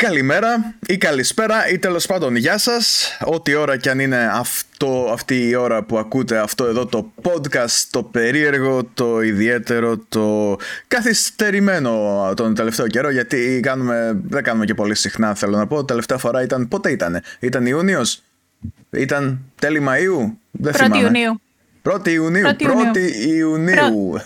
Καλημέρα 0.00 0.74
ή 0.86 0.96
καλησπέρα 0.96 1.68
ή 1.68 1.78
τέλος 1.78 2.06
πάντων 2.06 2.36
γεια 2.36 2.58
σας. 2.58 3.16
Ό,τι 3.24 3.54
ώρα 3.54 3.76
κι 3.76 3.88
αν 3.88 3.98
είναι 3.98 4.30
αυτό, 4.32 5.08
αυτή 5.12 5.48
η 5.48 5.54
ώρα 5.54 5.82
που 5.82 5.98
ακούτε 5.98 6.38
αυτό 6.38 6.64
εδώ 6.64 6.86
το 6.86 7.12
podcast 7.22 7.86
Το 7.90 8.02
περίεργο, 8.02 8.84
το 8.94 9.22
ιδιαίτερο, 9.22 9.98
το 10.08 10.56
καθυστερημένο 10.88 12.32
τον 12.36 12.54
τελευταίο 12.54 12.86
καιρό 12.86 13.10
Γιατί 13.10 13.60
κάνουμε, 13.62 14.20
δεν 14.28 14.42
κάνουμε 14.42 14.64
και 14.64 14.74
πολύ 14.74 14.94
συχνά 14.94 15.34
θέλω 15.34 15.56
να 15.56 15.66
πω. 15.66 15.84
Τελευταία 15.84 16.18
φορά 16.18 16.42
ήταν, 16.42 16.68
πότε 16.68 16.90
ήτανε, 16.90 17.22
ήταν 17.40 17.66
Ιούνιος, 17.66 18.22
ήταν 18.90 19.40
τέλη 19.58 19.82
Μαΐου, 19.88 20.32
δεν 20.50 20.74
1η 21.92 22.08
Ιουνίου 22.08 22.46
1η 22.46 22.58
Ιουνίου. 22.58 22.92
1η 22.94 23.26
Ιουνίου. 23.26 24.20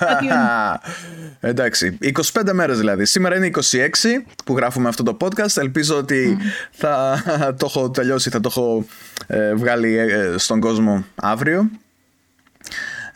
Εντάξει, 1.41 1.99
25 2.33 2.53
μέρες 2.53 2.79
δηλαδή. 2.79 3.05
Σήμερα 3.05 3.37
είναι 3.37 3.51
26 3.55 3.61
που 4.45 4.57
γράφουμε 4.57 4.89
αυτό 4.89 5.03
το 5.03 5.17
podcast. 5.21 5.57
Ελπίζω 5.57 5.97
ότι 5.97 6.39
θα 6.71 7.23
το 7.59 7.67
έχω 7.67 7.91
τελειώσει, 7.91 8.31
θα 8.31 8.41
το 8.41 8.49
έχω 8.53 8.87
ε, 9.27 9.55
βγάλει 9.55 9.99
ε, 9.99 10.35
στον 10.37 10.61
κόσμο 10.61 11.05
αύριο. 11.15 11.71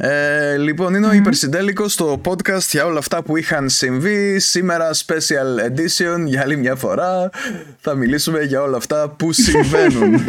Ε, 0.01 0.57
λοιπόν, 0.57 0.95
είναι 0.95 1.07
ο 1.07 1.13
Υπερσυντέλικος 1.13 1.93
στο 1.93 2.21
podcast 2.25 2.67
για 2.71 2.85
όλα 2.87 2.99
αυτά 2.99 3.23
που 3.23 3.37
είχαν 3.37 3.69
συμβεί. 3.69 4.39
Σήμερα 4.39 4.91
special 4.95 5.71
edition 5.71 6.25
για 6.25 6.41
άλλη 6.43 6.57
μια 6.57 6.75
φορά. 6.75 7.31
Θα 7.81 7.95
μιλήσουμε 7.95 8.43
για 8.43 8.63
όλα 8.63 8.77
αυτά 8.77 9.09
που 9.09 9.33
συμβαίνουν. 9.43 10.25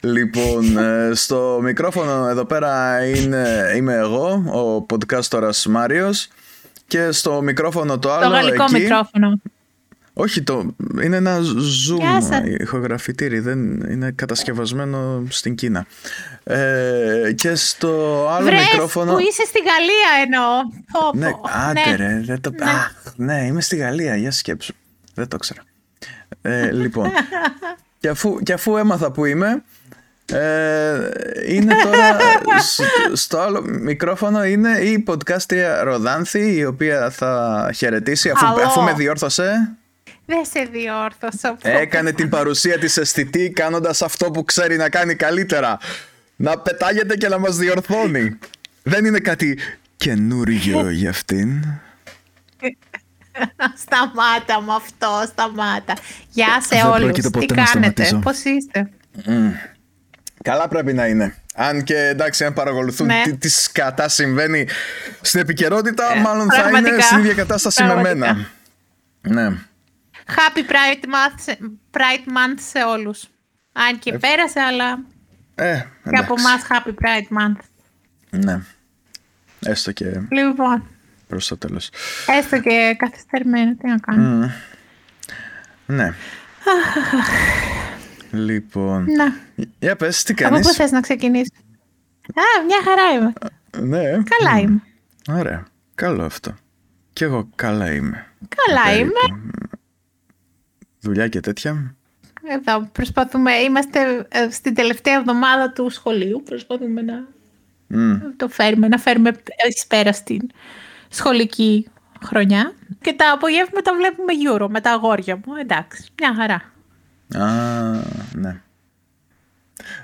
Λοιπόν, 0.00 0.76
ε, 0.78 1.10
στο 1.14 1.58
μικρόφωνο 1.62 2.28
εδώ 2.28 2.44
πέρα 2.44 3.04
είναι, 3.06 3.72
είμαι 3.76 3.94
εγώ, 3.94 4.28
ο 4.32 4.86
podcastορας 4.90 5.66
Μάριος 5.68 6.28
και 6.86 7.12
στο 7.12 7.42
μικρόφωνο 7.42 7.98
το 7.98 8.12
άλλο 8.12 8.24
Το 8.24 8.30
γαλλικό 8.30 8.62
εκεί, 8.62 8.72
μικρόφωνο. 8.72 9.40
Όχι, 10.18 10.42
το, 10.42 10.74
είναι 11.02 11.16
ένα 11.16 11.38
zoom 11.38 12.60
ηχογραφητήρι, 12.60 13.38
δεν 13.38 13.80
είναι 13.80 14.10
κατασκευασμένο 14.10 15.24
στην 15.28 15.54
Κίνα. 15.54 15.86
Ε, 16.44 17.32
και 17.34 17.54
στο 17.54 18.26
άλλο 18.30 18.46
Βρες, 18.46 18.60
μικρόφωνο... 18.72 19.12
που 19.12 19.18
είσαι 19.18 19.42
στη 19.46 19.58
Γαλλία 19.58 20.22
εννοώ. 20.24 20.62
Πω, 20.92 21.18
Ναι, 21.18 21.30
πω. 21.30 21.40
άντε 21.68 21.90
Ναι. 21.90 21.96
ρε, 21.96 22.20
δεν 22.24 22.40
το... 22.40 22.50
Ναι. 22.50 22.70
Αχ, 22.70 22.92
ναι, 23.16 23.44
είμαι 23.46 23.60
στη 23.60 23.76
Γαλλία, 23.76 24.16
για 24.16 24.30
σκέψου. 24.30 24.74
Δεν 25.14 25.28
το 25.28 25.36
ήξερα. 25.36 25.62
Ε, 26.42 26.72
λοιπόν, 26.72 27.10
και 28.00 28.08
αφού, 28.08 28.38
και 28.42 28.52
αφού 28.52 28.76
έμαθα 28.76 29.10
που 29.10 29.24
είμαι, 29.24 29.62
ε, 30.32 31.10
είναι 31.48 31.74
τώρα 31.82 32.16
σ- 32.60 33.16
στο 33.16 33.38
άλλο 33.38 33.62
μικρόφωνο 33.62 34.44
είναι 34.44 34.78
η 34.78 35.04
podcastρια 35.08 35.80
Ροδάνθη 35.82 36.54
η 36.56 36.64
οποία 36.64 37.10
θα 37.10 37.70
χαιρετήσει 37.76 38.30
αφού, 38.30 38.44
Χαλό. 38.46 38.62
αφού 38.62 38.80
με 38.82 38.92
διόρθωσε 38.92 39.72
Δεν 40.26 40.44
σε 40.44 40.68
διόρθωσα. 40.72 41.54
πω. 41.54 41.68
έκανε 41.78 42.12
την 42.12 42.28
παρουσία 42.28 42.78
της 42.78 42.96
αισθητή 42.96 43.50
κάνοντας 43.50 44.02
αυτό 44.02 44.30
που 44.30 44.44
ξέρει 44.44 44.76
να 44.76 44.88
κάνει 44.88 45.14
καλύτερα 45.14 45.78
να 46.36 46.58
πετάγεται 46.58 47.16
και 47.16 47.28
να 47.28 47.38
μας 47.38 47.56
διορθώνει 47.56 48.38
δεν 48.82 49.04
είναι 49.04 49.18
κάτι 49.18 49.58
καινούριο 49.96 50.90
για 51.00 51.10
αυτήν 51.10 51.64
Σταμάτα 53.76 54.60
με 54.66 54.72
αυτό, 54.76 55.24
σταμάτα. 55.26 55.94
Γεια 56.30 56.46
σε 56.60 56.68
Δεν 56.76 56.86
όλους. 56.86 57.02
πρόκειται 57.02 57.30
ποτέ 57.30 57.46
Τι 57.46 57.54
να 57.54 57.64
κάνετε, 57.64 58.04
σταματήσω. 58.04 58.18
πώς 58.18 58.52
είστε; 58.54 58.90
Καλά 60.46 60.68
πρέπει 60.68 60.92
να 60.92 61.06
είναι. 61.06 61.34
Αν 61.54 61.82
και 61.82 61.96
εντάξει, 61.98 62.44
αν 62.44 62.52
παρακολουθούν 62.52 63.06
Ναι. 63.06 63.22
τι, 63.24 63.36
τι 63.36 63.48
σκατά 63.48 64.08
συμβαίνει 64.08 64.68
στην 65.20 65.40
επικαιρότητα, 65.40 66.12
Ε, 66.16 66.20
μάλλον 66.20 66.50
θα 66.50 66.60
είναι 66.60 66.70
πραγματικά. 66.70 67.00
στην 67.02 67.18
ίδια 67.18 67.34
κατάσταση 67.34 67.82
με 67.82 67.88
Πραγματικά. 67.92 68.34
μένα. 69.22 69.50
Ναι. 69.50 69.56
Happy 70.26 70.58
Pride 70.70 71.04
Month, 71.04 71.34
σε- 71.40 71.58
Pride 71.90 72.28
Month 72.28 72.58
σε 72.70 72.84
όλους. 72.84 73.24
Αν 73.72 73.98
και 73.98 74.18
πέρασε, 74.18 74.60
αλλά 74.60 74.98
Ε, 75.54 75.74
και 76.10 76.16
από 76.18 76.34
εντάξει. 76.34 76.44
εμάς 76.46 76.62
Happy 76.68 76.88
Pride 76.90 77.38
Month. 77.38 77.60
Ναι. 78.30 78.60
Έστω 79.60 79.92
και 79.92 80.04
Λοιπόν, 80.30 80.88
προς 81.28 81.46
το 81.48 81.56
τέλος. 81.56 81.90
έστω 82.26 82.60
και 82.60 82.94
καθυστερημένο, 82.98 83.74
τι 83.76 83.88
να 83.88 83.98
κάνω. 83.98 84.50
Ναι. 85.86 86.14
Λοιπόν. 88.38 89.04
Να, 89.12 89.36
Για 89.78 89.96
πες, 89.96 90.22
τι 90.22 90.32
από 90.32 90.42
κάνεις; 90.42 90.66
πού 90.66 90.72
θες 90.74 90.90
να 90.90 91.00
ξεκινήσεις; 91.00 91.50
Α, 92.34 92.64
μια 92.66 92.78
χαρά 92.84 93.12
είμαι. 93.12 93.32
Ναι. 93.88 94.22
Καλά 94.22 94.58
είμαι. 94.60 94.82
Ωραία. 95.30 95.66
Καλό 95.94 96.24
αυτό. 96.24 96.54
Κι 97.12 97.24
εγώ 97.24 97.48
καλά 97.54 97.92
είμαι. 97.92 98.26
Καλά 98.56 98.82
Περίπου. 98.84 99.12
είμαι. 99.28 99.42
Δουλειά 101.00 101.28
και 101.28 101.40
τέτοια. 101.40 101.94
Εδώ 102.48 102.88
προσπαθούμε, 102.92 103.52
είμαστε 103.54 104.26
ε, 104.28 104.50
στην 104.50 104.74
τελευταία 104.74 105.14
εβδομάδα 105.14 105.72
του 105.72 105.90
σχολείου. 105.90 106.42
Προσπαθούμε 106.44 107.02
να 107.02 107.26
Μμ. 107.86 108.14
το 108.36 108.48
φέρουμε, 108.48 108.88
να 108.88 108.98
φέρουμε 108.98 109.32
εις 109.68 109.86
πέρα 109.86 110.12
στην 110.12 110.40
σχολική 111.08 111.86
χρονιά. 112.24 112.72
Και 113.00 113.12
τα 113.12 113.32
απογεύματα 113.32 113.92
βλέπουμε 113.94 114.32
Euro 114.50 114.66
με 114.70 114.80
τα 114.80 114.90
αγόρια 114.92 115.36
μου. 115.36 115.54
Εντάξει, 115.60 116.08
μια 116.18 116.34
χαρά. 116.34 116.72
Α, 117.44 118.00
ναι. 118.36 118.60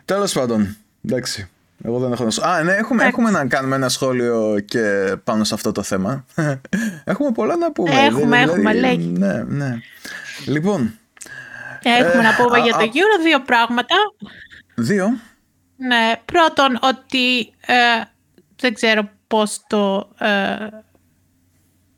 Τέλος 0.05 0.33
πάντων. 0.33 0.77
Εντάξει. 1.05 1.49
Εγώ 1.85 1.99
δεν 1.99 2.13
έχω 2.13 2.25
να 2.25 2.31
σου. 2.31 2.45
Α, 2.45 2.63
ναι, 2.63 2.73
έχουμε, 2.73 3.03
Εντάξει. 3.03 3.07
έχουμε 3.07 3.31
να 3.31 3.47
κάνουμε 3.47 3.77
ένα 3.77 3.89
σχόλιο 3.89 4.61
και 4.65 5.17
πάνω 5.25 5.45
σε 5.45 5.55
αυτό 5.55 5.73
το 5.73 5.83
θέμα. 5.83 6.25
έχουμε 7.05 7.33
πολλά 7.33 7.57
να 7.57 7.73
πούμε. 7.73 7.91
Έχουμε, 7.91 8.41
έχουμε, 8.41 8.75
λέγει. 8.75 9.07
Ναι, 9.07 9.43
ναι. 9.43 9.79
Λοιπόν, 10.47 10.99
Έχουμε 11.83 12.23
να 12.23 12.35
πούμε 12.35 12.59
α, 12.59 12.63
για 12.63 12.73
το 12.73 12.79
α. 12.79 12.83
Euro 12.85 13.23
δύο 13.23 13.41
πράγματα. 13.43 13.95
δύο. 14.75 15.19
Ναι, 15.77 16.13
πρώτον 16.25 16.79
ότι 16.83 17.39
ε, 17.67 17.75
δεν 18.57 18.75
ξέρω 18.75 19.11
πώς 19.27 19.65
το, 19.67 20.11
ε, 20.19 20.67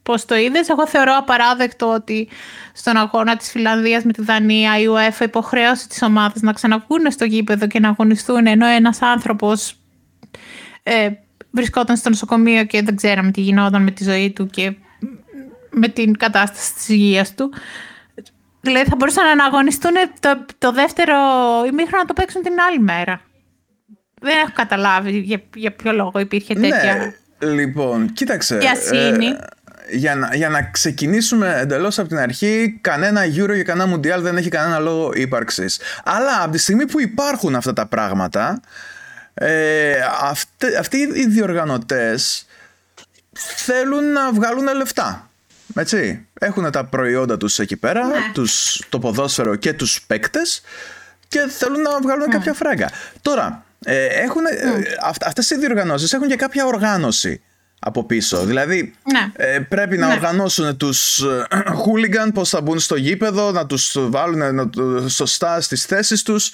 πώς 0.05 0.25
το 0.25 0.35
είδες; 0.37 0.69
Εγώ 0.69 0.87
θεωρώ 0.87 1.17
απαράδεκτο 1.17 1.93
ότι 1.93 2.29
στον 2.73 2.97
αγώνα 2.97 3.37
της 3.37 3.51
Φιλανδίας 3.51 4.05
με 4.05 4.13
τη 4.13 4.23
Δανία 4.23 4.79
η 4.79 4.85
UEFA 4.89 5.25
υποχρέωσε 5.25 5.89
τις 5.89 6.03
ομάδες 6.03 6.43
να 6.43 6.53
ξαναβγούν 6.53 7.11
στο 7.11 7.25
γήπεδο 7.25 7.67
και 7.67 7.81
να 7.81 7.89
αγωνιστούν 7.89 8.47
ενώ 8.47 8.67
ένας 8.67 9.03
άνθρωπος 9.03 9.77
ε, 10.83 11.09
βρισκόταν 11.51 11.97
στο 11.97 12.09
νοσοκομείο 12.09 12.65
και 12.65 12.83
δεν 12.83 12.97
ξέραμε 12.97 13.31
τι 13.31 13.41
γινόταν 13.41 13.83
με 13.83 13.91
τη 13.91 14.05
ζωή 14.05 14.31
του 14.31 14.47
και 14.47 14.75
με 15.71 15.89
την 15.89 16.17
κατάσταση 16.17 16.75
της 16.75 16.89
υγείας 16.89 17.35
του. 17.35 17.53
Δηλαδή 18.61 18.89
θα 18.91 18.97
μπορούσαν 18.97 19.37
να 19.37 19.45
αγωνιστούν 19.45 19.93
το, 20.21 20.45
το 20.59 20.73
δεύτερο 20.73 21.17
ημίχρονο 21.67 21.99
να 22.03 22.05
το 22.05 22.13
παίξουν 22.13 22.43
την 22.43 22.53
άλλη 22.69 22.79
μέρα. 22.79 23.21
Δεν 24.21 24.39
έχω 24.39 24.51
καταλάβει 24.55 25.19
για, 25.19 25.43
για 25.55 25.73
ποιο 25.73 25.93
λόγο 25.93 26.19
υπήρχε 26.21 26.55
τέτοια 26.55 27.15
Ναι, 27.39 27.51
λοιπόν, 27.51 28.13
κοίταξε. 28.13 28.57
βιασύνη. 28.59 29.27
ε, 29.27 29.37
για, 29.91 30.15
να, 30.15 30.35
για 30.35 30.49
να 30.49 30.63
ξεκινήσουμε 30.63 31.59
εντελώς 31.61 31.99
από 31.99 32.09
την 32.09 32.19
αρχή, 32.19 32.79
κανένα 32.81 33.23
Euro 33.25 33.55
και 33.55 33.63
κανένα 33.63 33.95
Mundial 33.97 34.19
δεν 34.21 34.37
έχει 34.37 34.49
κανένα 34.49 34.79
λόγο 34.79 35.11
ύπαρξης. 35.15 35.79
Αλλά 36.05 36.43
από 36.43 36.51
τη 36.53 36.59
στιγμή 36.59 36.87
που 36.87 37.01
υπάρχουν 37.01 37.55
αυτά 37.55 37.73
τα 37.73 37.87
πράγματα, 37.87 38.61
ε, 39.35 39.95
αυτοί, 40.21 40.77
αυτοί 40.79 40.97
οι 41.15 41.27
διοργανωτές 41.27 42.47
θέλουν 43.57 44.13
να 44.13 44.33
βγάλουν 44.33 44.75
λεφτά. 44.77 45.29
Έτσι. 45.75 46.27
Έχουν 46.41 46.71
τα 46.71 46.85
προϊόντα 46.85 47.37
τους 47.37 47.59
εκεί 47.59 47.77
πέρα, 47.77 48.07
Ναι. 48.07 48.15
τους, 48.33 48.83
το 48.89 48.99
ποδόσφαιρο 48.99 49.57
και 49.57 49.73
τους 49.73 50.03
παίκτες 50.07 50.63
και 51.29 51.47
θέλουν 51.59 51.81
να 51.81 52.01
βγάλουν 52.01 52.29
κάποια 52.29 52.53
φράγκα. 52.53 52.91
Τώρα, 53.23 53.65
ε, 53.85 54.05
έχουν, 54.07 54.45
ε, 54.47 54.53
αυ- 55.03 55.27
αυτές 55.27 55.51
οι 55.51 55.57
διοργανώσεις 55.59 56.13
έχουν 56.13 56.29
και 56.29 56.37
κάποια 56.37 56.65
οργάνωση 56.67 57.43
από 57.87 58.05
πίσω. 58.05 58.45
Δηλαδή, 58.45 58.95
Ναι. 59.13 59.33
ε, 59.47 59.59
πρέπει 59.59 59.97
να 59.97 60.07
Ναι. 60.07 60.13
οργανώσουν 60.15 60.77
τους 60.77 61.19
ε, 61.19 61.47
hooligan 61.53 62.31
πώς 62.35 62.49
θα 62.49 62.61
μπουν 62.61 62.79
στο 62.79 62.97
γήπεδο, 62.97 63.51
να 63.51 63.67
τους 63.67 63.97
βάλουν 64.01 64.55
να, 64.55 64.71
το- 64.71 65.09
σωστά 65.09 65.61
στις 65.61 65.85
θέσεις 65.85 66.23
τους 66.23 66.51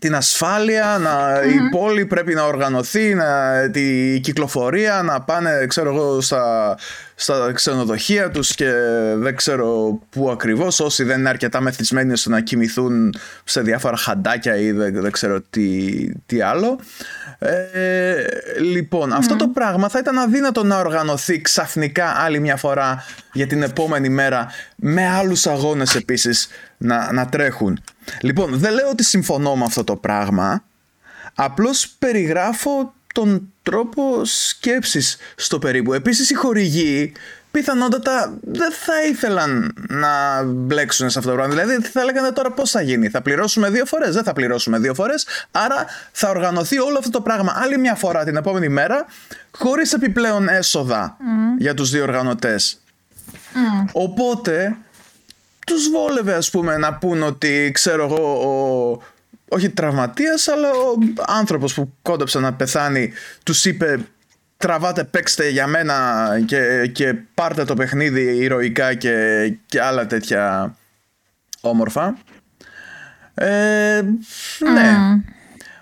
την 0.00 0.14
ασφάλεια, 0.14 0.98
να, 1.00 1.42
η 1.42 1.68
πόλη 1.70 2.06
πρέπει 2.06 2.34
να 2.34 2.42
οργανωθεί, 2.44 3.14
να, 3.14 3.52
τη 3.70 4.18
κυκλοφορία, 4.22 5.02
να 5.02 5.20
πάνε 5.20 5.66
ξέρω 5.68 5.94
εγώ 5.94 6.20
στα, 6.20 6.76
στα 7.14 7.52
ξενοδοχεία 7.52 8.30
τους 8.30 8.54
και 8.54 8.70
δεν 9.16 9.36
ξέρω 9.36 9.98
πού 10.10 10.30
ακριβώς 10.30 10.80
όσοι 10.80 11.04
δεν 11.04 11.18
είναι 11.18 11.28
αρκετά 11.28 11.60
μεθυσμένοι 11.60 12.12
ώστε 12.12 12.30
να 12.30 12.40
κοιμηθούν 12.40 13.14
σε 13.44 13.60
διάφορα 13.60 13.96
χαντάκια 13.96 14.56
ή 14.56 14.72
δεν, 14.72 15.00
δεν 15.02 15.10
ξέρω 15.10 15.40
τι, 15.50 15.88
τι 16.26 16.40
άλλο. 16.40 16.78
Ε, 17.44 18.24
λοιπόν, 18.60 19.12
αυτό 19.12 19.36
το 19.36 19.48
πράγμα 19.48 19.88
θα 19.88 19.98
ήταν 19.98 20.18
αδύνατο 20.18 20.64
να 20.64 20.78
οργανωθεί 20.78 21.40
ξαφνικά 21.40 22.06
άλλη 22.06 22.40
μια 22.40 22.56
φορά 22.56 23.04
για 23.32 23.46
την 23.46 23.62
επόμενη 23.62 24.08
μέρα 24.08 24.46
με 24.76 25.08
άλλους 25.08 25.46
αγώνες 25.46 25.94
επίσης 25.94 26.48
να, 26.76 27.12
να 27.12 27.26
τρέχουν. 27.26 27.82
Λοιπόν, 28.20 28.58
δεν 28.58 28.72
λέω 28.72 28.88
ότι 28.88 29.04
συμφωνώ 29.04 29.56
με 29.56 29.64
αυτό 29.64 29.84
το 29.84 29.96
πράγμα, 29.96 30.64
απλώς 31.34 31.88
περιγράφω 31.98 32.94
τον 33.14 33.52
τρόπο 33.62 34.24
σκέψης 34.24 35.16
στο 35.34 35.58
περίπου. 35.58 35.92
Επίσης 35.92 36.30
οι 36.30 36.34
χορηγοί 36.34 37.12
πιθανότατα 37.52 38.38
δεν 38.40 38.72
θα 38.72 39.02
ήθελαν 39.08 39.74
να 39.88 40.42
μπλέξουν 40.42 41.10
σε 41.10 41.18
αυτό 41.18 41.30
το 41.30 41.36
πράγμα. 41.36 41.54
Δηλαδή 41.54 41.82
θα 41.88 42.00
έλεγαν 42.00 42.34
τώρα 42.34 42.50
πώς 42.50 42.70
θα 42.70 42.80
γίνει. 42.80 43.08
Θα 43.08 43.22
πληρώσουμε 43.22 43.70
δύο 43.70 43.86
φορές. 43.86 44.14
Δεν 44.14 44.24
θα 44.24 44.32
πληρώσουμε 44.32 44.78
δύο 44.78 44.94
φορές. 44.94 45.26
Άρα 45.50 45.86
θα 46.12 46.28
οργανωθεί 46.28 46.78
όλο 46.78 46.98
αυτό 46.98 47.10
το 47.10 47.20
πράγμα 47.20 47.52
άλλη 47.56 47.78
μια 47.78 47.94
φορά 47.94 48.24
την 48.24 48.36
επόμενη 48.36 48.68
μέρα 48.68 49.06
χωρίς 49.50 49.92
επιπλέον 49.92 50.48
έσοδα 50.48 51.16
για 51.58 51.74
τους 51.74 51.90
διοργανωτέ. 51.90 52.56
Mm. 52.58 53.88
Οπότε 53.92 54.76
τους 55.66 55.90
βόλευε 55.90 56.34
ας 56.34 56.50
πούμε 56.50 56.76
να 56.76 56.94
πούν 56.94 57.22
ότι 57.22 57.70
ξέρω 57.74 58.04
εγώ 58.04 58.42
ο, 58.48 59.02
όχι 59.48 59.70
τραυματίας 59.70 60.48
αλλά 60.48 60.68
ο 60.70 60.98
άνθρωπος 61.26 61.74
που 61.74 61.92
κόντεψε 62.02 62.38
να 62.38 62.52
πεθάνει 62.52 63.12
τους 63.42 63.64
είπε 63.64 63.98
τραβάτε 64.62 65.04
παίξτε 65.04 65.48
για 65.48 65.66
μένα 65.66 66.28
και, 66.46 66.86
και 66.86 67.14
πάρτε 67.34 67.64
το 67.64 67.74
παιχνίδι 67.74 68.36
ηρωικά 68.36 68.94
και, 68.94 69.48
και 69.66 69.82
άλλα 69.82 70.06
τέτοια 70.06 70.74
όμορφα. 71.60 72.16
Ε, 73.34 74.02
ναι. 74.72 74.96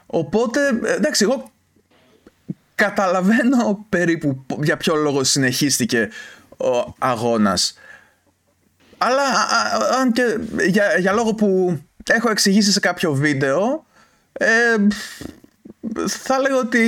Οπότε 0.06 0.60
εντάξει 0.84 1.24
εγώ 1.24 1.50
καταλαβαίνω 2.74 3.86
περίπου 3.88 4.46
για 4.62 4.76
ποιο 4.76 4.94
λόγο 4.94 5.24
συνεχίστηκε 5.24 6.08
ο 6.56 6.94
αγώνας. 6.98 7.74
Αλλά 8.98 9.22
αν 10.00 10.12
και 10.12 10.38
για, 10.66 10.98
για 10.98 11.12
λόγο 11.12 11.34
που 11.34 11.78
έχω 12.06 12.30
εξηγήσει 12.30 12.72
σε 12.72 12.80
κάποιο 12.80 13.12
βίντεο 13.12 13.86
ε, 14.32 14.76
θα 16.06 16.38
λέγω 16.40 16.58
ότι 16.58 16.82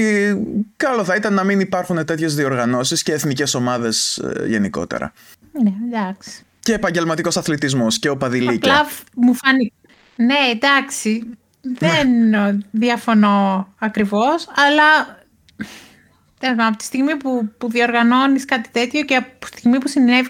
καλό 0.77 1.05
θα 1.05 1.15
ήταν 1.15 1.35
να 1.35 1.45
μην 1.45 1.61
υπάρχουν 1.61 2.05
τέτοιες 2.05 2.35
διοργανώσεις 2.35 3.03
και 3.03 3.13
εθνικές 3.13 3.55
ομάδες 3.55 4.19
ε, 4.19 4.47
γενικότερα. 4.47 5.13
Ναι, 5.63 5.73
εντάξει. 5.87 6.45
Και 6.61 6.73
επαγγελματικός 6.73 7.37
αθλητισμός 7.37 7.99
και 7.99 8.09
οπαδηλίκια. 8.09 8.75
Απλά 8.75 8.89
μου 9.15 9.35
φάνηκε. 9.35 9.75
Ναι, 10.17 10.51
εντάξει. 10.53 11.23
Δεν 11.61 12.09
διαφωνώ 12.71 13.69
ακριβώς, 13.79 14.49
αλλά 14.55 15.21
από 16.67 16.77
τη 16.77 16.85
στιγμή 16.85 17.17
που, 17.17 17.51
που 17.59 17.71
διοργανώνεις 17.71 18.45
κάτι 18.45 18.69
τέτοιο 18.73 19.03
και 19.03 19.17
από 19.17 19.29
τη 19.39 19.47
στιγμή 19.47 19.79
που 19.79 19.89
συνέβη 19.89 20.29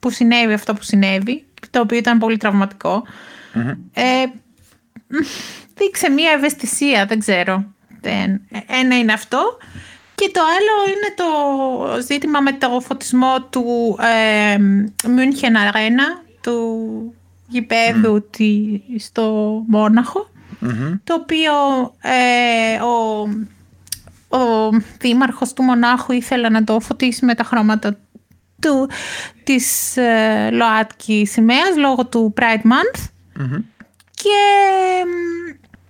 που 0.00 0.10
συνέβη 0.10 0.52
αυτό 0.52 0.74
που 0.74 0.82
συνέβη, 0.82 1.44
το 1.70 1.80
οποίο 1.80 1.98
ήταν 1.98 2.18
πολύ 2.18 2.38
ε, 3.92 4.24
δείξε 5.74 6.10
μία 6.10 6.30
ευαισθησία, 6.30 7.06
δεν 7.06 7.18
ξέρω. 7.18 7.64
Ένα 8.66 8.98
είναι 8.98 9.12
αυτό. 9.12 9.58
Και 10.14 10.30
το 10.32 10.40
άλλο 10.40 10.92
είναι 10.92 11.14
το 11.16 12.02
ζήτημα 12.02 12.40
με 12.40 12.52
το 12.52 12.80
φωτισμό 12.80 13.42
του 13.50 13.98
ε, 14.00 14.56
München 15.02 15.72
Arena, 15.72 16.26
του 16.40 17.14
γηπέδου 17.48 18.26
στο 18.98 19.24
μοναχο 19.66 20.30
το 21.04 21.14
οποίο 21.14 21.52
ε, 22.00 22.80
ο, 22.82 23.20
ο 24.38 24.70
δήμαρχος 24.98 25.52
του 25.52 25.62
Μονάχου 25.62 26.12
ήθελε 26.12 26.48
να 26.48 26.64
το 26.64 26.80
φωτίσει 26.80 27.24
με 27.24 27.34
τα 27.34 27.44
χρώματα 27.44 27.98
του, 28.60 28.90
της 29.44 29.96
ε, 29.96 30.48
ΛΟΑΤΚΙ 30.52 31.26
σημαίας 31.26 31.76
λόγω 31.76 32.06
του 32.06 32.34
Pride 32.36 32.66
Month 32.66 33.08
και 34.14 34.38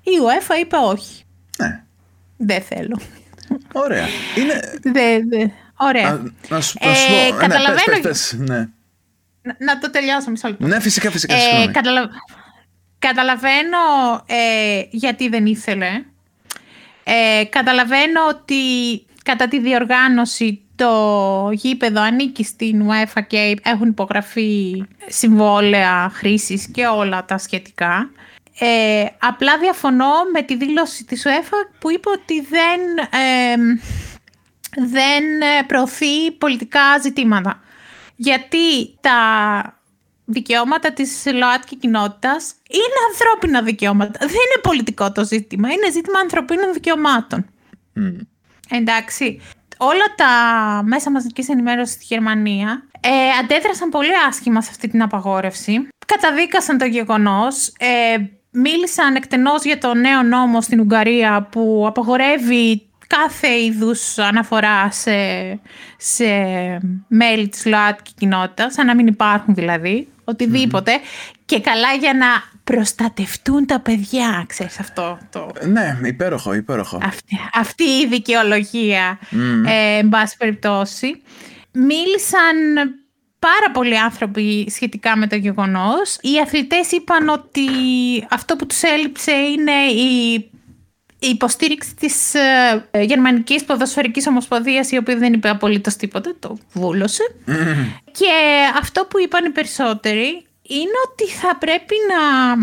η 0.03 0.11
UEFA 0.27 0.61
είπε 0.61 0.77
όχι. 0.77 1.25
Ναι. 1.59 1.85
Δεν 2.43 2.63
θέλω. 2.63 3.01
Ωραία. 3.73 4.07
Είναι... 4.37 4.61
Δε, 4.83 5.19
δε. 5.29 5.47
Ωραία. 5.77 6.11
Να, 6.13 6.23
να 6.49 6.61
σου, 6.61 6.79
να 6.81 6.95
σου 6.95 7.13
ε, 7.13 7.31
πω. 7.31 7.37
Καταλαβαίνω... 7.37 7.97
Ναι, 7.97 8.01
πες, 8.01 8.01
πες, 8.01 8.35
ναι. 8.39 8.69
Να, 9.43 9.57
να, 9.59 9.79
το 9.79 9.91
τελειώσω 9.91 10.31
μισό 10.31 10.49
λεπτό. 10.49 10.67
Ναι, 10.67 10.81
φυσικά, 10.81 11.11
φυσικά. 11.11 11.35
Ε, 11.35 11.67
καταλα... 11.73 12.11
Καταλαβαίνω 12.99 13.79
ε, 14.27 14.83
γιατί 14.91 15.29
δεν 15.29 15.47
ήθελε. 15.47 16.05
Ε, 17.05 17.45
καταλαβαίνω 17.45 18.21
ότι 18.29 18.55
κατά 19.25 19.49
τη 19.49 19.61
διοργάνωση 19.61 20.61
το 20.75 21.51
γήπεδο 21.53 22.01
ανήκει 22.03 22.45
στην 22.45 22.91
UEFA 22.91 23.23
και 23.27 23.57
έχουν 23.63 23.89
υπογραφεί 23.89 24.85
συμβόλαια 25.09 26.11
χρήσης 26.15 26.69
και 26.73 26.87
όλα 26.87 27.25
τα 27.25 27.39
σχετικά. 27.39 28.11
Ε, 28.59 29.07
απλά 29.19 29.59
διαφωνώ 29.59 30.13
με 30.33 30.43
τη 30.43 30.57
δήλωση 30.57 31.05
της 31.05 31.27
UEFA 31.27 31.71
που 31.79 31.91
είπε 31.91 32.09
ότι 32.11 32.41
δεν, 32.41 32.81
δεν 34.89 35.25
προωθεί 35.67 36.31
πολιτικά 36.33 36.99
ζητήματα. 36.99 37.61
Γιατί 38.17 38.99
τα 39.01 39.19
δικαιώματα 40.25 40.93
της 40.93 41.27
ΛΟΑΤΚΙ 41.33 41.77
κοινότητας 41.77 42.55
είναι 42.71 42.99
ανθρώπινα 43.11 43.63
δικαιώματα. 43.63 44.19
Δεν 44.19 44.29
είναι 44.29 44.61
πολιτικό 44.63 45.13
το 45.13 45.25
ζήτημα, 45.25 45.69
είναι 45.73 45.91
ζήτημα 45.91 46.19
ανθρωπίνων 46.19 46.73
δικαιωμάτων. 46.73 47.47
Εντάξει 48.71 49.41
όλα 49.83 50.15
τα 50.17 50.33
μέσα 50.85 51.11
μαζικής 51.11 51.49
ενημέρωσης 51.49 51.95
στη 51.95 52.05
Γερμανία 52.09 52.83
ε, 53.01 53.31
αντέδρασαν 53.41 53.89
πολύ 53.89 54.17
άσχημα 54.29 54.63
σε 54.63 54.69
αυτή 54.71 54.89
την 54.89 55.03
απαγόρευση. 55.03 55.89
Καταδίκασαν 56.07 56.79
το 56.79 56.85
γεγονός, 56.85 57.73
ε, 57.79 58.17
μίλησαν 58.51 59.15
εκτενώς 59.15 59.65
για 59.65 59.79
το 59.79 59.95
νέο 59.95 60.23
νόμο 60.23 60.61
στην 60.61 60.81
Ουγγαρία 60.81 61.49
που 61.51 61.85
απαγορεύει 61.87 62.83
κάθε 63.07 63.49
είδους 63.49 64.19
αναφορά 64.19 64.91
σε, 64.91 65.13
σε 65.97 66.25
μέλη 67.09 67.49
της 67.49 67.67
ΛΟΑΤΚΙ 67.67 68.13
κοινότητας, 68.19 68.73
σαν 68.73 68.87
να 68.87 68.95
μην 68.95 69.07
υπάρχουν 69.07 69.55
δηλαδή, 69.55 70.09
Και 71.45 71.61
καλά 71.61 71.93
για 72.01 72.15
να 72.15 72.27
προστατευτούν 72.65 73.67
τα 73.67 73.81
παιδιά, 73.81 74.45
ξέρεις 74.49 74.79
αυτό 74.79 75.19
το... 75.31 75.51
Ναι, 75.67 75.99
υπέροχο, 76.05 76.55
υπέροχο. 76.55 76.99
Αυτή, 77.03 77.39
αυτή 77.53 77.85
η 77.85 78.07
δικαιολογία, 78.07 79.19
mm. 79.31 79.37
ε, 79.67 79.99
εν 79.99 80.09
πάση 80.09 80.37
περιπτώσει. 80.37 81.23
Μίλησαν 81.73 82.55
πάρα 83.41 83.71
πολλοί 83.73 83.99
άνθρωποι 83.99 84.71
σχετικά 84.71 85.17
με 85.17 85.27
το 85.27 85.37
γεγονός. 85.37 86.19
Οι 86.21 86.41
αθλητές 86.43 86.91
είπαν 86.91 87.29
ότι 87.29 87.67
αυτό 88.31 88.57
που 88.57 88.67
τους 88.67 88.83
έλειψε 88.83 89.33
είναι 89.33 89.73
η 90.03 90.45
η 91.23 91.29
υποστήριξη 91.29 91.95
της 91.95 92.35
ε, 92.35 93.01
Γερμανικής 93.01 93.65
Ποδοσφαιρικής 93.65 94.27
Ομοσπονδίας 94.27 94.91
η 94.91 94.97
οποία 94.97 95.17
δεν 95.17 95.33
είπε 95.33 95.49
απολύτως 95.49 95.97
τίποτα, 95.97 96.35
το 96.39 96.59
βούλωσε. 96.73 97.23
Mm. 97.47 97.53
Και 98.05 98.33
αυτό 98.79 99.05
που 99.05 99.19
είπαν 99.21 99.45
οι 99.45 99.51
περισσότεροι 99.51 100.47
είναι 100.63 100.99
ότι 101.11 101.31
θα 101.31 101.57
πρέπει 101.57 101.95
να 102.09 102.55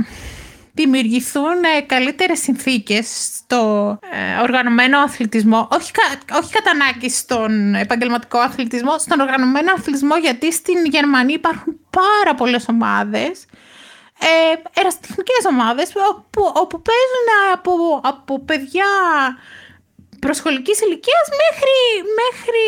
δημιουργηθούν 0.78 1.64
ε, 1.78 1.82
καλύτερες 1.82 2.40
συνθήκες 2.40 3.06
στο 3.34 3.62
ε, 4.02 4.42
οργανωμένο 4.42 5.00
αθλητισμό, 5.00 5.68
όχι, 5.72 5.92
όχι 6.42 6.52
κατά 6.54 6.72
ανάγκη 6.72 7.10
στον 7.10 7.76
επαγγελματικό 7.76 8.38
αθλητισμό, 8.38 9.00
στον 9.00 9.20
οργανωμένο 9.20 9.72
αθλητισμό 9.78 10.18
γιατί 10.18 10.54
στην 10.54 10.86
Γερμανία 10.86 11.36
υπάρχουν 11.36 11.80
πάρα 11.90 12.36
πολλές 12.36 12.66
ομάδες, 12.68 13.46
ε, 14.20 14.80
εραστηχνικές 14.80 15.44
ομάδες 15.50 15.90
όπου, 16.10 16.52
όπου 16.54 16.82
παίζουν 16.82 17.28
από, 17.54 17.72
από 18.04 18.40
παιδιά 18.40 18.86
προσχολικής 20.20 20.82
ηλικίας 20.82 21.26
μέχρι, 21.42 21.76
μέχρι 22.22 22.64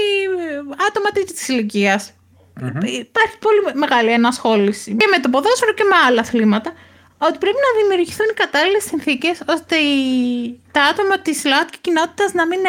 άτομα 0.87 1.09
της 1.11 1.47
ηλικίας. 1.47 2.13
Mm-hmm. 2.61 2.85
Υπάρχει 2.85 3.37
πολύ 3.39 3.61
μεγάλη 3.73 4.11
ενασχόληση 4.11 4.95
και 4.95 5.07
με 5.11 5.19
το 5.19 5.29
ποδόσφαιρο 5.29 5.73
και 5.73 5.83
με 5.83 5.95
άλλα 6.07 6.21
αθλήματα. 6.21 6.73
Ότι 7.21 7.37
πρέπει 7.37 7.57
να 7.67 7.81
δημιουργηθούν 7.81 8.25
οι 8.29 8.33
κατάλληλες 8.33 8.83
συνθήκες 8.83 9.41
ώστε 9.47 9.75
οι... 9.75 10.59
τα 10.71 10.81
άτομα 10.81 11.19
της 11.19 11.45
ΛΟΑΤΚΙ 11.45 11.77
κοινότητας 11.81 12.33
να 12.33 12.47
μην, 12.47 12.59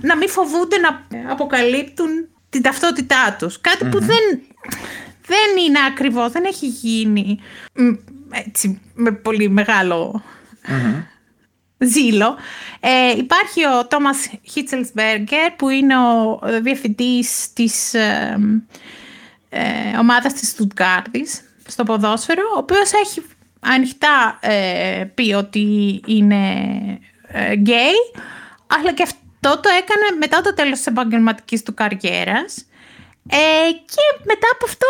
να 0.00 0.16
μην 0.16 0.28
φοβούνται 0.28 0.76
να 0.78 1.06
αποκαλύπτουν 1.32 2.28
την 2.50 2.62
ταυτότητά 2.62 3.36
τους. 3.38 3.60
Κάτι 3.60 3.84
που 3.84 3.98
δεν, 4.00 4.40
δεν 5.26 5.64
είναι 5.66 5.78
ακριβώ, 5.88 6.28
δεν 6.28 6.44
έχει 6.44 6.66
γίνει 6.66 7.40
έτσι, 8.30 8.80
με 8.94 9.12
πολύ 9.12 9.48
μεγάλο 9.48 10.22
ζήλο. 11.78 12.36
Ε, 12.80 13.10
υπάρχει 13.16 13.66
ο 13.66 13.86
Τόμας 13.86 14.30
Χίτσελσμπέργκερ 14.50 15.50
που 15.50 15.68
είναι 15.68 15.94
ο 15.98 16.40
διευθυντής 16.60 17.52
της 17.52 17.94
ε, 17.94 18.38
ε, 19.48 19.96
ομάδας 19.98 20.32
της 20.32 20.48
Στουτγκάρδης 20.48 21.40
στο 21.66 21.84
ποδόσφαιρο, 21.84 22.42
ο 22.54 22.58
οποίος 22.58 22.92
έχει 22.92 23.22
ανοιχτά 23.60 24.38
ε, 24.40 25.04
πει 25.14 25.32
ότι 25.32 26.00
είναι 26.06 26.44
ε, 27.26 27.54
γκέι, 27.54 27.98
αλλά 28.66 28.92
και 28.92 29.02
αυτό 29.02 29.60
το 29.60 29.68
έκανε 29.78 30.16
μετά 30.18 30.40
το 30.40 30.54
τέλος 30.54 30.76
της 30.76 30.86
επαγγελματικής 30.86 31.62
του 31.62 31.74
καριέρας. 31.74 32.64
Ε, 33.28 33.70
και 33.70 34.04
μετά 34.24 34.48
από 34.52 34.64
αυτό 34.66 34.86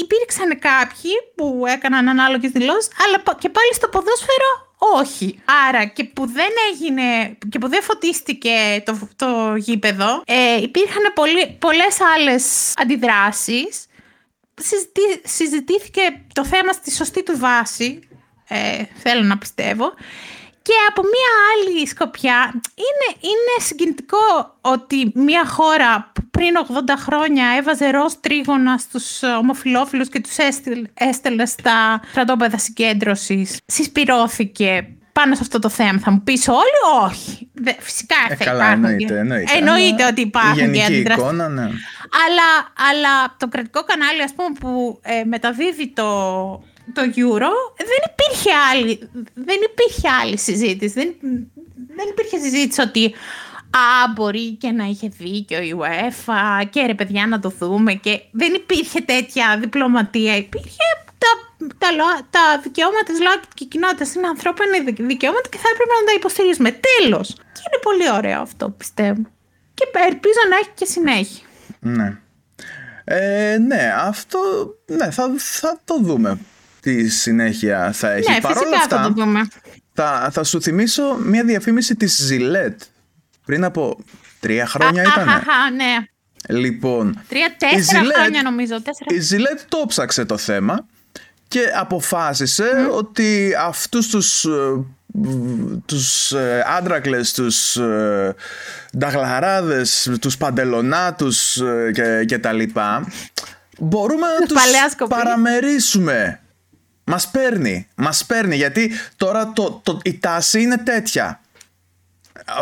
υπήρξαν 0.00 0.58
κάποιοι 0.58 1.10
που 1.34 1.64
έκαναν 1.66 2.08
ανάλογες 2.08 2.50
δηλώσεις, 2.50 2.90
αλλά 3.06 3.38
και 3.38 3.48
πάλι 3.48 3.74
στο 3.74 3.88
ποδόσφαιρο 3.88 4.72
όχι. 4.82 5.42
Άρα 5.68 5.84
και 5.84 6.04
που 6.04 6.26
δεν 6.26 6.50
έγινε 6.72 7.36
και 7.48 7.58
που 7.58 7.68
δεν 7.68 7.82
φωτίστηκε 7.82 8.82
το, 8.84 9.08
το 9.16 9.54
γήπεδο, 9.56 10.22
ε, 10.26 10.62
υπήρχαν 10.62 11.12
πολλοί, 11.14 11.56
πολλές 11.58 12.00
άλλες 12.16 12.72
αντιδράσεις. 12.76 13.86
Συζητήθηκε 15.24 16.22
το 16.32 16.44
θέμα 16.44 16.72
στη 16.72 16.90
σωστή 16.90 17.22
του 17.22 17.38
βάση, 17.38 18.08
ε, 18.48 18.82
θέλω 19.02 19.22
να 19.22 19.38
πιστεύω. 19.38 19.92
Και 20.62 20.72
από 20.88 21.02
μία 21.02 21.32
άλλη 21.52 21.86
σκοπιά, 21.86 22.50
είναι, 22.54 23.16
είναι 23.20 23.64
συγκινητικό 23.64 24.56
ότι 24.60 25.12
μία 25.14 25.46
χώρα 25.46 26.10
που 26.14 26.22
πριν 26.30 26.54
80 26.68 26.94
χρόνια 26.96 27.46
έβαζε 27.58 27.90
ροζ 27.90 28.12
τρίγωνα 28.20 28.78
στους 28.78 29.22
ομοφιλόφιλους 29.22 30.08
και 30.08 30.20
τους 30.20 30.36
έστελνε 30.94 31.46
στα 31.46 32.00
στρατόπεδα 32.10 32.58
συγκέντρωσης, 32.58 33.58
συσπηρώθηκε 33.66 34.96
πάνω 35.12 35.34
σε 35.34 35.40
αυτό 35.42 35.58
το 35.58 35.68
θέμα. 35.68 35.98
Θα 35.98 36.10
μου 36.10 36.22
πεις 36.22 36.48
όλοι, 36.48 37.04
όχι. 37.04 37.48
φυσικά 37.78 38.16
ε, 38.30 38.34
θα 38.34 38.44
καλά, 38.44 38.64
υπάρχουν. 38.64 38.84
Εννοείται, 38.84 39.18
εννοείται. 39.18 39.52
εννοείται 39.56 40.06
ότι 40.06 40.20
υπάρχουν 40.20 40.72
και 40.72 40.84
αντιδράσεις. 40.84 41.22
εικόνα, 41.22 41.48
ναι. 41.48 41.62
Αλλά, 42.24 42.48
αλλά 42.90 43.36
το 43.36 43.48
κρατικό 43.48 43.84
κανάλι, 43.84 44.22
ας 44.22 44.32
πούμε, 44.34 44.48
που 44.60 45.00
ε, 45.02 45.24
μεταδίδει 45.24 45.88
το, 45.88 46.04
το 46.92 47.02
Euro, 47.02 47.52
δεν 47.90 48.00
υπήρχε 48.10 48.50
άλλη, 48.72 49.10
δεν 49.34 49.58
υπήρχε 49.70 50.08
άλλη 50.22 50.38
συζήτηση. 50.38 50.94
Δεν, 50.94 51.14
δεν 51.96 52.06
υπήρχε 52.10 52.38
συζήτηση 52.38 52.80
ότι 52.80 53.14
Α, 53.74 54.12
μπορεί 54.14 54.50
και 54.50 54.70
να 54.70 54.84
είχε 54.84 55.08
δίκιο 55.18 55.62
η 55.62 55.74
UEFA 55.80 56.62
και 56.70 56.86
ρε 56.86 56.94
παιδιά 56.94 57.26
να 57.26 57.40
το 57.40 57.52
δούμε 57.58 57.92
και 57.92 58.20
δεν 58.30 58.54
υπήρχε 58.54 59.00
τέτοια 59.00 59.56
διπλωματία. 59.60 60.36
Υπήρχε 60.36 60.84
τα, 61.82 61.88
τα, 62.00 62.08
τα 62.36 62.44
δικαιώματα 62.62 63.04
της 63.10 63.18
ΛΟΑΚ 63.24 63.42
και 63.58 63.64
κοινότητας 63.72 64.14
είναι 64.14 64.26
ανθρώπινα 64.34 64.70
δικαιώματα 65.12 65.48
και 65.52 65.58
θα 65.64 65.68
έπρεπε 65.72 65.92
να 66.00 66.04
τα 66.08 66.12
υποστηρίζουμε. 66.20 66.70
Τέλος. 66.88 67.28
Και 67.54 67.62
είναι 67.66 67.80
πολύ 67.88 68.06
ωραίο 68.18 68.40
αυτό 68.40 68.64
πιστεύω. 68.80 69.22
Και 69.74 69.84
ελπίζω 70.10 70.40
να 70.50 70.56
έχει 70.60 70.70
και 70.74 70.84
συνέχεια. 70.84 71.46
Ναι. 71.80 72.08
Ε, 73.04 73.56
ναι, 73.58 73.92
αυτό 73.98 74.38
ναι, 74.86 75.10
θα, 75.10 75.34
θα 75.36 75.80
το 75.84 75.98
δούμε 76.00 76.38
τι 76.80 77.08
συνέχεια 77.08 77.92
θα 77.92 78.10
έχει. 78.10 78.30
Ναι, 78.30 78.40
Παρ' 78.40 78.56
όλα 78.58 78.76
αυτά, 78.76 78.96
θα, 78.96 79.02
το 79.02 79.12
δούμε. 79.12 79.48
θα, 79.94 80.28
θα 80.32 80.44
σου 80.44 80.62
θυμίσω 80.62 81.14
μια 81.14 81.44
διαφήμιση 81.44 81.96
της 81.96 82.28
Gillette 82.30 82.76
πριν 83.44 83.64
από 83.64 84.04
τρία 84.40 84.66
χρόνια 84.66 85.02
ήταν. 85.02 85.26
ναι. 85.76 85.96
Λοιπόν, 86.48 87.22
Τρία-τέσσερα 87.28 88.04
χρόνια 88.14 88.42
νομίζω. 88.42 88.82
Τέσσερα. 88.82 89.14
Η 89.14 89.20
Ζιλέτ 89.20 89.60
το 89.68 89.84
ψάξε 89.88 90.24
το 90.24 90.36
θέμα 90.36 90.86
και 91.52 91.72
αποφάσισε 91.74 92.70
ότι 92.90 93.52
αυτούς 93.60 94.08
τους 94.08 94.44
ε, 94.44 94.50
τους 95.86 96.32
ε, 96.32 96.64
άντρακλες, 96.78 97.32
τους 97.32 97.76
ε, 97.76 98.34
νταγλαράδες, 98.98 100.10
τους 100.20 100.36
παντελονάτους 100.36 101.62
και, 101.92 102.24
και 102.24 102.38
τα 102.38 102.52
λοιπά 102.52 103.06
μπορούμε 103.78 104.26
να 104.40 104.46
τους 104.46 105.06
παραμερίσουμε. 105.08 106.40
Μας 107.04 107.28
παίρνει, 107.28 107.88
μας 107.94 108.24
παίρνει 108.26 108.56
γιατί 108.56 108.90
τώρα 109.16 109.52
το, 109.52 109.80
το, 109.82 110.00
η 110.02 110.18
τάση 110.18 110.62
είναι 110.62 110.76
τέτοια 110.76 111.40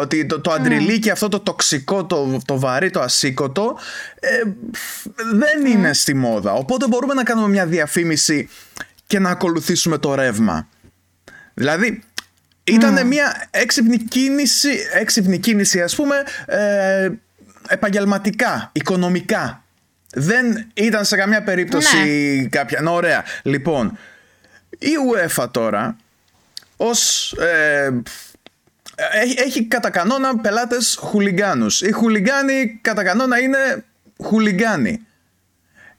ότι 0.01 0.27
το, 0.27 0.41
το 0.41 0.53
αντριλίκι 0.53 1.11
αυτό 1.11 1.29
το 1.29 1.41
τοξικό, 1.41 2.05
το, 2.05 2.41
το 2.45 2.59
βαρύ, 2.59 2.91
το 2.91 3.01
ασήκωτο 3.01 3.79
ε, 4.21 4.29
δεν 5.33 5.67
είναι 5.67 5.93
στη 5.93 6.15
μόδα. 6.15 6.53
Οπότε 6.53 6.87
μπορούμε 6.89 7.15
να 7.15 7.23
κάνουμε 7.23 7.49
μια 7.49 7.67
διαφήμιση 7.67 8.49
και 9.07 9.19
να 9.19 9.31
ακολουθήσουμε 9.31 9.99
το 9.99 10.15
ρεύμα. 10.15 10.69
Δηλαδή 11.55 12.03
ήταν 12.65 13.07
μια 13.07 13.49
έξυπνη 13.51 13.99
κίνηση, 13.99 14.69
έξυπνη 14.93 15.39
κίνηση 15.39 15.83
ας 15.83 15.95
πούμε 15.95 16.23
ε, 16.47 17.11
επαγγελματικά, 17.69 18.71
οικονομικά. 18.73 19.65
Δεν 20.13 20.67
ήταν 20.75 21.05
σε 21.05 21.17
καμιά 21.17 21.43
περίπτωση 21.43 21.97
ναι. 21.97 22.49
κάποια... 22.49 22.81
Ναι, 22.81 22.91
ωραία. 22.91 23.25
Λοιπόν, 23.43 23.99
η 24.79 24.91
UEFA 25.13 25.47
τώρα 25.51 25.97
ως 26.77 27.33
ε, 27.33 27.91
έχει 29.37 29.65
κατά 29.65 29.91
κανόνα 29.91 30.41
πελάτες 30.41 30.99
χουλιγκάνους. 31.01 31.81
Οι 31.81 31.93
χουλιγκάνοι 31.93 32.79
κατά 32.83 33.03
κανόνα 33.03 33.39
είναι 33.39 33.85
χουλιγκάνοι. 34.25 35.07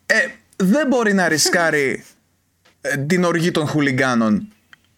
Ε, 0.05 0.15
δεν 0.55 0.87
μπορεί 0.87 1.13
να 1.13 1.27
ρισκάρει 1.27 2.03
ε, 2.81 2.97
την 2.97 3.23
οργή 3.23 3.51
των 3.51 3.67
χουλιγκάνων 3.67 4.47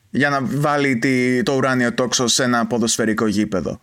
για 0.09 0.29
να 0.29 0.39
βάλει 0.41 0.97
τη, 0.97 1.43
το 1.43 1.53
ουράνιο 1.53 1.93
τόξο 1.93 2.27
σε 2.27 2.43
ένα 2.43 2.65
ποδοσφαιρικό 2.65 3.27
γήπεδο. 3.27 3.81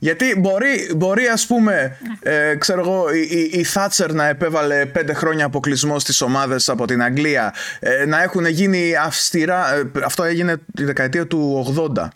Γιατί 0.00 0.34
μπορεί, 0.38 0.90
μπορεί 0.96 1.26
ας 1.26 1.46
πούμε, 1.46 1.98
ε, 2.22 2.54
ξέρω 2.54 2.80
εγώ, 2.80 3.12
η, 3.14 3.50
η, 3.52 3.64
Θάτσερ 3.64 4.12
να 4.12 4.26
επέβαλε 4.26 4.86
πέντε 4.86 5.12
χρόνια 5.12 5.44
αποκλεισμό 5.44 5.98
στις 5.98 6.20
ομάδες 6.20 6.68
από 6.68 6.86
την 6.86 7.02
Αγγλία, 7.02 7.54
ε, 7.80 8.04
να 8.06 8.22
έχουν 8.22 8.46
γίνει 8.46 8.96
αυστηρά, 8.96 9.74
ε, 9.74 9.90
αυτό 10.04 10.24
έγινε 10.24 10.56
τη 10.74 10.84
δεκαετία 10.84 11.26
του 11.26 11.74
80, 11.96 12.08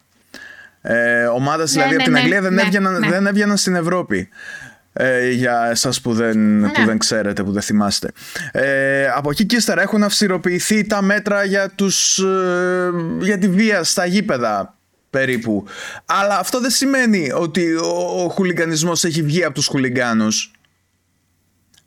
ε, 0.82 1.24
ομάδες 1.24 1.74
ναι, 1.74 1.82
δηλαδή 1.82 1.96
ναι, 1.96 2.02
από 2.02 2.04
την 2.04 2.12
ναι, 2.12 2.18
Αγγλία 2.18 2.40
δεν, 2.40 2.58
έβγαιναν, 2.58 3.04
δεν 3.08 3.26
έβγαιναν 3.26 3.56
στην 3.56 3.74
Ευρώπη. 3.74 4.28
Ε, 4.94 5.30
για 5.30 5.68
εσάς 5.70 6.00
που 6.00 6.14
δεν, 6.14 6.60
που 6.72 6.84
δεν 6.84 6.98
ξέρετε, 6.98 7.42
που 7.42 7.52
δεν 7.52 7.62
θυμάστε. 7.62 8.10
Ε, 8.52 9.06
από 9.06 9.30
εκεί 9.30 9.46
και 9.46 9.56
ύστερα 9.56 9.82
έχουν 9.82 10.02
αυστηροποιηθεί 10.02 10.86
τα 10.86 11.02
μέτρα 11.02 11.44
για, 11.44 11.70
τους, 11.74 12.18
ε, 12.18 12.90
για 13.20 13.38
τη 13.38 13.48
βία 13.48 13.84
στα 13.84 14.06
γήπεδα 14.06 14.76
περίπου. 15.10 15.64
Αλλά 16.06 16.38
αυτό 16.38 16.60
δεν 16.60 16.70
σημαίνει 16.70 17.32
ότι 17.34 17.74
ο, 17.74 18.24
ο 18.24 18.28
χουλιγκανισμός 18.28 19.04
έχει 19.04 19.22
βγει 19.22 19.44
από 19.44 19.54
τους 19.54 19.66
χουλιγκάνους. 19.66 20.50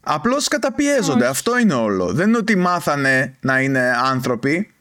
Απλώς 0.07 0.47
καταπιέζονται. 0.47 1.27
Αυτό 1.27 1.57
είναι 1.57 1.73
όλο. 1.73 2.13
Δεν 2.13 2.27
είναι 2.27 2.37
ότι 2.37 2.55
μάθανε 2.55 3.35
να 3.39 3.61
είναι 3.61 3.93
άνθρωποι. 4.03 4.74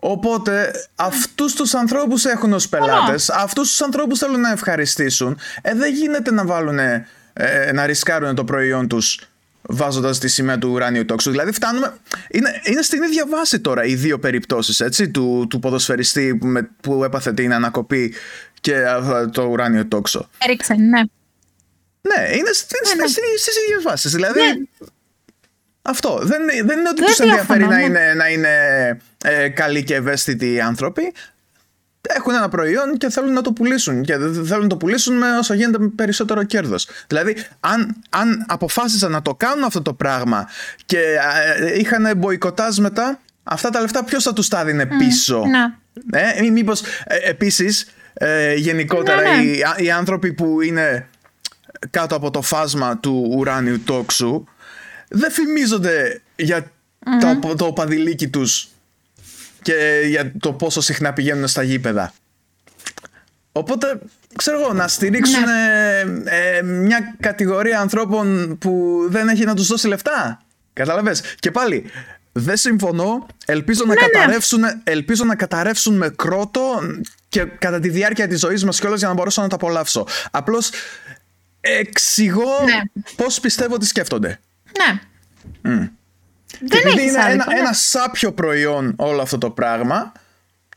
Οπότε 0.00 0.70
αυτούς 0.94 1.54
τους 1.54 1.74
ανθρώπους 1.74 2.24
έχουν 2.24 2.52
ως 2.52 2.68
πελάτες, 2.68 3.30
αυτούς 3.30 3.68
τους 3.68 3.80
ανθρώπους 3.80 4.18
θέλουν 4.18 4.40
να 4.40 4.50
ευχαριστήσουν. 4.50 5.38
Ε, 5.62 5.74
δεν 5.74 5.94
γίνεται 5.94 6.30
να 6.32 6.44
βάλουν, 6.46 6.78
ε, 6.78 7.06
να 7.72 7.86
ρισκάρουν 7.86 8.34
το 8.34 8.44
προϊόν 8.44 8.88
τους 8.88 9.20
βάζοντας 9.62 10.18
τη 10.18 10.28
σημαία 10.28 10.58
του 10.58 10.70
ουράνιου 10.70 11.04
τόξου. 11.04 11.30
Δηλαδή, 11.30 11.52
φτάνουμε. 11.52 11.94
Είναι, 12.30 12.60
είναι 12.64 12.82
στην 12.82 13.02
ίδια 13.02 13.26
βάση 13.28 13.60
τώρα 13.60 13.84
οι 13.84 13.94
δύο 13.94 14.18
περιπτώσεις 14.18 14.82
του, 15.12 15.46
του 15.50 15.58
ποδοσφαιριστή 15.58 16.36
που, 16.36 16.46
με, 16.46 16.70
που 16.80 17.04
έπαθε 17.04 17.32
την 17.32 17.52
ανακοπή 17.52 18.14
και 18.60 18.82
το 19.32 19.42
ουράνιο 19.42 19.86
τόξο. 19.86 20.28
Έριξε, 20.38 20.74
ναι. 20.74 21.00
Ναι, 22.00 22.36
είναι 22.36 22.52
στι 22.52 22.74
ναι, 22.96 23.02
ναι. 23.02 23.10
ίδιες 23.66 23.82
βάσεις. 23.82 24.12
Δηλαδή, 24.12 24.40
ναι. 24.40 24.88
Αυτό. 25.86 26.18
Δεν, 26.22 26.42
δεν 26.64 26.78
είναι 26.78 26.88
ότι 26.88 27.04
τους 27.04 27.18
ενδιαφέρει 27.18 27.64
να 27.64 27.76
ναι. 27.76 27.82
είναι, 27.82 28.14
να 28.16 28.28
είναι 28.28 28.48
ε, 29.24 29.48
καλοί 29.48 29.84
και 29.84 29.94
ευαίσθητοι 29.94 30.60
άνθρωποι. 30.60 31.12
Έχουν 32.08 32.34
ένα 32.34 32.48
προϊόν 32.48 32.96
και 32.96 33.10
θέλουν 33.10 33.32
να 33.32 33.42
το 33.42 33.52
πουλήσουν. 33.52 34.02
Και 34.02 34.16
θέλουν 34.18 34.62
να 34.62 34.66
το 34.66 34.76
πουλήσουν 34.76 35.16
με 35.16 35.36
όσο 35.38 35.54
γίνεται 35.54 35.78
περισσότερο 35.96 36.42
κέρδος. 36.42 36.88
Δηλαδή, 37.06 37.36
αν, 37.60 37.96
αν 38.10 38.44
αποφάσισαν 38.48 39.10
να 39.10 39.22
το 39.22 39.34
κάνουν 39.34 39.64
αυτό 39.64 39.82
το 39.82 39.92
πράγμα 39.92 40.48
και 40.86 40.98
ε, 41.56 41.78
είχαν 41.78 42.16
μποϊκοτάζ 42.16 42.78
μετά, 42.78 43.20
αυτά 43.42 43.70
τα 43.70 43.80
λεφτά 43.80 44.04
ποιος 44.04 44.22
θα 44.22 44.32
τους 44.32 44.48
τα 44.48 44.64
δίνει 44.64 44.86
πίσω; 44.86 45.42
Ναι. 45.46 46.20
Ε, 46.20 46.50
Μήπως 46.50 46.82
ε, 47.04 47.16
επίσης 47.22 47.86
ε, 48.14 48.54
γενικότερα 48.54 49.22
ναι, 49.22 49.42
οι, 49.42 49.62
οι 49.76 49.90
άνθρωποι 49.90 50.32
που 50.32 50.60
είναι 50.60 51.08
κάτω 51.90 52.16
από 52.16 52.30
το 52.30 52.42
φάσμα 52.42 52.98
του 52.98 53.32
ουράνιου 53.36 53.80
τόξου 53.80 54.44
δεν 55.08 55.30
φημίζονται 55.30 56.20
για 56.36 56.70
το, 57.40 57.54
το 57.54 57.72
παδιλίκι 57.72 58.28
τους 58.28 58.68
και 59.62 60.02
για 60.06 60.32
το 60.38 60.52
πόσο 60.52 60.80
συχνά 60.80 61.12
πηγαίνουν 61.12 61.48
στα 61.48 61.62
γήπεδα. 61.62 62.12
Οπότε, 63.52 63.98
ξέρω 64.36 64.60
εγώ, 64.60 64.72
να 64.72 64.88
στηρίξουν 64.88 65.44
ναι. 65.44 66.00
ε, 66.24 66.62
μια 66.62 67.16
κατηγορία 67.20 67.80
ανθρώπων 67.80 68.56
που 68.58 69.02
δεν 69.08 69.28
έχει 69.28 69.44
να 69.44 69.54
τους 69.54 69.66
δώσει 69.66 69.88
λεφτά. 69.88 70.40
Κατάλαβες; 70.72 71.22
Και 71.38 71.50
πάλι, 71.50 71.90
δεν 72.32 72.56
συμφωνώ. 72.56 73.26
Ελπίζω, 73.46 73.84
να, 73.84 73.94
ναι, 73.94 74.00
ναι. 74.00 74.06
καταρρεύσουν, 74.06 74.62
ελπίζω 74.84 75.24
να 75.24 75.34
καταρρεύσουν 75.34 75.96
με 75.96 76.08
κρότο 76.08 76.80
και 77.28 77.44
κατά 77.44 77.80
τη 77.80 77.88
διάρκεια 77.88 78.28
της 78.28 78.38
ζωής 78.38 78.64
μας 78.64 78.80
κιόλας 78.80 78.98
για 78.98 79.08
να 79.08 79.14
μπορέσω 79.14 79.42
να 79.42 79.48
τα 79.48 79.54
απολαύσω. 79.54 80.06
Απλώς 80.30 80.70
εξηγώ 81.60 82.62
ναι. 82.64 83.02
πώς 83.16 83.40
πιστεύω 83.40 83.74
ότι 83.74 83.86
σκέφτονται. 83.86 84.40
Ναι. 84.78 85.00
Mm. 85.64 85.90
Δεν 86.60 86.82
και 86.82 87.00
είναι 87.00 87.32
ένα, 87.32 87.46
ένα 87.58 87.72
σάπιο 87.72 88.32
προϊόν 88.32 88.94
όλο 88.96 89.22
αυτό 89.22 89.38
το 89.38 89.50
πράγμα 89.50 90.12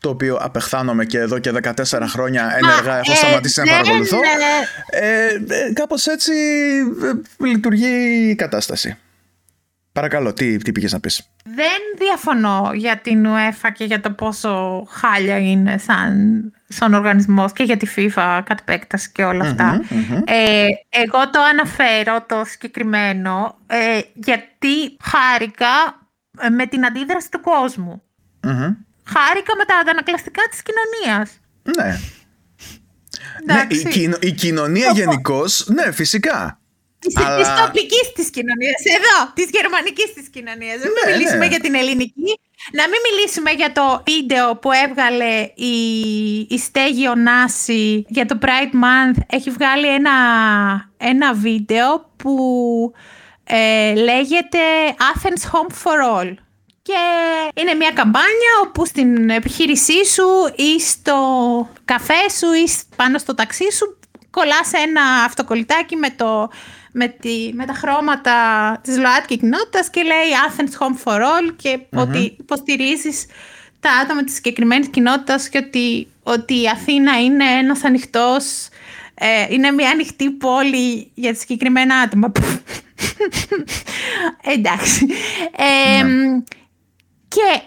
το 0.00 0.08
οποίο 0.08 0.36
απεχθάνομαι 0.36 1.04
και 1.04 1.18
εδώ 1.18 1.38
και 1.38 1.52
14 1.62 2.04
χρόνια 2.06 2.56
ενεργά 2.56 2.98
έχω 2.98 3.12
ε, 3.12 3.14
σταματήσει 3.14 3.60
να 3.60 3.64
ναι, 3.64 3.70
παρακολουθώ 3.70 4.16
ναι. 4.16 4.98
ε, 4.98 5.26
ε, 5.26 5.72
κάπως 5.72 6.06
έτσι 6.06 6.32
ε, 7.02 7.46
λειτουργεί 7.46 8.28
η 8.30 8.34
κατάσταση 8.34 8.98
Παρακαλώ, 10.00 10.32
τι, 10.32 10.56
τι 10.56 10.72
πήγες 10.72 10.92
να 10.92 11.00
πεις; 11.00 11.30
Δεν 11.44 11.80
διαφωνώ 11.98 12.70
για 12.74 12.96
την 12.96 13.26
UEFA 13.26 13.70
και 13.74 13.84
για 13.84 14.00
το 14.00 14.10
πόσο 14.10 14.84
χάλια 14.90 15.38
είναι 15.38 15.78
σαν, 15.78 16.52
σαν 16.68 16.94
οργανισμός 16.94 17.52
και 17.52 17.62
για 17.62 17.76
τη 17.76 17.86
FIFA 17.96 18.40
κατ' 18.44 18.58
επέκταση 18.60 19.10
και 19.12 19.24
όλα 19.24 19.44
αυτά. 19.44 19.80
Ε, 20.24 20.66
εγώ 20.88 21.30
το 21.30 21.40
αναφέρω 21.52 22.24
το 22.28 22.44
συγκεκριμένο 22.44 23.58
ε, 23.66 24.00
γιατί 24.14 24.96
χάρηκα 25.02 26.08
ε, 26.40 26.48
με 26.48 26.66
την 26.66 26.84
αντίδραση 26.84 27.30
του 27.30 27.40
κόσμου. 27.40 28.02
Χάρηκα 29.04 29.56
με 29.56 29.64
τα 29.66 29.76
αντανακλαστικά 29.76 30.42
της 30.50 30.62
κοινωνίας. 30.62 31.30
Ναι. 31.62 31.98
ναι 33.44 33.66
η, 33.68 33.88
κοινο, 33.88 34.16
η 34.20 34.32
κοινωνία 34.32 34.90
γενικώς, 34.94 35.66
ναι, 35.68 35.92
φυσικά. 35.92 36.59
Τη 37.00 37.12
Αλλά... 37.24 37.66
τοπικής 37.66 38.12
της 38.14 38.30
κοινωνίας, 38.30 38.80
εδώ, 38.96 39.32
της 39.34 39.48
γερμανικής 39.50 40.12
της 40.12 40.28
κοινωνίας. 40.28 40.78
Δεν 40.78 40.90
ναι, 40.92 41.12
μιλήσουμε 41.12 41.44
ναι. 41.44 41.46
για 41.46 41.60
την 41.60 41.74
ελληνική. 41.74 42.30
Να 42.72 42.84
μην 42.88 43.00
μιλήσουμε 43.06 43.50
για 43.50 43.72
το 43.72 44.02
βίντεο 44.06 44.56
που 44.56 44.70
έβγαλε 44.72 45.32
η, 45.54 45.76
η 46.50 46.58
Στέγη 46.58 47.08
Ωνάση 47.08 48.04
για 48.08 48.26
το 48.26 48.38
Pride 48.42 48.74
Month. 48.84 49.18
Έχει 49.26 49.50
βγάλει 49.50 49.86
ένα, 49.86 50.10
ένα 50.96 51.34
βίντεο 51.34 52.10
που 52.16 52.34
ε, 53.44 53.94
λέγεται 53.94 54.58
Athens 55.14 55.42
Home 55.52 55.72
for 55.82 56.20
All. 56.20 56.34
Και 56.82 57.00
είναι 57.60 57.74
μια 57.74 57.90
καμπάνια 57.90 58.52
όπου 58.62 58.86
στην 58.86 59.30
επιχείρησή 59.30 60.04
σου 60.06 60.28
ή 60.56 60.80
στο 60.80 61.16
καφέ 61.84 62.28
σου 62.38 62.52
ή 62.52 62.70
πάνω 62.96 63.18
στο 63.18 63.34
ταξί 63.34 63.72
σου 63.72 63.98
κολλάς 64.30 64.72
ένα 64.72 65.02
αυτοκολλητάκι 65.24 65.96
με 65.96 66.10
το 66.10 66.50
με, 66.92 67.08
τη, 67.08 67.50
με 67.52 67.66
τα 67.66 67.72
χρώματα 67.72 68.36
της 68.82 68.96
ΛΟΑΤΚΙ 68.98 69.38
κοινότητας 69.38 69.90
και 69.90 70.02
λέει 70.02 70.28
Athens 70.48 70.78
Home 70.78 71.04
for 71.04 71.18
All 71.20 71.54
και 71.56 71.78
ότι 71.94 72.36
υποστηρίζεις 72.38 73.26
τα 73.80 73.90
άτομα 73.92 74.24
της 74.24 74.34
συγκεκριμένης 74.34 74.88
κοινότητας 74.88 75.48
και 75.48 75.58
ότι, 75.58 76.08
ότι 76.22 76.62
η 76.62 76.68
Αθήνα 76.68 77.20
είναι 77.20 77.44
ένας 77.44 77.84
ανοιχτός 77.84 78.68
ε, 79.22 79.46
είναι 79.48 79.70
μια 79.70 79.90
ανοιχτή 79.90 80.30
πόλη 80.30 81.10
για 81.14 81.32
τα 81.32 81.38
συγκεκριμένα 81.38 81.94
άτομα. 81.94 82.32
Εντάξει. 84.54 85.06
Ναι. 85.06 86.42
Και 87.28 87.62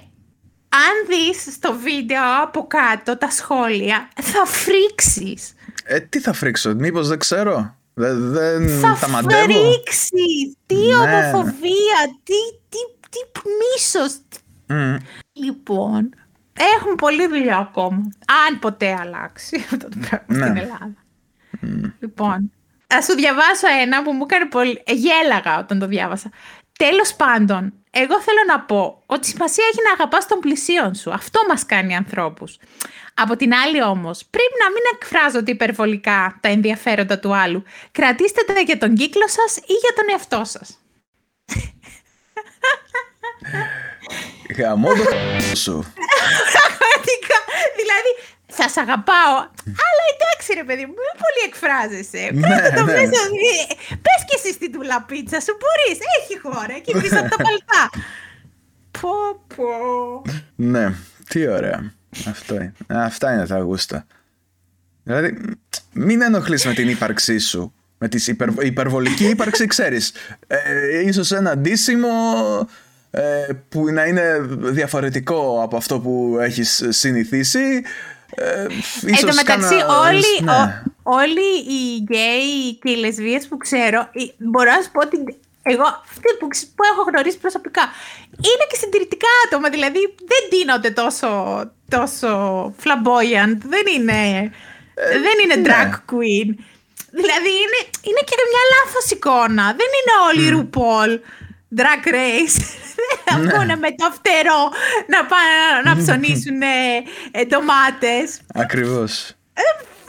αν 0.69 1.07
δεις 1.07 1.53
στο 1.53 1.73
βίντεο 1.73 2.41
από 2.43 2.67
κάτω 2.67 3.17
τα 3.17 3.29
σχόλια, 3.29 4.09
θα 4.21 4.45
φρίξεις. 4.45 5.53
Ε, 5.83 5.99
τι 5.99 6.19
θα 6.19 6.33
φρίξω, 6.33 6.75
μήπως 6.75 7.07
δεν 7.07 7.19
ξέρω; 7.19 7.77
Δεν, 7.93 8.31
δεν 8.31 8.69
θα 8.69 8.97
τα 9.01 9.07
μαντεύω. 9.07 9.45
Τι 10.65 10.75
ναι. 10.75 10.95
ομοφοβία, 10.95 11.99
τι, 12.23 12.39
τι, 12.69 12.77
τι 13.09 13.19
μίσος. 13.59 14.19
Λοιπόν, 15.33 16.09
έχουμε 16.75 16.95
πολλή 16.95 17.27
δουλειά 17.27 17.57
ακόμα. 17.57 18.11
Αν 18.47 18.59
ποτέ 18.59 18.97
αλλάξει 18.99 19.55
αυτό 19.55 19.89
το 19.89 19.97
πράγμα 20.09 20.25
ναι. 20.27 20.45
στην 20.45 20.57
Ελλάδα. 20.57 20.95
Λοιπόν, 21.99 22.51
θα 22.87 23.01
σου 23.01 23.15
διαβάσω 23.15 23.67
ένα 23.81 24.03
που 24.03 24.11
μου 24.11 24.25
έκανε 24.29 24.45
πολύ... 24.45 24.83
Γέλαγα 24.87 25.57
όταν 25.59 25.79
το 25.79 25.87
διάβασα. 25.87 26.29
Τέλος 26.77 27.13
πάντων, 27.15 27.73
εγώ 27.91 28.21
θέλω 28.21 28.43
να 28.47 28.59
πω 28.61 29.03
ότι 29.05 29.27
σημασία 29.27 29.63
έχει 29.71 29.79
να 29.87 29.93
αγαπάς 29.93 30.27
τον 30.27 30.39
πλησίον 30.39 30.95
σου. 30.95 31.13
Αυτό 31.13 31.39
μας 31.49 31.65
κάνει 31.65 31.95
ανθρώπους. 31.95 32.57
Από 33.13 33.35
την 33.35 33.53
άλλη 33.53 33.83
όμως, 33.83 34.25
πρέπει 34.29 34.53
να 34.63 34.69
μην 34.69 34.81
εκφράζονται 34.93 35.51
υπερβολικά 35.51 36.37
τα 36.41 36.49
ενδιαφέροντα 36.49 37.19
του 37.19 37.35
άλλου. 37.35 37.63
Κρατήστε 37.91 38.41
τα 38.43 38.59
για 38.59 38.77
τον 38.77 38.95
κύκλο 38.95 39.27
σας 39.27 39.57
ή 39.57 39.73
για 39.73 39.93
τον 39.95 40.05
εαυτό 40.11 40.43
σας. 40.45 40.77
Γαμώ 44.57 44.87
το 44.87 45.03
σου. 45.55 45.93
Πραγματικά. 46.55 47.37
Δηλαδή, 47.79 48.11
θα 48.47 48.69
σε 48.69 48.79
αγαπάω. 48.79 49.35
Αλλά 49.87 50.03
εντάξει 50.13 50.53
ρε 50.53 50.63
παιδί 50.63 50.85
μου, 50.85 50.93
δεν 51.07 51.15
πολύ 51.23 51.41
εκφράζεσαι. 51.49 52.23
Ναι, 52.33 52.71
το 52.77 52.83
ναι. 52.83 52.93
Πες 54.03 54.21
και 54.27 54.35
εσύ 54.39 54.53
στην 54.53 54.71
τουλαπίτσα 54.71 55.39
σου, 55.39 55.57
μπορείς. 55.59 55.97
Έχει 56.17 56.39
χώρα, 56.39 56.73
εκεί 56.75 56.91
πίσω 57.01 57.19
από 57.19 57.29
τα 57.29 57.39
παλτά. 57.45 57.83
πω 58.99 59.11
πω. 59.55 60.21
Ναι, 60.55 60.93
τι 61.27 61.47
ωραία. 61.47 61.93
Αυτό 62.27 62.55
είναι. 62.55 62.73
Αυτά 62.87 63.33
είναι 63.33 63.47
τα 63.47 63.59
γούστα. 63.59 64.05
Δηλαδή, 65.03 65.37
μην 65.93 66.21
ενοχλείς 66.21 66.65
με 66.65 66.73
την 66.73 66.89
ύπαρξή 66.89 67.37
σου. 67.37 67.73
Με 67.97 68.07
τη 68.07 68.31
υπερ, 68.31 68.49
υπερβολική 68.61 69.25
ύπαρξη, 69.25 69.67
ξέρεις. 69.67 70.11
Ε, 70.47 71.07
ίσως 71.07 71.31
ένα 71.31 71.51
αντίσημο 71.51 72.09
ε, 73.11 73.47
που 73.69 73.91
να 73.91 74.05
είναι 74.05 74.39
διαφορετικό 74.49 75.61
από 75.63 75.77
αυτό 75.77 75.99
που 75.99 76.37
έχεις 76.39 76.85
συνηθίσει. 76.89 77.83
Ε, 78.35 78.61
Εν 79.05 79.25
τω 79.25 79.33
μεταξύ, 79.35 79.75
όλοι, 80.07 80.43
ναι. 80.43 80.81
όλοι 81.03 81.49
οι 81.67 81.97
γκέι 82.01 82.75
και 82.81 82.91
οι 82.91 82.95
λεσβείες 82.95 83.47
που 83.47 83.57
ξέρω, 83.57 84.09
μπορώ 84.37 84.71
να 84.71 84.81
σου 84.81 84.91
πω 84.91 85.01
ότι 85.01 85.17
εγώ 85.63 85.83
αυτοί 85.83 86.29
που, 86.39 86.47
που 86.75 86.83
έχω 86.91 87.01
γνωρίσει 87.09 87.37
προσωπικά 87.37 87.83
είναι 88.49 88.65
και 88.69 88.77
συντηρητικά 88.81 89.31
άτομα, 89.45 89.69
δηλαδή 89.69 90.01
δεν 90.31 90.43
δίνονται 90.51 90.91
τόσο, 91.01 91.29
τόσο 91.89 92.29
flamboyant, 92.83 93.59
δεν 93.73 93.85
είναι, 93.95 94.21
ε, 94.93 95.19
δεν 95.25 95.35
είναι 95.43 95.55
ναι. 95.55 95.67
drag 95.67 95.91
queen. 96.11 96.49
Δηλαδή 97.21 97.51
είναι, 97.63 97.79
είναι 98.07 98.23
και 98.27 98.35
μια 98.51 98.63
λάθος 98.73 99.05
εικόνα, 99.11 99.65
δεν 99.79 99.89
είναι 99.97 100.13
όλοι 100.27 100.43
mm. 100.49 100.55
RuPaul, 100.55 101.11
drag 101.79 102.03
race. 102.17 102.59
Δεν 103.25 103.41
ναι. 103.41 103.51
βγουν 103.51 103.79
με 103.79 103.91
το 103.95 104.11
φτερό 104.17 104.71
να 105.07 105.25
πάνε 105.25 105.81
να 105.83 105.97
ψωνίσουν 105.97 106.61
ε, 106.61 107.45
ντομάτες. 107.45 108.41
Ακριβώς. 108.53 109.35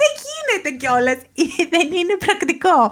Ε, 0.05 0.09
δεν 0.09 0.13
γίνεται 0.27 0.71
κιόλας. 0.77 1.19
Δεν 1.75 1.93
είναι 1.93 2.17
πρακτικό. 2.25 2.79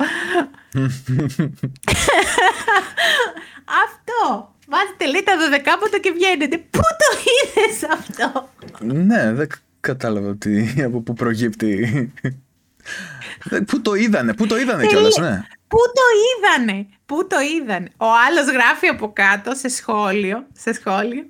αυτό. 3.84 4.50
Βάζετε 4.68 5.06
λέει 5.06 5.22
τα 5.22 5.38
δωδεκάποτα 5.38 5.98
και 5.98 6.12
βγαίνετε. 6.12 6.58
Πού 6.58 6.80
το 6.80 7.08
είδες 7.28 7.82
αυτό; 7.90 8.48
Ναι, 8.80 9.32
δεν 9.32 9.48
κατάλαβα 9.80 10.36
τι, 10.36 10.82
από 10.82 11.00
πού 11.00 11.12
προγύπτει. 11.12 12.12
Πού 13.66 13.80
το 13.80 13.94
είδανε, 13.94 14.34
πού 14.34 14.46
το 14.46 14.58
είδανε 14.58 14.86
κιόλας, 14.86 15.16
ναι. 15.16 15.42
Πού 15.72 15.82
το 15.98 16.06
είδανε, 16.24 16.86
πού 17.06 17.26
το 17.26 17.36
είδανε; 17.40 17.88
Ο 17.96 18.08
άλλος 18.26 18.46
γράφει 18.56 18.86
από 18.86 19.12
κάτω 19.12 19.54
σε 19.54 19.68
σχόλιο, 19.68 20.46
σε 20.52 20.72
σχόλιο. 20.72 21.22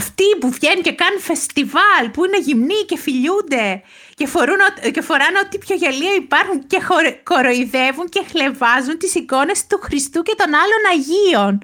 αυτοί 0.00 0.24
που 0.40 0.50
βγαίνουν 0.50 0.82
και 0.82 0.92
κάνουν 0.92 1.20
φεστιβάλ, 1.20 2.04
που 2.12 2.24
είναι 2.24 2.38
γυμνοί 2.38 2.80
και 2.88 2.98
φιλιούνται 2.98 3.82
και, 4.14 4.26
φορούν, 4.26 4.60
και 4.92 5.00
φοράνε 5.00 5.38
ό,τι 5.44 5.58
πιο 5.58 5.74
γελία 5.76 6.14
υπάρχουν 6.14 6.66
και 6.66 6.78
κοροϊδεύουν 7.22 8.08
και 8.08 8.22
χλεβάζουν 8.30 8.98
τις 8.98 9.14
εικόνες 9.14 9.66
του 9.66 9.78
Χριστού 9.82 10.22
και 10.22 10.34
των 10.36 10.50
άλλων 10.62 10.82
Αγίων. 10.92 11.58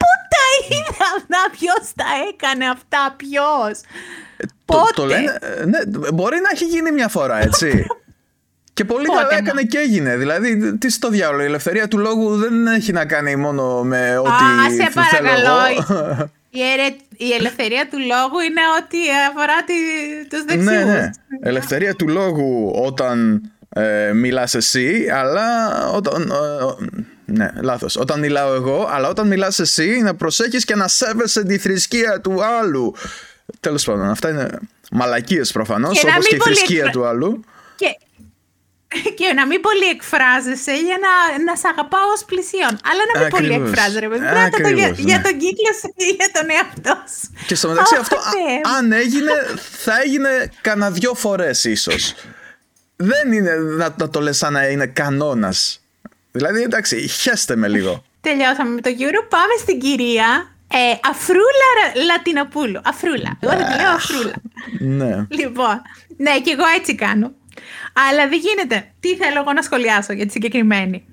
Πού 0.00 0.10
τα 0.32 0.44
είδα 0.68 1.06
αυτά, 1.16 1.40
ποιος 1.56 1.84
τα 2.00 2.10
έκανε 2.30 2.66
αυτά, 2.76 3.14
ποιος; 3.16 3.76
Ε, 4.36 4.44
Πότε. 4.64 4.92
Το, 4.94 5.04
λένε, 5.06 5.38
ε, 5.40 5.64
ναι, 5.64 5.78
μπορεί 6.14 6.36
να 6.36 6.48
έχει 6.52 6.64
γίνει 6.64 6.90
μια 6.92 7.08
φορά, 7.08 7.42
έτσι. 7.42 7.86
Και 8.78 8.84
πολύ 8.84 9.06
καλά 9.06 9.38
έκανε 9.38 9.62
και 9.62 9.78
έγινε. 9.78 10.16
Δηλαδή, 10.16 10.78
τι 10.78 10.90
στο 10.90 11.08
διάλογο. 11.08 11.42
Η 11.42 11.44
ελευθερία 11.44 11.88
του 11.88 11.98
λόγου 11.98 12.36
δεν 12.36 12.66
έχει 12.66 12.92
να 12.92 13.04
κάνει 13.04 13.36
μόνο 13.36 13.82
με 13.82 14.18
ό,τι 14.18 14.28
Α, 14.28 14.84
σε 14.84 14.90
παρακαλώ. 14.94 15.58
Η, 16.50 16.60
η 17.16 17.32
ελευθερία 17.32 17.88
του 17.90 17.98
λόγου 17.98 18.40
είναι 18.40 18.60
ό,τι 18.80 18.98
αφορά 19.28 19.62
τη... 19.66 19.74
τους 20.28 20.44
δεξιούς. 20.44 20.64
Ναι, 20.64 20.84
ναι. 20.84 21.10
Ελευθερία 21.40 21.94
του 21.94 22.08
λόγου 22.08 22.72
όταν 22.84 23.42
ε, 23.68 24.12
μιλάς 24.12 24.54
εσύ, 24.54 25.08
αλλά 25.12 25.68
όταν... 25.88 26.30
Ε, 26.30 26.98
ναι, 27.24 27.50
λάθος. 27.60 27.96
Όταν 27.96 28.18
μιλάω 28.18 28.54
εγώ, 28.54 28.88
αλλά 28.92 29.08
όταν 29.08 29.26
μιλάς 29.26 29.58
εσύ 29.58 30.00
να 30.02 30.14
προσέχεις 30.14 30.64
και 30.64 30.74
να 30.74 30.88
σέβεσαι 30.88 31.44
τη 31.44 31.58
θρησκεία 31.58 32.20
του 32.20 32.44
άλλου. 32.44 32.94
Τέλος 33.60 33.84
πάντων, 33.84 34.10
αυτά 34.10 34.28
είναι 34.28 34.48
μαλακίες 34.90 35.52
προφανώς, 35.52 36.04
όπως 36.04 36.28
και 36.28 36.34
η 36.34 36.38
θρησκεία 36.38 36.90
του 36.90 37.06
άλλου. 37.06 37.44
Και 38.88 39.10
και 39.10 39.32
να 39.34 39.46
μην 39.46 39.60
πολύ 39.60 39.84
εκφράζεσαι 39.84 40.72
για 40.72 40.98
να, 41.04 41.42
να 41.44 41.56
σε 41.56 41.68
αγαπάω 41.72 42.08
ως 42.14 42.24
πλησίον. 42.24 42.72
Αλλά 42.88 43.02
να 43.12 43.20
μην 43.20 43.28
πολύ 43.28 43.52
εκφράζεσαι. 43.52 43.98
Πρέπει 43.98 44.62
το 44.62 44.68
για, 44.68 44.88
για 44.88 45.20
τον 45.22 45.32
κύκλο 45.32 45.72
σου 45.80 45.92
ή 45.96 46.04
για 46.18 46.30
τον 46.32 46.50
εαυτό 46.50 47.04
σου. 47.20 47.44
Και 47.46 47.54
στο 47.54 47.68
μεταξύ 47.68 47.96
αυτό, 47.96 48.16
αν 48.76 48.92
έγινε, 48.92 49.32
θα 49.84 50.00
έγινε 50.04 50.50
κανένα 50.60 50.90
δυο 50.90 51.14
φορές 51.14 51.64
ίσως. 51.64 52.14
Δεν 52.96 53.32
είναι 53.32 53.54
να, 53.54 53.94
να 53.98 54.10
το 54.10 54.20
λες 54.20 54.36
σαν 54.36 54.52
να 54.52 54.66
είναι 54.66 54.86
κανόνας. 54.86 55.80
Δηλαδή, 56.32 56.62
εντάξει, 56.62 57.08
χέστε 57.08 57.56
με 57.56 57.68
λίγο. 57.68 58.04
Τελειώσαμε 58.20 58.70
με 58.70 58.80
το 58.80 58.90
Euro. 58.98 59.26
Πάμε 59.28 59.54
στην 59.58 59.80
κυρία 59.80 60.52
ε, 60.72 60.98
Αφρούλα 61.10 62.04
Λατινοπούλου. 62.06 62.80
Αφρούλα. 62.84 63.38
Εγώ 63.40 63.56
δεν 63.56 63.66
τη 63.66 63.82
λέω 63.82 63.90
Αφρούλα. 63.90 64.34
Ναι. 64.78 65.26
Λοιπόν, 65.28 65.82
ναι, 66.16 66.40
και 66.40 66.50
εγώ 66.50 66.64
έτσι 66.76 66.94
κάνω. 66.94 67.32
Αλλά 67.92 68.28
δεν 68.28 68.38
γίνεται. 68.38 68.92
Τι 69.00 69.16
θέλω 69.16 69.38
εγώ 69.40 69.52
να 69.52 69.62
σχολιάσω 69.62 70.12
για 70.12 70.26
τη 70.26 70.32
συγκεκριμένη. 70.32 71.04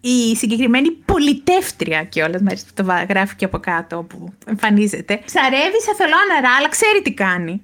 Η 0.00 0.36
συγκεκριμένη 0.36 0.90
πολιτεύτρια 0.90 2.04
και 2.04 2.22
όλες 2.22 2.40
μέρες 2.40 2.64
που 2.64 2.70
το 2.74 3.04
γράφει 3.08 3.36
και 3.36 3.44
από 3.44 3.58
κάτω 3.58 4.02
που 4.02 4.32
εμφανίζεται. 4.46 5.20
Ψαρεύει 5.24 5.80
σε 5.82 5.94
θολό 5.98 6.16
νερά, 6.34 6.54
αλλά 6.58 6.68
ξέρει 6.68 7.02
τι 7.02 7.12
κάνει. 7.12 7.62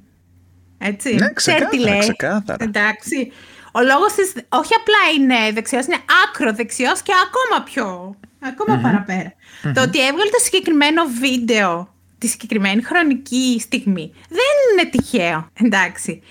Έτσι. 0.78 1.14
Ναι, 1.14 1.32
ξέρει 1.32 1.66
τι 1.66 1.78
λέει. 1.78 1.98
ξεκάθαρα. 1.98 2.64
Εντάξει. 2.64 3.32
Ο 3.72 3.82
λόγος 3.82 4.12
της 4.12 4.32
όχι 4.48 4.72
απλά 4.74 5.02
είναι 5.16 5.52
δεξιός, 5.52 5.86
είναι 5.86 5.98
άκρο 6.24 6.52
δεξιός 6.52 7.02
και 7.02 7.12
ακόμα 7.26 7.64
πιο, 7.64 8.16
ακόμα 8.38 8.78
παραπέρα. 8.82 9.32
Το 9.62 9.82
ότι 9.82 9.98
έβγαλε 10.06 10.30
το 10.30 10.40
συγκεκριμένο 10.42 11.02
βίντεο 11.20 11.94
τη 12.26 12.32
συγκεκριμένη 12.32 12.82
χρονική 12.82 13.56
στιγμή 13.60 14.12
δεν 14.28 14.54
είναι 14.72 14.90
τυχαίο, 14.90 15.50
εντάξει. 15.62 16.22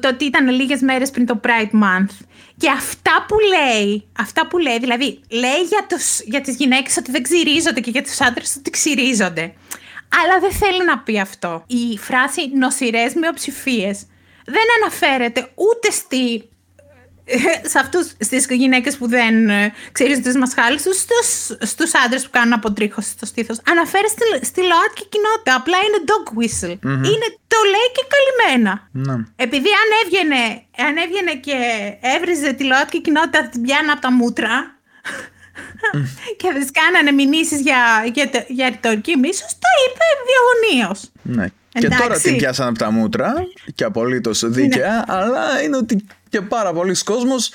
Το 0.00 0.08
ότι 0.08 0.24
ήταν 0.24 0.48
λίγες 0.48 0.80
μέρες 0.80 1.10
πριν 1.10 1.26
το 1.26 1.40
Pride 1.44 1.74
Month 1.82 2.14
και 2.56 2.70
αυτά 2.70 3.24
που 3.28 3.36
λέει, 3.38 4.04
αυτά 4.18 4.46
που 4.46 4.58
λέει, 4.58 4.78
δηλαδή 4.78 5.20
λέει 5.28 5.60
για, 5.68 5.86
τους, 5.88 6.20
για 6.20 6.40
τις 6.40 6.56
γυναίκες 6.56 6.96
ότι 6.96 7.10
δεν 7.10 7.22
ξυρίζονται 7.22 7.80
και 7.80 7.90
για 7.90 8.02
τους 8.02 8.20
άντρες 8.20 8.56
ότι 8.58 8.70
ξυρίζονται. 8.70 9.54
Αλλά 10.22 10.40
δεν 10.40 10.52
θέλει 10.52 10.84
να 10.84 10.98
πει 10.98 11.20
αυτό. 11.20 11.64
Η 11.66 11.98
φράση 11.98 12.50
νοσηρές 12.54 13.14
μειοψηφίες 13.14 14.06
δεν 14.44 14.64
αναφέρεται 14.80 15.40
ούτε 15.54 15.90
στη 15.90 16.50
σε 17.72 17.78
αυτούς, 17.78 18.06
στις 18.18 18.46
γυναίκες 18.48 18.96
που 18.96 19.08
δεν 19.08 19.48
ε, 19.48 19.72
ξέρουν 19.92 20.22
τις 20.22 20.36
μασχάλες 20.36 20.82
τους, 20.82 20.96
στους, 20.98 21.56
στους 21.68 21.94
άντρες 22.04 22.24
που 22.24 22.30
κάνουν 22.32 22.52
αποτρίχωση 22.52 23.10
στο 23.10 23.26
στήθος. 23.26 23.60
Αναφέρει 23.70 24.08
στη, 24.08 24.46
στη 24.46 24.60
ΛΟΑΤΚΙ 24.60 25.04
κοινότητα, 25.08 25.54
απλά 25.54 25.78
είναι 25.86 26.00
dog 26.10 26.26
whistle. 26.38 26.78
Είναι, 26.84 27.28
το 27.52 27.58
λέει 27.72 27.88
και 27.96 28.04
καλυμμένα. 28.12 28.88
Ναι. 28.92 29.24
Επειδή 29.36 29.68
αν 29.82 29.88
έβγαινε, 30.02 30.42
αν 30.88 30.96
έβγαινε 30.96 31.34
και 31.34 31.56
έβριζε 32.00 32.52
τη 32.52 32.64
ΛΟΑΤΚΙ 32.64 33.00
κοινότητα, 33.00 33.48
την 33.48 33.62
πιάνε 33.62 33.92
από 33.92 34.00
τα 34.00 34.12
μούτρα 34.12 34.76
και 36.36 36.48
δεν 36.52 36.66
κάνανε 36.72 37.10
μηνύσεις 37.10 37.60
για, 37.60 37.80
για, 38.14 38.30
για 38.48 38.68
ρητορική 38.68 39.16
μίσος, 39.16 39.50
το 39.64 39.68
είπε 39.84 40.04
διαγωνίως. 40.28 41.10
Ναι. 41.22 41.46
Και 41.72 41.88
τώρα 41.88 42.18
την 42.18 42.36
πιάσαν 42.36 42.68
από 42.68 42.78
τα 42.78 42.90
μούτρα 42.90 43.34
και 43.74 43.84
απολύτως 43.84 44.50
δίκαια, 44.50 44.94
ναι. 44.94 45.02
αλλά 45.06 45.62
είναι 45.62 45.76
ότι 45.76 46.06
και 46.28 46.40
πάρα 46.40 46.72
πολλοί 46.72 47.02
κόσμος 47.04 47.52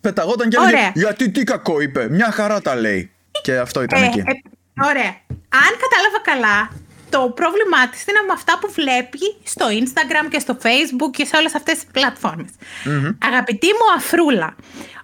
πεταγόταν 0.00 0.48
και 0.48 0.56
έλεγε 0.60 0.90
Γιατί 0.94 1.30
τι 1.30 1.44
κακό 1.44 1.80
είπε, 1.80 2.08
μια 2.10 2.30
χαρά 2.30 2.60
τα 2.60 2.74
λέει. 2.74 3.10
Και 3.42 3.56
αυτό 3.56 3.82
ήταν 3.82 4.02
ε, 4.02 4.06
εκεί. 4.06 4.18
Ε, 4.18 4.32
ωραία. 4.84 5.16
Αν 5.48 5.72
κατάλαβα 5.82 6.20
καλά, 6.22 6.70
το 7.14 7.30
πρόβλημά 7.40 7.88
της 7.88 8.00
είναι 8.06 8.22
με 8.26 8.32
αυτά 8.32 8.58
που 8.60 8.68
βλέπει 8.72 9.26
στο 9.44 9.66
Instagram 9.82 10.26
και 10.30 10.38
στο 10.38 10.56
Facebook 10.62 11.10
και 11.16 11.24
σε 11.24 11.36
όλες 11.36 11.54
αυτές 11.54 11.74
τις 11.74 11.86
πλατφορμες 11.92 12.50
Αγαπητή 13.28 13.66
μου 13.66 13.86
αφρούλα, 13.96 14.56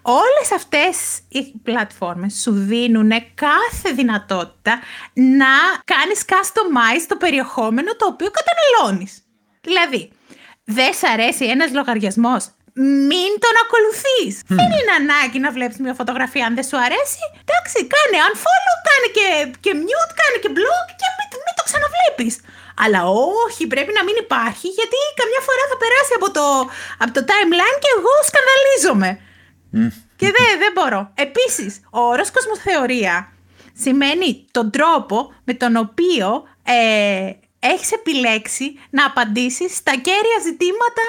όλες 0.03 0.49
αυτές 0.55 0.97
οι 1.29 1.43
πλατφόρμες 1.63 2.41
σου 2.43 2.53
δίνουν 2.53 3.11
κάθε 3.35 3.91
δυνατότητα 3.95 4.81
να 5.15 5.53
κάνεις 5.93 6.21
customize 6.27 7.05
το 7.09 7.17
περιεχόμενο 7.17 7.91
το 7.97 8.07
οποίο 8.07 8.31
καταναλώνεις. 8.39 9.13
Δηλαδή, 9.61 10.11
δεν 10.65 10.93
σ' 10.95 11.05
αρέσει 11.13 11.45
ένας 11.45 11.73
λογαριασμός, 11.73 12.43
μην 13.11 13.31
τον 13.45 13.55
ακολουθείς. 13.65 14.35
Δεν 14.59 14.71
είναι 14.77 14.95
ανάγκη 15.01 15.39
να 15.47 15.51
βλέπεις 15.57 15.79
μια 15.85 15.95
φωτογραφία 16.01 16.45
αν 16.49 16.55
δεν 16.59 16.67
σου 16.71 16.79
αρέσει. 16.87 17.23
Εντάξει, 17.43 17.79
κάνε 17.95 18.17
unfollow, 18.29 18.77
κάνε 18.89 19.09
και, 19.17 19.27
και 19.65 19.73
mute, 19.85 20.13
κάνε 20.21 20.37
και 20.43 20.51
blog 20.59 20.87
και 21.01 21.09
μην, 21.17 21.30
μην 21.45 21.55
το 21.59 21.63
ξαναβλέπεις. 21.69 22.35
Αλλά 22.83 23.01
όχι, 23.45 23.63
πρέπει 23.73 23.93
να 23.99 24.03
μην 24.07 24.17
υπάρχει 24.25 24.69
γιατί 24.79 24.99
καμιά 25.21 25.41
φορά 25.47 25.63
θα 25.71 25.77
περάσει 25.83 26.13
από 26.19 26.29
το, 26.37 26.47
από 27.03 27.13
το 27.17 27.23
timeline 27.31 27.77
και 27.83 27.91
εγώ 27.97 28.15
σκανδαλίζομαι. 28.29 29.11
Και 30.21 30.29
δεν, 30.37 30.51
δεν 30.63 30.73
μπορώ. 30.75 31.01
Επίσης, 31.27 31.81
ο 31.91 32.01
όρο 32.01 32.25
κοσμοθεωρία 32.37 33.33
σημαίνει 33.85 34.47
τον 34.51 34.71
τρόπο 34.71 35.35
με 35.45 35.55
τον 35.55 35.77
οποίο 35.77 36.27
ε, 36.63 37.31
έχεις 37.59 37.93
επιλέξει 37.93 38.79
να 38.91 39.07
απαντήσεις 39.07 39.77
στα 39.77 39.93
κέρια 39.93 40.39
ζητήματα 40.43 41.07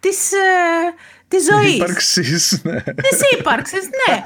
της, 0.00 0.32
ε, 0.32 0.94
της 1.28 1.44
ζωής. 1.44 1.74
Ύπαρξης, 1.74 2.60
ναι. 2.62 2.82
Της 2.82 3.20
ύπαρξης, 3.38 3.82
ναι. 3.82 4.22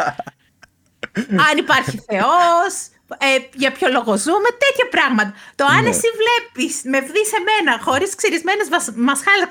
Αν 1.50 1.58
υπάρχει 1.58 2.04
Θεός, 2.10 2.88
ε, 3.28 3.30
για 3.62 3.70
ποιο 3.76 3.86
λόγο 3.96 4.12
ζούμε, 4.24 4.48
τέτοια 4.64 4.86
πράγματα. 4.94 5.32
Το 5.54 5.64
αν 5.76 5.82
ναι. 5.82 5.92
εσύ 5.92 6.08
βλέπεις 6.20 6.74
με 6.92 6.98
βγει 7.08 7.24
σε 7.32 7.38
μένα 7.48 7.72
χωρίς 7.86 8.10
ξυρισμένες 8.14 8.66
μασχάλες 9.08 9.46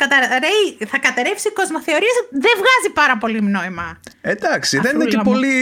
θα 0.91 0.97
καταρρεύσει 0.97 1.47
η 1.47 1.51
κοσμοθεωρία, 1.59 2.13
δεν 2.29 2.55
βγάζει 2.61 2.89
πάρα 2.93 3.17
πολύ 3.17 3.41
νόημα. 3.41 3.99
Εντάξει, 4.21 4.79
δεν 4.79 4.95
είναι 4.95 5.05
και 5.05 5.19
πολύ, 5.23 5.57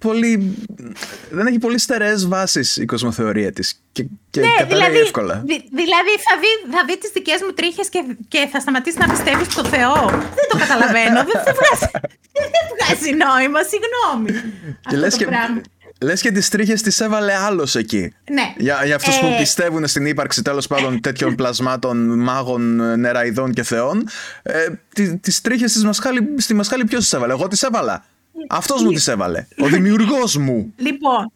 πολύ. 0.00 0.56
Δεν 1.30 1.46
έχει 1.46 1.58
πολύ 1.58 1.78
στερεές 1.78 2.28
βάσεις 2.28 2.76
η 2.76 2.84
κοσμοθεωρία 2.84 3.52
της. 3.52 3.82
Και, 3.92 4.06
και 4.30 4.40
ναι, 4.40 4.64
δηλαδή, 4.66 4.98
εύκολα. 4.98 5.44
δηλαδή 5.80 6.12
θα 6.26 6.34
δει, 6.42 6.72
θα 6.76 6.84
δει 6.86 6.98
τις 6.98 7.10
δικές 7.10 7.40
μου 7.42 7.52
τρίχες 7.52 7.88
και, 7.88 8.00
και 8.28 8.48
θα 8.52 8.60
σταματήσει 8.60 8.98
να 8.98 9.08
πιστεύεις 9.08 9.46
στο 9.52 9.64
Θεό. 9.64 9.94
δεν 10.10 10.46
το 10.48 10.58
καταλαβαίνω. 10.58 11.14
δεν, 11.28 11.38
δεν, 11.44 11.54
βγάζει, 11.58 11.90
δεν 12.54 12.64
βγάζει 12.72 13.10
νόημα, 13.24 13.60
συγγνώμη. 13.72 14.30
Και 14.88 14.96
λες 14.96 15.16
και, 15.16 15.26
Λες 16.00 16.20
και 16.20 16.30
τις 16.30 16.48
τρίχες 16.48 16.82
τις 16.82 17.00
έβαλε 17.00 17.34
άλλος 17.34 17.74
εκεί. 17.74 18.14
Ναι. 18.30 18.54
Για, 18.56 18.84
για 18.84 18.94
αυτούς 18.94 19.18
που 19.18 19.26
ε, 19.26 19.36
πιστεύουν 19.38 19.86
στην 19.86 20.06
ύπαρξη 20.06 20.42
τέλος 20.42 20.66
πάντων 20.66 21.00
τέτοιων 21.00 21.34
πλασμάτων, 21.34 22.18
μάγων, 22.18 23.00
νεραϊδών 23.00 23.52
και 23.52 23.62
θεών. 23.62 24.08
Ε, 24.42 24.66
τις 25.20 25.40
τρίχες 25.40 25.72
στη 26.38 26.54
μασχάλη 26.54 26.84
ποιος 26.84 27.00
τις 27.00 27.12
έβαλε; 27.12 27.32
Εγώ 27.32 27.48
τις 27.48 27.62
έβαλα. 27.62 28.04
Αυτός 28.48 28.82
μου 28.82 28.92
τις 28.92 29.08
έβαλε. 29.08 29.46
Ο 29.58 29.66
δημιουργός 29.66 30.36
μου. 30.36 30.72
Λοιπόν. 30.76 31.32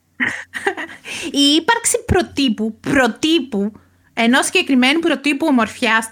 Η 1.43 1.55
ύπαρξη 1.57 2.05
προτύπου, 2.07 2.79
προτύπου 2.81 3.73
ενός 4.19 4.45
συγκεκριμένου 4.45 4.99
προτύπου 4.99 5.47
ομορφιάς, 5.49 6.11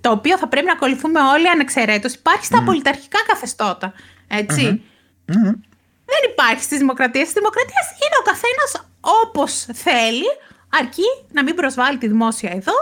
το 0.00 0.10
οποίο 0.10 0.38
θα 0.38 0.48
πρέπει 0.48 0.66
να 0.66 0.72
ακολουθούμε 0.72 1.20
όλοι 1.20 1.48
ανεξαιρέτως, 1.48 2.14
υπάρχει 2.14 2.44
στα 2.44 2.62
mm. 2.62 2.64
πολιταρχικά 2.64 3.18
καθεστώτα. 3.26 3.92
Έτσι. 4.28 4.82
Δεν 6.10 6.30
υπάρχει 6.30 6.62
στις 6.62 6.78
δημοκρατίες. 6.78 7.28
Στη 7.28 7.38
δημοκρατία 7.38 7.82
είναι 8.02 8.16
ο 8.22 8.24
καθένας 8.30 8.70
όπως 9.22 9.66
θέλει, 9.72 10.30
αρκεί 10.80 11.08
να 11.32 11.42
μην 11.42 11.54
προσβάλλει 11.54 11.98
τη 11.98 12.08
δημόσια 12.08 12.50
εδώ 12.50 12.76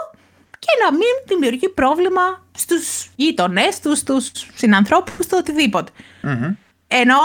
και 0.58 0.72
να 0.85 0.92
μην 0.92 1.14
δημιουργεί 1.26 1.68
πρόβλημα 1.68 2.44
στους 2.56 3.11
γείτονές 3.16 3.80
τους, 3.80 3.98
στους 3.98 4.32
συνανθρώπους 4.54 5.26
του, 5.26 5.37
οτιδήποτε. 5.40 5.90
Mm-hmm. 6.22 6.56
Ενώ 6.88 7.16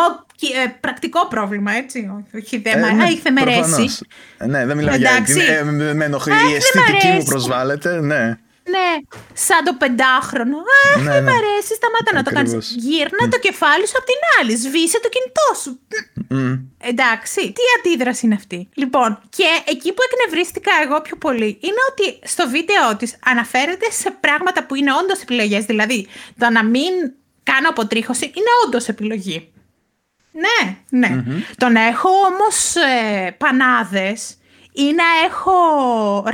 ε, 0.63 0.67
πρακτικό 0.79 1.27
πρόβλημα, 1.27 1.71
έτσι. 1.71 2.12
Όχι 2.36 2.57
δεν 2.57 2.73
ε, 2.73 2.91
ναι, 2.91 3.03
Ε, 4.38 4.45
ναι, 4.45 4.65
δεν 4.65 4.77
μιλάμε 4.77 4.97
για 4.97 5.23
την. 5.25 5.39
Ε, 5.39 5.93
με 5.93 6.05
ενοχλεί 6.05 6.33
η 6.33 6.55
αισθητική 6.55 7.07
μου 7.07 7.23
προσβάλλεται, 7.23 8.01
ναι. 8.01 8.38
Ναι, 8.73 8.89
σαν 9.34 9.63
το 9.63 9.73
πεντάχρονο. 9.73 10.58
Αχ, 10.95 11.03
ναι, 11.03 11.12
δεν 11.12 11.23
ναι. 11.23 11.32
μ' 11.32 11.36
αρέσει, 11.39 11.71
σταμάτα 11.80 12.12
να 12.13 12.23
το 12.23 12.32
κάνεις. 12.32 12.75
Γύρνα 12.88 13.23
το 13.34 13.39
κεφάλι 13.39 13.88
σου 13.88 13.97
απ' 13.99 14.06
την 14.12 14.21
άλλη. 14.38 14.56
Σβήσε 14.63 14.99
το 14.99 15.10
κινητό 15.15 15.49
σου. 15.62 15.71
Εντάξει, 16.91 17.41
τι 17.51 17.63
αντίδραση 17.77 18.25
είναι 18.25 18.36
αυτή. 18.36 18.69
Λοιπόν, 18.73 19.19
και 19.30 19.47
εκεί 19.65 19.93
που 19.93 20.01
εκνευρίστηκα 20.08 20.71
εγώ 20.84 21.01
πιο 21.01 21.15
πολύ 21.17 21.58
είναι 21.62 21.82
ότι 21.91 22.19
στο 22.23 22.49
βίντεο 22.49 22.95
της 22.97 23.15
αναφέρεται 23.25 23.91
σε 23.91 24.12
πράγματα 24.12 24.65
που 24.65 24.75
είναι 24.75 24.93
όντως 24.93 25.21
επιλογές. 25.21 25.65
Δηλαδή, 25.65 26.08
το 26.38 26.49
να 26.49 26.63
μην 26.63 26.93
κάνω 27.43 27.69
αποτρίχωση 27.69 28.25
είναι 28.25 28.51
όντως 28.65 28.88
επιλογή. 28.88 29.51
Ναι, 30.32 30.77
ναι. 30.89 31.23
Το 31.58 31.69
να 31.69 31.82
έχω 31.82 32.10
όμως 32.10 32.75
ε, 32.75 33.32
πανάδες 33.38 34.38
ή 34.85 34.87
να 34.99 35.07
έχω 35.27 35.57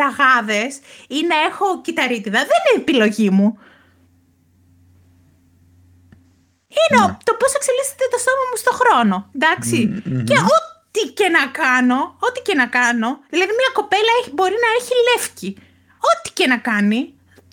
ραγάδες 0.01 0.71
ή 1.17 1.19
να 1.29 1.37
έχω 1.49 1.65
κυταρίτιδα. 1.85 2.39
Δεν 2.51 2.61
είναι 2.65 2.81
επιλογή 2.81 3.29
μου. 3.29 3.47
Είναι 6.77 7.01
ναι. 7.05 7.17
το 7.27 7.33
πώς 7.39 7.51
εξελίσσεται 7.59 8.05
το 8.13 8.19
σώμα 8.25 8.43
μου 8.49 8.57
στο 8.63 8.71
χρόνο. 8.79 9.15
Και 10.29 10.37
ό,τι 10.55 11.01
και 11.17 11.27
να 11.37 11.43
κάνω, 11.61 11.99
ό,τι 12.27 12.39
και 12.47 12.55
να 12.61 12.67
κάνω, 12.77 13.09
δηλαδή 13.33 13.51
μια 13.61 13.71
κοπέλα 13.79 14.11
έχει, 14.19 14.31
μπορεί 14.37 14.57
να 14.65 14.69
έχει 14.79 14.93
λεύκη. 15.07 15.49
Ό,τι 16.11 16.29
και 16.37 16.47
να 16.47 16.57
κάνει, 16.57 17.01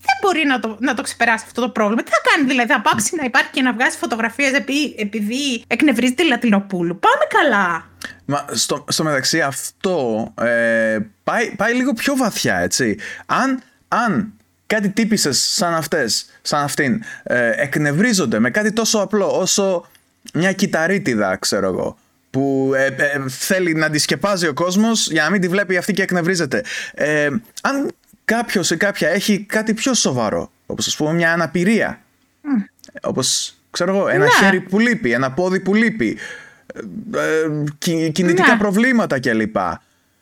δεν 0.07 0.16
μπορεί 0.20 0.42
να 0.46 0.61
το, 0.61 0.76
να 0.81 0.94
το 0.94 1.03
ξεπεράσει 1.03 1.44
αυτό 1.46 1.61
το 1.61 1.70
πρόβλημα. 1.76 2.03
Τι 2.03 2.11
θα 2.11 2.20
κάνει 2.29 2.46
δηλαδή, 2.46 2.72
θα 2.72 2.81
πάψει 2.81 3.16
να 3.16 3.24
υπάρχει 3.24 3.50
και 3.50 3.62
να 3.62 3.72
βγάζει 3.72 3.96
φωτογραφίες 3.96 4.53
επειδή, 4.53 4.94
επειδή 4.98 5.64
εκνευρίζεται 5.66 6.22
η 6.22 6.26
Λατινοπούλου. 6.26 6.98
Πάμε 6.98 7.24
καλά. 7.37 7.88
Μα 8.31 8.45
στο, 8.51 8.85
στο 8.88 9.05
μεταξύ 9.05 9.40
αυτό 9.40 10.33
ε, 10.40 10.99
πάει, 11.25 11.51
πάει 11.57 11.75
λίγο 11.75 11.93
πιο 11.93 12.16
βαθιά, 12.16 12.59
έτσι. 12.59 12.99
Αν, 13.27 13.62
αν 13.88 14.33
κάτι 14.66 14.88
τύπησες 14.88 15.38
σαν 15.38 15.75
αυτές, 15.75 16.27
σαν 16.43 16.62
αυτήν, 16.62 17.03
ε, 17.23 17.51
εκνευρίζονται 17.57 18.38
με 18.38 18.51
κάτι 18.51 18.73
τόσο 18.73 18.99
απλό 18.99 19.38
όσο 19.38 19.87
μια 20.35 20.53
κυταρίτιδα, 20.53 21.37
ξέρω 21.37 21.66
εγώ, 21.66 21.99
που 22.31 22.73
ε, 22.75 22.85
ε, 22.87 23.29
θέλει 23.29 23.75
να 23.75 23.87
αντισκεπάζει 23.87 24.47
ο 24.47 24.53
κόσμος 24.53 25.11
για 25.11 25.23
να 25.23 25.31
μην 25.31 25.40
τη 25.40 25.49
βλέπει 25.49 25.77
αυτή 25.77 25.93
και 25.93 26.03
εκνευρίζεται. 26.03 26.64
Ε, 26.95 27.29
αν 27.62 27.90
κάποιος 28.25 28.71
ή 28.71 28.77
κάποια 28.77 29.09
έχει 29.09 29.45
κάτι 29.45 29.75
πιο 29.75 29.95
σοβαρό, 29.95 30.51
όπως 30.66 30.87
ας 30.87 30.97
πούμε 30.97 31.12
μια 31.12 31.33
αναπηρία, 31.33 32.01
mm. 32.45 32.69
όπως 33.03 33.55
ξέρω 33.71 33.97
εγώ, 33.97 34.09
ένα 34.09 34.25
ναι. 34.25 34.31
χέρι 34.31 34.61
που 34.61 34.79
λείπει, 34.79 35.12
ένα 35.12 35.33
πόδι 35.33 35.61
που 35.61 35.75
λείπει, 35.75 36.19
ε, 37.15 38.09
κινητικά 38.13 38.53
Ναι. 38.53 38.59
προβλήματα 38.59 39.21
κλπ. 39.21 39.57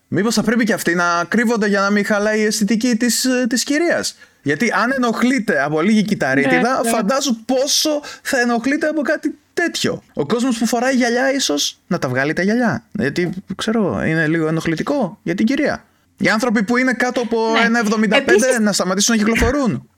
Μήπως 0.08 0.34
θα 0.34 0.42
πρέπει 0.42 0.64
και 0.64 0.72
αυτοί 0.72 0.94
να 0.94 1.24
κρύβονται 1.28 1.66
για 1.68 1.80
να 1.80 1.90
μην 1.90 2.04
χαλάει 2.04 2.40
η 2.40 2.44
αισθητική 2.44 2.96
της, 2.96 3.24
ε, 3.24 3.46
της 3.48 3.64
κυρίας. 3.64 4.16
Γιατί 4.42 4.70
αν 4.72 4.92
ενοχλείται 4.92 5.62
από 5.62 5.80
λίγη 5.80 6.02
κυταρίτιδα, 6.02 6.56
Ναι, 6.74 6.80
ναι. 6.82 6.88
φαντάζω 6.88 7.36
πόσο 7.44 8.00
θα 8.22 8.40
ενοχλείται 8.40 8.86
από 8.86 9.02
κάτι 9.02 9.38
τέτοιο. 9.54 10.02
Ο 10.14 10.26
κόσμος 10.26 10.58
που 10.58 10.66
φοράει 10.66 10.94
γυαλιά 10.94 11.32
ίσως 11.32 11.78
να 11.86 11.98
τα 11.98 12.08
βγάλει 12.08 12.32
τα 12.32 12.42
γυαλιά. 12.42 12.84
Γιατί, 12.92 13.30
ξέρω 13.56 13.86
εγώ, 13.86 14.02
είναι 14.04 14.26
λίγο 14.28 14.46
ενοχλητικό 14.48 15.18
για 15.22 15.34
την 15.34 15.46
κυρία. 15.46 15.84
Οι 16.18 16.28
άνθρωποι 16.28 16.62
που 16.62 16.76
είναι 16.76 16.92
κάτω 16.92 17.20
από 17.20 17.52
Ναι. 17.52 17.60
1,75 17.64 18.16
Επίσης- 18.30 18.58
να 18.58 18.72
σταματήσουν 18.72 19.16
να 19.16 19.22
κυκλοφορούν. 19.24 19.88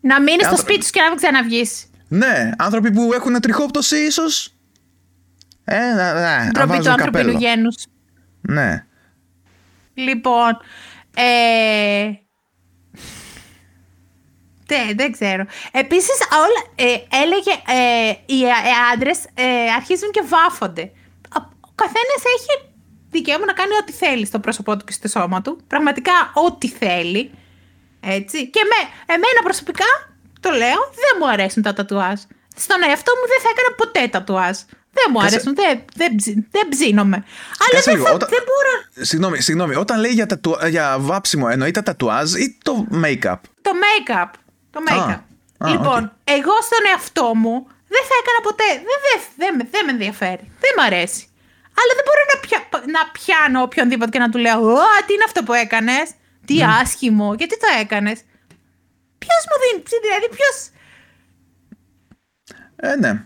Να 0.00 0.20
μείνεις 0.20 0.40
στο 0.46 0.48
Άνθρω- 0.54 0.60
σπίτι 0.70 0.84
σου 0.84 0.90
και 0.90 1.00
να 1.00 1.08
μην 1.08 1.16
ξαναβγείς. 1.16 1.84
Ναι, 2.12 2.50
άνθρωποι 2.58 2.92
που 2.92 3.12
έχουν 3.12 3.40
τριχόπτωση 3.40 3.96
ίσως. 3.96 4.54
Ε, 5.64 5.78
να, 5.78 6.12
να, 6.12 6.44
να 6.44 6.50
Ντροπή 6.50 6.68
βάζουν 6.68 6.84
του 6.84 6.90
ανθρωπίνου 6.90 7.32
καπέλο. 7.32 7.38
γένου. 7.38 7.68
Ναι. 8.40 8.86
Λοιπόν. 9.94 10.58
Ε... 11.16 12.10
Δεν, 14.66 14.96
δεν 14.96 15.12
ξέρω. 15.12 15.44
Επίσης, 15.72 16.16
όλα, 16.32 16.90
ε, 16.90 16.96
έλεγε, 17.22 17.50
ε, 17.66 18.14
οι 18.26 18.44
ε, 18.44 18.50
άντρες 18.92 19.24
ε, 19.34 19.70
αρχίζουν 19.76 20.10
και 20.10 20.22
βάφονται. 20.26 20.92
Ο 21.36 21.40
ο 21.60 21.74
καθένας 21.74 22.22
έχει 22.36 22.72
δικαίωμα 23.10 23.44
να 23.44 23.52
κάνει 23.52 23.72
ό,τι 23.80 23.92
θέλει 23.92 24.26
στο 24.26 24.38
πρόσωπό 24.38 24.76
του 24.76 24.84
και 24.84 24.92
στο 24.92 25.08
σώμα 25.08 25.42
του. 25.42 25.60
Πραγματικά 25.66 26.12
ό,τι 26.34 26.68
θέλει. 26.68 27.30
Έτσι. 28.00 28.50
Και 28.50 28.60
με, 28.64 29.14
εμένα 29.14 29.40
προσωπικά, 29.42 30.11
το 30.44 30.50
λέω, 30.50 30.80
δεν 31.04 31.12
μου 31.18 31.28
αρέσουν 31.34 31.62
τα 31.62 31.72
τατουάζ. 31.78 32.20
Στον 32.64 32.78
εαυτό 32.88 33.12
μου 33.18 33.26
δεν 33.32 33.40
θα 33.44 33.48
έκανα 33.54 33.70
ποτέ 33.80 34.02
τατουάζ. 34.14 34.56
Δεν 34.98 35.06
μου 35.12 35.18
Κάτσε. 35.18 35.34
αρέσουν, 35.34 35.54
δεν, 35.54 35.84
δεν, 36.00 36.10
ψι- 36.16 36.38
δεν 36.50 36.68
ψήνομαι. 36.68 37.16
Αλλά 37.62 37.70
Κάτσε 37.70 37.90
δεν, 37.90 37.94
λίγο, 37.94 38.06
θα, 38.06 38.12
όταν- 38.14 38.28
δεν 38.28 38.42
μπορώ. 38.48 38.74
Συγγνώμη, 39.08 39.40
συγγνώμη. 39.40 39.74
Όταν 39.84 40.00
λέει 40.00 40.10
για, 40.12 40.26
τατού... 40.26 40.56
για 40.68 40.96
βάψιμο, 40.98 41.46
εννοεί 41.50 41.70
τα 41.70 41.82
τατουάζ 41.82 42.32
ή 42.34 42.58
το 42.62 42.86
make-up; 43.02 43.40
Το 43.66 43.70
make-up. 43.84 44.30
Το 44.70 44.80
make-up. 44.88 45.18
Α, 45.64 45.68
λοιπόν, 45.70 46.00
οκ. 46.04 46.10
εγώ 46.36 46.54
στον 46.68 46.82
εαυτό 46.92 47.26
μου 47.42 47.54
δεν 47.94 48.02
θα 48.08 48.14
έκανα 48.20 48.40
ποτέ. 48.48 48.68
Δεν, 48.88 48.98
δεν, 49.06 49.18
δεν, 49.36 49.50
με- 49.56 49.68
δεν 49.70 49.84
με 49.86 49.90
ενδιαφέρει. 49.92 50.44
Δεν 50.64 50.72
μ' 50.76 50.80
αρέσει. 50.88 51.22
Αλλά 51.80 51.92
δεν 51.98 52.04
μπορώ 52.06 52.22
να, 52.32 52.36
πια, 52.44 52.58
να 52.96 53.00
πιάνω 53.16 53.62
οποιονδήποτε 53.62 54.10
και 54.10 54.18
να 54.18 54.28
του 54.30 54.38
λέω 54.38 54.58
Ω, 54.72 54.78
τι 55.06 55.12
είναι 55.14 55.24
αυτό 55.26 55.42
που 55.42 55.52
έκανες; 55.52 56.06
Τι 56.46 56.54
άσχημο. 56.80 57.34
Γιατί 57.34 57.58
το 57.58 57.66
έκανες; 57.80 58.18
Ποιος 59.24 59.42
μου 59.48 59.56
δίνει. 59.62 59.82
Δηλαδή, 60.04 60.28
ποιο. 60.36 60.50
Ε, 62.76 62.96
ναι. 62.96 63.24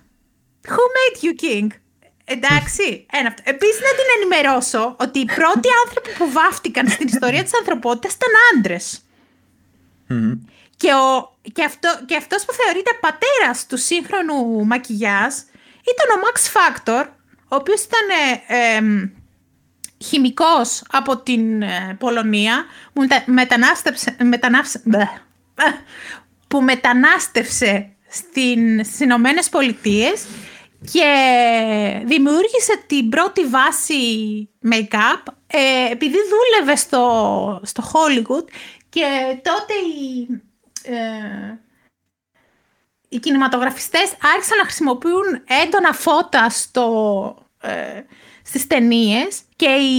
Who 0.73 0.85
made 0.97 1.17
you 1.25 1.33
king? 1.45 1.67
Εντάξει, 2.25 3.07
ένα 3.13 3.29
αυτό. 3.29 3.43
Επίσης, 3.45 3.81
να 3.81 3.89
την 3.99 4.09
ενημερώσω 4.17 4.97
ότι 4.99 5.19
οι 5.19 5.25
πρώτοι 5.25 5.69
άνθρωποι 5.85 6.11
που 6.19 6.31
βάφτηκαν 6.33 6.89
στην 6.89 7.07
ιστορία 7.07 7.43
της 7.43 7.55
ανθρωπότητας 7.55 8.13
ήταν 8.13 8.31
άντρες. 8.57 9.01
Και, 10.77 10.93
ο, 10.93 11.37
και, 11.53 11.65
αυτό, 11.65 11.89
και 12.07 12.17
αυτός 12.17 12.45
που 12.45 12.53
θεωρείται 12.53 12.91
πατέρας 13.01 13.67
του 13.67 13.77
σύγχρονου 13.77 14.67
μακιγιάζ 14.67 15.35
ήταν 15.93 16.09
ο 16.15 16.23
Max 16.25 16.37
Factor, 16.57 17.07
ο 17.49 17.55
οποίος 17.57 17.83
ήταν 17.83 18.09
ε, 18.47 18.77
εμ, 18.77 19.11
χημικός 20.05 20.83
από 20.91 21.17
την 21.19 21.63
ε, 21.63 21.97
Πολωνία, 21.99 22.65
που 22.93 23.01
μετα, 23.01 23.23
μετανάστευσε, 23.27 24.17
μετανάυσε- 24.23 24.83
μπε, 24.85 24.99
ε, 24.99 25.09
που 26.49 26.63
μετανάστευσε 26.63 27.97
στην, 28.09 28.85
στις 28.85 29.01
Ηνωμένες 29.01 29.49
Πολιτείες 29.49 30.27
και 30.93 31.13
δημιούργησε 32.05 32.85
την 32.87 33.09
πρώτη 33.09 33.47
βάση 33.47 33.95
make-up 34.71 35.33
ε, 35.47 35.91
επειδή 35.91 36.17
δούλευε 36.17 36.77
στο, 36.77 37.61
στο 37.63 37.83
Hollywood 37.93 38.45
και 38.89 39.37
τότε 39.43 39.75
οι, 39.75 40.29
ε, 40.83 41.59
οι 43.09 43.19
κινηματογραφιστές 43.19 44.17
άρχισαν 44.35 44.59
να 44.59 44.65
χρησιμοποιούν 44.65 45.43
έντονα 45.65 45.93
φώτα 45.93 46.51
στο, 46.51 47.47
ε, 47.61 48.01
στις 48.47 48.67
ταινίες 48.67 49.41
και 49.57 49.69
οι 49.69 49.95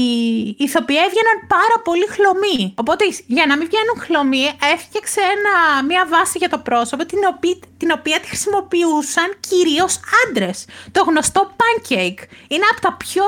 ηθοποιοί 0.60 0.98
έβγαιναν 1.08 1.38
πάρα 1.48 1.78
πολύ 1.84 2.08
χλωμοί. 2.14 2.74
Οπότε 2.76 3.06
για 3.28 3.46
να 3.46 3.58
μην 3.58 3.68
βγαίνουν 3.68 3.98
χλωμοί 4.06 4.46
έφτιαξε 4.74 5.22
ένα, 5.36 5.84
μια 5.84 6.08
βάση 6.10 6.38
για 6.38 6.50
το 6.50 6.58
πρόσωπο 6.58 7.06
την 7.06 7.20
οποία, 7.34 7.56
την 7.78 7.92
οποία 7.98 8.20
τη 8.20 8.28
χρησιμοποιούσαν 8.28 9.30
κυρίως 9.40 10.00
άντρες. 10.22 10.66
Το 10.92 11.04
γνωστό 11.04 11.56
pancake. 11.60 12.22
Είναι 12.48 12.68
από 12.72 12.82
τα 12.82 12.94
πιο 12.94 13.26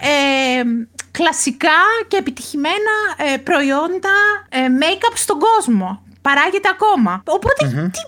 ε, 0.00 0.62
κλασικά 1.10 1.80
και 2.08 2.16
επιτυχημένα 2.16 2.94
ε, 3.16 3.36
προϊόντα 3.36 4.16
ε, 4.48 4.58
make-up 4.80 5.12
στον 5.14 5.38
κόσμο. 5.38 6.02
Παράγεται 6.22 6.68
ακόμα. 6.68 7.22
Οπότε 7.26 7.90
τι, 7.92 8.00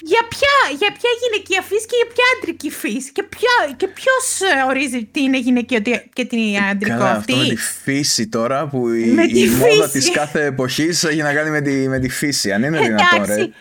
για, 0.00 0.20
ποια, 0.28 0.76
για 0.78 0.92
ποια 0.98 1.10
γυναικεία 1.22 1.62
φύση 1.62 1.86
και 1.86 1.96
για 2.02 2.12
ποια 2.14 2.24
άντρικη 2.36 2.70
φύση. 2.70 3.12
Και, 3.12 3.22
ποια, 3.22 3.74
και 3.76 3.86
ποιος 3.88 4.40
ε, 4.40 4.62
ορίζει 4.68 5.04
τι 5.04 5.22
είναι 5.22 5.38
γυναικείο 5.38 5.82
τι- 5.82 6.08
και 6.12 6.24
τι 6.24 6.36
είναι 6.48 6.58
άντρικο 6.58 6.96
Καλά, 6.98 7.10
αυτή; 7.10 7.32
αυτό 7.32 7.44
με 7.44 7.48
τη 7.48 7.56
φύση 7.56 8.28
τώρα 8.28 8.68
που 8.68 8.88
η, 8.88 9.04
Με 9.06 9.26
τη 9.26 9.40
η 9.40 9.48
μόδα 9.48 9.66
φύση. 9.88 9.90
της 9.90 10.10
κάθε 10.10 10.44
εποχής 10.44 11.04
έχει 11.04 11.22
να 11.22 11.32
κάνει 11.34 11.50
με 11.50 11.60
τη, 11.60 11.88
με 11.88 11.98
τη 11.98 12.08
φύση. 12.08 12.52
Αν 12.52 12.62
είναι 12.62 12.80
δυνατόν, 12.80 13.24
ρε. 13.24 13.32
Εντάξει. 13.32 13.52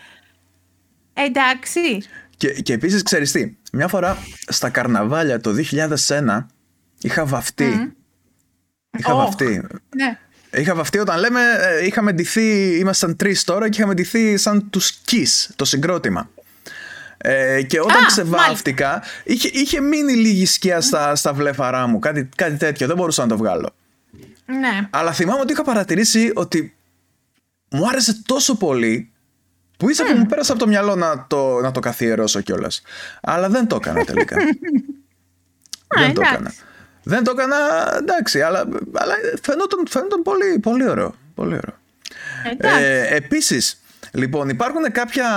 Εντάξει. 1.13 2.01
Και, 2.37 2.49
και 2.49 2.73
επίσης 2.73 3.03
ξέρεις 3.03 3.31
τι, 3.31 3.55
μια 3.73 3.87
φορά 3.87 4.17
στα 4.47 4.69
καρναβάλια 4.69 5.39
το 5.41 5.51
2001 6.07 6.45
είχα 7.01 7.25
βαφτεί. 7.25 7.93
Είχα 8.97 9.13
Οχ. 9.13 9.23
βαφτεί. 9.23 9.61
Ναι. 9.95 10.17
Είχα 10.51 10.75
βαφτεί 10.75 10.99
όταν 10.99 11.19
λέμε, 11.19 11.41
ε, 11.59 11.85
είχαμε 11.85 12.11
ντυθεί, 12.11 12.77
ήμασταν 12.77 13.15
τρεις 13.15 13.43
τώρα 13.43 13.69
και 13.69 13.77
είχαμε 13.77 13.93
ντυθεί 13.93 14.37
σαν 14.37 14.69
τους 14.69 15.01
Kiss, 15.11 15.53
το 15.55 15.65
συγκρότημα. 15.65 16.29
Ε, 17.17 17.61
και 17.61 17.79
όταν 17.79 18.03
Α, 18.03 18.05
ξεβάφτηκα, 18.05 19.03
είχε, 19.23 19.49
είχε 19.53 19.81
μείνει 19.81 20.13
λίγη 20.13 20.45
σκιά 20.45 20.81
στα, 20.81 21.15
στα 21.15 21.33
βλέφαρά 21.33 21.87
μου, 21.87 21.99
κάτι, 21.99 22.29
κάτι 22.35 22.55
τέτοιο, 22.57 22.87
δεν 22.87 22.95
μπορούσα 22.95 23.21
να 23.21 23.27
το 23.27 23.37
βγάλω. 23.37 23.69
Ναι. 24.45 24.87
Αλλά 24.89 25.11
θυμάμαι 25.11 25.39
ότι 25.39 25.51
είχα 25.51 25.63
παρατηρήσει 25.63 26.31
ότι 26.35 26.75
μου 27.69 27.87
άρεσε 27.89 28.21
τόσο 28.25 28.57
πολύ 28.57 29.11
που 29.77 29.89
ίσα 29.89 30.05
που 30.05 30.17
μου 30.17 30.25
πέρασε 30.25 30.51
από 30.51 30.59
το 30.59 30.67
μυαλό 30.67 30.95
να 30.95 31.25
το, 31.27 31.59
να 31.59 31.71
το 31.71 31.79
καθιερώσω 31.79 32.41
κιόλας. 32.41 32.81
Αλλά 33.21 33.49
δεν 33.49 33.67
το 33.67 33.75
έκανα 33.75 34.03
τελικά. 34.03 34.35
δεν 35.99 36.13
το 36.13 36.21
εντάξει. 36.21 36.33
έκανα. 36.33 36.53
Δεν 37.09 37.23
το 37.23 37.33
έκανα, 37.37 37.55
εντάξει, 37.97 38.41
αλλά, 38.41 38.59
αλλά 38.93 39.13
φαινόταν, 39.41 39.83
φαινόταν 39.89 40.21
πολύ, 40.21 40.59
πολύ 40.59 40.89
ωραίο. 40.89 41.15
Πολύ 41.35 41.53
ωραίο. 41.55 41.77
Εντάξει. 42.51 42.83
Ε, 42.83 43.15
επίσης, 43.15 43.81
λοιπόν, 44.11 44.49
υπάρχουν 44.49 44.91
κάποια, 44.91 45.27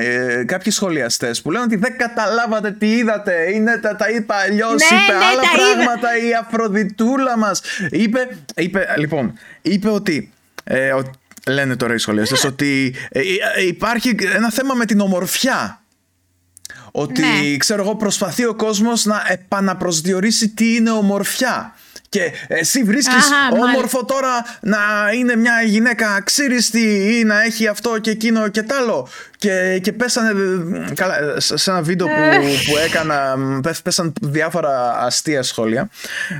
ε, 0.00 0.44
κάποιοι 0.44 0.72
σχολιαστές 0.72 1.42
που 1.42 1.50
λένε 1.50 1.64
ότι 1.64 1.76
δεν 1.76 1.96
καταλάβατε 1.98 2.70
τι 2.70 2.96
είδατε. 2.96 3.50
Είναι, 3.52 3.76
τα, 3.78 3.96
τα 3.96 4.10
είπα 4.10 4.34
αλλιώς, 4.36 4.70
Ναι, 4.90 4.96
είπε 4.96 5.12
ναι, 5.18 5.24
άλλα 5.24 5.40
τα 5.42 5.48
είδα. 5.54 5.74
πράγματα 5.74 6.16
η 6.16 6.34
Αφροδιτούλα 6.40 7.36
μας. 7.38 7.60
Είπε, 7.90 8.28
είπε, 8.56 8.86
λοιπόν, 8.96 9.38
είπε 9.62 9.88
ότι... 9.88 10.32
Ε, 10.64 10.92
ο- 10.92 11.10
λένε 11.46 11.76
τώρα 11.76 11.94
οι 11.94 11.98
σχολιαστές 11.98 12.44
ότι 12.44 12.94
ε, 13.10 13.20
ε, 13.56 13.66
υπάρχει 13.66 14.14
ένα 14.34 14.50
θέμα 14.50 14.74
με 14.74 14.84
την 14.84 15.00
ομορφιά. 15.00 15.82
Ότι 16.96 17.20
Ναι. 17.20 17.56
ξέρω 17.56 17.82
εγώ 17.82 17.96
προσπαθεί 17.96 18.44
ο 18.44 18.54
κόσμος 18.54 19.04
να 19.04 19.22
επαναπροσδιορίσει 19.28 20.48
τι 20.48 20.74
είναι 20.74 20.90
ομορφιά. 20.90 21.74
Και 22.08 22.32
εσύ 22.48 22.82
βρίσκεις 22.82 23.14
Αχα, 23.14 23.36
μάλιστα. 23.50 23.68
όμορφο 23.70 24.04
τώρα 24.04 24.44
να 24.60 24.78
είναι 25.14 25.36
μια 25.36 25.62
γυναίκα 25.62 26.14
αξίριστη 26.14 27.16
ή 27.18 27.24
να 27.24 27.42
έχει 27.42 27.66
αυτό 27.66 27.98
και 27.98 28.10
εκείνο 28.10 28.48
και 28.48 28.62
τ' 28.62 28.72
άλλο. 28.72 29.08
Και, 29.38 29.78
και 29.82 29.92
πέσανε. 29.92 30.32
Καλά, 30.94 31.40
σε 31.40 31.56
σε 31.56 31.70
ένα 31.70 31.82
βίντεο 31.82 32.06
που, 32.06 32.12
που 32.70 32.76
έκανα, 32.86 33.36
πέ- 33.62 33.80
πέσαν 33.82 34.12
διάφορα 34.22 34.98
αστεία 34.98 35.42
σχόλια. 35.42 35.88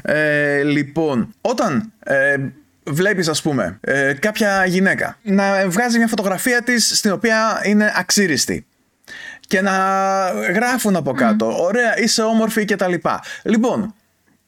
Ε, 0.02 0.62
λοιπόν, 0.62 1.34
όταν 1.40 1.92
ε, 2.04 2.36
βλέπεις 2.84 3.28
ας 3.28 3.42
πούμε 3.42 3.78
ε, 3.80 4.12
κάποια 4.12 4.64
γυναίκα 4.66 5.18
να 5.22 5.68
βγάζει 5.68 5.98
μια 5.98 6.08
φωτογραφία 6.08 6.62
της 6.62 6.96
στην 6.96 7.12
οποία 7.12 7.60
είναι 7.64 7.92
αξίριστη 7.96 8.66
και 9.46 9.60
να 9.60 9.72
γράφουν 10.54 10.96
από 10.96 11.12
κάτω. 11.12 11.62
Ωραία 11.62 11.98
είσαι 11.98 12.22
όμορφη 12.22 12.64
και 12.64 12.76
τα 12.76 12.88
λοιπά. 12.88 13.22
Λοιπόν 13.42 13.94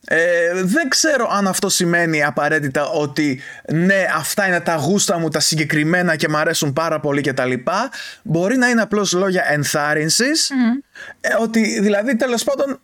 ε, 0.09 0.63
δεν 0.63 0.89
ξέρω 0.89 1.29
αν 1.33 1.47
αυτό 1.47 1.69
σημαίνει 1.69 2.25
απαραίτητα 2.25 2.89
ότι 2.89 3.41
ναι 3.73 4.07
αυτά 4.17 4.47
είναι 4.47 4.61
τα 4.61 4.75
γούστα 4.75 5.19
μου 5.19 5.29
τα 5.29 5.41
συγκεκριμένα 5.41 6.17
και 6.17 6.29
μου 6.29 6.37
αρέσουν 6.37 6.73
πάρα 6.73 7.01
πολύ 7.01 7.21
και 7.21 7.33
τα 7.33 7.45
λοιπά. 7.45 7.91
Μπορεί 8.23 8.57
να 8.57 8.69
είναι 8.69 8.83
απλώς 8.83 9.13
λόγια 9.13 9.45
ενθάρρυνσης. 9.49 10.51
Ε, 11.21 11.35
ότι 11.41 11.81
δηλαδή 11.81 12.17
τέλος 12.17 12.45
πάντων 12.45 12.81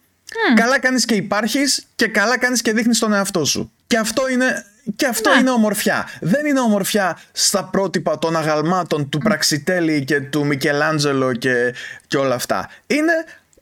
καλά 0.54 0.78
κάνεις 0.80 1.04
και 1.04 1.14
υπάρχεις 1.14 1.86
και 1.94 2.08
καλά 2.08 2.38
κάνεις 2.38 2.62
και 2.62 2.72
δείχνεις 2.72 2.98
τον 2.98 3.12
εαυτό 3.12 3.44
σου. 3.44 3.72
Και 3.86 3.96
αυτό 3.96 4.28
είναι 4.28 4.64
και 4.96 5.06
αυτό 5.06 5.30
Ναι. 5.30 5.40
είναι 5.40 5.50
ομορφιά. 5.50 6.08
Δεν 6.20 6.46
είναι 6.46 6.60
ομορφιά 6.60 7.18
στα 7.32 7.64
πρότυπα 7.64 8.18
των 8.18 8.36
αγαλμάτων 8.36 9.08
του 9.08 9.18
Πραξιτέλη 9.18 10.04
και 10.04 10.20
του 10.20 10.46
Μικελάντζελο 10.46 11.32
και, 11.32 11.74
και 12.06 12.16
όλα 12.16 12.34
αυτά. 12.34 12.68
Είναι 12.86 13.12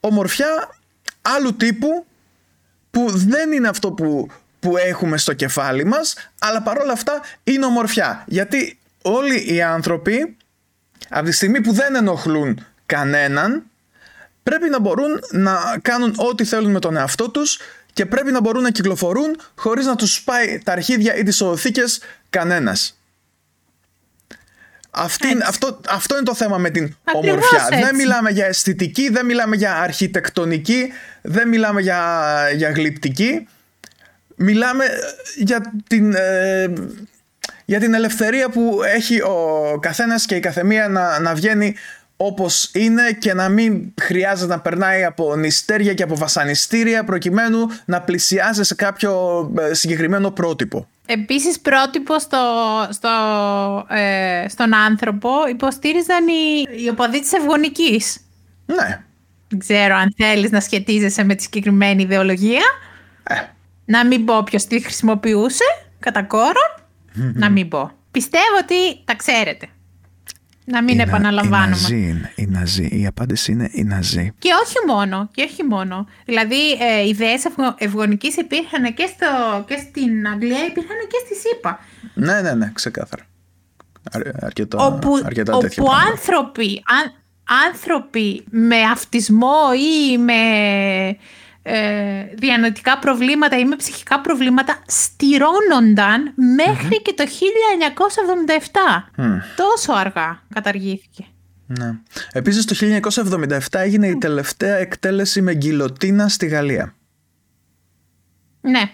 ομορφιά 0.00 0.68
άλλου 1.22 1.56
τύπου 1.56 2.06
που 2.90 3.06
δεν 3.10 3.52
είναι 3.52 3.68
αυτό 3.68 3.92
που, 3.92 4.28
που 4.60 4.76
έχουμε 4.76 5.18
στο 5.18 5.32
κεφάλι 5.32 5.84
μας 5.84 6.14
αλλά 6.38 6.62
παρόλα 6.62 6.92
αυτά 6.92 7.20
είναι 7.44 7.64
ομορφιά 7.64 8.24
γιατί 8.26 8.78
όλοι 9.02 9.54
οι 9.54 9.62
άνθρωποι 9.62 10.36
από 11.08 11.24
τη 11.24 11.32
στιγμή 11.32 11.60
που 11.60 11.72
δεν 11.72 11.94
ενοχλούν 11.94 12.66
κανέναν 12.86 13.62
πρέπει 14.42 14.68
να 14.68 14.80
μπορούν 14.80 15.20
να 15.30 15.78
κάνουν 15.82 16.14
ό,τι 16.16 16.44
θέλουν 16.44 16.70
με 16.70 16.78
τον 16.78 16.96
εαυτό 16.96 17.30
τους 17.30 17.58
και 17.92 18.06
πρέπει 18.06 18.32
να 18.32 18.40
μπορούν 18.40 18.62
να 18.62 18.70
κυκλοφορούν 18.70 19.40
χωρίς 19.56 19.86
να 19.86 19.96
τους 19.96 20.14
σπάει 20.14 20.58
τα 20.64 20.72
αρχίδια 20.72 21.14
ή 21.16 21.22
τις 21.22 21.40
οδοθήκες 21.40 22.00
κανένας. 22.30 22.94
Αυτή, 24.90 25.26
αυτό, 25.46 25.80
αυτό 25.88 26.14
είναι 26.14 26.24
το 26.24 26.34
θέμα 26.34 26.58
με 26.58 26.70
την 26.70 26.96
ομορφιά. 27.12 27.66
Δεν 27.70 27.94
μιλάμε 27.94 28.30
για 28.30 28.46
αισθητική, 28.46 29.10
δεν 29.10 29.26
μιλάμε 29.26 29.56
για 29.56 29.76
αρχιτεκτονική, 29.76 30.92
δεν 31.22 31.48
μιλάμε 31.48 31.80
για, 31.80 32.34
για 32.54 32.70
γλυπτική. 32.70 33.48
Μιλάμε 34.36 34.84
για 35.36 35.72
την, 35.86 36.14
ε, 36.14 36.72
για 37.64 37.80
την 37.80 37.94
ελευθερία 37.94 38.48
που 38.48 38.80
έχει 38.94 39.20
ο 39.20 39.78
καθένας 39.80 40.26
και 40.26 40.34
η 40.34 40.40
καθεμία 40.40 40.88
να, 40.88 41.18
να 41.18 41.34
βγαίνει 41.34 41.74
όπως 42.22 42.70
είναι 42.72 43.12
και 43.12 43.34
να 43.34 43.48
μην 43.48 43.94
χρειάζεται 44.00 44.54
να 44.54 44.60
περνάει 44.60 45.04
από 45.04 45.36
νηστέρια 45.36 45.94
και 45.94 46.02
από 46.02 46.16
βασανιστήρια 46.16 47.04
προκειμένου 47.04 47.58
να 47.84 48.00
πλησιάζει 48.00 48.62
σε 48.62 48.74
κάποιο 48.74 49.12
ε, 49.58 49.74
συγκεκριμένο 49.74 50.30
πρότυπο. 50.30 50.88
Επίσης 51.06 51.60
πρότυπο 51.60 52.18
στο, 52.18 52.38
στο, 52.90 53.08
ε, 53.88 54.48
στον 54.48 54.74
άνθρωπο 54.74 55.30
υποστήριζαν 55.48 56.28
οι, 56.28 56.82
οι 56.84 56.88
οπαδοί 56.88 57.20
της 57.20 57.32
ευγονικής. 57.32 58.20
Ναι. 58.66 59.04
Δεν 59.48 59.58
ξέρω 59.58 59.94
αν 59.94 60.14
θέλεις 60.16 60.50
να 60.50 60.60
σχετίζεσαι 60.60 61.24
με 61.24 61.34
τη 61.34 61.42
συγκεκριμένη 61.42 62.02
ιδεολογία. 62.02 62.64
Ε. 63.22 63.34
Να 63.84 64.06
μην 64.06 64.24
πω 64.24 64.42
ποιος 64.42 64.64
τη 64.64 64.80
χρησιμοποιούσε 64.80 65.64
κατά 65.98 66.22
κόρον. 66.22 66.70
να 67.34 67.50
μην 67.50 67.68
πω. 67.68 67.90
Πιστεύω 68.10 68.56
ότι 68.62 69.04
τα 69.04 69.14
ξέρετε. 69.14 69.68
Να 70.64 70.82
μην 70.82 71.00
επαναλαμβάνουμε. 71.00 71.66
Η 71.66 71.80
Ναζί 71.80 72.08
είναι. 72.08 72.32
Η, 72.36 72.46
Ναζί. 72.46 72.88
η 72.92 73.06
απάντηση 73.06 73.52
είναι 73.52 73.68
η 73.72 73.84
Ναζί. 73.84 74.32
Και 74.38 74.50
όχι 74.64 74.76
μόνο. 74.86 75.28
Και 75.32 75.42
όχι 75.42 75.64
μόνο. 75.64 76.06
Δηλαδή, 76.24 76.72
ε, 76.72 77.08
ιδέες 77.08 77.42
ευγονικής 77.76 78.36
υπήρχαν 78.36 78.94
και, 78.94 79.06
στο, 79.06 79.64
και 79.66 79.76
στην 79.76 80.28
Αγγλία, 80.28 80.64
υπήρχαν 80.66 80.96
και 81.08 81.16
στη 81.26 81.48
ΣΥΠΑ. 81.48 81.78
Ναι, 82.14 82.40
ναι, 82.40 82.54
ναι, 82.54 82.70
ξεκάθαρα. 82.74 83.26
αρκετά, 84.40 84.86
όπου, 84.86 85.20
αρκετά 85.24 85.54
όπου 85.54 85.90
άνθρωποι, 86.10 86.82
άνθρωποι 87.66 88.44
με 88.50 88.82
αυτισμό 88.82 89.58
ή 89.74 90.18
με 90.18 90.34
ε, 91.62 92.24
διανοητικά 92.34 92.98
προβλήματα 92.98 93.58
ή 93.58 93.64
με 93.64 93.76
ψυχικά 93.76 94.20
προβλήματα 94.20 94.82
στηρώνονταν 94.86 96.34
και 97.02 97.14
το 97.16 97.24
1977. 99.16 99.24
Τόσο 99.56 99.92
αργά 99.92 100.42
καταργήθηκε. 100.54 101.24
Ναι. 101.66 101.94
Επίσης 102.32 102.64
το 102.64 103.00
1977 103.40 103.58
έγινε 103.70 104.06
η 104.06 104.16
τελευταία 104.16 104.76
εκτέλεση 104.76 105.40
με 105.42 105.54
γκυλοτίνα 105.54 106.28
στη 106.28 106.46
Γαλλία. 106.46 106.94
Ναι. 108.60 108.90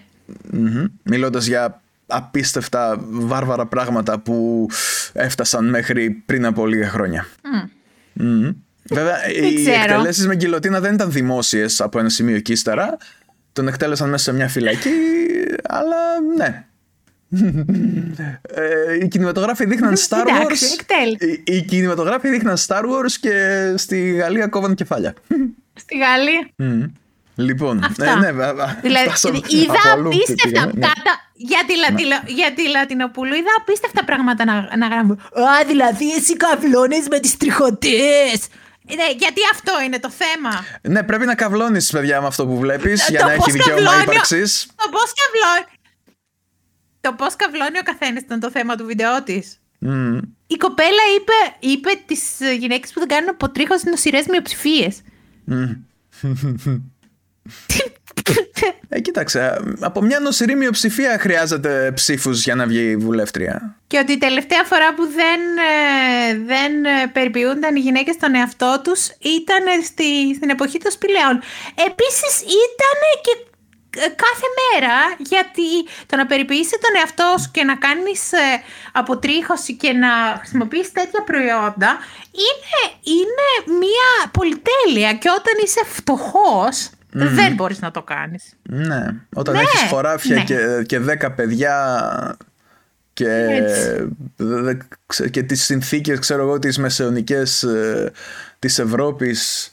mm 0.53 0.89
Μιλώντας 1.03 1.45
για 1.45 1.81
απίστευτα 2.07 2.97
βάρβαρα 3.09 3.65
πράγματα 3.65 4.19
που 4.19 4.67
έφτασαν 5.13 5.69
μέχρι 5.69 6.09
πριν 6.09 6.45
από 6.45 6.67
λίγα 6.67 6.89
χρόνια. 6.89 7.27
Βέβαια, 8.89 9.29
οι 9.29 9.69
εκτελέσεις 9.69 10.27
με 10.27 10.35
γκυλοτίνα 10.35 10.79
δεν 10.79 10.93
ήταν 10.93 11.11
δημόσιες 11.11 11.81
από 11.81 11.99
ένα 11.99 12.09
σημείο 12.09 12.39
και 12.39 12.51
ύστερα. 12.51 12.97
Τον 13.53 13.67
εκτέλεσαν 13.67 14.09
μέσα 14.09 14.23
σε 14.23 14.33
μια 14.33 14.47
φυλακή, 14.47 14.89
αλλά 15.63 15.97
ναι. 16.37 16.65
ε, 18.47 18.97
οι 19.01 19.07
κινηματογράφοι 19.07 19.65
δείχναν 19.65 19.93
Star 19.95 20.25
Wars. 20.27 20.61
οι, 21.17 21.55
οι 21.55 21.61
κινηματογράφοι 21.61 22.29
δείχναν 22.29 22.57
Star 22.67 22.81
Wars 22.81 23.11
και 23.19 23.73
στη 23.75 24.11
Γαλλία 24.11 24.47
κόβαν 24.47 24.75
κεφάλια. 24.75 25.13
Στη 25.73 25.97
Γαλλία. 25.97 26.49
Mm. 26.57 26.91
Λοιπόν, 27.35 27.83
Αυτά. 27.83 28.15
ναι, 28.15 28.31
δηλαδή, 28.81 29.43
είδα 29.61 29.93
απίστευτα 29.93 30.65
ναι. 30.65 30.87
για, 31.33 31.59
τη, 31.67 32.33
για 32.33 32.53
τη 32.53 32.69
Λατινοπούλου, 32.69 33.33
είδα 33.33 33.51
απίστευτα 33.59 34.03
πράγματα 34.05 34.45
να, 34.45 34.77
να 34.77 34.87
γράφουν. 34.87 35.11
Α, 35.11 35.65
δηλαδή 35.67 36.13
εσύ 36.13 36.37
καυλώνεις 36.37 37.07
με 37.09 37.19
τις 37.19 37.37
τριχωτές. 37.37 38.47
Ναι, 38.95 39.09
γιατί 39.17 39.41
αυτό 39.51 39.81
είναι 39.85 39.99
το 39.99 40.11
θέμα. 40.11 40.65
Ναι, 40.81 41.03
πρέπει 41.03 41.25
να 41.25 41.35
καυλώνει, 41.35 41.85
παιδιά, 41.91 42.21
με 42.21 42.27
αυτό 42.27 42.47
που 42.47 42.57
βλέπεις 42.57 43.07
για 43.09 43.25
να 43.25 43.31
έχει 43.31 43.51
δικαίωμα 43.51 44.01
ύπαρξης. 44.01 44.65
Το 44.75 44.89
πώς 44.91 45.13
καυλώνει. 45.13 45.65
Το 47.01 47.13
πώς 47.13 47.35
καυλώνει 47.35 47.77
ο 47.77 47.83
καθένας 47.83 48.21
ήταν 48.21 48.39
το 48.39 48.51
θέμα 48.51 48.75
του 48.75 48.85
βιντεό 48.85 49.23
της. 49.23 49.59
Mm. 49.85 50.19
Η 50.47 50.55
κοπέλα 50.55 51.01
είπε, 51.15 51.67
είπε 51.67 51.89
τις 52.05 52.21
γυναίκες 52.59 52.93
που 52.93 52.99
δεν 52.99 53.07
κάνουν 53.07 53.29
αποτρίχωση 53.29 53.89
νοσηρέ 53.89 54.21
μειοψηφίες. 54.29 55.01
Mm. 55.51 55.77
Ε, 58.89 58.99
κοίταξε, 58.99 59.57
από 59.79 60.01
μια 60.01 60.19
νοσηρή 60.19 60.55
μειοψηφία 60.55 61.17
χρειάζεται 61.19 61.91
ψήφους 61.95 62.43
για 62.43 62.55
να 62.55 62.65
βγει 62.65 62.95
βουλεύτρια. 62.95 63.75
Και 63.87 63.97
ότι 63.97 64.11
η 64.11 64.17
τελευταία 64.17 64.63
φορά 64.63 64.93
που 64.93 65.03
δεν, 65.03 65.41
ε, 65.73 66.37
δεν 66.45 66.85
ε, 66.85 67.07
περιποιούνταν 67.13 67.75
οι 67.75 67.79
γυναίκες 67.79 68.15
στον 68.15 68.35
εαυτό 68.35 68.81
τους 68.83 69.07
ήταν 69.39 69.63
στη, 69.83 70.35
στην 70.35 70.49
εποχή 70.49 70.77
των 70.79 70.91
σπηλαίων. 70.91 71.41
Επίσης 71.87 72.33
ήταν 72.41 72.97
και 73.25 73.33
ε, 73.99 74.07
κάθε 74.07 74.47
μέρα 74.59 74.95
γιατί 75.17 75.69
το 76.05 76.15
να 76.15 76.25
περιποιήσει 76.25 76.77
τον 76.81 76.93
εαυτό 76.99 77.35
σου 77.41 77.49
και 77.51 77.63
να 77.63 77.75
κάνεις 77.75 78.21
αποτρίχωση 78.91 79.73
και 79.73 79.91
να 79.93 80.11
χρησιμοποιείς 80.37 80.91
τέτοια 80.91 81.23
προϊόντα 81.23 81.97
είναι, 82.47 82.81
είναι 83.15 83.77
μια 83.79 84.31
πολυτέλεια 84.31 85.13
και 85.13 85.29
όταν 85.39 85.53
είσαι 85.63 85.81
φτωχός 85.85 86.89
δεν 87.25 87.53
μπορείς 87.53 87.79
να 87.79 87.91
το 87.91 88.01
κάνεις. 88.01 88.53
Ναι, 88.69 89.05
όταν 89.33 89.53
ναι, 89.55 89.61
έχεις 89.61 89.81
χωράφια 89.89 90.35
ναι. 90.35 90.43
και, 90.43 90.83
και 90.85 90.99
δέκα 90.99 91.31
παιδιά 91.31 91.75
και, 93.13 93.61
και 95.31 95.43
τις 95.43 95.63
συνθήκες 95.63 96.19
ξέρω 96.19 96.41
εγώ 96.41 96.59
τις 96.59 96.77
μεσαιωνικές 96.77 97.63
ε, 97.63 98.11
της 98.59 98.79
Ευρώπης 98.79 99.71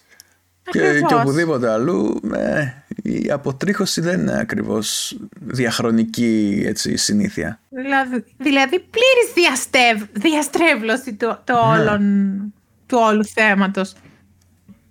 και, 0.70 1.00
και 1.08 1.14
οπουδήποτε 1.14 1.70
αλλού 1.70 2.20
ε, 2.34 2.66
η 3.02 3.30
αποτρίχωση 3.30 4.00
δεν 4.00 4.20
είναι 4.20 4.38
ακριβώς 4.38 5.18
διαχρονική 5.40 6.62
έτσι, 6.66 6.96
συνήθεια. 6.96 7.60
Δηλαδή, 7.68 8.24
δηλαδή 8.38 8.78
πλήρης 8.78 9.32
διαστεύ, 9.34 10.08
διαστρέβλωση 10.12 11.14
του, 11.14 11.38
το 11.44 11.74
ναι. 11.74 12.36
του 12.86 12.98
όλου 13.00 13.24
θέματος. 13.24 13.94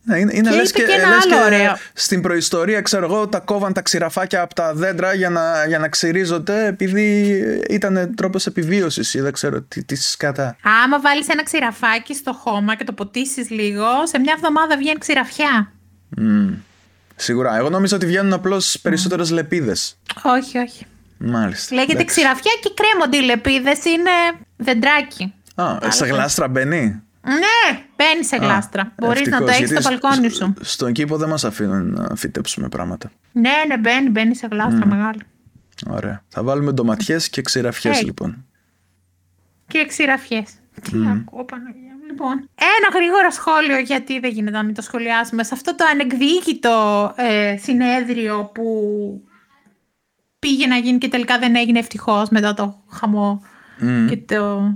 Ναι, 0.05 0.19
είναι, 0.19 0.31
είναι 0.35 0.55
λες 0.55 0.71
και, 0.71 0.81
και, 0.81 0.85
και 0.85 1.75
στην 1.93 2.21
προϊστορία, 2.21 2.81
ξέρω 2.81 3.05
εγώ, 3.05 3.27
τα 3.27 3.39
κόβαν 3.39 3.73
τα 3.73 3.81
ξηραφάκια 3.81 4.41
από 4.41 4.53
τα 4.53 4.73
δέντρα 4.73 5.13
για 5.13 5.29
να, 5.29 5.65
για 5.67 5.79
να 5.79 5.89
ξυρίζονται 5.89 6.65
επειδή 6.65 7.39
ήταν 7.69 8.15
τρόπος 8.15 8.45
επιβίωσης 8.45 9.13
ή 9.13 9.21
δεν 9.21 9.31
ξέρω 9.31 9.61
τι, 9.61 9.83
τι 9.83 9.95
σκάτα. 9.95 10.55
Άμα 10.83 10.99
βάλεις 10.99 11.27
ένα 11.27 11.43
ξηραφάκι 11.43 12.15
στο 12.15 12.33
χώμα 12.33 12.75
και 12.75 12.83
το 12.83 12.93
ποτίσεις 12.93 13.49
λίγο, 13.49 13.85
σε 14.03 14.19
μια 14.19 14.33
εβδομάδα 14.35 14.77
βγαίνει 14.77 14.97
ξηραφιά. 14.97 15.71
Mm. 16.17 16.53
Σίγουρα. 17.15 17.57
Εγώ 17.57 17.69
νόμιζα 17.69 17.95
ότι 17.95 18.05
βγαίνουν 18.05 18.33
απλώς 18.33 18.79
περισσότερες 18.81 19.29
mm. 19.31 19.33
λεπίδες. 19.33 19.97
Όχι, 20.23 20.57
όχι. 20.57 20.85
Μάλιστα. 21.17 21.75
Λέγεται 21.75 21.93
Εντάξει. 21.93 22.15
ξηραφιά 22.15 22.51
και 22.61 22.71
κρέμονται 22.73 23.17
οι 23.17 23.21
λεπίδες, 23.21 23.85
είναι 23.85 24.11
δεντράκι. 24.57 25.33
Α, 25.55 25.77
σε 25.87 26.05
γλάστρα 26.05 26.47
μπαίνει; 26.47 27.02
Ναι, 27.25 27.83
μπαίνει 27.95 28.23
σε 28.23 28.35
γλάστρα. 28.35 28.93
Μπορείς 28.97 29.27
να 29.27 29.39
το 29.39 29.47
έχεις 29.47 29.69
στο 29.69 29.79
μπαλκόνι 29.81 30.29
σου. 30.29 30.53
Στον 30.61 30.93
κήπο 30.93 31.17
δεν 31.17 31.29
μας 31.29 31.43
αφήνουν 31.43 31.91
να 31.91 32.15
φυτέψουμε 32.15 32.69
πράγματα. 32.69 33.11
Ναι, 33.31 33.51
ναι, 33.67 33.77
μπαίνει, 33.77 34.09
μπαίνει 34.09 34.35
σε 34.35 34.47
γλάστρα 34.51 34.85
μεγάλη. 34.85 35.21
Ωραία. 35.89 36.23
Θα 36.27 36.43
βάλουμε 36.43 36.71
ντοματιές 36.71 37.29
και 37.29 37.41
ξηραφιές 37.41 38.03
λοιπόν. 38.03 38.45
Και 39.67 39.85
ξηραφιές. 39.85 40.49
Τι 40.81 40.97
ακούω, 41.07 41.45
Παναγία 41.45 41.93
Λοιπόν, 42.07 42.49
ένα 42.55 42.99
γρήγορο 42.99 43.29
σχόλιο, 43.29 43.77
γιατί 43.79 44.19
δεν 44.19 44.31
γίνεται 44.31 44.57
να 44.57 44.63
μην 44.63 44.73
το 44.73 44.81
σχολιάσουμε, 44.81 45.43
σε 45.43 45.53
αυτό 45.53 45.75
το 45.75 45.85
ανεκδίκητο 45.91 47.13
ε, 47.15 47.57
συνέδριο 47.57 48.51
που 48.53 48.63
πήγε 50.39 50.67
να 50.67 50.75
γίνει 50.77 50.97
και 50.97 51.07
τελικά 51.07 51.39
δεν 51.39 51.55
έγινε 51.55 51.79
ευτυχώς 51.79 52.29
μετά 52.29 52.53
το 52.53 52.83
χαμό 52.89 53.41
και 54.09 54.17
το 54.17 54.73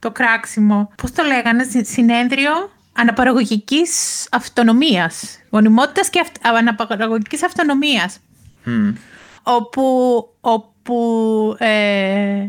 το 0.00 0.10
κράξιμο, 0.10 0.92
πώς 0.96 1.12
το 1.12 1.22
λέγανε, 1.22 1.64
συνέδριο 1.82 2.70
αναπαραγωγικής 2.92 4.26
αυτονομίας, 4.30 5.38
γονιμότητας 5.50 6.10
και 6.10 6.20
αυ, 6.20 6.56
αναπαραγωγικής 6.56 7.44
αυτονομίας. 7.44 8.18
Όπου, 9.42 9.82
όπου 10.40 11.56
ε, 11.58 12.48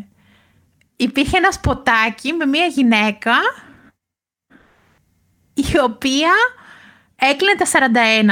υπήρχε 0.96 1.38
ένας 1.38 1.54
σποτάκι 1.54 2.34
με 2.34 2.46
μια 2.46 2.66
γυναίκα 2.66 3.34
η 5.54 5.80
οποία 5.84 6.32
έκλεινε 7.16 7.56
τα 7.58 7.66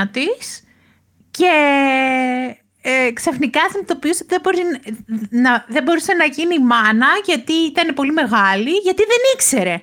41 0.06 0.10
της 0.12 0.64
και 1.32 1.52
ε, 3.10 3.14
ξαφνικά 3.14 3.60
συνειδητοποιούσε 3.70 4.24
ότι 4.24 4.34
δεν, 4.34 4.42
μπορεί 4.44 4.62
να, 5.30 5.66
δεν 5.68 5.84
μπορούσε 5.84 6.14
να 6.14 6.26
γίνει 6.26 6.60
μάνα 6.60 7.08
γιατί 7.26 7.54
ήταν 7.54 7.94
πολύ 7.94 8.12
μεγάλη, 8.12 8.72
γιατί 8.72 9.04
δεν 9.12 9.18
ήξερε. 9.34 9.82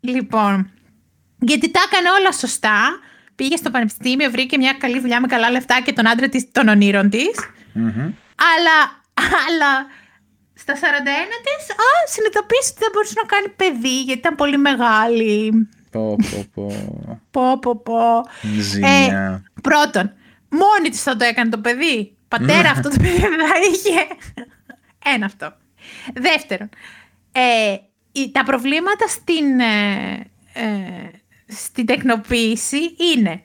Λοιπόν, 0.00 0.70
γιατί 1.38 1.70
τα 1.70 1.80
έκανε 1.86 2.10
όλα 2.10 2.32
σωστά. 2.32 2.78
Πήγε 3.34 3.56
στο 3.56 3.70
πανεπιστήμιο, 3.70 4.30
βρήκε 4.30 4.56
μια 4.58 4.72
καλή 4.72 5.00
δουλειά 5.00 5.20
με 5.20 5.26
καλά 5.26 5.50
λεφτά 5.50 5.80
και 5.84 5.92
τον 5.92 6.08
άντρα 6.08 6.28
της, 6.28 6.50
των 6.52 6.68
ονείρων 6.68 7.10
της. 7.10 7.34
Αλλά, 8.54 8.78
αλλά 9.48 9.86
στα 10.54 10.74
41 10.74 10.76
της, 10.76 11.70
α, 11.70 11.90
συνειδητοποίησε 12.12 12.70
ότι 12.70 12.78
δεν 12.78 12.90
μπορούσε 12.92 13.14
να 13.16 13.26
κάνει 13.26 13.48
παιδί 13.48 14.02
γιατί 14.02 14.18
ήταν 14.18 14.34
πολύ 14.34 14.58
μεγάλη. 14.58 15.52
Πω, 15.90 16.16
πω, 16.30 16.46
πω. 16.54 17.18
Πω, 17.30 17.58
πω, 17.58 17.76
πω. 17.76 18.00
Ζημιά. 18.60 18.88
Ε, 18.88 19.60
πρώτον, 19.62 20.12
μόνη 20.52 20.88
της 20.90 21.02
θα 21.02 21.16
το 21.16 21.24
έκανε 21.24 21.50
το 21.50 21.58
παιδί. 21.58 22.16
Πατέρα 22.28 22.70
αυτό 22.70 22.88
το 22.88 22.96
παιδί 22.98 23.20
δεν 23.20 23.48
θα 23.48 23.58
είχε. 23.72 24.06
Ένα 25.04 25.26
αυτό. 25.26 25.52
Δεύτερον, 26.14 26.68
ε, 27.32 27.76
τα 28.32 28.44
προβλήματα 28.44 29.06
στην, 29.08 29.60
ε, 29.60 30.30
ε, 30.52 31.10
στην 31.46 31.86
τεκνοποίηση 31.86 32.96
είναι 33.14 33.42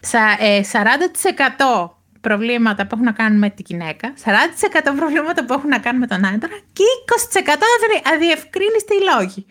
σα, 0.00 0.36
40% 0.62 1.90
προβλήματα 2.20 2.86
που 2.86 2.90
έχουν 2.92 3.04
να 3.04 3.12
κάνουν 3.12 3.38
με 3.38 3.50
τη 3.50 3.62
γυναίκα, 3.66 4.14
40% 4.24 4.92
προβλήματα 4.96 5.44
που 5.44 5.52
έχουν 5.52 5.68
να 5.68 5.78
κάνουν 5.78 6.00
με 6.00 6.06
τον 6.06 6.26
άντρα 6.26 6.58
και 6.72 6.82
20% 7.06 8.12
αδιευκρίνιστοι 8.14 8.94
λόγοι. 9.14 9.46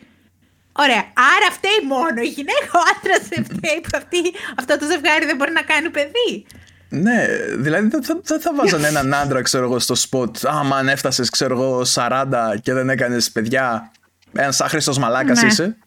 Ωραία. 0.78 1.04
Άρα 1.34 1.48
φταίει 1.52 1.88
μόνο 1.88 2.22
η 2.22 2.28
γυναίκα, 2.28 2.68
ο 2.74 2.82
άντρας 2.96 3.28
δεν 3.28 3.44
φταίει 3.46 3.82
που 3.82 3.90
αυτή, 3.96 4.22
αυτό 4.60 4.78
το 4.78 4.86
ζευγάρι 4.86 5.26
δεν 5.26 5.36
μπορεί 5.36 5.52
να 5.52 5.62
κάνει 5.62 5.90
παιδί. 5.90 6.46
Ναι, 6.90 7.26
δηλαδή 7.58 7.88
δεν 7.88 8.04
θα, 8.04 8.20
θα, 8.24 8.40
θα 8.40 8.54
βάζανε 8.56 8.88
έναν 8.88 9.14
άντρα, 9.14 9.42
ξέρω 9.42 9.64
εγώ, 9.64 9.80
στο 9.80 9.96
σποτ. 9.96 10.38
Άμα 10.44 10.78
αν 10.78 10.88
έφτασες, 10.90 11.30
ξέρω 11.30 11.54
εγώ, 11.54 11.82
40 11.94 12.26
και 12.62 12.74
δεν 12.74 12.90
έκανες 12.90 13.32
παιδιά, 13.32 13.92
ένα 14.34 14.54
άχρηστο 14.60 15.00
μαλάκας 15.00 15.42
Ναι. 15.42 15.48
είσαι. 15.48 15.78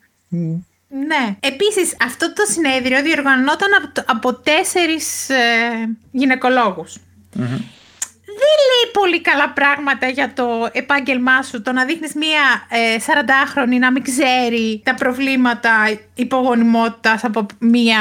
Ναι. 0.89 1.37
Επίσης, 1.41 1.97
αυτό 2.05 2.33
το 2.33 2.43
συνέδριο 2.51 3.03
διοργανώταν 3.03 3.69
από, 3.85 4.03
από 4.07 4.35
τέσσερις 4.35 5.29
ε, 5.29 5.37
γυναικολόγους. 6.11 6.97
Δεν 8.41 8.57
λέει 8.71 8.93
πολύ 8.93 9.21
καλά 9.21 9.51
πράγματα 9.51 10.07
για 10.07 10.33
το 10.33 10.69
επάγγελμά 10.73 11.43
σου 11.43 11.63
το 11.63 11.73
να 11.73 11.85
δείχνεις 11.85 12.15
μία 12.15 12.67
ε, 12.69 12.97
40χρονη 13.07 13.79
να 13.79 13.93
μην 13.93 14.03
ξέρει 14.03 14.83
τα 14.85 14.95
προβλήματα 14.95 15.99
υπογονιμότητας 16.15 17.25
από 17.25 17.47
μία 17.59 18.01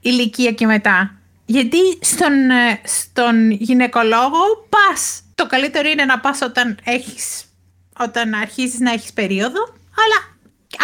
ηλικία 0.00 0.52
και 0.52 0.66
μετά. 0.66 1.10
Γιατί 1.46 1.78
στον, 2.00 2.50
ε, 2.50 2.80
στον 2.84 3.50
γυναικολόγο 3.50 4.68
πας. 4.68 5.22
Το 5.34 5.46
καλύτερο 5.46 5.88
είναι 5.88 6.04
να 6.04 6.18
πας 6.18 6.42
όταν, 6.42 6.78
έχεις, 6.84 7.44
όταν 7.98 8.34
αρχίζεις 8.34 8.78
να 8.78 8.92
έχεις 8.92 9.12
περίοδο, 9.12 9.60
αλλά 10.02 10.36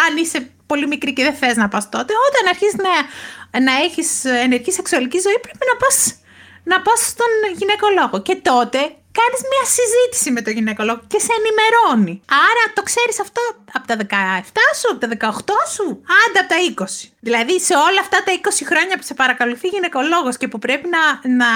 αν 0.07 0.17
είσαι 0.17 0.49
πολύ 0.65 0.87
μικρή 0.87 1.13
και 1.13 1.23
δεν 1.23 1.33
θες 1.33 1.55
να 1.55 1.67
πας 1.67 1.89
τότε, 1.89 2.13
όταν 2.27 2.49
αρχίσεις 2.49 2.75
να, 2.75 3.59
να 3.59 3.83
έχεις 3.83 4.25
ενεργή 4.25 4.71
σεξουαλική 4.71 5.19
ζωή 5.19 5.39
πρέπει 5.41 5.65
να 5.71 5.77
πας, 5.85 6.15
να 6.63 6.81
πας 6.81 6.99
στον 7.07 7.31
γυναικολόγο. 7.59 8.21
Και 8.27 8.35
τότε 8.35 8.79
κάνεις 9.19 9.41
μια 9.51 9.65
συζήτηση 9.77 10.31
με 10.31 10.41
τον 10.45 10.53
γυναικολόγο 10.53 11.01
και 11.11 11.19
σε 11.25 11.33
ενημερώνει. 11.39 12.21
Άρα 12.47 12.63
το 12.73 12.81
ξέρεις 12.89 13.17
αυτό 13.25 13.41
από 13.77 13.85
τα 13.87 13.95
17 13.95 14.65
σου, 14.79 14.87
από 14.91 14.99
τα 15.03 15.07
18 15.11 15.57
σου, 15.73 15.85
άντα 16.21 16.39
από 16.43 16.49
τα 16.53 16.57
20. 16.85 17.09
Δηλαδή 17.19 17.59
σε 17.59 17.75
όλα 17.87 17.99
αυτά 18.05 18.17
τα 18.25 18.31
20 18.41 18.49
χρόνια 18.69 18.95
που 18.97 19.05
σε 19.09 19.13
παρακολουθεί 19.13 19.67
γυναικολόγος 19.67 20.37
και 20.37 20.47
που 20.47 20.59
πρέπει 20.59 20.87
να, 20.95 21.03
να, 21.41 21.51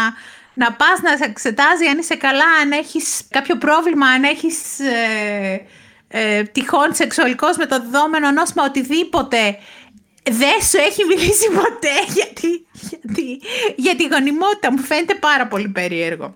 να 0.53 0.67
πας 0.79 0.97
να 1.01 1.17
σε 1.17 1.23
εξετάζει 1.23 1.85
αν 1.91 1.97
είσαι 1.97 2.15
καλά, 2.15 2.49
αν 2.61 2.71
έχεις 2.71 3.07
κάποιο 3.29 3.55
πρόβλημα, 3.57 4.07
αν 4.07 4.23
έχεις... 4.23 4.79
Ε, 4.79 5.65
ε, 6.09 6.43
τυχόν 6.43 6.93
σεξουαλικός 6.93 7.57
με 7.57 7.65
το 7.65 7.79
δεδομένο 7.79 8.31
νόσημα 8.31 8.63
οτιδήποτε 8.63 9.57
δεν 10.31 10.61
σου 10.61 10.77
έχει 10.77 11.05
μιλήσει 11.05 11.47
ποτέ 11.47 11.95
γιατί, 12.17 12.67
γιατί, 12.81 13.39
για 13.75 13.95
τη 13.95 14.07
γονιμότητα 14.07 14.71
μου 14.71 14.77
φαίνεται 14.77 15.15
πάρα 15.15 15.47
πολύ 15.47 15.69
περίεργο. 15.69 16.35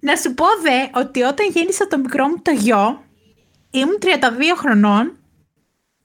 Να 0.00 0.16
σου 0.16 0.34
πω 0.34 0.44
δε 0.62 1.00
ότι 1.00 1.22
όταν 1.22 1.50
γέννησα 1.50 1.86
το 1.86 1.98
μικρό 1.98 2.28
μου 2.28 2.42
το 2.42 2.50
γιο 2.50 3.04
ήμουν 3.70 3.98
32 4.00 4.06
χρονών 4.56 5.16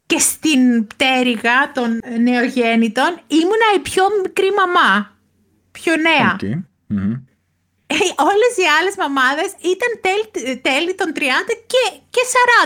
και 0.06 0.20
στην 0.20 0.88
πτέρυγα 0.88 1.72
των 1.74 2.00
νεογέννητων 2.22 3.20
ήμουνα 3.28 3.68
η 3.76 3.80
πιο 3.80 4.04
μικρή 4.24 4.50
μαμά. 4.52 5.18
Πιο 5.72 5.94
νέα. 5.96 6.36
Okay. 6.40 6.56
Mm-hmm. 6.94 7.16
Όλες 8.32 8.54
οι 8.58 8.66
άλλες 8.80 8.96
μαμάδες 8.98 9.52
ήταν 9.74 9.92
τέλη, 10.06 10.58
τέλη 10.58 10.96
των 10.96 11.12
30 11.16 11.20
και, 11.72 12.00
και 12.10 12.22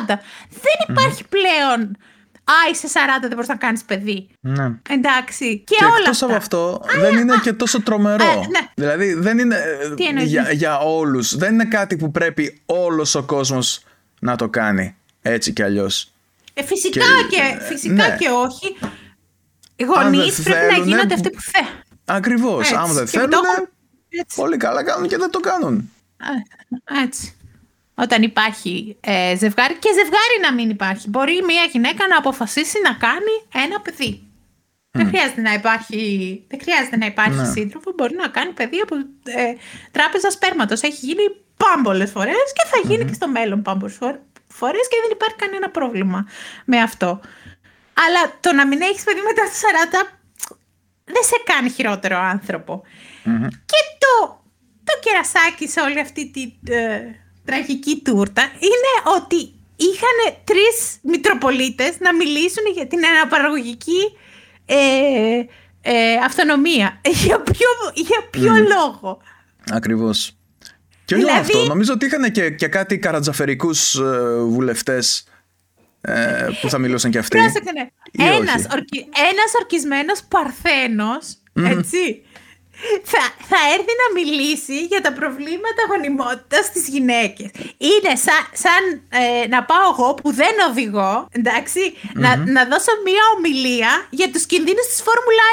40. 0.07 0.17
Δεν 0.49 0.77
υπάρχει 0.87 1.23
mm-hmm. 1.23 1.35
πλέον 1.35 1.97
Α, 2.47 2.69
είσαι 2.71 2.87
40, 2.87 2.97
δεν 3.21 3.29
μπορείς 3.29 3.47
να 3.47 3.55
κάνεις 3.55 3.83
παιδί. 3.83 4.27
Ναι. 4.39 4.71
Εντάξει. 4.89 5.63
Και, 5.65 5.75
και 5.75 5.85
όλα 5.85 5.95
εκτός 5.97 6.09
αυτά. 6.09 6.25
από 6.25 6.35
αυτό, 6.35 6.81
δεν 6.99 7.17
είναι 7.17 7.39
και 7.43 7.53
τόσο 7.53 7.81
τρομερό. 7.81 8.25
Α, 8.25 8.35
ναι. 8.35 8.69
Δηλαδή, 8.75 9.13
δεν 9.13 9.37
είναι 9.37 9.57
Τι 9.95 10.23
για, 10.23 10.51
για 10.51 10.79
όλους. 10.79 11.37
Δεν 11.37 11.53
είναι 11.53 11.65
κάτι 11.65 11.95
που 11.95 12.11
πρέπει 12.11 12.61
όλος 12.65 13.15
ο 13.15 13.23
κόσμος 13.23 13.83
να 14.19 14.35
το 14.35 14.49
κάνει. 14.49 14.95
Έτσι 15.21 15.53
κι 15.53 15.63
αλλιώς. 15.63 16.11
Ε, 16.53 16.63
φυσικά 16.63 17.05
και, 17.29 17.35
και, 17.35 17.63
φυσικά 17.63 18.07
ναι. 18.07 18.15
και 18.19 18.29
όχι. 18.29 18.77
Οι 19.75 19.83
γονείς 19.83 20.41
πρέπει 20.41 20.59
θέλουνε, 20.59 20.77
να 20.77 20.83
γίνονται 20.83 21.13
αυτοί 21.13 21.29
που 21.29 21.41
θέλουν. 21.41 21.83
Ακριβώς. 22.05 22.71
Αν 22.71 22.93
δεν 22.93 23.07
θέλουν. 23.07 23.29
Το... 23.29 23.39
Πολύ 24.35 24.57
καλά 24.57 24.83
κάνουν 24.83 25.07
και 25.07 25.17
δεν 25.17 25.31
το 25.31 25.39
κάνουν. 25.39 25.91
Έτσι. 27.03 27.35
Όταν 27.99 28.21
υπάρχει 28.21 28.97
ε, 28.99 29.35
ζευγάρι 29.37 29.73
και 29.73 29.89
ζευγάρι 29.93 30.37
να 30.41 30.53
μην 30.53 30.69
υπάρχει. 30.69 31.09
Μπορεί 31.09 31.43
μια 31.45 31.63
γυναίκα 31.71 32.07
να 32.07 32.17
αποφασίσει 32.17 32.77
να 32.83 32.93
κάνει 32.93 33.63
ένα 33.65 33.81
παιδί. 33.81 34.21
Mm. 34.21 34.89
Δεν 34.91 35.07
χρειάζεται 35.07 35.41
να 35.41 35.53
υπάρχει, 35.53 35.99
δεν 36.47 36.59
χρειάζεται 36.61 36.97
να 36.97 37.05
υπάρχει 37.05 37.39
ναι. 37.39 37.51
σύντροφο. 37.55 37.91
Μπορεί 37.95 38.15
να 38.15 38.27
κάνει 38.27 38.51
παιδί 38.51 38.79
από 38.79 38.95
ε, 39.23 39.53
τράπεζα 39.91 40.31
σπέρματος. 40.31 40.81
Έχει 40.81 41.05
γίνει 41.05 41.23
πάμπολες 41.57 42.11
φορές 42.11 42.47
και 42.53 42.65
θα 42.71 42.89
γίνει 42.89 43.03
mm. 43.03 43.07
και 43.07 43.13
στο 43.13 43.27
μέλλον 43.27 43.61
πάμπολες 43.61 43.97
φορές 44.47 44.85
και 44.89 44.97
δεν 45.01 45.11
υπάρχει 45.11 45.35
κανένα 45.35 45.69
πρόβλημα 45.69 46.27
με 46.65 46.81
αυτό. 46.81 47.21
Αλλά 48.03 48.37
το 48.39 48.53
να 48.53 48.67
μην 48.67 48.81
έχεις 48.81 49.03
παιδί 49.03 49.21
μετά 49.21 49.45
στα 49.45 49.67
40 50.03 50.17
δεν 51.03 51.23
σε 51.23 51.37
κάνει 51.45 51.69
χειρότερο 51.69 52.17
άνθρωπο. 52.17 52.83
Mm-hmm. 53.25 53.47
Και 53.65 53.81
το, 54.03 54.43
το 54.83 54.93
κερασάκι 54.99 55.67
σε 55.67 55.79
όλη 55.81 55.99
αυτή 55.99 56.31
τη 56.31 56.73
ε, 56.73 56.99
τραγική 57.47 58.01
τούρτα 58.03 58.41
είναι 58.41 59.15
ότι 59.17 59.51
είχαν 59.75 60.17
τρεις 60.43 60.97
Μητροπολίτες 61.01 61.99
να 61.99 62.15
μιλήσουν 62.15 62.63
για 62.73 62.87
την 62.87 63.05
αναπαραγωγική 63.05 64.01
ε, 64.65 64.75
ε, 65.81 66.15
αυτονομία. 66.25 67.01
Για 67.25 67.41
ποιο, 67.41 67.67
για 67.93 68.27
ποιο 68.29 68.53
mm. 68.53 68.67
λόγο; 68.75 69.21
Ακριβώς. 69.71 70.37
Και 71.05 71.15
όχι 71.15 71.23
δηλαδή... 71.23 71.39
αυτό, 71.39 71.65
νομίζω 71.65 71.93
ότι 71.93 72.05
είχαν 72.05 72.31
και, 72.31 72.49
και 72.49 72.67
κάτι 72.67 72.99
καρατζαφερικούς 72.99 73.95
ε, 73.95 74.41
βουλευτές 74.41 75.27
ε, 76.01 76.47
που 76.61 76.69
θα 76.69 76.77
μιλούσαν 76.77 77.11
και 77.11 77.17
αυτοί. 77.17 77.37
Πρόσεχε, 77.37 77.71
ναι. 77.71 77.87
Ένας, 78.25 78.67
ορκι, 78.71 78.99
ένας 79.13 79.51
ορκισμένος 79.59 80.23
παρθένος, 80.27 81.37
mm. 81.59 81.77
έτσι, 81.77 82.21
θα, 83.03 83.23
θα 83.49 83.59
έρθει 83.73 83.93
να 84.01 84.07
μιλήσει 84.19 84.85
για 84.85 85.01
τα 85.01 85.13
προβλήματα 85.13 85.81
γονιμότητας 85.89 86.65
στις 86.65 86.87
γυναίκες. 86.87 87.49
Είναι 87.77 88.13
σαν, 88.25 88.41
σαν 88.63 88.81
ε, 89.09 89.47
να 89.47 89.63
πάω 89.63 89.89
εγώ 89.91 90.13
που 90.13 90.33
δεν 90.33 90.53
οδηγώ, 90.69 91.27
εντάξει, 91.31 91.79
mm-hmm. 91.95 92.11
να, 92.13 92.35
να 92.35 92.65
δώσω 92.65 92.91
μία 93.03 93.23
ομιλία 93.35 94.07
για 94.09 94.31
τους 94.31 94.45
κινδύνους 94.45 94.85
της 94.87 95.03
Φόρμουλα 95.05 95.45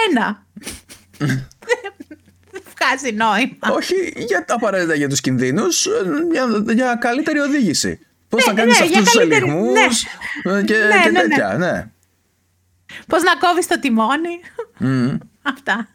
1. 1.18 1.28
δεν 2.50 2.62
βγάζει 2.74 3.12
νόημα. 3.12 3.76
Όχι 3.78 4.12
για, 4.16 4.44
απαραίτητα 4.48 4.94
για 4.94 5.08
τους 5.08 5.20
κινδύνους, 5.20 5.88
για, 6.32 6.44
για 6.72 6.94
καλύτερη 6.94 7.38
οδήγηση. 7.38 7.98
Πώς 8.28 8.46
ναι, 8.46 8.52
θα 8.52 8.58
κάνεις 8.58 8.78
ναι, 8.78 8.84
αυτούς 8.84 9.02
τους 9.04 9.14
καλύτερη... 9.14 9.44
ελιγμούς 9.44 10.04
ναι. 10.44 10.62
και, 10.62 10.76
ναι, 10.76 11.02
και 11.02 11.10
ναι, 11.10 11.20
τέτοια, 11.20 11.54
ναι. 11.58 11.88
Πώς 13.06 13.22
να 13.22 13.36
κόβεις 13.36 13.66
το 13.66 13.78
τιμόνι. 13.80 14.40
Mm. 14.80 15.18
Αυτά. 15.42 15.88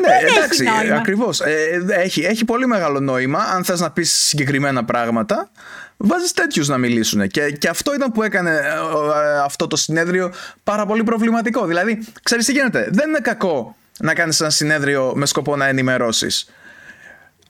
Ναι, 0.00 0.30
εντάξει, 0.30 0.64
ακριβώς. 0.94 1.40
Ε, 1.40 1.84
έχει, 1.88 2.20
έχει 2.20 2.44
πολύ 2.44 2.66
μεγάλο 2.66 3.00
νόημα 3.00 3.38
αν 3.38 3.64
θες 3.64 3.80
να 3.80 3.90
πεις 3.90 4.12
συγκεκριμένα 4.12 4.84
πράγματα. 4.84 5.50
Βάζεις 5.96 6.32
τέτοιους 6.32 6.68
να 6.68 6.78
μιλήσουν. 6.78 7.28
Και, 7.28 7.50
και 7.50 7.68
αυτό 7.68 7.94
ήταν 7.94 8.12
που 8.12 8.22
έκανε 8.22 8.50
ε, 8.50 9.38
αυτό 9.44 9.66
το 9.66 9.76
συνέδριο 9.76 10.32
πάρα 10.64 10.86
πολύ 10.86 11.04
προβληματικό. 11.04 11.66
Δηλαδή, 11.66 12.06
ξέρεις 12.22 12.46
τι 12.46 12.52
γίνεται; 12.52 12.88
Δεν 12.90 13.08
είναι 13.08 13.18
κακό 13.18 13.76
να 13.98 14.14
κάνεις 14.14 14.40
ένα 14.40 14.50
συνέδριο 14.50 15.12
με 15.14 15.26
σκοπό 15.26 15.56
να 15.56 15.66
ενημερώσεις. 15.66 16.50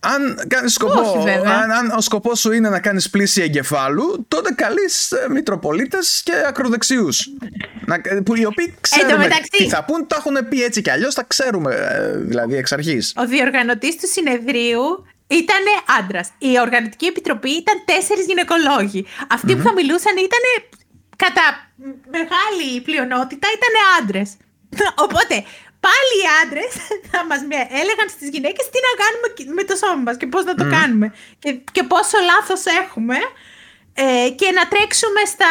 Αν, 0.04 0.46
κάνεις 0.48 0.72
σκοπό, 0.72 1.00
Όχι, 1.00 1.30
αν, 1.30 1.70
αν 1.70 1.90
ο 1.96 2.00
σκοπός 2.00 2.40
σου 2.40 2.52
είναι 2.52 2.68
να 2.68 2.80
κάνεις 2.80 3.10
πλήση 3.10 3.42
εγκεφάλου, 3.42 4.24
τότε 4.28 4.52
καλείς 4.52 5.12
Μητροπολίτες 5.30 6.22
και 6.24 6.32
ακροδεξιούς 6.46 7.28
να 7.86 8.00
Να, 8.14 8.22
που 8.22 8.36
οι 8.36 8.44
οποίοι 8.44 8.74
ξέρουν 8.80 9.18
μεταξύ... 9.18 9.50
τι 9.50 9.68
θα 9.68 9.84
πούν, 9.84 10.06
το 10.06 10.16
έχουν 10.18 10.48
πει 10.48 10.62
έτσι 10.62 10.82
κι 10.82 10.90
αλλιώς, 10.90 11.14
τα 11.14 11.22
ξέρουμε 11.22 11.74
ε, 11.74 12.16
δηλαδή 12.16 12.56
εξ 12.56 12.72
αρχής. 12.72 13.12
Ο 13.16 13.26
διοργανωτής 13.26 13.96
του 13.96 14.08
συνεδρίου 14.08 15.06
ήταν 15.26 15.64
άντρας. 15.98 16.28
Η 16.38 16.60
Οργανωτική 16.60 17.06
Επιτροπή 17.06 17.50
ήταν 17.50 17.82
τέσσερις 17.84 18.24
γυναικολόγοι. 18.26 19.06
που 19.56 19.62
θα 19.62 19.72
μιλούσαν 19.72 20.16
ήταν 20.28 20.44
κατά 21.16 21.46
μεγάλη 22.10 22.80
πλειονότητα 22.80 23.48
ήταν 23.56 23.74
άντρες. 24.00 24.36
Οπότε 24.94 25.44
πάλι 25.86 26.14
οι 26.20 26.26
άντρες 26.42 26.72
θα 27.12 27.20
μας 27.28 27.40
έλεγαν 27.80 28.08
στις 28.14 28.28
γυναίκες 28.34 28.64
τι 28.72 28.78
να 28.86 28.92
κάνουμε 29.02 29.26
με 29.58 29.64
το 29.68 29.74
σώμα 29.82 30.00
μας 30.06 30.16
και 30.20 30.28
πώς 30.32 30.44
να 30.50 30.54
το 30.60 30.64
κάνουμε. 30.76 31.06
Και, 31.42 31.50
και 31.74 31.82
πόσο 31.92 32.16
λάθος 32.30 32.62
έχουμε. 32.82 33.18
Ε, 34.04 34.28
και 34.40 34.48
να 34.58 34.64
τρέξουμε 34.72 35.20
στα 35.34 35.50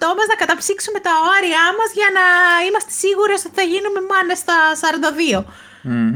28 0.00 0.16
μας 0.18 0.26
να 0.32 0.36
καταψύξουμε 0.42 0.98
τα 1.06 1.14
όρια 1.34 1.62
μας 1.78 1.90
για 1.98 2.10
να 2.18 2.24
είμαστε 2.66 2.92
σίγουρες 3.02 3.40
ότι 3.46 3.54
θα 3.60 3.66
γίνουμε 3.72 4.00
μάνες 4.10 4.38
στα 4.44 4.56
42. 4.82 5.44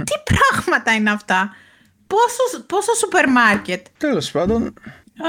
Τι 0.08 0.14
πράγματα 0.30 0.90
είναι 0.98 1.12
αυτά; 1.18 1.40
Πόσο, 2.12 2.42
πόσο 2.72 2.92
σούπερ 3.00 3.26
μάρκετ; 3.28 3.82
Τέλος 3.98 4.30
πάντων 4.30 4.60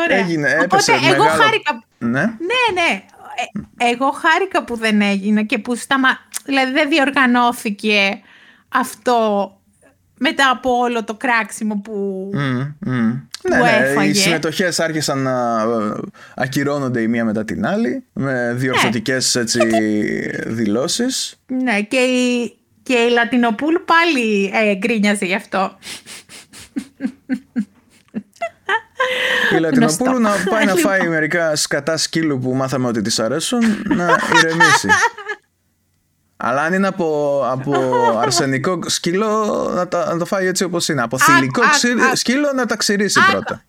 Ωραία. 0.04 0.18
έγινε, 0.18 0.50
έπεσε 0.64 0.92
Οπότε, 0.92 1.06
μεγάλο... 1.06 1.24
εγώ 1.24 1.44
χάρηκα... 1.44 1.72
Ναι. 1.98 2.24
Ναι, 2.50 2.64
ναι. 2.82 3.06
Ε, 3.78 3.86
εγώ 3.90 4.12
χάρηκα 4.12 4.64
που 4.64 4.76
δεν 4.76 5.02
έγινε 5.02 5.44
και 5.44 5.58
που 5.58 5.76
σταμα... 5.76 6.10
δηλαδή 6.46 6.72
δεν 6.72 6.90
διοργανώθηκε 6.90 8.22
αυτό 8.70 9.52
μετά 10.18 10.50
από 10.50 10.78
όλο 10.78 11.04
το 11.04 11.16
κράξιμο 11.16 11.82
που, 11.84 12.30
mm, 12.34 12.74
ναι, 13.44 13.58
ναι, 13.96 14.04
οι 14.06 14.14
συμμετοχές 14.14 14.80
άρχισαν 14.80 15.20
να 15.20 15.62
ε, 15.62 16.00
ακυρώνονται 16.36 17.02
η 17.02 17.08
μία 17.08 17.26
μετά 17.26 17.46
την 17.46 17.66
άλλη 17.66 18.04
με 18.14 18.54
διορθωτικές 18.56 19.36
ναι. 19.36 19.42
έτσι 19.42 19.60
δηλώσεις. 20.46 21.40
Ναι, 21.48 21.82
και 21.82 21.98
η, 21.98 22.56
και 22.84 22.94
η 22.94 23.10
Λατινοπούλ 23.10 23.76
πάλι 23.76 24.52
ε, 24.54 24.76
γκρίνιαζε 24.76 25.26
γι' 25.26 25.36
αυτό. 25.36 25.78
Η 29.56 29.60
Λατινοπούλου 29.60 30.20
να 30.20 30.30
πάει 30.50 30.66
να 30.66 30.76
φάει 30.76 31.08
μερικά 31.08 31.56
σκατά 31.56 31.98
σκύλου 31.98 32.40
που 32.40 32.54
μάθαμε 32.54 32.88
ότι 32.88 33.02
της 33.02 33.20
αρέσουν 33.20 33.62
να 33.84 34.20
ηρεμήσει. 34.38 34.88
Αλλά 36.44 36.62
αν 36.62 36.74
είναι 36.74 36.88
από, 36.88 37.42
από 37.52 37.74
αρσενικό 38.22 38.80
σκύλο 38.86 39.28
να, 39.74 40.06
να 40.06 40.18
το 40.18 40.26
φάει 40.26 40.48
έτσι 40.48 40.64
όπως 40.64 40.88
είναι. 40.88 41.02
Από 41.02 41.20
θηλυκό 41.20 41.62
σκύλο 42.14 42.52
να 42.56 42.66
τα 42.66 42.76
ξηρίσει 42.76 43.20
πρώτα. 43.32 43.64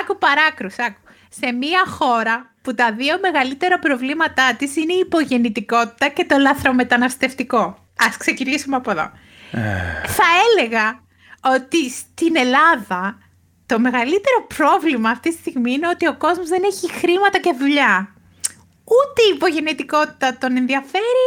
Άκου 0.00 0.18
παράκρους, 0.18 0.78
άκου. 0.78 1.00
Σε 1.28 1.52
μια 1.52 1.84
χώρα 1.86 2.54
που 2.62 2.74
τα 2.74 2.92
δύο 2.92 3.18
μεγαλύτερα 3.22 3.78
προβλήματά 3.78 4.54
της 4.58 4.76
είναι 4.76 4.92
η 4.92 4.98
υπογεννητικότητα 4.98 6.08
και 6.08 6.24
το 6.24 6.36
λαθρομεταναστευτικό. 6.38 7.88
Ας 8.08 8.16
ξεκινήσουμε 8.16 8.76
από 8.76 8.90
εδώ. 8.90 9.10
Ε. 9.50 9.60
Θα 10.06 10.24
έλεγα 10.46 11.00
ότι 11.40 11.90
στην 11.90 12.36
Ελλάδα 12.36 13.18
το 13.68 13.78
μεγαλύτερο 13.78 14.46
πρόβλημα 14.56 15.10
αυτή 15.10 15.30
τη 15.30 15.36
στιγμή 15.36 15.72
είναι 15.72 15.88
ότι 15.88 16.06
ο 16.06 16.16
κόσμος 16.16 16.48
δεν 16.48 16.62
έχει 16.64 16.92
χρήματα 16.92 17.38
και 17.40 17.54
δουλειά. 17.58 18.12
Ούτε 18.84 19.22
η 19.30 19.34
υπογεννητικότητα 19.34 20.36
τον 20.38 20.56
ενδιαφέρει, 20.56 21.26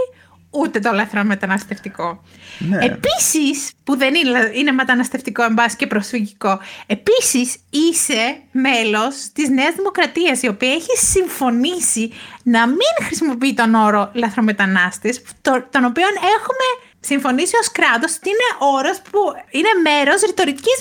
ούτε 0.49 0.79
το 0.79 0.91
λαθρομεταναστευτικό. 0.91 2.23
Ναι. 2.59 2.85
Επίσης, 2.85 3.71
που 3.83 3.97
δεν 3.97 4.15
είναι, 4.15 4.51
είναι 4.53 4.71
μεταναστευτικό 4.71 5.43
εν 5.43 5.55
και 5.77 5.87
προσφυγικό, 5.87 6.59
επίσης 6.85 7.57
είσαι 7.69 8.41
μέλος 8.51 9.15
της 9.33 9.49
Νέας 9.49 9.73
Δημοκρατίας, 9.75 10.41
η 10.41 10.47
οποία 10.47 10.71
έχει 10.71 10.97
συμφωνήσει 10.97 12.13
να 12.43 12.67
μην 12.67 12.93
χρησιμοποιεί 13.05 13.53
τον 13.53 13.75
όρο 13.75 14.11
λαθρομετανάστες, 14.13 15.21
το, 15.41 15.65
τον 15.69 15.85
οποίο 15.85 16.05
έχουμε 16.37 16.67
συμφωνήσει 16.99 17.55
ως 17.61 17.71
κράτος 17.71 18.15
ότι 18.15 18.29
είναι 18.29 18.71
όρος 18.77 19.01
που 19.11 19.19
είναι 19.51 19.69
μέρος 19.83 20.21
ρητορικής 20.21 20.79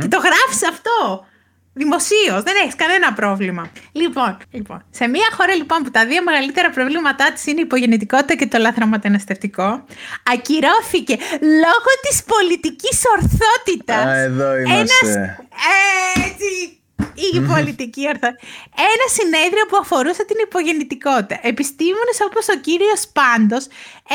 Και 0.00 0.08
το 0.08 0.18
γράφεις 0.18 0.68
αυτό. 0.68 1.24
Δημοσίως, 1.72 2.42
δεν 2.42 2.54
έχεις 2.62 2.74
κανένα 2.74 3.12
πρόβλημα. 3.12 3.70
Λοιπόν, 3.92 4.38
λοιπόν, 4.50 4.84
σε 4.90 5.06
μια 5.06 5.28
χώρα 5.36 5.54
λοιπόν 5.54 5.82
που 5.82 5.90
τα 5.90 6.06
δύο 6.06 6.22
μεγαλύτερα 6.22 6.70
προβλήματά 6.70 7.32
της 7.32 7.46
είναι 7.46 7.60
η 7.60 7.62
υπογεννητικότητα 7.62 8.34
και 8.34 8.46
το 8.46 8.58
λάθρο 8.58 8.86
ακυρώθηκε 10.32 11.16
λόγω 11.40 11.90
της 12.08 12.24
πολιτικής 12.24 13.02
ορθότητας. 13.16 14.04
Α, 14.06 14.16
εδώ 14.16 14.56
είμαστε. 14.56 15.38
έτσι, 16.16 16.79
η 17.32 17.40
πολιτική 17.40 18.02
ορθότητα. 18.06 18.46
Ένα 18.92 19.06
συνέδριο 19.16 19.64
που 19.68 19.76
αφορούσε 19.82 20.24
την 20.24 20.36
υπογεννητικότητα. 20.46 21.38
Επιστήμονες 21.42 22.18
όπως 22.26 22.48
ο 22.48 22.56
κύριος 22.66 23.02
Πάντος 23.18 23.64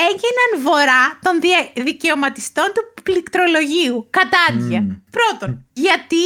έγιναν 0.07 0.49
βορρά 0.65 1.03
των 1.25 1.35
δικαιωματιστών 1.83 2.69
του 2.73 2.83
πληκτρολογίου. 3.03 4.07
Κατάδια. 4.09 5.01
Πρώτον, 5.17 5.65
γιατί 5.73 6.25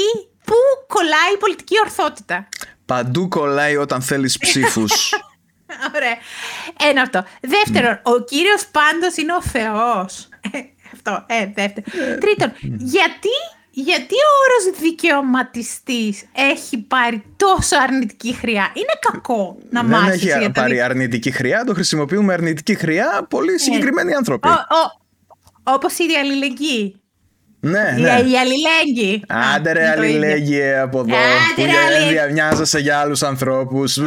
Πού 0.50 0.56
κολλάει 0.88 1.34
η 1.34 1.38
πολιτική 1.38 1.76
ορθότητα; 1.80 2.48
Παντού 2.86 3.28
κολλάει 3.28 3.76
όταν 3.76 4.02
θέλεις 4.02 4.38
ψήφους. 4.38 5.14
Ωραία. 5.96 6.18
Ένα 6.90 7.02
αυτό. 7.02 7.24
Δεύτερον, 7.42 8.00
ο 8.04 8.24
κύριος 8.24 8.68
πάντως 8.72 9.18
είναι 9.18 9.34
ο 9.34 9.42
Θεός. 9.42 10.30
Ε, 10.52 10.60
αυτό, 10.94 11.26
ε, 11.28 11.46
δεύτερο. 11.56 11.86
Τρίτον, 12.20 12.52
γιατί, 12.78 13.36
γιατί 13.86 14.16
ο 14.16 14.32
όρος 14.44 14.80
δικαιωματιστής 14.80 16.24
έχει 16.36 16.78
πάρει 16.78 17.24
τόσο 17.36 17.76
αρνητική 17.84 18.34
χρειά; 18.34 18.72
Είναι 18.74 18.94
κακό 19.12 19.58
να 19.70 19.84
μάθεις. 19.84 20.24
Δεν 20.24 20.42
έχει 20.42 20.52
πάρει 20.52 20.82
αρνητική 20.82 21.32
χρειά, 21.32 21.64
το 21.64 21.74
χρησιμοποιούμε 21.74 22.34
αρνητική 22.34 22.76
χρειά 22.76 23.26
πολύ 23.30 23.54
ε. 23.54 23.58
συγκεκριμένοι 23.58 24.14
άνθρωποι. 24.14 24.48
Ο, 24.48 24.52
ο, 24.52 25.74
όπως 25.74 25.98
η 25.98 26.04
αλληλεγγύη. 26.20 27.02
Ναι, 27.62 27.96
ναι. 27.98 28.24
Η 28.30 28.38
αλληλέγγυη. 28.38 29.24
Άντε 29.56 29.72
ρε 29.72 29.90
αλληλέγγυη 29.90 30.74
από 30.74 31.00
εδώ. 31.00 31.16
Άντε 31.16 32.28
που 32.28 32.34
μοιάζεσαι 32.34 32.80
για 32.80 33.00
άλλους 33.00 33.24
ανθρώπους. 33.24 33.98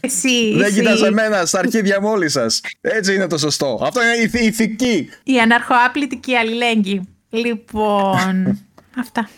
Εσύ, 0.00 0.56
Δεν 0.56 0.74
κοιτάς 0.74 1.02
εμένα 1.02 1.46
στα 1.46 1.58
αρχίδια 1.58 2.00
μόλι 2.00 2.28
σας. 2.28 2.60
Έτσι 2.80 3.14
είναι 3.14 3.26
το 3.26 3.38
σωστό. 3.38 3.78
Αυτό 3.82 4.00
είναι 4.02 4.40
η 4.40 4.46
ηθική. 4.46 5.08
Η 5.22 5.38
αναρχοάπλητική 5.38 6.36
αλληλέγγυη. 6.36 7.15
Λοιπόν, 7.36 8.58
αυτά. 9.02 9.28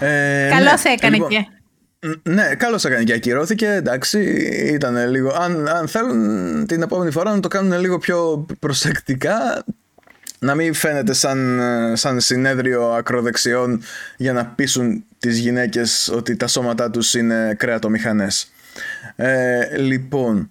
Ε, 0.00 0.48
Καλώς 0.50 0.82
ναι, 0.82 0.90
έκανε 0.90 1.14
λοιπόν, 1.14 1.30
και. 1.30 1.46
Ναι, 2.22 2.54
καλώς 2.54 2.84
έκανε 2.84 3.04
και 3.04 3.12
ακυρώθηκε. 3.12 3.66
Εντάξει, 3.66 4.20
ήταν 4.74 5.10
λίγο. 5.10 5.32
Αν, 5.32 5.68
αν 5.68 5.88
θέλουν 5.88 6.66
την 6.66 6.82
επόμενη 6.82 7.10
φορά 7.10 7.34
να 7.34 7.40
το 7.40 7.48
κάνουν 7.48 7.80
λίγο 7.80 7.98
πιο 7.98 8.46
προσεκτικά, 8.58 9.64
να 10.38 10.54
μην 10.54 10.74
φαίνεται 10.74 11.12
σαν, 11.12 11.60
σαν 11.94 12.20
συνέδριο 12.20 12.90
ακροδεξιών 12.90 13.82
για 14.16 14.32
να 14.32 14.46
πείσουν 14.46 15.04
τις 15.18 15.38
γυναίκες 15.38 16.08
ότι 16.14 16.36
τα 16.36 16.46
σώματά 16.46 16.90
τους 16.90 17.14
είναι 17.14 17.54
κρέατομηχανές. 17.58 18.52
Ε, 19.16 19.76
λοιπόν, 19.78 20.50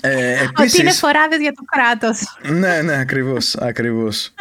ε, 0.00 0.42
επίσης... 0.42 0.72
Ότι 0.72 0.80
είναι 0.80 0.92
φοράδες 0.92 1.38
για 1.40 1.52
το 1.52 1.62
κράτος. 1.64 2.38
Ναι, 2.42 2.82
ναι, 2.82 2.98
ακριβώς, 2.98 3.56
ακριβώς. 3.56 4.34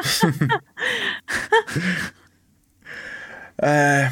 ε, 3.56 4.10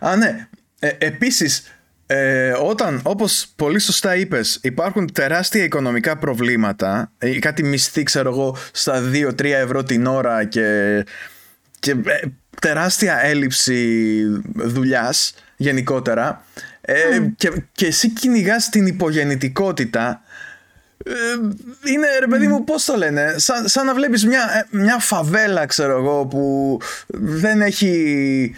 α, 0.00 0.16
ναι. 0.16 0.48
Ε, 0.78 0.90
επίσης, 0.98 1.62
ε, 2.06 2.50
όταν, 2.50 3.00
όπως 3.02 3.52
πολύ 3.56 3.78
σωστά 3.78 4.16
είπες, 4.16 4.58
υπάρχουν 4.62 5.12
τεράστια 5.12 5.64
οικονομικά 5.64 6.18
προβλήματα, 6.18 7.12
ε, 7.18 7.38
κάτι 7.38 7.62
μισθή, 7.62 8.02
ξέρω 8.02 8.30
εγώ, 8.30 8.56
στα 8.72 9.10
2-3 9.12 9.44
ευρώ 9.44 9.82
την 9.82 10.06
ώρα 10.06 10.44
και, 10.44 11.04
και 11.78 11.90
ε, 11.90 12.20
τεράστια 12.60 13.24
έλλειψη 13.24 14.22
δουλειάς 14.54 15.34
γενικότερα 15.56 16.44
ε, 16.80 17.20
και, 17.36 17.52
και 17.72 17.86
εσύ 17.86 18.10
κυνηγάς 18.10 18.68
την 18.68 18.86
υπογεννητικότητα 18.86 20.22
είναι 21.84 22.06
ρε 22.18 22.26
παιδί 22.26 22.48
μου 22.48 22.64
πώς 22.64 22.84
το 22.84 22.96
λένε 22.96 23.34
σαν, 23.36 23.68
σαν 23.68 23.86
να 23.86 23.94
βλέπεις 23.94 24.26
μια, 24.26 24.66
μια 24.70 24.98
φαβέλα 24.98 25.66
ξέρω 25.66 25.98
εγώ 25.98 26.26
που 26.26 26.78
δεν 27.18 27.60
έχει 27.60 28.54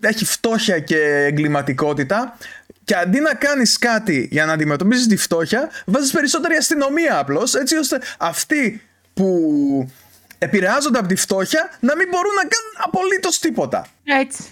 έχει 0.00 0.24
φτώχεια 0.24 0.78
και 0.78 1.24
εγκληματικότητα 1.26 2.36
και 2.84 2.94
αντί 2.94 3.20
να 3.20 3.34
κάνεις 3.34 3.78
κάτι 3.78 4.28
για 4.30 4.46
να 4.46 4.52
αντιμετωπίσεις 4.52 5.06
τη 5.06 5.16
φτώχεια, 5.16 5.70
βάζεις 5.84 6.10
περισσότερη 6.10 6.56
αστυνομία 6.56 7.18
απλώς, 7.18 7.54
έτσι 7.54 7.76
ώστε 7.76 8.00
αυτοί 8.18 8.82
που 9.14 9.90
επηρεάζονται 10.38 10.98
από 10.98 11.08
τη 11.08 11.16
φτώχεια 11.16 11.70
να 11.80 11.96
μην 11.96 12.08
μπορούν 12.08 12.34
να 12.34 12.40
κάνουν 12.40 12.74
απολύτως 12.84 13.38
τίποτα. 13.38 13.86
Έτσι. 14.04 14.44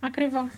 Ακριβώς. 0.00 0.48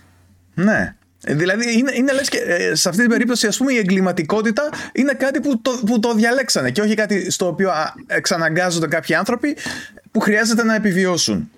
Ναι. 0.54 0.94
Δηλαδή 1.26 1.78
είναι, 1.78 1.92
είναι 1.94 2.12
λες 2.12 2.28
και 2.28 2.38
ε, 2.38 2.74
σε 2.74 2.88
αυτή 2.88 3.00
την 3.00 3.10
περίπτωση 3.10 3.46
ας 3.46 3.56
πούμε 3.56 3.72
η 3.72 3.76
εγκληματικότητα 3.76 4.68
είναι 4.92 5.12
κάτι 5.12 5.40
που 5.40 5.60
το, 5.60 5.80
που 5.86 6.00
το 6.00 6.14
διαλέξανε 6.14 6.70
και 6.70 6.80
όχι 6.80 6.94
κάτι 6.94 7.30
στο 7.30 7.46
οποίο 7.46 7.72
εξαναγκάζονται 8.06 8.86
κάποιοι 8.86 9.14
άνθρωποι 9.14 9.56
που 10.10 10.20
χρειάζεται 10.20 10.64
να 10.64 10.74
επιβιώσουν. 10.74 11.50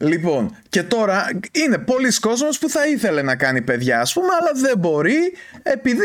Λοιπόν, 0.00 0.56
και 0.68 0.82
τώρα 0.82 1.28
είναι 1.52 1.78
πολλοί 1.78 2.12
κόσμος 2.20 2.58
που 2.58 2.68
θα 2.68 2.86
ήθελε 2.86 3.22
να 3.22 3.36
κάνει 3.36 3.62
παιδιά, 3.62 4.00
ας 4.00 4.12
πούμε, 4.12 4.28
αλλά 4.40 4.50
δεν 4.54 4.78
μπορεί 4.78 5.32
επειδή 5.62 6.04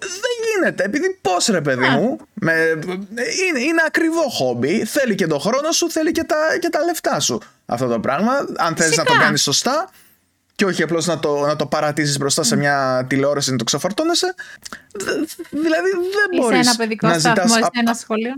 δεν 0.00 0.34
γίνεται, 0.54 0.84
επειδή 0.84 1.18
πώς 1.20 1.46
ρε 1.46 1.60
παιδί 1.60 1.88
μου, 1.88 2.18
με, 2.34 2.52
είναι, 3.48 3.60
είναι 3.60 3.82
ακριβό 3.86 4.28
χόμπι, 4.28 4.84
θέλει 4.84 5.14
και 5.14 5.26
τον 5.26 5.40
χρόνο 5.40 5.72
σου, 5.72 5.90
θέλει 5.90 6.12
και 6.12 6.24
τα, 6.24 6.36
και 6.60 6.68
τα 6.68 6.84
λεφτά 6.84 7.20
σου 7.20 7.40
αυτό 7.66 7.86
το 7.86 8.00
πράγμα. 8.00 8.32
Αν 8.56 8.76
θέλει 8.76 8.96
να 8.96 9.04
το 9.04 9.14
κάνεις 9.18 9.42
σωστά, 9.42 9.90
και 10.56 10.64
όχι 10.64 10.82
απλώς 10.82 11.06
να 11.06 11.18
το, 11.18 11.46
να 11.46 11.56
το 11.56 11.66
παρατήσεις 11.66 12.18
μπροστά 12.18 12.42
σε 12.42 12.56
μια 12.56 13.06
τηλεόραση 13.08 13.50
να 13.50 13.56
το 13.56 13.64
ξεφορτώνεσαι. 13.64 14.34
Δηλαδή 15.50 15.90
δεν 15.90 16.40
μπορείς. 16.40 16.66
ένα 16.66 16.76
παιδικό 16.76 17.08
να 17.08 17.18
σταθμό, 17.18 17.54
σε 17.54 17.68
ένα 17.72 17.94
σχολείο. 17.94 18.34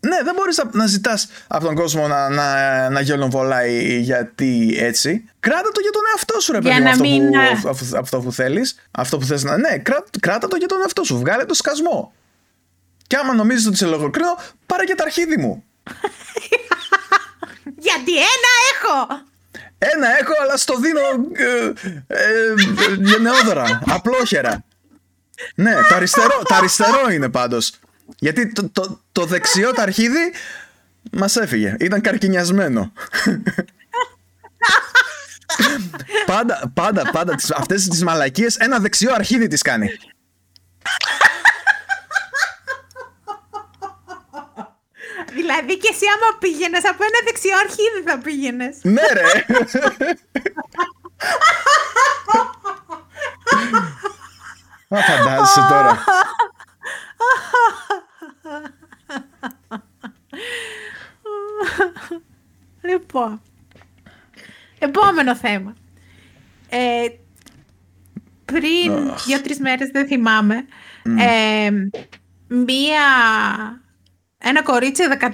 Ναι, 0.00 0.16
δεν 0.24 0.34
μπορείς 0.34 0.56
να, 0.56 0.70
να 0.72 0.86
ζητάς 0.86 1.28
από 1.46 1.64
τον 1.64 1.74
κόσμο 1.74 2.08
να, 2.08 2.28
να, 2.28 2.90
να 2.90 3.00
γελοβολάει 3.00 4.00
γιατί 4.00 4.76
έτσι. 4.78 5.28
Κράτα 5.40 5.70
το 5.72 5.80
για 5.80 5.90
τον 5.90 6.02
εαυτό 6.10 6.40
σου, 6.40 6.52
ρε 6.52 6.60
παιδί 6.60 6.80
μου. 6.80 6.88
Αυτό, 6.88 7.02
μην... 7.02 7.30
που, 7.60 7.96
αυτό 7.98 8.20
που 8.20 8.32
θέλεις. 8.32 8.74
Αυτό 8.90 9.18
που 9.18 9.24
θες 9.24 9.42
να. 9.42 9.56
Ναι, 9.56 9.78
κρά, 9.78 10.04
κράτα 10.20 10.48
το 10.48 10.56
για 10.56 10.68
τον 10.68 10.80
εαυτό 10.80 11.04
σου. 11.04 11.18
Βγάλε 11.18 11.44
το 11.44 11.54
σκασμό. 11.54 12.12
Και 13.06 13.16
άμα 13.16 13.34
νομίζεις 13.34 13.66
ότι 13.66 13.76
σε 13.76 13.86
λογοκρίνω, 13.86 14.36
πάρε 14.66 14.84
και 14.84 14.94
τα 14.94 15.04
αρχίδι 15.04 15.36
μου. 15.36 15.64
γιατί 17.86 18.16
ένα 18.16 18.50
έχω! 18.72 19.30
Ένα 19.84 20.18
έχω, 20.20 20.32
αλλά 20.42 20.56
στο 20.56 20.74
δίνω 20.78 21.00
ε, 21.32 21.72
ε, 22.06 22.54
γενναιόδωρα, 22.98 23.82
απλόχερα. 23.86 24.64
Ναι, 25.54 25.72
το 25.88 25.94
αριστερό, 25.94 26.42
το 26.44 26.54
αριστερό 26.54 27.10
είναι 27.10 27.28
πάντως. 27.28 27.72
Γιατί 28.18 28.52
το, 28.52 28.68
το, 28.68 29.00
το 29.12 29.24
δεξιό 29.24 29.72
το 29.72 29.82
αρχίδι 29.82 30.32
μας 31.12 31.36
έφυγε. 31.36 31.76
Ήταν 31.78 32.00
καρκινιασμένο. 32.00 32.92
πάντα, 36.26 36.70
πάντα, 36.74 37.10
πάντα 37.10 37.34
αυτές 37.56 37.88
τις 37.88 38.02
μαλακίες 38.02 38.56
ένα 38.56 38.78
δεξιό 38.78 39.12
αρχίδι 39.14 39.46
τις 39.46 39.62
κάνει. 39.62 39.90
Δηλαδή 45.34 45.76
και 45.78 45.88
εσύ 45.92 46.04
άμα 46.14 46.38
πήγαινες 46.38 46.84
από 46.84 47.04
ένα 47.04 47.18
δεξιό 47.24 47.56
αρχίδι 47.64 48.02
θα 48.06 48.18
πήγαινες. 48.18 48.78
Ναι 48.82 49.06
ρε. 49.12 49.44
Μα 54.88 55.00
φαντάζεσαι 55.00 55.60
τώρα. 55.68 56.04
λοιπόν. 62.82 63.40
Επόμενο 64.78 65.36
θέμα. 65.36 65.74
Ε, 66.68 67.06
πριν 68.44 69.12
δύο-τρεις 69.26 69.58
μέρες, 69.58 69.90
δεν 69.90 70.06
θυμάμαι, 70.06 70.64
ε, 71.18 71.70
μία 72.46 73.02
ένα 74.42 74.62
κορίτσι 74.62 75.02
14 75.20 75.28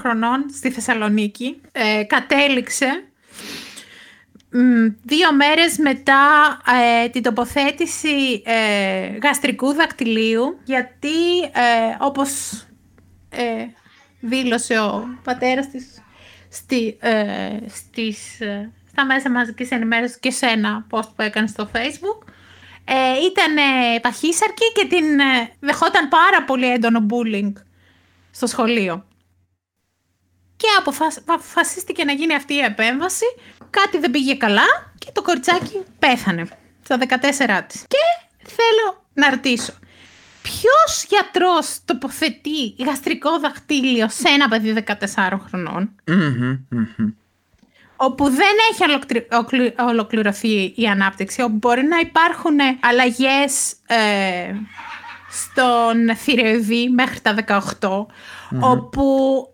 χρονών 0.00 0.46
στη 0.52 0.70
Θεσσαλονίκη 0.70 1.60
ε, 1.72 2.04
κατέληξε 2.04 3.04
δύο 5.02 5.34
μέρες 5.34 5.78
μετά 5.78 6.60
ε, 7.04 7.08
την 7.08 7.22
τοποθέτηση 7.22 8.42
ε, 8.44 9.18
γαστρικού 9.22 9.72
δακτυλίου 9.72 10.58
γιατί 10.64 11.40
ε, 11.42 11.96
όπως 11.98 12.62
δήλωσε 14.20 14.78
ο 14.78 15.18
πατέρας 15.24 15.70
της 15.70 16.02
στη, 16.48 16.98
στις, 17.68 18.34
στα 18.90 19.04
μέσα 19.06 19.30
μαζικής 19.30 19.70
ενημέρωσης 19.70 20.18
και 20.18 20.30
σε 20.30 20.46
ένα 20.46 20.86
post 20.90 21.08
που 21.16 21.22
έκανε 21.22 21.46
στο 21.46 21.70
facebook 21.74 22.28
ήταν 23.30 23.54
παχύσαρκη 24.02 24.72
και 24.74 24.86
την 24.86 25.04
δεχόταν 25.60 26.08
πάρα 26.08 26.44
πολύ 26.46 26.72
έντονο 26.72 27.06
bullying 27.10 27.52
στο 28.34 28.46
σχολείο. 28.46 29.06
Και 30.56 30.66
αποφασίστηκε 31.26 32.04
να 32.04 32.12
γίνει 32.12 32.34
αυτή 32.34 32.54
η 32.54 32.58
επέμβαση. 32.58 33.24
Κάτι 33.70 33.98
δεν 33.98 34.10
πήγε 34.10 34.34
καλά 34.34 34.92
και 34.98 35.10
το 35.12 35.22
κοριτσάκι 35.22 35.82
πέθανε 35.98 36.48
στα 36.82 36.98
14 36.98 37.62
της. 37.66 37.84
Και 37.88 38.26
θέλω 38.42 39.06
να 39.14 39.30
ρωτήσω, 39.30 39.72
ποιος 40.42 41.04
γιατρός 41.08 41.78
τοποθετεί 41.84 42.74
γαστρικό 42.78 43.38
δαχτύλιο 43.38 44.08
σε 44.08 44.28
ένα 44.28 44.48
παιδί 44.48 44.84
14 44.86 45.38
χρονων 45.48 45.90
όπου 47.96 48.30
δεν 48.30 48.54
έχει 48.70 48.82
ολοκληρωθεί 49.78 50.72
η 50.76 50.86
ανάπτυξη, 50.86 51.42
όπου 51.42 51.56
μπορεί 51.56 51.82
να 51.82 51.98
υπάρχουν 51.98 52.56
αλλαγές 52.80 53.72
ε, 53.86 54.54
στον 55.42 56.16
θηρεοειδή 56.16 56.88
μέχρι 56.88 57.20
τα 57.20 57.34
18, 57.80 58.06
όπου 58.60 59.06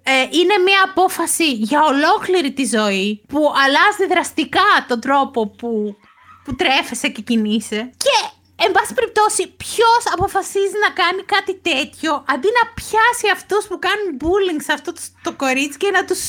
ε, 0.03 0.13
είναι 0.21 0.57
μια 0.65 0.81
απόφαση 0.91 1.53
για 1.53 1.81
ολόκληρη 1.83 2.53
τη 2.53 2.65
ζωή 2.65 3.25
που 3.29 3.39
αλλάζει 3.65 4.13
δραστικά 4.13 4.71
τον 4.89 5.01
τρόπο 5.01 5.49
που, 5.49 5.97
που 6.45 6.55
τρέφεσαι 6.55 7.09
και 7.09 7.23
κινείσαι. 7.23 7.91
Και 7.97 8.39
Εν 8.65 8.73
πάση 8.73 8.95
περιπτώσει, 8.95 9.43
ποιος 9.65 10.03
αποφασίζει 10.13 10.77
να 10.87 10.91
κάνει 11.03 11.23
κάτι 11.35 11.55
τέτοιο 11.71 12.13
αντί 12.33 12.49
να 12.59 12.65
πιάσει 12.79 13.27
αυτούς 13.37 13.63
που 13.69 13.79
κάνουν 13.87 14.09
bullying 14.21 14.61
σε 14.67 14.73
αυτό 14.73 14.93
το 15.23 15.33
κορίτσι 15.33 15.79
και 15.79 15.91
να 15.91 16.05
τους 16.05 16.21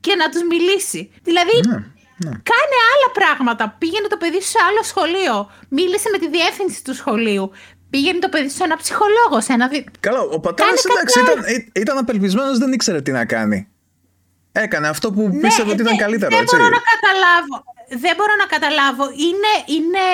και 0.00 0.14
να 0.14 0.28
τους 0.30 0.42
μιλήσει. 0.52 1.00
Δηλαδή, 1.22 1.56
ναι, 1.68 1.78
ναι. 2.24 2.30
κάνε 2.50 2.78
άλλα 2.92 3.08
πράγματα. 3.18 3.64
Πήγαινε 3.78 4.08
το 4.08 4.16
παιδί 4.16 4.42
σε 4.42 4.58
άλλο 4.68 4.82
σχολείο. 4.82 5.50
Μίλησε 5.68 6.08
με 6.12 6.18
τη 6.18 6.28
διεύθυνση 6.28 6.84
του 6.84 6.94
σχολείου 6.94 7.50
πήγαινε 7.96 8.18
το 8.18 8.28
παιδί 8.28 8.48
σε 8.48 8.64
ένα 8.64 8.76
ψυχολόγο, 8.76 9.36
σε 9.40 9.52
ένα. 9.52 9.66
Καλά, 10.00 10.20
ο 10.20 10.40
πατέρα 10.40 10.68
εντάξει, 10.68 11.20
ήταν, 11.24 11.38
ήταν 11.82 11.98
απελπισμένος, 11.98 12.58
δεν 12.58 12.72
ήξερε 12.72 13.00
τι 13.02 13.12
να 13.12 13.24
κάνει. 13.24 13.68
Έκανε 14.52 14.88
αυτό 14.88 15.12
που 15.12 15.22
ναι, 15.28 15.40
πίστευε 15.40 15.70
ότι 15.70 15.82
ήταν 15.82 15.96
καλύτερο. 15.96 16.30
Δεν 16.30 16.42
έτσι. 16.42 16.56
μπορώ 16.56 16.68
να 16.68 16.82
καταλάβω 16.92 17.56
δεν 17.88 18.14
μπορώ 18.16 18.34
να 18.42 18.46
καταλάβω. 18.54 19.04
Είναι, 19.26 19.52
είναι 19.76 20.04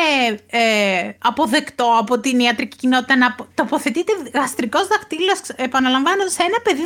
ε, 0.46 1.10
αποδεκτό 1.18 1.88
από 1.98 2.18
την 2.18 2.38
ιατρική 2.40 2.76
κοινότητα 2.76 3.16
να 3.16 3.34
τοποθετείται 3.54 4.12
γαστρικός 4.34 4.86
δαχτύλιο, 4.86 5.34
επαναλαμβάνω, 5.56 6.22
σε 6.28 6.42
ένα 6.42 6.58
παιδί 6.62 6.82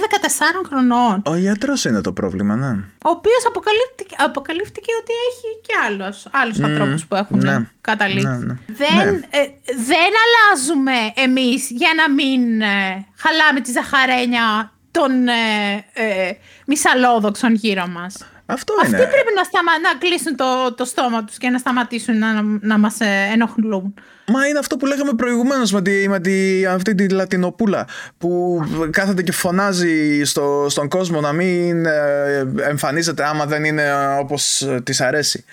14 0.63 0.67
χρονών. 0.69 1.23
Ο 1.27 1.37
γιατρός 1.37 1.85
είναι 1.85 2.01
το 2.01 2.13
πρόβλημα, 2.13 2.57
ναι. 2.57 2.71
Ο 3.05 3.11
οποίος 3.17 3.43
αποκαλύφθηκε, 3.47 4.15
αποκαλύφθηκε 4.19 4.93
ότι 5.01 5.13
έχει 5.29 5.49
και 5.67 5.75
άλλους, 5.87 6.27
άλλους 6.31 6.59
mm, 6.61 6.65
ανθρώπους 6.65 7.07
που 7.07 7.15
έχουν 7.15 7.39
ναι, 7.39 7.69
καταλήξει. 7.81 8.27
Ναι, 8.27 8.37
ναι. 8.37 8.55
Δεν, 8.67 8.97
ναι. 8.97 9.21
ε, 9.31 9.43
δεν 9.91 10.11
αλλάζουμε 10.25 10.97
εμείς 11.15 11.71
για 11.71 11.91
να 11.97 12.11
μην 12.11 12.61
ε, 12.61 13.07
χαλάμε 13.17 13.61
τη 13.61 13.71
ζαχαρένια 13.71 14.71
των 14.91 15.29
ε, 15.29 15.85
ε, 15.93 16.33
μισαλόδοξων 16.67 17.55
γύρω 17.55 17.87
μας. 17.87 18.27
Αυτό 18.47 18.75
Αυτοί 18.83 18.89
είναι. 18.95 18.99
πρέπει 18.99 19.33
να, 19.37 19.43
σταμα... 19.45 19.71
να 19.79 19.99
κλείσουν 19.99 20.37
το, 20.37 20.75
το 20.75 20.85
στόμα 20.85 21.25
τους 21.25 21.37
και 21.39 21.49
να 21.49 21.59
σταματήσουν 21.59 22.19
να, 22.19 22.43
να 22.61 22.79
μας 22.79 23.01
ε, 23.01 23.29
ενοχλούν. 23.33 23.95
Μα 24.27 24.47
είναι 24.47 24.59
αυτό 24.59 24.77
που 24.77 24.87
λέγαμε 24.87 25.13
προηγουμένως 25.13 25.73
με, 25.73 25.83
τη, 25.83 26.09
με 26.09 26.21
τη, 26.21 26.67
αυτή 26.67 26.95
τη 26.95 27.09
Λατινοπούλα 27.09 27.87
που 28.19 28.61
κάθεται 28.91 29.23
και 29.23 29.33
φωνάζει 29.33 30.25
στο, 30.25 30.67
στον 30.69 30.89
κόσμο 30.89 31.21
να 31.21 31.33
μην 31.33 31.87
ε, 31.87 32.39
εμφανίζεται 32.61 33.25
άμα 33.25 33.47
δεν 33.47 33.65
είναι 33.65 34.17
όπως 34.19 34.69
της 34.83 35.01
αρέσει. 35.01 35.45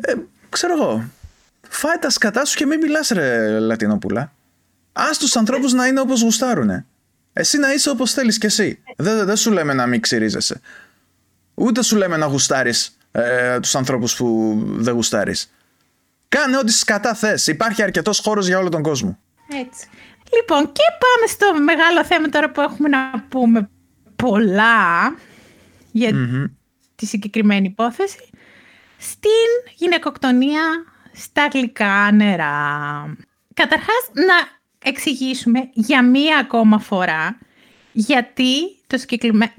Ε, 0.00 0.12
ξέρω 0.48 0.72
εγώ. 0.72 1.04
Φάει 1.68 1.98
τα 2.00 2.10
σκατά 2.10 2.44
σου 2.44 2.56
και 2.56 2.66
μην 2.66 2.78
μιλάς 2.78 3.08
ρε 3.08 3.58
Λατινοπούλα. 3.58 4.32
Ας 4.92 5.18
τους 5.18 5.36
ανθρώπους 5.36 5.72
να 5.72 5.86
είναι 5.86 6.00
όπως 6.00 6.22
γουστάρουνε. 6.22 6.86
Εσύ 7.32 7.58
να 7.58 7.72
είσαι 7.72 7.90
όπως 7.90 8.12
θέλεις 8.12 8.38
κι 8.38 8.46
εσύ. 8.46 8.82
Δεν, 8.96 9.26
δεν 9.26 9.36
σου 9.36 9.50
λέμε 9.50 9.72
να 9.72 9.86
μην 9.86 10.00
ξυρίζεσαι. 10.00 10.60
Ούτε 11.58 11.82
σου 11.82 11.96
λέμε 11.96 12.16
να 12.16 12.26
γουστάρεις 12.26 12.96
ε, 13.12 13.60
τους 13.60 13.74
ανθρώπους 13.74 14.16
που 14.16 14.58
δεν 14.66 14.94
γουστάρεις. 14.94 15.52
Κάνε 16.28 16.56
ό,τι 16.56 16.72
σκατά 16.72 17.14
θες. 17.14 17.46
Υπάρχει 17.46 17.82
αρκετός 17.82 18.18
χώρος 18.18 18.46
για 18.46 18.58
όλο 18.58 18.68
τον 18.68 18.82
κόσμο. 18.82 19.18
Έτσι. 19.52 19.86
Λοιπόν, 20.36 20.72
και 20.72 20.82
πάμε 20.98 21.26
στο 21.26 21.62
μεγάλο 21.62 22.04
θέμα 22.04 22.28
τώρα 22.28 22.50
που 22.50 22.60
έχουμε 22.60 22.88
να 22.88 23.24
πούμε 23.28 23.70
πολλά 24.16 25.14
για 25.90 26.12
τη 26.94 27.06
συγκεκριμένη 27.06 27.66
υπόθεση. 27.66 28.30
Στην 28.98 29.74
γυναικοκτονία 29.74 30.62
στα 31.12 31.48
γλυκά 31.52 32.12
νερά. 32.12 33.16
Καταρχάς, 33.54 34.10
να 34.12 34.34
εξηγήσουμε 34.90 35.68
για 35.72 36.04
μία 36.04 36.38
ακόμα 36.38 36.78
φορά 36.78 37.38
γιατί 37.98 38.76
το 38.86 38.98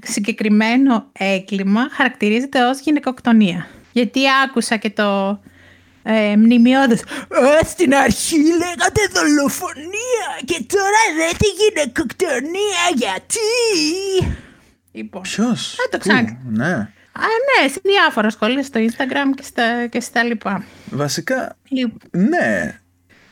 συγκεκριμένο 0.02 1.10
έγκλημα 1.12 1.88
χαρακτηρίζεται 1.92 2.64
ως 2.64 2.80
γυναικοκτονία. 2.80 3.66
Γιατί 3.92 4.20
άκουσα 4.44 4.76
και 4.76 4.90
το 4.90 5.40
ε, 6.02 6.36
μνημειώδες 6.36 7.02
«Στην 7.66 7.94
αρχή 7.94 8.36
λέγατε 8.36 9.00
δολοφονία 9.12 10.28
και 10.44 10.64
τώρα 10.66 11.00
λέτε 11.16 11.46
γυναικοκτονία, 11.58 12.82
γιατί» 12.94 13.38
Λοιπόν, 14.92 15.22
Ποιος, 15.22 15.74
θα 15.76 15.88
το 15.90 15.98
ξανά. 15.98 16.38
ναι. 16.50 16.72
Α, 17.12 17.20
ναι, 17.20 17.68
σε 17.68 17.80
διάφορα 17.82 18.30
σχόλια 18.30 18.62
στο 18.62 18.80
Instagram 18.80 19.34
και 19.36 19.42
στα, 19.42 19.86
και 19.86 20.00
στα 20.00 20.22
λοιπά. 20.22 20.64
Βασικά, 20.90 21.56
λοιπόν. 21.68 21.98
ναι. 22.10 22.80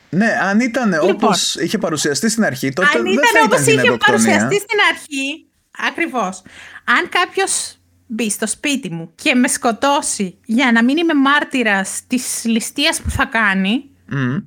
Ναι, 0.09 0.37
αν 0.41 0.59
ήταν 0.59 0.89
Λοιπόν. 0.91 1.09
όπως 1.09 1.55
είχε 1.55 1.77
παρουσιαστεί 1.77 2.29
στην 2.29 2.43
αρχή, 2.43 2.73
τότε 2.73 2.97
Αν 2.97 3.03
δεν 3.03 3.11
ήταν 3.11 3.23
θα 3.23 3.29
ήταν 3.39 3.45
όπως 3.45 3.59
είχε 3.61 3.71
γυναικοκτονία. 3.71 4.05
παρουσιαστεί 4.25 4.55
στην 4.55 4.79
αρχή, 4.91 5.45
ακριβώς. 5.89 6.41
Αν 6.83 7.09
κάποιος 7.09 7.77
μπει 8.07 8.29
στο 8.29 8.47
σπίτι 8.47 8.89
μου 8.91 9.11
και 9.15 9.35
με 9.35 9.47
σκοτώσει 9.47 10.37
για 10.45 10.71
να 10.71 10.83
μην 10.83 10.97
είμαι 10.97 11.13
μάρτυρας 11.13 12.01
της 12.07 12.41
ληστείας 12.45 13.01
που 13.01 13.09
θα 13.09 13.25
κάνει, 13.25 13.89
Μμ. 14.05 14.37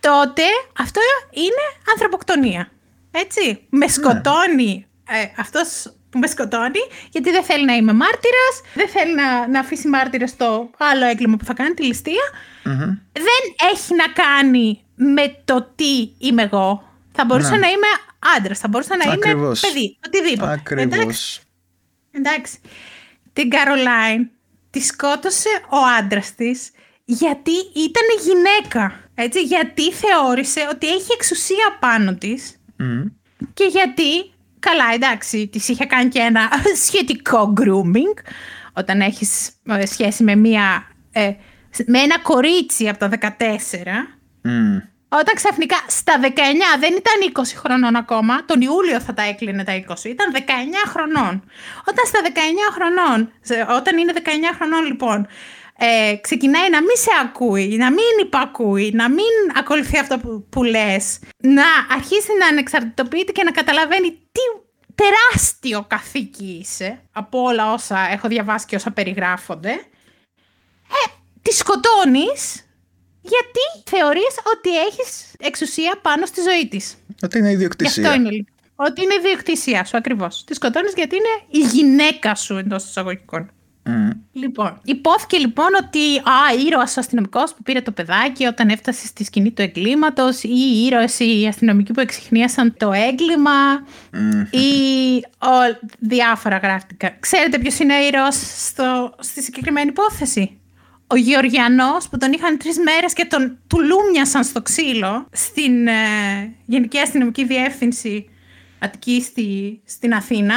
τότε 0.00 0.42
αυτό 0.78 1.00
είναι 1.30 1.90
ανθρωποκτονία. 1.92 2.70
Έτσι. 3.10 3.66
Με 3.70 3.88
σκοτώνει 3.88 4.86
ε, 5.08 5.40
αυτός 5.40 5.94
που 6.12 6.18
με 6.18 6.26
σκοτώνει, 6.26 6.80
γιατί 7.10 7.30
δεν 7.30 7.44
θέλει 7.44 7.64
να 7.64 7.72
είμαι 7.74 7.92
μάρτυρας, 7.92 8.54
δεν 8.74 8.88
θέλει 8.88 9.14
να, 9.14 9.48
να 9.48 9.60
αφήσει 9.60 9.88
μάρτυρα 9.88 10.26
στο 10.26 10.70
άλλο 10.78 11.04
έγκλημα 11.06 11.36
που 11.36 11.44
θα 11.44 11.54
κάνει, 11.54 11.74
τη 11.74 11.84
ληστεία. 11.84 12.22
Μμμ. 12.64 12.78
Δεν 13.12 13.70
έχει 13.72 13.94
να 13.94 14.06
κάνει 14.24 14.84
με 14.94 15.36
το 15.44 15.72
τι 15.74 16.10
είμαι 16.18 16.42
εγώ. 16.42 16.88
Θα 17.12 17.24
μπορούσα 17.24 17.50
Ναι. 17.50 17.56
να 17.56 17.66
είμαι 17.68 17.86
άντρας, 18.36 18.58
θα 18.58 18.68
μπορούσα 18.68 18.96
να 18.96 19.12
Ακριβώς. 19.12 19.62
είμαι 19.62 19.72
παιδί, 19.72 19.98
οτιδήποτε. 20.06 20.52
Εντάξει. 20.66 20.84
Ακριβώς. 20.84 21.40
Εντάξει. 22.10 22.58
Την 23.32 23.50
Καρολάιν 23.50 24.28
τη 24.70 24.80
σκότωσε 24.80 25.48
ο 25.68 25.76
άντρας 25.98 26.34
της 26.34 26.70
γιατί 27.04 27.50
ήταν 27.74 28.06
γυναίκα. 28.24 29.00
Έτσι, 29.14 29.42
γιατί 29.42 29.92
θεώρησε 29.92 30.66
ότι 30.70 30.86
έχει 30.88 31.06
εξουσία 31.12 31.76
πάνω 31.80 32.14
της 32.14 32.56
Μμ. 32.76 33.02
και 33.54 33.64
γιατί, 33.64 34.31
καλά 34.70 34.84
εντάξει, 34.94 35.48
της 35.52 35.68
είχε 35.68 35.84
κάνει 35.84 36.08
και 36.08 36.18
ένα 36.18 36.48
σχετικό 36.86 37.52
grooming 37.60 38.18
όταν 38.72 39.00
έχεις 39.00 39.50
ε, 39.68 39.86
σχέση 39.86 40.22
με, 40.24 40.34
μία, 40.34 40.86
ε, 41.12 41.30
με 41.86 41.98
ένα 41.98 42.18
κορίτσι 42.18 42.88
από 42.88 42.98
τα 42.98 43.08
14 43.20 43.24
Μμ. 44.42 44.76
όταν 45.08 45.34
ξαφνικά 45.34 45.76
στα 45.86 46.12
19 46.22 46.26
δεν 46.80 46.90
ήταν 46.96 47.44
20 47.44 47.56
χρονών 47.56 47.96
ακόμα, 47.96 48.44
τον 48.44 48.60
Ιούλιο 48.60 49.00
θα 49.00 49.14
τα 49.14 49.22
έκλεινε 49.22 49.64
τα 49.64 49.72
20, 49.88 50.04
ήταν 50.04 50.32
19 50.34 50.38
χρονών. 50.88 51.44
Όταν 51.84 52.04
στα 52.06 52.20
19 52.24 52.28
χρονών, 52.72 53.32
σε- 53.40 53.66
όταν 53.76 53.98
είναι 53.98 54.12
19 54.16 54.28
χρονών 54.56 54.84
λοιπόν, 54.84 55.26
ε, 55.84 56.16
ξεκινάει 56.20 56.70
να 56.70 56.80
μην 56.80 56.96
σε 56.96 57.10
ακούει, 57.22 57.76
να 57.76 57.90
μην 57.90 58.12
υπακούει, 58.20 58.90
να 58.94 59.10
μην 59.10 59.34
ακολουθεί 59.58 59.98
αυτό 59.98 60.18
που, 60.18 60.46
που 60.48 60.62
λες, 60.62 61.18
να 61.42 61.64
αρχίσει 61.90 62.30
να 62.38 62.46
ανεξαρτητοποιείται 62.46 63.32
και 63.32 63.42
να 63.42 63.50
καταλαβαίνει 63.50 64.10
τι 64.10 64.40
τεράστιο 64.94 65.84
καθήκη 65.88 66.58
είσαι 66.60 67.00
από 67.12 67.42
όλα 67.42 67.72
όσα 67.72 67.98
έχω 68.10 68.28
διαβάσει 68.28 68.66
και 68.66 68.76
όσα 68.76 68.90
περιγράφονται, 68.90 69.70
ε, 69.70 71.10
τη 71.42 71.52
σκοτώνεις 71.52 72.66
γιατί 73.20 73.90
θεωρείς 73.90 74.34
ότι 74.56 74.78
έχεις 74.78 75.34
εξουσία 75.38 75.98
πάνω 76.02 76.26
στη 76.26 76.40
ζωή 76.40 76.68
της. 76.68 76.94
Ότι 77.22 77.38
είναι 77.38 77.48
Γι' 77.48 77.54
ιδιοκτησία. 77.54 78.02
αυτό 78.02 78.20
είναι 78.20 78.30
λοιπόν. 78.30 78.54
Ότι 78.76 79.02
είναι 79.02 79.14
η 79.14 79.20
διοκτησία 79.22 79.84
σου 79.84 79.96
ακριβώς. 79.96 80.44
Τη 80.44 80.54
σκοτώνεις 80.54 80.92
γιατί 80.96 81.16
είναι 81.16 81.64
η 81.64 81.68
γυναίκα 81.68 82.34
σου 82.34 82.56
εντός 82.56 82.84
εισαγωγικών. 82.84 83.50
Μμ. 83.84 84.10
Λοιπόν, 84.32 84.80
υπόθηκε 84.84 85.38
λοιπόν 85.38 85.66
ότι 85.82 86.16
α, 86.16 86.64
ήρωας 86.66 86.96
ο 86.96 87.00
αστυνομικός 87.00 87.54
που 87.54 87.62
πήρε 87.62 87.80
το 87.80 87.90
παιδάκι 87.90 88.44
όταν 88.44 88.68
έφτασε 88.68 89.06
στη 89.06 89.24
σκηνή 89.24 89.50
του 89.50 89.62
εγκλήματος 89.62 90.42
ή 90.42 90.48
οι 90.48 90.84
ήρωες 90.86 91.18
οι 91.18 91.46
αστυνομικοί 91.48 91.92
που 91.92 92.00
εξηχνίασαν 92.00 92.74
το 92.76 92.92
έγκλημα 92.92 93.86
Μμ. 94.12 94.40
ή 94.50 95.16
ο, 95.38 95.78
διάφορα 95.98 96.56
γράφτηκα. 96.56 97.16
Ξέρετε 97.20 97.58
ποιος 97.58 97.78
είναι 97.78 97.94
ο 97.98 98.06
ήρωας 98.06 98.66
στο, 98.68 99.14
στη 99.18 99.42
συγκεκριμένη 99.42 99.88
υπόθεση; 99.88 100.60
Ο 101.06 101.16
Γεωργιανός 101.16 102.08
που 102.08 102.18
τον 102.18 102.32
είχαν 102.32 102.58
τρεις 102.58 102.78
μέρες 102.78 103.12
και 103.12 103.24
τον 103.24 103.58
του 103.66 103.78
λούμιασαν 103.80 104.44
στο 104.44 104.62
ξύλο 104.62 105.26
στην 105.32 105.86
ε, 105.86 105.92
Γενική 106.66 106.98
Αστυνομική 106.98 107.44
Διεύθυνση 107.44 108.26
Αττικής 108.78 109.24
στη, 109.24 109.80
στην 109.84 110.14
Αθήνα 110.14 110.54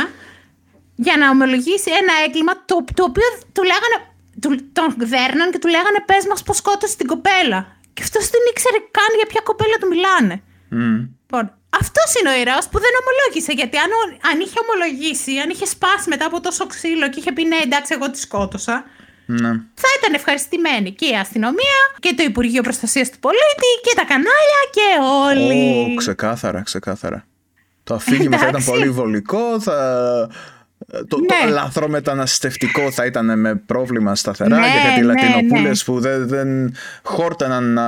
για 1.05 1.15
να 1.17 1.25
ομολογήσει 1.35 1.89
ένα 2.01 2.13
έγκλημα 2.25 2.53
το, 2.69 2.75
το 2.97 3.03
οποίο 3.09 3.29
του 3.55 3.63
λέγανε, 3.71 3.97
του, 4.43 4.49
τον 4.77 4.89
δέρναν 5.11 5.47
και 5.51 5.59
του 5.63 5.67
λέγανε 5.75 5.99
πες 6.09 6.23
μας 6.29 6.43
πως 6.43 6.57
σκότωσε 6.61 6.95
την 6.99 7.07
κοπέλα. 7.13 7.59
Και 7.95 8.01
αυτός 8.05 8.23
δεν 8.33 8.41
ήξερε 8.51 8.79
καν 8.97 9.11
για 9.19 9.27
ποια 9.31 9.41
κοπέλα 9.49 9.75
του 9.81 9.87
μιλάνε. 9.93 10.35
Μμ. 10.69 10.97
Λοιπόν, 11.21 11.45
αυτός 11.81 12.09
είναι 12.17 12.29
ο 12.33 12.35
ήρωας 12.41 12.65
που 12.71 12.77
δεν 12.85 12.93
ομολόγησε. 13.01 13.51
Γιατί 13.59 13.75
αν, 13.85 13.89
ο- 13.99 14.17
αν 14.29 14.35
είχε 14.43 14.57
ομολογήσει, 14.65 15.31
αν 15.43 15.49
είχε 15.53 15.65
σπάσει 15.75 16.05
μετά 16.13 16.25
από 16.29 16.37
τόσο 16.47 16.63
ξύλο 16.73 17.05
και 17.11 17.19
είχε 17.19 17.31
πει 17.35 17.43
ναι, 17.51 17.59
εντάξει, 17.67 17.91
εγώ 17.97 18.05
τη 18.11 18.19
σκότωσα, 18.27 18.75
Ναι. 19.25 19.51
θα 19.83 19.89
ήταν 19.97 20.11
ευχαριστημένη 20.19 20.89
και 20.99 21.05
η 21.13 21.15
αστυνομία 21.23 21.79
και 21.99 22.13
το 22.17 22.23
Υπουργείο 22.23 22.61
Προστασίας 22.67 23.07
του 23.11 23.19
Πολίτη 23.19 23.69
και 23.85 23.93
τα 23.99 24.05
κανάλια 24.11 24.61
και 24.75 24.87
όλοι. 25.27 25.91
Ω, 25.91 25.95
ξεκάθαρα, 25.95 26.61
ξεκάθαρα. 26.61 27.19
Το 27.83 27.93
αφήγημα 27.93 28.29
θα 28.37 28.47
ήταν 28.47 28.47
Εντάξει. 28.49 28.69
πολύ 28.69 28.89
βολικό, 28.89 29.59
θα... 29.61 29.77
Το, 31.07 31.17
Ναι. 31.17 31.47
το 31.47 31.53
λαθρομεταναστευτικό 31.53 32.91
θα 32.91 33.05
ήταν 33.05 33.39
με 33.39 33.55
πρόβλημα 33.55 34.15
σταθερά 34.15 34.57
Ναι, 34.59 34.65
για 34.67 34.81
κάτι 34.89 34.99
ναι, 34.99 35.05
Λατινοπούλες 35.05 35.87
ναι. 35.87 35.93
που 35.93 35.99
δεν, 36.01 36.27
δεν 36.27 36.75
χόρταναν 37.03 37.63
να 37.73 37.83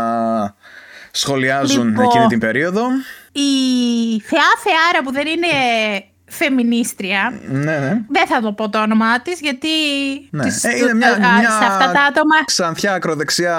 σχολιάζουν 1.11 1.87
Λοιπόν. 1.87 2.05
εκείνη 2.05 2.25
την 2.27 2.39
περίοδο. 2.39 2.81
Η 3.31 3.49
θεά 4.25 4.49
θεάρα 4.63 5.03
που 5.03 5.11
δεν 5.11 5.27
είναι 5.27 5.47
φεμινίστρια, 6.29 7.33
Ναι, 7.49 7.59
ναι. 7.77 7.97
δεν 8.09 8.27
θα 8.27 8.39
το 8.41 8.51
πω 8.53 8.69
το 8.69 8.81
όνομά 8.81 9.21
της 9.21 9.39
γιατί 9.39 9.67
Ναι. 10.29 10.43
τις- 10.43 10.63
Ε, 10.63 10.77
είναι 10.77 10.93
μια, 10.93 11.11
α, 11.13 11.17
μια 11.17 11.49
σε 11.49 11.65
αυτά 11.65 11.91
τα 11.91 12.01
άτομα 12.01 12.43
ξανθιά 12.45 12.93
ακροδεξιά 12.93 13.57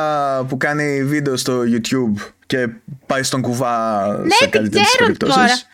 που 0.48 0.56
κάνει 0.56 1.04
βίντεο 1.04 1.36
στο 1.36 1.60
YouTube 1.66 2.20
και 2.46 2.68
πάει 3.06 3.22
στον 3.22 3.40
κουβά 3.40 4.04
σε 4.14 4.20
Ναι, 4.22 4.28
την 4.40 4.50
καλύτερες 4.50 4.86
ξέρουν 4.86 5.16
τώρα. 5.16 5.34
περιπτώσεις. 5.34 5.66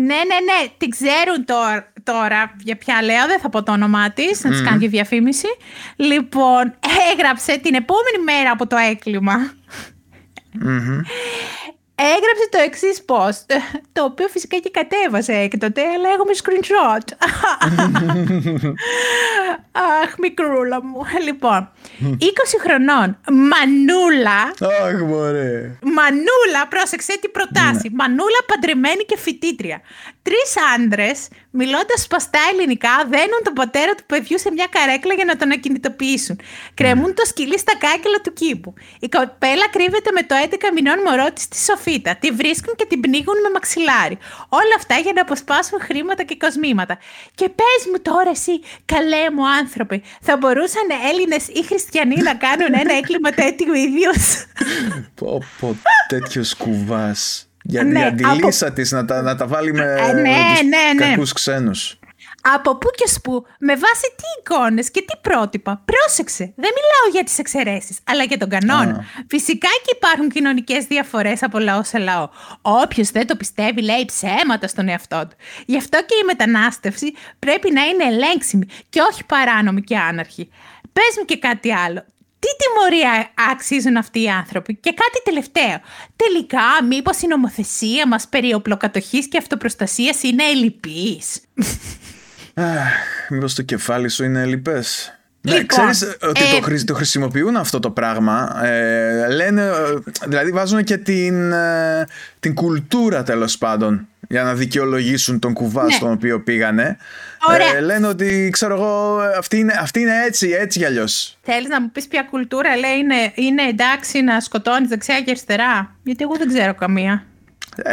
Ναι, 0.00 0.04
ναι, 0.04 0.38
ναι, 0.48 0.68
την 0.78 0.90
ξέρουν 0.90 1.44
τώρα, 1.44 1.92
τώρα 2.02 2.54
για 2.58 2.76
ποια 2.76 3.02
λέω, 3.02 3.26
δεν 3.26 3.40
θα 3.40 3.48
πω 3.48 3.62
το 3.62 3.72
όνομά 3.72 4.10
της, 4.10 4.44
να 4.44 4.50
της 4.50 4.62
κάνω 4.62 4.78
και 4.78 4.88
διαφήμιση. 4.88 5.46
Λοιπόν, 5.96 6.74
έγραψε 7.12 7.58
την 7.58 7.74
επόμενη 7.74 8.24
μέρα 8.24 8.50
από 8.50 8.66
το 8.66 8.76
έγκλημα. 8.76 9.52
Μμμ. 10.52 11.00
Έγραψε 12.00 12.48
το 12.50 12.58
εξής 12.58 13.04
post, 13.06 13.46
το 13.96 14.04
οποίο 14.04 14.28
φυσικά 14.28 14.56
και 14.56 14.70
κατέβασε 14.70 15.32
έκτοτε, 15.32 15.82
αλλά 15.82 16.08
έχουμε 16.08 16.32
screenshot. 16.42 17.06
Αχ, 20.02 20.14
μικρούλα 20.18 20.84
μου. 20.84 21.02
Λοιπόν, 21.24 21.70
20 22.02 22.06
χρονών, 22.60 23.18
μανούλα, 23.50 24.40
Αχ, 24.84 25.00
μωρέ. 25.00 25.78
Μανούλα, 25.82 26.68
πρόσεξε 26.68 27.18
τι 27.20 27.28
προτάσει. 27.28 27.90
Μανούλα 27.94 28.40
παντρεμένη 28.46 29.04
και 29.04 29.18
φοιτήτρια. 29.18 29.80
Τρεις 30.28 30.52
άντρες, 30.74 31.28
μιλώντας 31.50 32.00
σπαστά 32.02 32.38
ελληνικά, 32.52 32.94
δένουν 33.08 33.40
τον 33.44 33.52
πατέρα 33.52 33.94
του 33.94 34.04
παιδιού 34.06 34.38
σε 34.38 34.50
μια 34.52 34.66
καρέκλα 34.70 35.14
για 35.14 35.24
να 35.24 35.36
τον 35.36 35.50
ακινητοποιήσουν. 35.50 36.40
Κρεμούν 36.74 37.14
το 37.14 37.24
σκυλί 37.24 37.58
στα 37.58 37.74
κάγκελα 37.84 38.20
του 38.24 38.32
κήπου. 38.32 38.74
Η 39.00 39.08
κοπέλα 39.08 39.66
κρύβεται 39.70 40.10
με 40.12 40.22
το 40.22 40.34
11 40.50 40.56
μηνών 40.74 40.98
μωρό 41.06 41.32
της 41.32 41.42
στη 41.42 41.58
σοφίτα. 41.58 42.16
Τη 42.16 42.30
βρίσκουν 42.30 42.74
και 42.76 42.86
την 42.88 43.00
πνίγουν 43.00 43.38
με 43.44 43.50
μαξιλάρι. 43.52 44.18
Όλα 44.48 44.74
αυτά 44.76 44.96
για 45.04 45.12
να 45.14 45.20
αποσπάσουν 45.20 45.80
χρήματα 45.80 46.22
και 46.22 46.36
κοσμήματα. 46.36 46.98
Και 47.34 47.48
πες 47.48 47.80
μου 47.90 47.98
τώρα 48.02 48.30
εσύ, 48.30 48.60
καλέ 48.84 49.30
μου 49.34 49.48
άνθρωπε, 49.48 50.02
θα 50.20 50.36
μπορούσαν 50.36 50.86
Έλληνες 51.10 51.48
ή 51.48 51.64
χριστιανοί 51.64 52.22
να 52.22 52.34
κάνουν 52.34 52.72
ένα 52.82 52.94
έγκλημα 53.00 53.30
τέτοιου 53.30 53.74
ίδιου. 53.74 54.12
Πω, 55.14 55.42
πω, 55.60 55.76
τέτοιος 56.08 56.54
κουβάς. 56.56 57.47
Για 57.70 57.84
Ναι, 57.84 58.12
την 58.16 58.26
αντιλήσα 58.26 58.72
της 58.72 58.90
να 58.92 59.04
τα, 59.04 59.22
να 59.22 59.36
τα 59.36 59.46
βάλει 59.46 59.72
με, 59.72 59.82
Ε, 59.98 60.12
ναι, 60.12 60.20
με 60.22 60.28
τους 60.52 60.62
ναι, 60.62 61.04
ναι. 61.04 61.10
κακούς 61.10 61.32
ξένους. 61.32 61.98
Από 62.42 62.76
πού 62.76 62.88
και 62.94 63.08
σπου, 63.08 63.44
με 63.58 63.72
βάση 63.72 64.14
τι 64.16 64.24
εικόνες 64.40 64.90
και 64.90 65.00
τι 65.06 65.16
πρότυπα. 65.20 65.82
Πρόσεξε, 65.84 66.44
δεν 66.44 66.70
μιλάω 66.74 67.12
για 67.12 67.24
τις 67.24 67.38
εξαιρέσεις, 67.38 67.98
αλλά 68.04 68.22
για 68.22 68.38
τον 68.38 68.48
κανόνα. 68.48 68.94
Α. 68.94 69.00
Φυσικά 69.28 69.68
και 69.84 69.96
υπάρχουν 69.96 70.28
κοινωνικές 70.28 70.84
διαφορές 70.84 71.42
από 71.42 71.58
λαό 71.58 71.84
σε 71.84 71.98
λαό. 71.98 72.28
Όποιος 72.62 73.10
δεν 73.10 73.26
το 73.26 73.36
πιστεύει, 73.36 73.82
λέει 73.82 74.04
ψέματα 74.04 74.66
στον 74.68 74.88
εαυτό 74.88 75.26
του. 75.28 75.36
Γι' 75.66 75.76
αυτό 75.76 75.98
και 75.98 76.14
η 76.22 76.24
μετανάστευση 76.26 77.12
πρέπει 77.38 77.72
να 77.72 77.82
είναι 77.82 78.04
ελέγξιμη 78.04 78.66
και 78.88 79.00
όχι 79.10 79.24
παράνομη 79.24 79.82
και 79.82 79.96
άναρχη. 79.98 80.50
Πες 80.92 81.14
μου 81.18 81.24
και 81.24 81.38
κάτι 81.38 81.72
άλλο. 81.72 82.04
Τι 82.38 82.48
τιμωρία 82.58 83.30
αξίζουν 83.52 83.96
αυτοί 83.96 84.22
οι 84.22 84.28
άνθρωποι; 84.28 84.74
Και 84.74 84.90
κάτι 84.90 85.22
τελευταίο. 85.24 85.80
Τελικά, 86.16 86.84
μήπως 86.88 87.20
η 87.22 87.26
νομοθεσία 87.26 88.08
μας 88.08 88.28
περί 88.28 88.54
οπλοκατοχής 88.54 89.28
και 89.28 89.38
αυτοπροστασίας 89.38 90.22
είναι 90.22 90.44
ελλειπής; 90.44 91.40
Αχ, 92.54 93.28
μήπως 93.28 93.54
το 93.54 93.62
κεφάλι 93.62 94.08
σου 94.08 94.24
είναι 94.24 94.44
λιπές. 94.44 95.12
Ναι, 95.40 95.52
Λοιπόν, 95.58 95.66
ξέρεις 95.92 96.16
ότι 96.22 96.42
ε, 96.44 96.56
το, 96.56 96.62
χρησι- 96.62 96.86
το 96.86 96.94
χρησιμοποιούν 96.94 97.56
αυτό 97.56 97.78
το 97.78 97.90
πράγμα. 97.90 98.64
Ε, 98.64 99.28
λένε, 99.28 99.62
ε, 99.62 99.70
δηλαδή 100.26 100.50
βάζουν 100.50 100.84
και 100.84 100.96
την, 100.96 101.52
ε, 101.52 102.06
την 102.40 102.54
κουλτούρα 102.54 103.22
τέλος 103.22 103.58
πάντων 103.58 104.08
για 104.28 104.42
να 104.42 104.54
δικαιολογήσουν 104.54 105.38
τον 105.38 105.52
κουβά 105.52 105.84
Ναι. 105.84 105.90
στον 105.92 106.12
οποίο 106.12 106.40
πήγανε. 106.42 106.96
Ωραία. 107.48 107.76
Ε, 107.76 107.80
λένε 107.80 108.06
ότι 108.06 108.48
ξέρω 108.52 108.74
εγώ 108.74 109.18
αυτή 109.38 109.58
είναι, 109.58 109.72
αυτή 109.80 110.00
είναι 110.00 110.22
έτσι, 110.24 110.48
έτσι 110.48 110.78
κι 110.78 110.84
αλλιώς. 110.84 111.38
Θέλεις 111.42 111.68
να 111.68 111.80
μου 111.80 111.90
πεις 111.90 112.08
ποια 112.08 112.22
κουλτούρα 112.30 112.76
λέει 112.76 112.96
είναι, 112.98 113.32
είναι 113.34 113.62
εντάξει 113.62 114.20
να 114.20 114.40
σκοτώνεις 114.40 114.88
δεξιά 114.88 115.20
και 115.20 115.30
αριστερά; 115.30 115.96
Γιατί 116.02 116.22
εγώ 116.24 116.36
δεν 116.36 116.48
ξέρω 116.48 116.74
καμία. 116.74 117.24
Ε, 117.76 117.92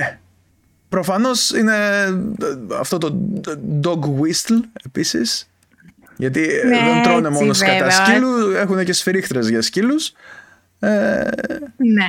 προφανώς 0.90 1.50
είναι 1.50 1.76
ε, 2.42 2.76
αυτό 2.80 2.98
το 2.98 3.18
dog 3.84 4.00
whistle 4.00 4.60
επίσης. 4.86 5.50
Γιατί 6.18 6.44
ε, 6.44 6.68
Ναι, 6.68 6.80
δεν 6.80 7.02
τρώνε 7.04 7.28
έτσι, 7.28 7.40
μόνος 7.42 7.58
σκατά 7.58 7.74
βέβαια. 7.74 8.06
σκύλου, 8.06 8.50
έχουν 8.52 8.84
και 8.86 8.94
σφυρίχτρες 8.94 9.50
για 9.50 9.62
σκύλους. 9.62 10.12
Ε, 10.80 10.90
Ναι. 11.78 12.06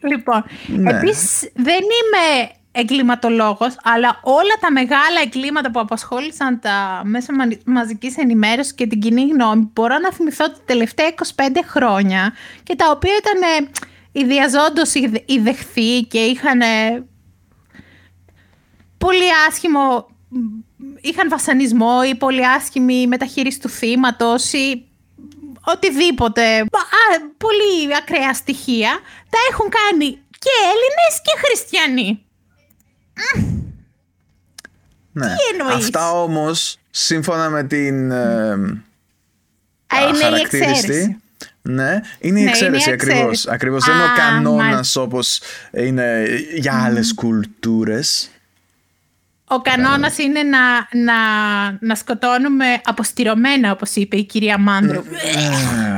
Λοιπόν, 0.00 0.44
Ναι. 0.66 0.90
επίσης 0.90 1.50
δεν 1.54 1.74
είμαι 1.74 2.50
εγκληματολόγος, 2.72 3.76
αλλά 3.82 4.20
όλα 4.22 4.54
τα 4.60 4.72
μεγάλα 4.72 5.20
εγκλήματα 5.24 5.70
που 5.70 5.80
απασχόλησαν 5.80 6.60
τα 6.60 7.00
μέσα 7.04 7.34
μα- 7.34 7.58
μαζικής 7.64 8.16
ενημέρωσης 8.16 8.74
και 8.74 8.86
την 8.86 9.00
κοινή 9.00 9.28
γνώμη 9.28 9.70
μπορώ 9.72 9.98
να 9.98 10.12
θυμηθώ 10.12 10.50
τα 10.50 10.58
τελευταία 10.64 11.06
25 11.08 11.62
χρόνια 11.66 12.34
και 12.62 12.74
τα 12.76 12.90
οποία 12.90 13.12
ήταν 13.18 13.42
ε, 13.42 13.68
ιδιαζόντως 14.12 14.94
ιδε- 14.94 15.22
ιδεχθεί 15.30 16.00
και 16.00 16.18
είχαν 16.18 16.60
ε, 16.60 17.06
πολύ 18.98 19.24
άσχημο 19.48 20.06
μ, 20.28 20.38
είχαν 21.00 21.28
βασανισμό 21.28 21.98
ή 22.08 22.14
πολύ 22.14 22.46
άσχημη 22.46 23.06
μεταχείριση 23.06 23.60
του 23.60 23.68
θύματος 23.68 24.52
ή 24.52 24.82
οτιδήποτε, 25.64 26.58
α, 26.60 26.66
πολύ 27.36 27.96
ακραία 27.96 28.34
στοιχεία, 28.34 28.90
τα 29.30 29.38
έχουν 29.50 29.68
κάνει 29.70 30.10
και 30.38 30.50
Έλληνες 30.64 31.14
και 31.22 31.46
Χριστιανοί. 31.46 32.22
Ναι. 35.12 35.26
εννοείς; 35.52 35.74
Αυτά 35.84 36.12
όμως, 36.12 36.78
σύμφωνα 36.90 37.48
με 37.50 37.64
την 37.64 38.10
ε, 38.10 38.52
Α, 39.86 40.00
είναι 40.08 40.18
η 40.18 40.22
χαρακτήριστη, 40.22 40.66
εξαίρεση. 40.68 41.16
Ναι, 41.62 41.90
είναι 41.92 42.00
η 42.20 42.30
Ναι, 42.30 42.38
είναι 42.40 42.40
η 42.40 42.44
εξαίρεση 42.48 42.90
ακριβώς. 42.90 43.18
εξαίρεση. 43.18 43.48
Ακριβώς 43.50 43.84
δεν 43.84 43.94
είναι 43.94 44.04
ο 44.04 44.06
Α, 44.06 44.14
κανόνας 44.16 44.70
μάλιστα. 44.72 45.00
όπως 45.00 45.40
είναι 45.72 46.24
για 46.54 46.82
άλλες 46.84 47.14
κουλτούρες. 47.14 48.30
Ο 49.50 49.60
κανόνας 49.60 50.18
είναι 50.18 50.42
να, 50.42 50.58
να, 51.02 51.14
να 51.80 51.94
σκοτώνουμε 51.94 52.64
αποστηρωμένα, 52.84 53.70
όπως 53.72 53.94
είπε 53.94 54.16
η 54.16 54.24
κυρία 54.24 54.58
Μάνδρου. 54.58 55.02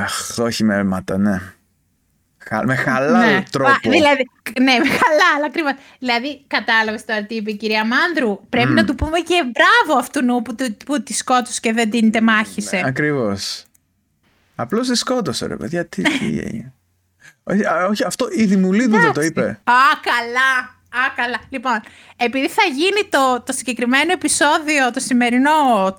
Αχ, 0.02 0.38
όχι 0.38 0.64
με 0.64 0.76
αίματα, 0.76 1.18
ναι. 1.18 1.40
Χα- 2.52 2.64
Με 2.66 2.74
χαλάλ 2.74 3.32
Ναι. 3.34 3.42
τρόπο. 3.50 3.70
Α, 3.70 3.76
δηλαδή, 3.82 4.30
ναι, 4.60 4.72
με 4.78 4.88
χαλάλ, 4.88 5.44
ακριβώς. 5.46 5.72
Δηλαδή, 5.98 6.44
κατάλαβες 6.46 7.04
τώρα 7.04 7.24
τι 7.24 7.34
είπε 7.34 7.50
η 7.50 7.56
κυρία 7.56 7.84
Μάνδρου. 7.86 8.40
Πρέπει 8.48 8.72
να 8.72 8.84
του 8.84 8.94
πούμε 8.94 9.18
και 9.18 9.42
μπράβο 9.52 9.98
αυτού 10.00 10.42
που, 10.42 10.54
του- 10.54 10.76
που 10.86 11.02
τη 11.02 11.12
σκότωσε 11.12 11.60
και 11.60 11.72
δεν 11.72 11.90
την 11.90 12.10
τεμάχησε. 12.10 12.82
Ακριβώς. 12.84 13.64
Απλώς 14.54 14.88
τη 14.88 14.94
σκότωσε 14.94 15.46
ρε 15.46 15.56
παιδιά. 15.56 15.86
Τι, 15.86 16.02
τι 16.02 16.24
έγινε. 16.24 16.72
όχι, 17.50 17.64
α, 17.64 17.86
όχι, 17.90 18.04
αυτό 18.04 18.26
η 18.30 18.44
Δημουλίδου 18.44 18.98
δεν 19.00 19.12
το 19.12 19.20
είπε. 19.20 19.42
Α, 19.64 19.74
καλά. 20.02 20.78
Α, 20.92 21.00
καλά. 21.16 21.40
Λοιπόν, 21.48 21.80
επειδή 22.16 22.48
θα 22.48 22.62
γίνει 22.64 23.02
το, 23.10 23.42
το 23.46 23.52
συγκεκριμένο 23.52 24.12
επεισόδιο 24.12 24.90
το 24.92 25.00
σημερινό 25.00 25.52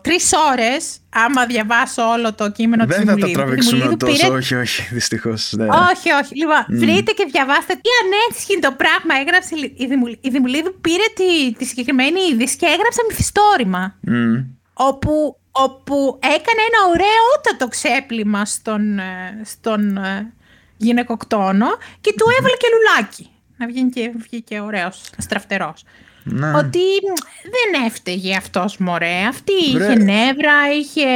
τρεις 0.03 0.31
ώρες, 0.51 0.99
άμα 1.09 1.45
διαβάσω 1.45 2.01
όλο 2.09 2.33
το 2.33 2.51
κείμενο 2.51 2.85
της 2.85 2.95
Δεν 2.97 3.05
θα 3.05 3.11
τα 3.11 3.13
Δημουλίδου, 3.15 3.39
η 3.39 3.43
τραβήξουμε 3.43 3.77
Δημουλίδου 3.77 3.97
τόσο. 4.05 4.13
πήρε- 4.27 4.31
Όχι, 4.37 4.55
όχι, 4.55 4.81
δυστυχώς. 4.93 5.51
Ναι. 5.51 5.65
Όχι, 5.65 6.11
όχι. 6.21 6.35
Λοιπόν, 6.35 6.65
βρείτε 6.69 7.11
και 7.11 7.25
διαβάστε 7.31 7.73
τι 7.73 7.89
ανέσχυντο 8.03 8.71
πράγμα 8.71 9.13
έγραψε 9.21 9.55
η 9.83 9.85
Δημουλίδου. 9.85 10.19
Η 10.21 10.29
Δημουλίδου 10.29 10.77
πήρε 10.81 11.07
τη, 11.15 11.53
τη 11.57 11.65
συγκεκριμένη 11.65 12.19
είδηση 12.31 12.55
και 12.57 12.65
έγραψε 12.65 13.01
μυθιστόρημα. 13.09 13.95
Μμ. 14.01 14.35
όπου, 14.73 15.37
όπου 15.51 16.19
έκανε 16.21 16.61
ένα 16.69 16.81
ωραίο 16.93 17.67
ξέπλυμα 17.67 18.45
στον, 18.45 18.99
ε, 18.99 19.41
στον 19.45 19.97
ε, 19.97 20.33
γυναικοκτόνο 20.77 21.67
και 22.01 22.13
του 22.17 22.25
έβαλε 22.39 22.55
και 22.55 22.67
λουλάκι. 22.73 23.30
Να 23.61 23.67
βγαίνει 23.67 23.89
και, 23.89 24.11
βγήκε 24.17 24.59
ωραίος, 24.59 25.01
στραφτερός. 25.17 25.83
Ναι. 26.23 26.47
Ότι 26.55 26.77
μ, 26.79 27.13
δεν 27.43 27.85
έφταιγε 27.85 28.35
αυτός 28.35 28.77
μωρέ. 28.77 29.25
Αυτή 29.29 29.51
Βρε. 29.73 29.83
είχε 29.83 29.95
νεύρα, 29.95 30.53
είχε, 30.79 31.07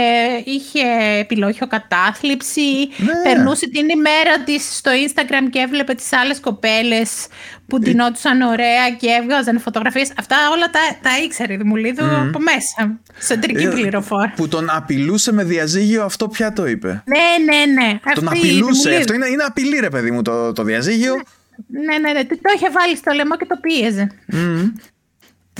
είχε 0.46 0.82
επιλόχιο 1.20 1.68
κατάθλιψη, 1.68 2.62
Ναι. 2.98 3.14
περνούσε 3.24 3.70
την 3.70 3.90
ημέρα 3.90 4.40
της 4.46 4.76
στο 4.78 4.92
Instagram 4.92 5.48
και 5.50 5.60
έβλεπε 5.60 5.94
τις 5.94 6.14
άλλες 6.14 6.40
κοπέλες 6.40 7.28
που 7.68 7.76
Ε. 7.76 7.80
ντυνόντουσαν 7.80 8.42
ωραία 8.42 8.90
και 9.00 9.08
έβγαζαν 9.22 9.60
φωτογραφίες. 9.60 10.12
Αυτά 10.20 10.36
όλα 10.54 10.70
τα, 10.70 10.80
τα 11.02 11.10
ήξερε 11.24 11.54
η 11.54 11.58
Δημουλίδου 11.58 12.06
από 12.06 12.40
μέσα. 12.40 13.00
Σεντρική 13.18 13.64
Ε, 13.64 13.70
πληροφόρηση. 13.70 14.36
Που 14.36 14.48
τον 14.48 14.70
απειλούσε 14.70 15.34
με 15.34 15.44
διαζύγιο, 15.44 16.04
αυτό 16.04 16.28
πια 16.28 16.54
το 16.54 16.66
είπε. 16.68 17.04
Ναι, 17.06 17.54
ναι, 17.56 17.72
ναι. 17.84 18.00
Τον 18.14 18.28
Αυτή 18.28 18.38
η 18.38 18.40
απειλούσε. 18.40 18.72
Δημουλίδου. 18.82 18.98
Αυτό 19.00 19.14
είναι, 19.14 19.28
είναι 19.28 19.44
απειλή, 19.44 19.80
ρε 19.80 19.90
παιδί 19.90 20.12
μου, 20.12 20.22
το, 20.22 20.52
το 20.52 20.64
διαζύγιο. 20.64 21.16
Ναι, 21.16 21.22
ναι, 21.68 21.98
ναι. 22.14 22.24
Το 22.26 22.38
είχε 22.56 22.70
βάλει 22.72 22.96
στο 22.98 23.12
λαιμό 23.14 23.38
και 23.38 23.46
το 23.46 23.56
πίεζε. 23.62 24.12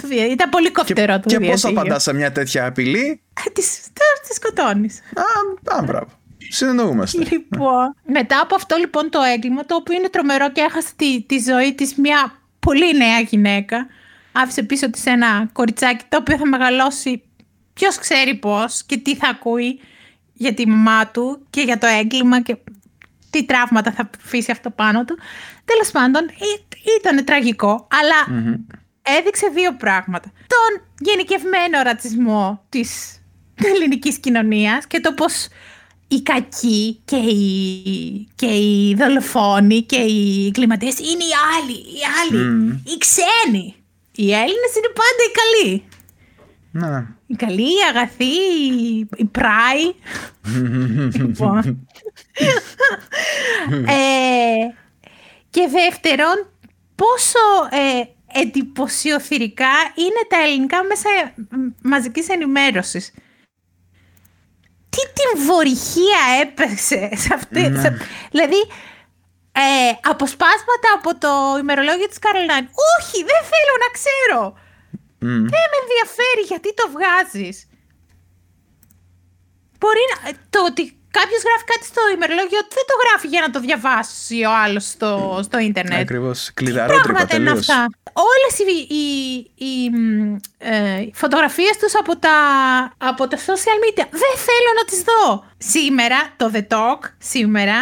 Το 0.02 0.08
δια- 0.08 0.26
Ήταν 0.26 0.50
πολύ 0.50 0.72
κοφτερό 0.72 1.20
το 1.20 1.30
Και 1.30 1.36
πώ 1.40 1.46
διαζύγιο. 1.46 1.80
απαντάς 1.80 2.04
σε 2.04 2.14
μια 2.14 2.32
τέτοια 2.32 2.66
απειλή; 2.66 3.22
Τις, 3.54 3.80
τη 4.28 4.34
σκοτώνεις. 4.36 5.00
Α, 5.70 5.76
α 5.78 5.82
μπράβο. 5.84 6.08
Συνεννοούμαστε. 6.50 7.18
Λοιπόν, 7.32 7.96
μετά 8.06 8.40
από 8.42 8.56
αυτό 8.56 8.76
λοιπόν 8.78 9.10
το 9.10 9.20
έγκλημα, 9.22 9.66
το 9.66 9.76
οποίο 9.76 9.96
είναι 9.98 10.10
τρομερό 10.10 10.52
και 10.52 10.62
έχασε 10.62 10.90
τη, 10.96 11.22
τη 11.22 11.40
ζωή 11.40 11.74
της 11.76 11.96
μια 11.96 12.40
πολύ 12.60 12.98
νέα 12.98 13.20
γυναίκα, 13.20 13.88
άφησε 14.32 14.64
πίσω 14.64 14.90
της 14.90 15.06
ένα 15.06 15.50
κοριτσάκι 15.54 16.04
το 16.10 16.18
οποίο 16.18 16.38
θα 16.38 16.48
μεγαλώσει 16.48 17.24
ποιος 17.74 17.98
ξέρει 18.00 18.36
πώς 18.36 18.84
και 18.84 18.98
τι 18.98 19.16
θα 19.16 19.28
ακούει 19.28 19.80
για 20.34 20.54
τη 20.54 20.68
μαμά 20.68 21.08
του 21.08 21.46
και 21.50 21.62
για 21.62 21.78
το 21.78 21.88
έγκλημα 21.88 22.42
και 22.42 22.56
τι 23.36 23.46
τραύματα 23.46 23.92
θα 23.92 24.10
αφήσει 24.24 24.52
αυτό 24.52 24.70
πάνω 24.70 25.06
του. 25.06 25.18
Τέλος 25.66 25.92
πάντων, 25.92 26.22
ήταν 27.00 27.26
τραγικό, 27.26 27.88
αλλά 27.92 28.40
έδειξε 29.02 29.48
δύο 29.54 29.74
πράγματα. 29.76 30.32
Τον 30.48 30.86
γενικευμένο 31.00 31.82
ρατσισμό 31.84 32.66
της 32.70 33.20
ελληνικής 33.56 34.18
κοινωνίας 34.18 34.88
και 34.88 35.00
το 35.00 35.14
πώς 35.14 35.48
οι 36.08 36.22
κακοί 36.22 37.02
και 37.06 37.16
οι, 37.16 38.28
και 38.36 38.46
οι 38.46 38.96
δολοφόνοι 38.96 39.82
και 39.84 39.96
οι 39.98 40.46
εγκληματίες 40.46 41.00
είναι 41.00 41.24
οι 41.24 41.34
άλλοι, 41.56 41.78
οι 41.78 42.00
άλλοι, 42.22 42.66
οι 42.86 42.98
ξένοι. 42.98 43.76
Οι 44.12 44.32
Έλληνες 44.34 44.72
είναι 44.78 44.92
πάντα 44.96 45.22
οι 45.28 45.32
καλοί. 45.42 45.84
Ναι. 46.72 47.06
Οι 47.28 47.36
καλοί, 47.36 47.62
οι 47.62 47.84
αγαθοί, 47.96 48.26
οι- 48.26 49.08
οι 49.16 49.26
πράοι. 49.26 49.94
λοιπόν. 51.22 51.88
Ε, 53.88 54.68
και 55.50 55.68
δεύτερον, 55.72 56.50
πόσο 56.96 57.40
ε, 57.70 58.04
εντυπωσιοθυρικά 58.40 59.74
είναι 59.96 60.22
τα 60.30 60.38
ελληνικά 60.44 60.84
μέσα 60.84 61.10
μαζικής 61.82 62.30
ενημέρωσης. 62.30 63.14
Τι 64.90 65.02
την 65.14 65.46
βορυχία 65.46 66.20
έπεσε 66.42 67.10
σε 67.16 67.34
αυτή. 67.34 67.60
σε- 67.80 67.98
δηλαδή, 68.32 68.60
ε, 69.52 69.92
αποσπάσματα 70.02 70.90
από 70.96 71.18
το 71.18 71.58
ημερολόγιο 71.60 72.08
της 72.08 72.20
Καρολάιν. 72.20 72.68
Όχι, 73.00 73.18
δεν 73.32 73.42
θέλω 73.52 73.74
να 73.84 73.90
ξέρω. 73.98 74.58
Δεν 75.20 75.66
με 75.72 75.78
ενδιαφέρει 75.84 76.42
γιατί 76.48 76.74
το 76.74 76.86
βγάζεις. 76.96 77.68
Μπορεί 79.80 80.00
να... 80.14 80.32
Το 80.50 80.66
ότι 80.66 81.00
κάποιος 81.18 81.42
γράφει 81.48 81.66
κάτι 81.74 81.86
στο 81.92 82.02
ημερολόγιο 82.16 82.62
δεν 82.78 82.86
το 82.90 82.96
γράφει 83.04 83.28
για 83.34 83.42
να 83.46 83.50
το 83.54 83.60
διαβάσει 83.68 84.38
ο 84.52 84.54
άλλος 84.64 84.86
στο, 84.94 85.12
στο 85.48 85.58
ίντερνετ. 85.70 86.00
Ακριβώς. 86.06 86.40
Τι 86.46 86.54
Κλειδαρότρυπα 86.54 87.04
πράγματα 87.04 87.36
είναι 87.36 87.46
τελείως. 87.46 87.70
αυτά. 87.70 87.80
Όλες 88.34 88.54
οι, 88.60 88.66
οι, 89.00 89.06
οι, 89.66 89.90
μ, 89.90 90.36
ε, 90.58 91.10
φωτογραφίες 91.14 91.76
τους 91.82 91.94
από 92.02 92.14
τα, 92.18 92.38
από 92.98 93.28
τα 93.28 93.38
social 93.48 93.78
media 93.84 94.06
δεν 94.22 94.34
θέλω 94.48 94.72
να 94.80 94.86
τις 94.90 95.00
δω. 95.10 95.44
Σήμερα 95.58 96.18
το 96.38 96.52
The 96.54 96.64
Talk 96.74 97.02
σήμερα 97.18 97.78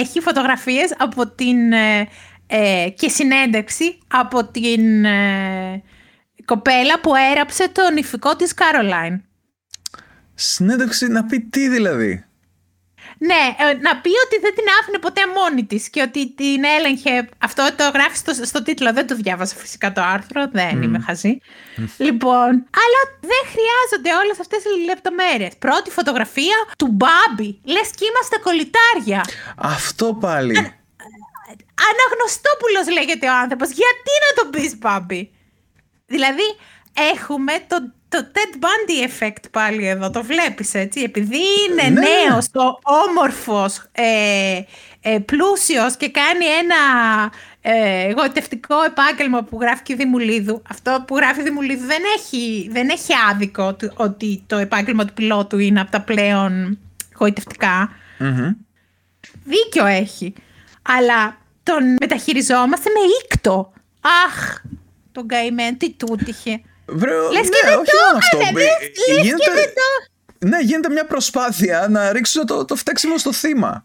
έχει 0.00 0.20
φωτογραφίες 0.20 0.94
από 0.98 1.26
την 1.28 1.72
ε, 1.72 2.08
ε, 2.46 2.88
και 2.96 3.08
συνέντευξη 3.08 3.98
από 4.08 4.44
την 4.44 5.04
ε, 5.04 5.82
κοπέλα 6.44 7.00
που 7.00 7.14
έραψε 7.30 7.68
το 7.68 7.90
νηφικό 7.92 8.36
της 8.36 8.54
Caroline. 8.56 9.20
Συνέντευξη 10.34 11.06
να 11.06 11.24
πει 11.24 11.40
τι 11.40 11.68
δηλαδή. 11.68 12.24
Ναι, 13.28 13.42
ε, 13.64 13.64
να 13.86 13.92
πει 14.02 14.12
ότι 14.24 14.36
δεν 14.44 14.54
την 14.54 14.66
άφηνε 14.78 14.98
ποτέ 14.98 15.22
μόνη 15.36 15.64
της 15.64 15.82
και 15.92 16.02
ότι 16.02 16.20
την 16.40 16.60
έλεγχε. 16.76 17.28
Αυτό 17.38 17.62
το 17.76 17.84
γράφει 17.94 18.16
στο, 18.16 18.32
στο 18.44 18.62
τίτλο. 18.62 18.92
Δεν 18.92 19.06
το 19.06 19.14
διάβασα 19.14 19.56
φυσικά 19.56 19.92
το 19.92 20.02
άρθρο. 20.14 20.48
Δεν 20.52 20.82
είμαι 20.82 20.98
χαζή. 21.06 21.38
Λοιπόν, 22.06 22.50
αλλά 22.82 23.00
δεν 23.30 23.42
χρειάζονται 23.52 24.10
όλες 24.22 24.40
αυτές 24.40 24.60
οι 24.64 24.84
λεπτομέρειες. 24.90 25.52
Πρώτη 25.58 25.90
φωτογραφία 25.90 26.58
του 26.78 26.88
Μπάμπι. 26.98 27.50
Λες 27.74 27.88
και 27.96 28.04
είμαστε 28.10 28.36
κολλητάρια. 28.46 29.20
Αυτό 29.56 30.06
πάλι. 30.24 30.54
Αναγνωστόπουλος 31.88 32.86
λέγεται 32.96 33.26
ο 33.28 33.34
άνθρωπος. 33.42 33.68
Γιατί 33.80 34.12
να 34.24 34.30
τον 34.38 34.46
πεις 34.52 34.78
Μπάμπι. 34.78 35.22
Δηλαδή, 36.06 36.46
έχουμε 37.12 37.52
το 37.70 37.76
το 38.14 38.26
Ted 38.32 38.64
Bundy 38.64 39.08
effect 39.08 39.44
πάλι 39.50 39.86
εδώ, 39.86 40.10
το 40.10 40.22
βλέπεις 40.22 40.74
έτσι, 40.74 41.00
επειδή 41.00 41.38
είναι 41.68 41.88
ναι. 41.88 42.00
νέος, 42.00 42.50
το 42.50 42.78
όμορφος, 42.82 43.82
ε, 43.92 44.60
ε, 45.00 45.18
πλούσιος 45.18 45.96
και 45.96 46.08
κάνει 46.08 46.44
ένα 46.44 46.76
ε, 47.60 48.08
εγωιτευτικό 48.08 48.82
επάγγελμα 48.82 49.42
που 49.42 49.58
γράφει 49.60 49.82
και 49.82 49.92
η 49.92 49.96
Δημουλίδου. 49.96 50.62
Αυτό 50.70 51.04
που 51.06 51.16
γράφει 51.16 51.40
η 51.40 51.42
Δημουλίδου 51.42 51.86
δεν 51.86 52.02
έχει, 52.16 52.68
δεν 52.72 52.88
έχει 52.88 53.12
άδικο 53.30 53.76
ότι 53.94 54.42
το 54.46 54.56
επάγγελμα 54.56 55.04
του 55.04 55.12
πιλότου 55.12 55.58
είναι 55.58 55.80
από 55.80 55.90
τα 55.90 56.00
πλέον 56.00 56.78
εγωιτευτικά. 57.14 57.90
Δίκιο 59.44 59.86
έχει. 59.86 60.34
Αλλά 60.82 61.36
τον 61.62 61.96
μεταχειριζόμαστε 62.00 62.90
με 62.90 63.00
ήκτο. 63.24 63.72
Αχ, 64.26 64.62
τον 65.12 65.28
καημένο, 65.28 65.76
τι 65.76 65.90
τούτυχε. 65.90 66.60
Βρε, 66.86 67.14
Λες 67.14 67.32
ναι, 67.32 67.40
και 67.48 67.60
δεν 67.64 67.78
όχι 67.78 67.90
το 67.90 67.96
μόνο 68.04 68.18
αυτό. 68.18 68.38
έκανε, 68.38 68.60
Ε, 68.60 68.64
λες 68.64 68.90
και 69.06 69.20
γίνεται- 69.26 69.54
δεν 69.54 69.72
το- 69.74 70.46
Ναι, 70.48 70.60
γίνεται 70.62 70.88
μια 70.88 71.04
προσπάθεια 71.06 71.86
να 71.90 72.12
ρίξουν 72.12 72.46
το, 72.46 72.64
το 72.64 72.74
φταίξιμο 72.76 73.18
στο 73.18 73.32
θύμα. 73.32 73.84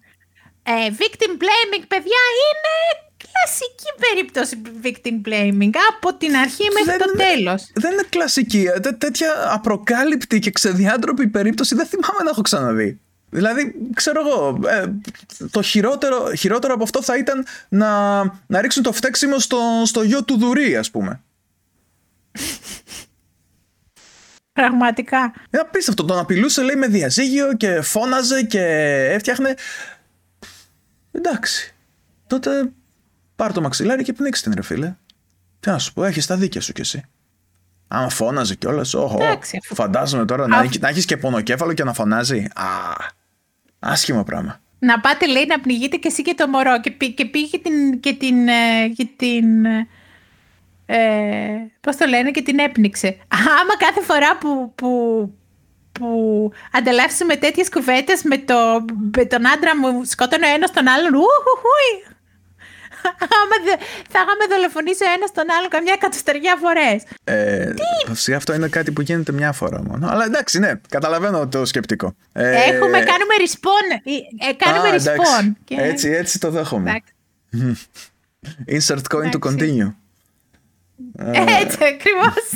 Ε, 0.64 0.72
victim 0.98 1.32
blaming, 1.42 1.84
παιδιά, 1.88 2.22
είναι 2.44 2.74
κλασική 3.18 3.90
περίπτωση 4.00 4.62
victim 4.84 5.28
blaming 5.30 5.72
από 5.98 6.14
την 6.18 6.36
αρχή 6.36 6.64
μέχρι 6.74 6.98
Δεν 6.98 6.98
το 6.98 7.12
είναι- 7.14 7.24
τέλος. 7.34 7.70
Δεν 7.74 7.92
είναι 7.92 8.04
κλασική. 8.10 8.70
ε, 8.76 8.80
τέ- 8.80 8.98
τέτοια 8.98 9.34
απροκάλυπτη 9.54 10.40
και 10.40 10.52
ξεδιάντροπη 10.52 11.28
περίπτωση 11.28 11.76
δεν 11.76 11.86
θυμάμαι 11.86 12.24
να 12.24 12.30
έχω 12.30 12.42
ξαναδεί. 12.42 13.00
Δηλαδή, 13.32 13.76
ξέρω 13.94 14.22
εγώ, 14.28 14.60
ε, 14.68 14.84
το 15.52 15.62
χειρότερο, 15.62 16.34
χειρότερο 16.36 16.74
από 16.74 16.84
αυτό 16.84 17.02
θα 17.04 17.18
ήταν 17.18 17.46
να, 17.70 18.20
να 18.48 18.62
ρίξουν 18.62 18.84
το 18.84 18.92
φταίξιμο 18.92 19.40
στο, 19.40 19.60
στο 19.86 20.02
γιο 20.04 20.24
του 20.24 20.38
Δουρή, 20.38 20.76
ας 20.78 20.92
πούμε. 20.92 21.22
Πραγματικά. 24.54 25.18
Είναι 25.20 25.62
απίστευτο. 25.62 26.06
Τον 26.06 26.20
απειλούσε, 26.20 26.62
λέει, 26.62 26.76
με 26.76 26.88
διαζύγιο 26.88 27.54
και 27.54 27.82
φώναζε 27.82 28.44
και 28.44 28.62
έφτιαχνε. 29.12 29.54
Εντάξει. 31.12 31.74
Τότε 32.28 32.72
πάρ 33.36 33.54
το 33.54 33.62
μαξιλάρι 33.62 34.04
και 34.04 34.14
πνίξε 34.14 34.44
την 34.44 34.52
ρε 34.56 34.62
φίλε. 34.62 34.96
Τι 35.60 35.70
να 35.70 35.80
σου 35.80 35.94
πω, 35.94 36.04
έχεις 36.04 36.26
τα 36.26 36.36
δίκια 36.38 36.62
σου 36.62 36.74
κι 36.74 36.82
εσύ. 36.82 37.04
Άμα 37.88 38.10
φώναζε 38.10 38.56
κιόλας, 38.56 38.94
όχο. 38.94 39.24
Εντάξει, 39.24 39.60
αφού- 39.64 39.76
Φαντάζομαι 39.76 40.26
τώρα 40.26 40.48
να, 40.48 40.58
Αφ- 40.58 40.66
έχει, 40.70 40.80
να 40.80 40.88
έχεις 40.88 41.06
και 41.06 41.18
πονοκέφαλο 41.18 41.74
και 41.74 41.84
να 41.84 41.94
φωνάζει. 41.94 42.46
Α, 42.56 42.66
άσχημο 43.80 44.24
πράγμα. 44.24 44.60
Να 44.80 45.00
πάτε, 45.00 45.28
λέει, 45.28 45.46
να 45.46 45.60
πνιγείτε 45.60 45.96
και 45.98 46.08
εσύ 46.08 46.22
και 46.22 46.34
το 46.34 46.48
μωρό 46.48 46.80
και, 46.80 46.92
πή- 46.92 47.14
και 47.14 47.26
πήγε 47.26 47.58
την, 47.60 48.00
και 48.00 48.14
την, 48.14 48.48
ε, 48.48 48.88
και 48.96 49.08
την 49.16 49.66
ε, 50.92 50.98
πώς 51.82 51.96
το 51.96 52.06
λένε, 52.08 52.32
και 52.32 52.42
την 52.42 52.60
έπνιξε. 52.60 53.18
Άμα 53.28 53.78
κάθε 53.78 54.02
φορά 54.02 54.38
που, 54.38 54.72
που, 54.76 54.90
που 55.92 56.08
ανταλλάσσουμε 56.72 57.36
τέτοιες 57.36 57.70
κουβέντες 57.70 58.24
με, 58.24 58.38
το, 58.38 58.86
με 59.18 59.26
τον 59.26 59.48
άντρα 59.48 59.78
μου 59.78 60.04
σκότωνε 60.04 60.46
ο 60.48 60.54
ένας 60.56 60.72
τον 60.72 60.88
άλλον, 60.88 61.14
ουχουχούι. 61.14 61.92
Άμα 63.20 63.56
δε- 63.66 63.86
θα 64.10 64.20
είχαμε 64.24 64.46
δολοφονήσει 64.50 65.04
ο 65.04 65.12
ένας 65.18 65.32
τον 65.32 65.46
άλλον 65.58 65.70
καμιά 65.70 65.94
εκατοστεριά 65.96 66.56
φορές. 66.62 67.04
Ε, 67.24 67.74
φυσικά 68.14 68.38
αυτό 68.38 68.54
είναι 68.54 68.68
κάτι 68.68 68.92
που 68.92 69.02
γίνεται 69.02 69.32
μια 69.32 69.52
φορά 69.52 69.84
μόνο. 69.84 70.08
Αλλά 70.10 70.24
εντάξει, 70.26 70.60
ναι, 70.60 70.72
καταλαβαίνω 70.90 71.48
το 71.48 71.66
σκεπτικό. 71.66 72.16
Ε, 72.34 72.50
Έχουμε, 72.50 73.00
κάνουμε 73.00 73.34
respawn. 73.46 74.02
Ε, 74.04 74.50
ε, 74.50 74.54
κάνουμε 74.54 74.88
α, 74.90 74.94
εντάξει. 74.94 75.22
respawn. 75.22 75.52
Και- 75.64 75.76
Έτσι, 75.80 76.10
έτσι 76.10 76.40
το 76.40 76.50
δέχομαι. 76.50 76.90
Εντάξει. 76.90 77.14
Insert 78.68 79.16
coin 79.16 79.32
to 79.32 79.36
Εντάξει. 79.36 79.40
continue. 79.48 79.94
Έτσι 81.62 81.78
ακριβώς. 81.82 82.50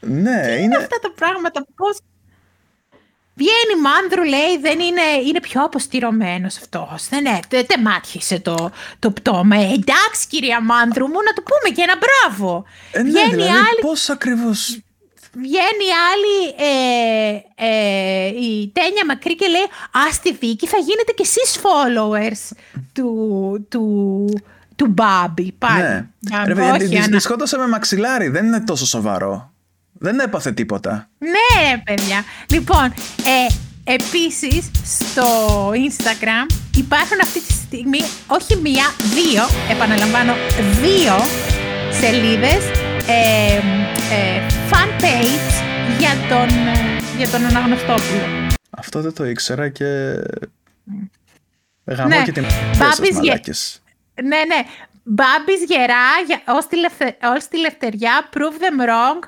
Ναι, 0.00 0.56
είναι. 0.60 0.76
αυτά 0.76 0.98
τα 0.98 1.12
πράγματα. 1.14 1.66
Πώς... 1.76 1.98
Βγαίνει 3.34 3.80
μάνδρου, 3.82 4.22
λέει, 4.22 4.58
δεν 4.60 4.80
είναι, 4.80 5.02
είναι 5.26 5.40
πιο 5.40 5.64
αποστηρωμένος 5.64 6.56
αυτός. 6.56 7.08
Δεν, 7.08 7.26
ε, 7.26 7.40
δεν, 7.48 7.64
δεν 7.68 7.80
μάτιασε 7.80 8.40
το, 8.40 8.70
το 8.98 9.10
πτώμα. 9.10 9.56
Ε, 9.56 9.60
εντάξει, 9.60 10.26
κυρία 10.28 10.60
Μάνδρου 10.60 11.06
μου, 11.06 11.22
να 11.26 11.32
του 11.32 11.42
πούμε 11.42 11.74
και 11.74 11.82
ένα 11.82 11.94
μπράβο. 11.96 12.64
Ε, 12.92 13.02
ναι, 13.02 13.10
Βγαίνει 13.10 13.30
δηλαδή, 13.30 13.50
άλλη, 13.50 13.80
πώς 13.80 14.08
ακριβώς... 14.10 14.80
βγαίνει 15.32 15.88
άλλη 16.10 16.54
ε, 16.56 17.40
ε, 17.54 18.26
η 18.26 18.70
Τένια 18.74 19.04
Μακρύ 19.06 19.34
και 19.34 19.46
λέει 19.48 19.68
Α, 20.04 20.12
στη 20.12 20.32
δίκη 20.32 20.66
θα 20.66 20.78
γίνετε 20.78 21.12
κι 21.12 21.22
εσείς 21.22 21.60
followers 21.62 22.56
του, 22.92 23.66
του, 23.68 24.26
του 24.80 24.86
Μπάμπι. 24.86 25.52
Πάλι. 25.58 25.82
Ναι. 25.82 26.06
Μπάμπι, 26.30 26.46
Ρε, 26.48 26.54
παιδιά, 26.54 26.70
όχι, 26.70 26.78
τη- 26.82 26.88
τη- 26.88 26.96
ανα- 26.96 27.08
τη 27.16 27.18
σκότωσε 27.22 27.58
με 27.58 27.68
μαξιλάρι, 27.68 28.28
δεν 28.28 28.46
είναι 28.46 28.60
τόσο 28.60 28.86
σοβαρό. 28.86 29.52
Δεν 29.92 30.18
έπαθε 30.18 30.52
τίποτα. 30.52 31.08
Ναι, 31.18 31.70
ρε 31.70 31.82
παιδιά. 31.84 32.24
Λοιπόν, 32.50 32.84
ε, 33.24 33.46
επίσης 33.92 34.70
στο 34.84 35.22
Instagram 35.70 36.54
υπάρχουν 36.76 37.18
αυτή 37.22 37.40
τη 37.40 37.52
στιγμή 37.52 38.00
όχι 38.26 38.56
μία, 38.56 38.84
δύο, 39.14 39.42
επαναλαμβάνω, 39.70 40.32
δύο 40.82 41.14
σελίδες 42.00 42.64
ε, 43.06 43.56
ε, 44.14 44.46
fan 44.70 45.02
page 45.02 45.52
για 45.98 46.10
τον, 46.28 46.48
ε, 46.48 47.16
για 47.18 47.28
τον 47.28 47.44
Αναγνωστόπουλο. 47.46 48.46
Αυτό 48.70 49.00
δεν 49.00 49.12
το 49.14 49.24
ήξερα 49.24 49.68
και... 49.68 50.14
Γαμώ 51.84 52.08
Ναι. 52.08 52.22
και 52.22 52.32
την 52.32 52.42
Μπάμπης 52.78 52.78
σας 52.96 52.98
γε- 52.98 53.14
μαλάκες. 53.14 53.79
Ναι, 54.22 54.36
ναι. 54.36 54.60
Μπάμπης 55.02 55.64
γερά, 55.68 56.04
για, 56.26 56.40
ως, 56.46 56.66
τη 56.66 56.76
λευθε, 56.76 57.16
ως 57.36 57.48
τη 57.48 57.58
λευτεριά, 57.58 58.28
prove 58.32 58.38
them 58.62 58.88
wrong. 58.88 59.18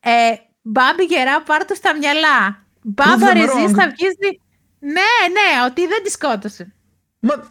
Ε, 0.00 0.34
Μπάμπη 0.62 1.04
γερά, 1.04 1.42
πάρ' 1.42 1.64
του 1.64 1.74
στα 1.76 1.96
μυαλά. 1.96 2.64
Μπάμπα 2.82 3.30
them 3.30 3.34
ρεζής 3.34 3.70
wrong. 3.70 3.74
θα 3.76 3.84
βγεις... 3.88 4.12
δι- 4.20 4.40
Ναι, 4.78 5.12
ναι, 5.36 5.64
ότι 5.66 5.86
δεν 5.86 6.02
τη 6.02 6.10
σκότωσε. 6.10 6.74
Μα... 7.18 7.50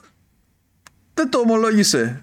Δεν 1.13 1.29
το 1.29 1.37
ομολόγησε. 1.39 2.21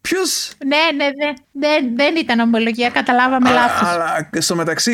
Ποιος... 0.00 0.52
Ναι, 0.66 0.76
ναι, 0.96 1.04
δεν, 1.04 1.34
δεν, 1.52 1.96
δεν 1.96 2.16
ήταν 2.16 2.40
ομολογία, 2.40 2.90
καταλάβαμε 2.90 3.50
Α, 3.50 3.52
λάθος. 3.52 3.88
Αλλά 3.88 4.30
στο 4.38 4.56
μεταξύ 4.56 4.92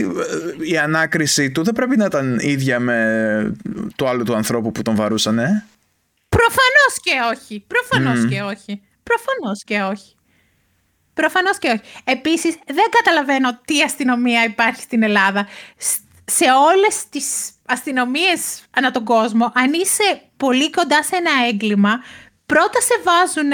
ε, 0.60 0.66
η 0.70 0.78
ανάκριση 0.78 1.50
του 1.50 1.62
δεν 1.64 1.74
πρέπει 1.74 1.96
να 1.96 2.04
ήταν 2.04 2.38
ίδια 2.40 2.80
με 2.80 3.56
το 3.96 4.08
άλλο 4.08 4.22
του 4.22 4.34
ανθρώπου 4.34 4.72
που 4.72 4.82
τον 4.82 4.94
βαρούσανε. 4.94 5.64
Προφανώς 6.48 6.94
και 7.02 7.12
όχι. 7.32 7.64
Προφανώς 7.66 8.30
και 8.30 8.40
όχι. 8.42 8.82
Προφανώς 9.02 9.64
και 9.64 9.80
όχι. 9.82 10.12
Προφανώς 11.14 11.58
και 11.58 11.68
όχι. 11.68 11.80
Επίσης, 12.04 12.54
δεν 12.66 12.84
καταλαβαίνω 12.90 13.60
τι 13.64 13.82
αστυνομία 13.82 14.44
υπάρχει 14.44 14.80
στην 14.82 15.02
Ελλάδα. 15.02 15.48
Σ- 15.76 16.00
Σε 16.24 16.44
όλες 16.50 17.08
τις 17.08 17.50
αστυνομίες 17.66 18.62
ανά 18.70 18.90
τον 18.90 19.04
κόσμο, 19.04 19.52
αν 19.54 19.72
είσαι 19.72 20.22
πολύ 20.36 20.70
κοντά 20.70 21.02
σε 21.02 21.16
ένα 21.16 21.30
έγκλημα, 21.48 22.02
πρώτα 22.46 22.80
σε 22.80 22.94
βάζουν 23.04 23.50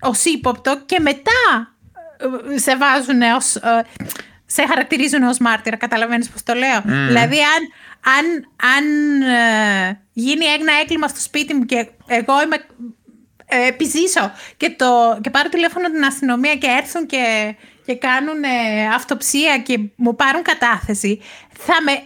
ως 0.00 0.24
ύποπτο 0.24 0.80
και 0.86 1.00
μετά 1.00 1.74
ε, 2.54 2.58
σε 2.58 2.76
βάζουν 2.76 3.22
ως... 3.22 3.54
ε, 3.56 3.86
σε 4.46 4.66
χαρακτηρίζουν 4.66 5.22
ως 5.22 5.38
μάρτυρα, 5.38 5.76
καταλαβαίνεις 5.76 6.28
πώς 6.30 6.42
το 6.42 6.54
λέω; 6.54 6.80
Δηλαδή, 7.06 7.36
αν, 7.38 7.62
αν, 8.04 8.48
αν 8.76 9.22
ε, 9.22 10.00
γίνει 10.12 10.44
ένα 10.44 10.72
έγκλημα 10.82 11.08
στο 11.08 11.20
σπίτι 11.20 11.54
μου 11.54 11.64
και 11.64 11.88
εγώ 12.06 12.42
είμαι 12.42 12.56
ε, 13.46 13.66
επιζήσω 13.66 14.32
και, 14.56 14.70
το, 14.70 15.18
και 15.20 15.30
πάρω 15.30 15.48
τηλέφωνο 15.48 15.90
την 15.90 16.04
αστυνομία 16.04 16.56
και 16.56 16.66
έρθουν 16.66 17.06
και, 17.06 17.54
και 17.84 17.94
κάνουν 17.96 18.42
ε, 18.42 18.86
αυτοψία 18.94 19.58
και 19.58 19.78
μου 19.96 20.16
πάρουν 20.16 20.42
κατάθεση, 20.42 21.20
θα 21.58 21.82
με, 21.82 22.02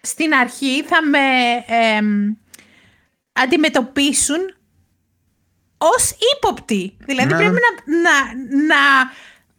στην 0.00 0.34
αρχή 0.34 0.82
θα 0.82 1.02
με 1.02 1.18
εμ, 1.66 2.34
αντιμετωπίσουν 3.32 4.54
ως 5.78 6.14
ύποπτη. 6.36 6.96
Δηλαδή 6.98 7.32
Ναι. 7.32 7.36
πρέπει 7.36 7.58
να, 7.60 7.96
να, 7.96 8.34
να 8.66 9.10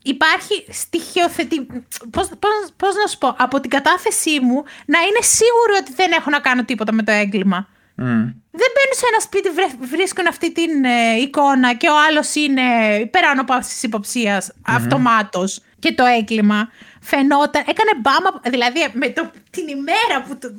υπάρχει 0.04 0.66
στοιχειοθετη... 0.70 1.68
Πώς, 2.12 2.28
πώς, 2.40 2.74
πώς 2.78 2.96
να 2.96 3.08
σου 3.08 3.18
πω, 3.18 3.36
από 3.38 3.60
την 3.60 3.70
κατάθεσή 3.70 4.40
μου 4.40 4.64
να 4.86 5.00
είναι 5.00 5.22
σίγουρο 5.22 5.74
ότι 5.80 5.94
δεν 5.96 6.12
έχω 6.12 6.30
να 6.30 6.40
κάνω 6.40 6.66
τίποτα 6.66 6.94
με 6.94 7.04
το 7.04 7.12
έγκλημα. 7.12 7.68
Μμ. 7.96 8.24
Δεν 8.56 8.70
μπαίνουν 8.74 8.96
σε 8.96 9.06
ένα 9.12 9.20
σπίτι, 9.20 9.50
βρε- 9.50 9.90
βρίσκουν 9.90 10.28
αυτή 10.28 10.52
την 10.52 10.84
ε, 10.86 11.16
εικόνα 11.20 11.74
και 11.74 11.90
ο 11.90 11.94
άλλος 12.08 12.36
είναι 12.36 12.62
υπεράνω 13.02 13.44
παύσης 13.44 13.84
υποψίας 13.84 14.52
αυτομάτως 14.66 15.62
και 15.80 15.94
το 15.94 16.06
έγκλημα 16.06 16.70
φαινόταν, 17.02 17.64
έκανε 17.68 17.92
μπάμα, 18.02 18.42
δηλαδή 18.44 18.80
με 18.94 19.10
το, 19.10 19.32
την 19.50 19.68
ημέρα 19.68 20.22
που 20.28 20.38
το, 20.38 20.54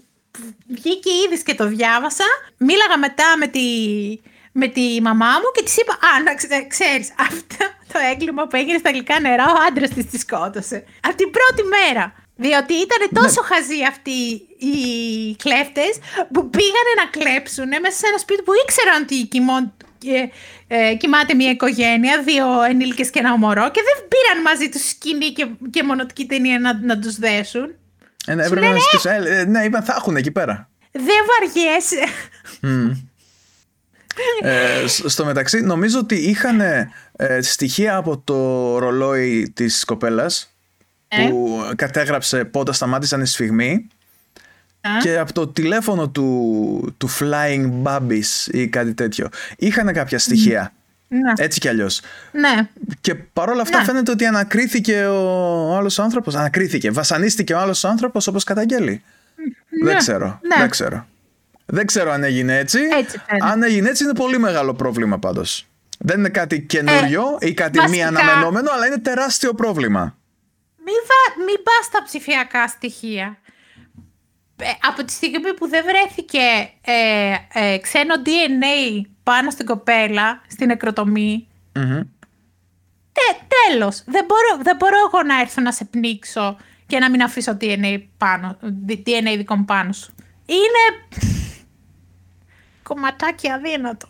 βγήκε 0.66 1.10
ήδη 1.26 1.42
και 1.42 1.54
το 1.54 1.66
διάβασα. 1.66 2.24
Μίλαγα 2.56 2.98
μετά 2.98 3.24
με 3.38 3.46
τη, 3.46 3.60
με 4.60 4.66
τη 4.76 4.84
μαμά 5.06 5.32
μου 5.40 5.48
και 5.54 5.62
της 5.62 5.76
είπα: 5.76 5.92
Α, 5.92 6.10
να 6.26 6.32
ξέρεις, 6.74 7.08
αυτό 7.30 7.64
το 7.92 7.98
έγκλημα 8.12 8.42
που 8.46 8.56
έγινε 8.56 8.78
στα 8.78 8.90
γλυκά 8.90 9.20
νερά, 9.20 9.46
ο 9.54 9.56
άντρας 9.68 9.90
της 9.90 10.06
τη 10.10 10.18
σκότωσε. 10.18 10.84
Από 11.06 11.16
την 11.16 11.30
πρώτη 11.36 11.62
μέρα. 11.76 12.04
Διότι 12.36 12.74
ήταν 12.86 13.00
ναι. 13.02 13.20
τόσο 13.20 13.40
ναι. 13.40 13.48
χαζοί 13.50 13.80
αυτοί 13.92 14.18
οι 14.66 14.76
κλέφτες 15.42 15.92
που 16.32 16.40
πήγανε 16.56 16.92
να 17.00 17.06
κλέψουν 17.16 17.68
μέσα 17.82 17.96
σε 18.00 18.06
ένα 18.10 18.18
σπίτι 18.18 18.42
που 18.42 18.52
ήξεραν 18.62 19.02
ότι 19.02 19.16
και, 20.04 20.30
ε, 20.66 20.94
κοιμάται 20.94 21.34
μια 21.34 21.50
οικογένεια, 21.50 22.22
δύο 22.22 22.62
ενήλικες 22.62 23.10
και 23.10 23.18
ένα 23.18 23.36
μωρό 23.36 23.70
και 23.70 23.80
δεν 23.88 24.08
πήραν 24.12 24.42
μαζί 24.42 24.68
τους 24.68 24.88
σκηνή 24.88 25.32
και, 25.32 25.46
και 25.70 25.82
μονοτική 25.82 26.26
ταινία 26.26 26.58
να, 26.58 26.78
να 26.82 26.98
τους 26.98 27.18
δέσουν. 27.18 27.74
Ε, 28.26 28.34
ναι, 28.34 28.44
έπρεπε 28.44 28.68
να 28.68 28.78
τους, 28.90 29.04
ε, 29.04 29.22
ε, 29.26 29.44
ναι, 29.44 29.64
είπαν 29.64 29.82
θα 29.82 29.94
έχουν 29.98 30.16
εκεί 30.16 30.30
πέρα. 30.30 30.70
Δεν 30.92 31.20
βαριέσαι. 31.30 32.04
Mm. 32.62 32.96
Ε, 34.42 34.86
στο 34.86 35.24
μεταξύ 35.24 35.60
νομίζω 35.60 35.98
ότι 35.98 36.14
είχαν 36.14 36.60
ε, 36.60 37.40
στοιχεία 37.40 37.96
από 37.96 38.18
το 38.18 38.78
ρολόι 38.78 39.52
της 39.54 39.84
κοπέλας 39.84 40.54
που 41.28 41.60
κατέγραψε 41.76 42.44
πότε 42.44 42.72
σταμάτησαν 42.72 43.20
οι 43.20 43.26
σφιγμοί 43.26 43.88
και 45.00 45.18
από 45.18 45.32
το 45.32 45.48
τηλέφωνο 45.48 46.08
του, 46.08 46.94
του 46.98 47.10
Flying 47.10 47.70
Babbies 47.82 48.52
ή 48.52 48.68
κάτι 48.68 48.94
τέτοιο. 48.94 49.28
Είχαν 49.56 49.92
κάποια 49.92 50.18
στοιχεία. 50.18 50.72
Ναι. 51.08 51.32
Έτσι 51.36 51.60
κι 51.60 51.68
αλλιώς. 51.68 52.00
Ναι. 52.32 52.68
Και 53.00 53.14
παρόλα 53.14 53.62
αυτά 53.62 53.78
ναι. 53.78 53.84
φαίνεται 53.84 54.10
ότι 54.10 54.26
ανακρίθηκε 54.26 55.04
ο 55.04 55.76
άλλος 55.76 55.98
άνθρωπος. 55.98 56.34
Ανακρίθηκε. 56.34 56.90
Βασανίστηκε 56.90 57.54
ο 57.54 57.58
άλλος 57.58 57.84
άνθρωπος 57.84 58.26
όπως 58.26 58.44
καταγγέλει. 58.44 59.02
Ναι. 59.82 59.90
Δεν 59.90 59.98
ξέρω. 59.98 60.40
Ναι. 60.42 60.56
Δεν 60.58 60.68
ξέρω. 60.70 61.06
Δεν 61.66 61.86
ξέρω 61.86 62.12
αν 62.12 62.24
έγινε 62.24 62.58
έτσι. 62.58 62.78
έτσι 62.98 63.20
αν 63.40 63.62
έγινε 63.62 63.88
έτσι 63.88 64.04
είναι 64.04 64.14
πολύ 64.14 64.38
μεγάλο 64.38 64.74
πρόβλημα 64.74 65.18
πάντως. 65.18 65.66
Δεν 65.98 66.18
είναι 66.18 66.28
κάτι 66.28 66.62
καινούριο 66.62 67.22
ε, 67.38 67.48
ή 67.48 67.54
κάτι 67.54 67.78
βασικά... 67.78 67.96
μη 67.96 68.04
αναμενόμενο, 68.04 68.70
αλλά 68.72 68.86
είναι 68.86 68.98
τεράστιο 68.98 69.54
πρόβλημα. 69.54 70.16
Μην, 70.76 70.94
βα... 71.06 71.44
μην 71.44 71.62
πας 71.62 71.84
στα 71.84 72.02
ψηφιακά 72.02 72.68
στοιχεία. 72.68 73.38
Ε, 74.56 74.66
από 74.80 75.04
τη 75.04 75.12
στιγμή 75.12 75.54
που 75.54 75.68
δεν 75.68 75.84
βρέθηκε 75.84 76.70
ε, 76.80 77.34
ε, 77.52 77.78
ξένο 77.78 78.14
DNA 78.24 79.00
πάνω 79.22 79.50
στην 79.50 79.66
κοπέλα, 79.66 80.42
στην 80.48 80.66
νεκροτομη 80.66 81.48
τέλος. 83.68 84.02
Δεν 84.06 84.24
μπορώ, 84.24 84.62
δεν 84.62 84.76
μπορώ 84.76 84.96
εγώ 85.06 85.22
να 85.22 85.40
έρθω 85.40 85.62
να 85.62 85.72
σε 85.72 85.84
πνίξω 85.84 86.56
και 86.86 86.98
να 86.98 87.10
μην 87.10 87.22
αφήσω 87.22 87.56
DNA, 87.60 88.02
πάνω, 88.18 88.58
DNA 88.88 89.34
δικό 89.36 89.56
μου 89.56 89.64
πάνω 89.64 89.92
σου. 89.92 90.14
Είναι 90.46 91.08
κομματάκι 92.84 93.50
αδύνατο. 93.50 94.08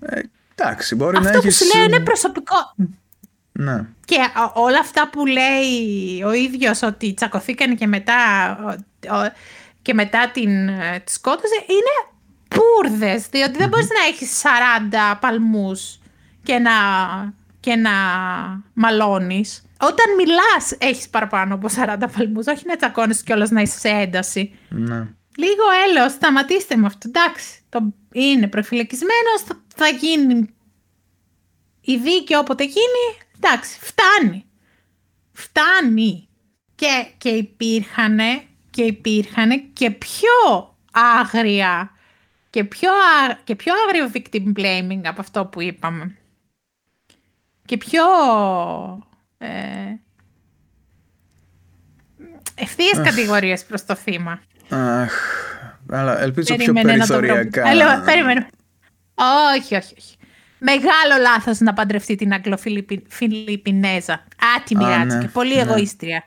Ε, 0.00 0.20
εντάξει, 0.54 0.94
μπορεί 0.94 1.16
Αυτό 1.16 1.28
να 1.30 1.36
έχεις... 1.36 1.48
Αυτό 1.48 1.64
που 1.64 1.70
σου 1.70 1.78
λέω 1.78 1.86
είναι 1.86 2.04
προσωπικό. 2.04 2.74
Ναι. 3.52 3.86
Και 4.04 4.16
όλα 4.54 4.78
αυτά 4.78 5.08
που 5.10 5.26
λέει 5.26 6.22
ο 6.24 6.32
ίδιος 6.32 6.82
ότι 6.82 7.14
τσακωθήκαν 7.14 7.76
και 7.76 7.86
μετά, 7.86 8.14
και 9.82 9.94
μετά 9.94 10.30
την 10.32 10.68
ε, 10.68 11.02
τη 11.04 11.12
σκότωσε 11.12 11.64
είναι 11.66 12.16
πούρδες, 12.48 13.26
διότι 13.28 13.58
δεν 13.58 13.68
μπορείς 13.68 13.88
να 13.88 14.06
έχεις 14.08 14.42
40 15.14 15.18
παλμούς 15.20 15.98
και 16.42 16.58
να, 16.58 16.72
και 17.60 17.76
να 17.76 17.90
μαλώνεις. 18.72 19.62
Όταν 19.80 20.14
μιλάς 20.16 20.76
έχεις 20.78 21.08
παραπάνω 21.08 21.54
από 21.54 21.68
40 21.76 21.96
παλμούς, 22.16 22.46
όχι 22.46 22.62
να 22.66 22.76
τσακώνεις 22.76 23.22
κιόλας 23.22 23.50
να 23.50 23.60
είσαι 23.60 23.78
σε 23.78 23.88
ένταση. 23.88 24.54
Ναι. 24.68 25.06
Λίγο 25.38 25.62
έλεος, 25.88 26.12
σταματήστε 26.12 26.76
με 26.76 26.86
αυτό. 26.86 27.08
Εντάξει, 27.08 27.60
το 27.68 27.94
είναι 28.12 28.48
προφυλακισμένος, 28.48 29.42
θα, 29.46 29.62
θα 29.74 29.88
γίνει 29.88 30.54
η 31.80 31.96
δίκη 31.96 32.34
όποτε 32.34 32.64
γίνει, 32.64 33.18
εντάξει, 33.36 33.78
φτάνει. 33.80 34.44
Φτάνει. 35.32 36.28
Και, 36.74 37.06
και 37.18 37.28
υπήρχαν 37.28 38.18
και 38.70 38.82
υπήρχανε 38.82 39.58
και 39.58 39.90
πιο 39.90 40.76
άγρια 40.92 41.90
και 42.50 42.64
πιο, 42.64 42.90
και 43.44 43.56
πιο 43.56 43.74
άγριο 43.86 44.10
victim 44.14 44.52
blaming 44.58 45.00
από 45.04 45.20
αυτό 45.20 45.46
που 45.46 45.62
είπαμε. 45.62 46.16
Και 47.64 47.76
πιο 47.76 48.04
ε, 49.38 49.94
ευθείες 52.54 53.00
κατηγορίες 53.02 53.64
προς 53.64 53.84
το 53.84 53.94
θύμα. 53.94 54.42
Αχ, 54.68 55.12
αλλά 55.90 56.20
ελπίζω 56.20 56.54
πιο 56.54 56.72
περιθωριακά. 56.72 57.62
Περίμενε. 58.04 58.48
Όχι, 59.54 59.74
όχι, 59.74 59.94
όχι. 59.98 60.16
Μεγάλο 60.58 61.22
λάθος 61.22 61.58
να 61.58 61.72
παντρευτεί 61.72 62.14
την 62.14 62.32
Αγγλοφιλιππινέζα. 62.32 64.24
Άτιμη 64.56 64.84
Α, 64.84 64.88
ράτσα 64.88 65.16
ναι, 65.16 65.22
και 65.22 65.28
πολύ 65.28 65.54
ναι. 65.54 65.60
εγωίστρια. 65.60 66.24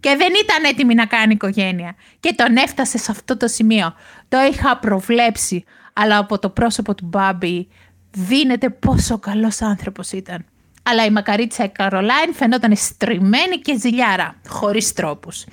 Και 0.00 0.14
δεν 0.18 0.32
ήταν 0.42 0.64
έτοιμη 0.70 0.94
να 0.94 1.06
κάνει 1.06 1.32
οικογένεια. 1.32 1.94
Και 2.20 2.34
τον 2.36 2.56
έφτασε 2.56 2.98
σε 2.98 3.10
αυτό 3.10 3.36
το 3.36 3.48
σημείο. 3.48 3.94
Το 4.28 4.38
είχα 4.52 4.78
προβλέψει. 4.78 5.64
Αλλά 5.92 6.18
από 6.18 6.38
το 6.38 6.50
πρόσωπο 6.50 6.94
του 6.94 7.06
Μπάμπη 7.06 7.68
δίνεται 8.10 8.70
πόσο 8.70 9.18
καλός 9.18 9.62
άνθρωπος 9.62 10.12
ήταν. 10.12 10.44
Αλλά 10.82 11.04
η 11.04 11.10
μακαρίτσα 11.10 11.66
Καρολάιν 11.66 12.34
φαινόταν 12.34 12.76
στριμμένη 12.76 13.56
και 13.56 13.78
ζηλιάρα, 13.78 14.34
χωρίς 14.48 14.92
τρόπους. 14.92 15.44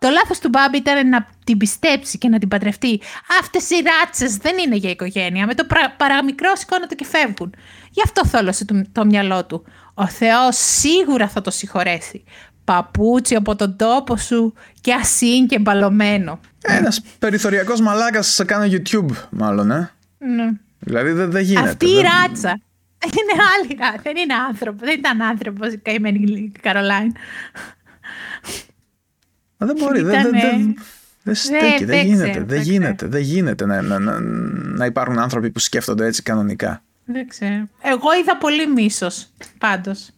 Το 0.00 0.08
λάθος 0.08 0.38
του 0.38 0.48
Μπάμπη 0.48 0.76
ήταν 0.76 1.08
να 1.08 1.26
την 1.44 1.56
πιστέψει 1.56 2.18
και 2.18 2.28
να 2.28 2.38
την 2.38 2.48
παντρευτεί. 2.48 3.00
Αυτές 3.40 3.70
οι 3.70 3.74
ράτσες 3.82 4.36
δεν 4.36 4.58
είναι 4.58 4.76
για 4.76 4.90
οικογένεια. 4.90 5.46
Με 5.46 5.54
το 5.54 5.66
παραμικρό 5.96 6.56
σηκώνονται 6.56 6.94
και 6.94 7.04
φεύγουν. 7.04 7.54
Γι' 7.90 8.02
αυτό 8.04 8.26
θόλωσε 8.26 8.64
το, 8.64 8.82
το 8.92 9.04
μυαλό 9.04 9.44
του. 9.46 9.64
Ο 9.94 10.08
Θεός 10.08 10.56
σίγουρα 10.56 11.28
θα 11.28 11.40
το 11.40 11.50
συγχωρέσει. 11.50 12.24
Παπούτσι 12.64 13.34
από 13.34 13.56
τον 13.56 13.76
τόπο 13.76 14.16
σου 14.16 14.54
και 14.80 14.92
ασύν 14.92 15.46
και 15.46 15.58
μπαλωμένο. 15.58 16.40
Ένας 16.62 17.00
περιθωριακός 17.18 17.80
μαλάκας 17.80 18.26
σε 18.26 18.44
κάνω 18.44 18.64
YouTube 18.64 19.16
μάλλον, 19.30 19.70
ε. 19.70 19.90
Ναι. 20.18 20.48
Δηλαδή 20.78 21.10
δεν 21.10 21.30
δε 21.30 21.40
γίνεται. 21.40 21.68
Αυτή 21.68 21.86
η 21.86 22.00
ράτσα. 22.00 22.60
Είναι 23.04 23.42
άλλη 23.54 23.76
ράτσα. 23.80 24.00
Δεν 24.02 24.16
είναι 24.16 24.34
άνθρωπο. 24.48 24.84
Δεν 24.84 24.98
ήταν 24.98 25.20
άνθρωπος 25.20 25.72
η 25.72 25.78
καημένη 25.78 26.52
Καρολάιν. 26.62 27.12
Μα 29.60 29.66
δεν 29.66 29.76
μπορεί. 29.78 30.02
Δεν, 30.02 30.22
δεν, 30.22 30.32
δεν, 30.32 30.76
δεν 31.22 31.34
στέκει. 31.34 31.84
Δεν, 31.84 32.06
γίνεται. 32.06 32.44
Δεν 32.44 32.60
γίνεται. 32.60 33.06
Δεν 33.06 33.22
γίνεται 33.22 33.66
να, 33.66 33.82
να, 33.82 33.98
να, 33.98 34.20
να 34.60 34.84
υπάρχουν 34.84 35.18
άνθρωποι 35.18 35.50
που 35.50 35.58
σκέφτονται 35.58 36.06
έτσι 36.06 36.22
κανονικά. 36.22 36.82
Δεν 37.04 37.28
ξέρω. 37.28 37.68
Εγώ 37.82 38.08
είδα 38.20 38.36
πολύ 38.36 38.66
μίσος 38.66 39.26
πάντως. 39.58 40.10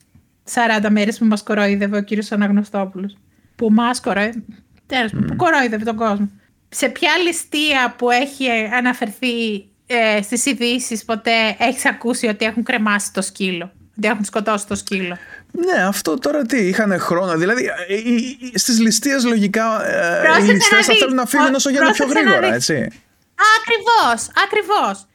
40 0.84 0.86
μέρες 0.90 1.18
που 1.18 1.24
μας 1.24 1.42
κοροϊδεύε 1.42 1.96
ο 1.96 2.02
κύριος 2.02 2.32
Αναγνωστόπουλος. 2.32 3.16
Που 3.56 3.72
μας 3.72 4.00
κοροϊδεύε. 4.00 4.42
Τέλος 4.86 5.12
mm. 5.14 5.24
που 5.26 5.36
κοροϊδεύε 5.36 5.84
τον 5.84 5.96
κόσμο. 5.96 6.30
Σε 6.68 6.88
ποια 6.88 7.10
ληστεία 7.24 7.94
που 7.98 8.10
έχει 8.10 8.48
αναφερθεί 8.72 9.66
ε, 9.86 10.22
στις 10.22 10.46
ειδήσεις 10.46 11.04
ποτέ 11.04 11.56
έχεις 11.58 11.86
ακούσει 11.86 12.26
ότι 12.26 12.44
έχουν 12.44 12.62
κρεμάσει 12.62 13.12
το 13.12 13.22
σκύλο. 13.22 13.72
Ότι 13.98 14.08
έχουν 14.08 14.24
σκοτώσει 14.24 14.66
το 14.66 14.74
σκύλο; 14.74 15.16
Ναι, 15.52 15.82
αυτό 15.82 16.18
τώρα 16.18 16.42
τι, 16.42 16.56
είχαν 16.56 17.00
χρόνο. 17.00 17.36
Δηλαδή, 17.36 17.64
ε, 17.88 17.94
ε, 17.94 18.58
στις 18.58 18.80
ληστείες 18.80 19.24
λογικά 19.24 19.86
ε, 19.86 20.42
οι 20.42 20.46
ληστέ 20.46 20.82
θα 20.82 20.94
θέλουν 20.94 21.14
να 21.14 21.26
φύγουν 21.26 21.54
όσο 21.54 21.70
γίνεται 21.70 21.92
πιο 21.92 22.06
γρήγορα, 22.06 22.54
έτσι. 22.54 22.74
Ακριβώς, 23.58 24.30
ακριβώς. 24.44 25.06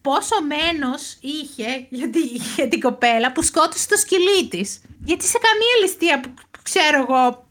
Πόσο 0.00 0.36
μένος 0.42 1.16
είχε 1.20 1.86
για 1.88 2.10
την, 2.10 2.22
για 2.56 2.68
την 2.68 2.80
κοπέλα 2.80 3.32
που 3.32 3.42
σκότωσε 3.42 3.88
το 3.88 3.96
σκυλί 3.96 4.48
της; 4.48 4.80
Γιατί 5.04 5.24
σε 5.24 5.38
καμία 5.38 5.74
ληστεία 5.82 6.20
που 6.20 6.30
ξέρω 6.62 7.06
εγώ 7.08 7.46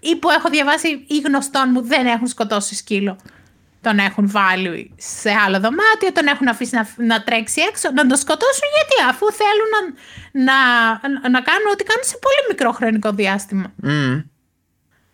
ή 0.00 0.16
που 0.16 0.30
έχω 0.30 0.48
διαβάσει 0.48 0.88
ή 0.88 1.18
γνωστών 1.18 1.68
μου 1.72 1.82
δεν 1.82 2.06
έχουν 2.06 2.26
σκοτώσει 2.26 2.74
σκύλο 2.74 3.16
τον 3.80 3.98
έχουν 3.98 4.30
βάλει 4.30 4.94
σε 4.96 5.30
άλλο 5.46 5.60
δωμάτιο, 5.60 6.12
τον 6.12 6.26
έχουν 6.26 6.48
αφήσει 6.48 6.74
να, 6.74 7.04
να 7.06 7.22
τρέξει 7.22 7.60
έξω, 7.60 7.90
να 7.94 8.06
τον 8.06 8.16
σκοτώσουν 8.16 8.68
γιατί 8.76 9.10
αφού 9.10 9.26
θέλουν 9.32 9.72
να, 10.32 10.56
να, 11.08 11.30
να 11.30 11.40
κάνουν 11.40 11.66
ό,τι 11.72 11.84
κάνουν 11.84 12.04
σε 12.04 12.18
πολύ 12.24 12.42
μικρό 12.48 12.72
χρονικό 12.72 13.10
διάστημα. 13.12 13.72
Mm. 13.84 14.24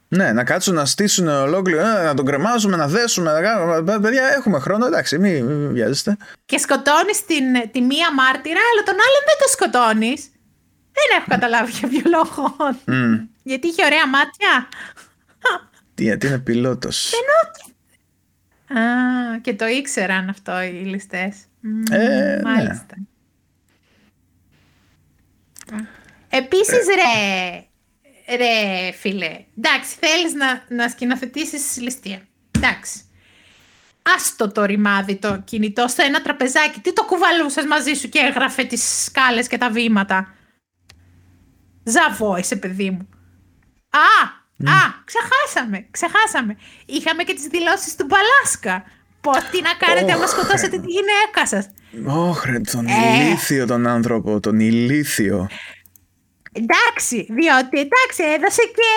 Ναι, 0.08 0.32
να 0.32 0.44
κάτσουν 0.44 0.74
να 0.74 0.84
στήσουν 0.84 1.28
ολόκληρο, 1.28 1.80
ε, 1.80 2.02
να 2.04 2.14
τον 2.14 2.26
κρεμάσουμε, 2.26 2.76
να 2.76 2.88
δέσουμε, 2.88 3.32
να 3.32 3.40
κάνουμε. 3.40 3.98
Παιδιά, 4.00 4.26
έχουμε 4.36 4.58
χρόνο, 4.58 4.86
εντάξει, 4.86 5.18
μην, 5.18 5.44
μην 5.44 5.72
βιάζεστε. 5.72 6.16
Και 6.46 6.58
σκοτώνεις 6.58 7.24
τη 7.72 7.80
μία 7.80 8.12
μάρτυρα, 8.14 8.60
αλλά 8.72 8.82
τον 8.84 8.94
άλλον 8.94 9.22
δεν 9.26 9.36
το 9.38 9.48
σκοτώνεις. 9.50 10.30
Δεν 10.92 11.18
έχω 11.18 11.26
καταλάβει 11.28 11.72
για 11.72 11.88
ποιο 11.88 12.02
λόγο. 12.04 12.56
Mm. 12.86 13.26
Γιατί 13.42 13.66
είχε 13.68 13.84
ωραία 13.84 14.08
μάτια. 14.08 14.68
Τι, 15.94 16.02
γιατί 16.02 16.26
είναι 16.26 16.38
πιλότος. 16.38 17.12
Α, 18.68 18.80
και 19.40 19.54
το 19.54 19.66
ήξεραν 19.66 20.28
αυτό 20.28 20.62
οι 20.62 20.70
ληστές. 20.70 21.36
Ε, 21.90 21.98
ναι. 21.98 22.40
Μάλιστα. 22.42 22.96
Ναι. 25.72 25.86
Επίσης 26.28 26.86
ρε, 26.94 27.66
ρε 28.36 28.92
φίλε, 28.92 29.44
εντάξει, 29.58 29.96
θέλεις 30.00 30.34
να, 30.34 30.64
να 30.68 30.88
σκηνοθετήσεις 30.88 31.80
ληστεία. 31.80 32.26
Εντάξει. 32.50 33.00
Άστο 34.16 34.52
το 34.52 34.64
ρημάδι 34.64 35.16
το 35.16 35.42
κινητό 35.44 35.88
σε 35.88 36.02
ένα 36.02 36.22
τραπεζάκι. 36.22 36.80
Τι 36.80 36.92
το 36.92 37.04
κουβαλούσες 37.04 37.64
μαζί 37.64 37.94
σου 37.94 38.08
και 38.08 38.18
έγραφε 38.18 38.64
τις 38.64 39.04
σκάλες 39.04 39.48
και 39.48 39.58
τα 39.58 39.70
βήματα. 39.70 40.34
Ζαβό 41.84 42.36
είσαι 42.36 42.56
παιδί 42.56 42.90
μου. 42.90 43.08
Α, 43.90 44.35
α, 44.64 44.78
ξεχάσαμε, 45.04 45.86
ξεχάσαμε. 45.90 46.56
Είχαμε 46.86 47.22
και 47.22 47.34
τις 47.34 47.46
δηλώσεις 47.46 47.96
του 47.96 48.06
Μπαλάσκα. 48.08 48.84
Πώς, 49.20 49.38
τι 49.50 49.60
να 49.62 49.72
κάνετε 49.86 50.12
άμα 50.12 50.26
σκοτώσετε 50.26 50.78
τη 50.78 50.86
γυναίκα 50.96 51.46
σας. 51.46 51.66
Όχρε, 52.06 52.60
τον 52.60 52.86
ε. 52.86 52.92
ηλίθιο 52.92 53.66
τον 53.66 53.86
άνθρωπο, 53.86 54.40
τον 54.40 54.60
ηλίθιο. 54.60 55.48
Εντάξει, 56.52 57.16
διότι 57.32 57.78
εντάξει, 57.78 58.22
έδωσε 58.34 58.62
και 58.62 58.90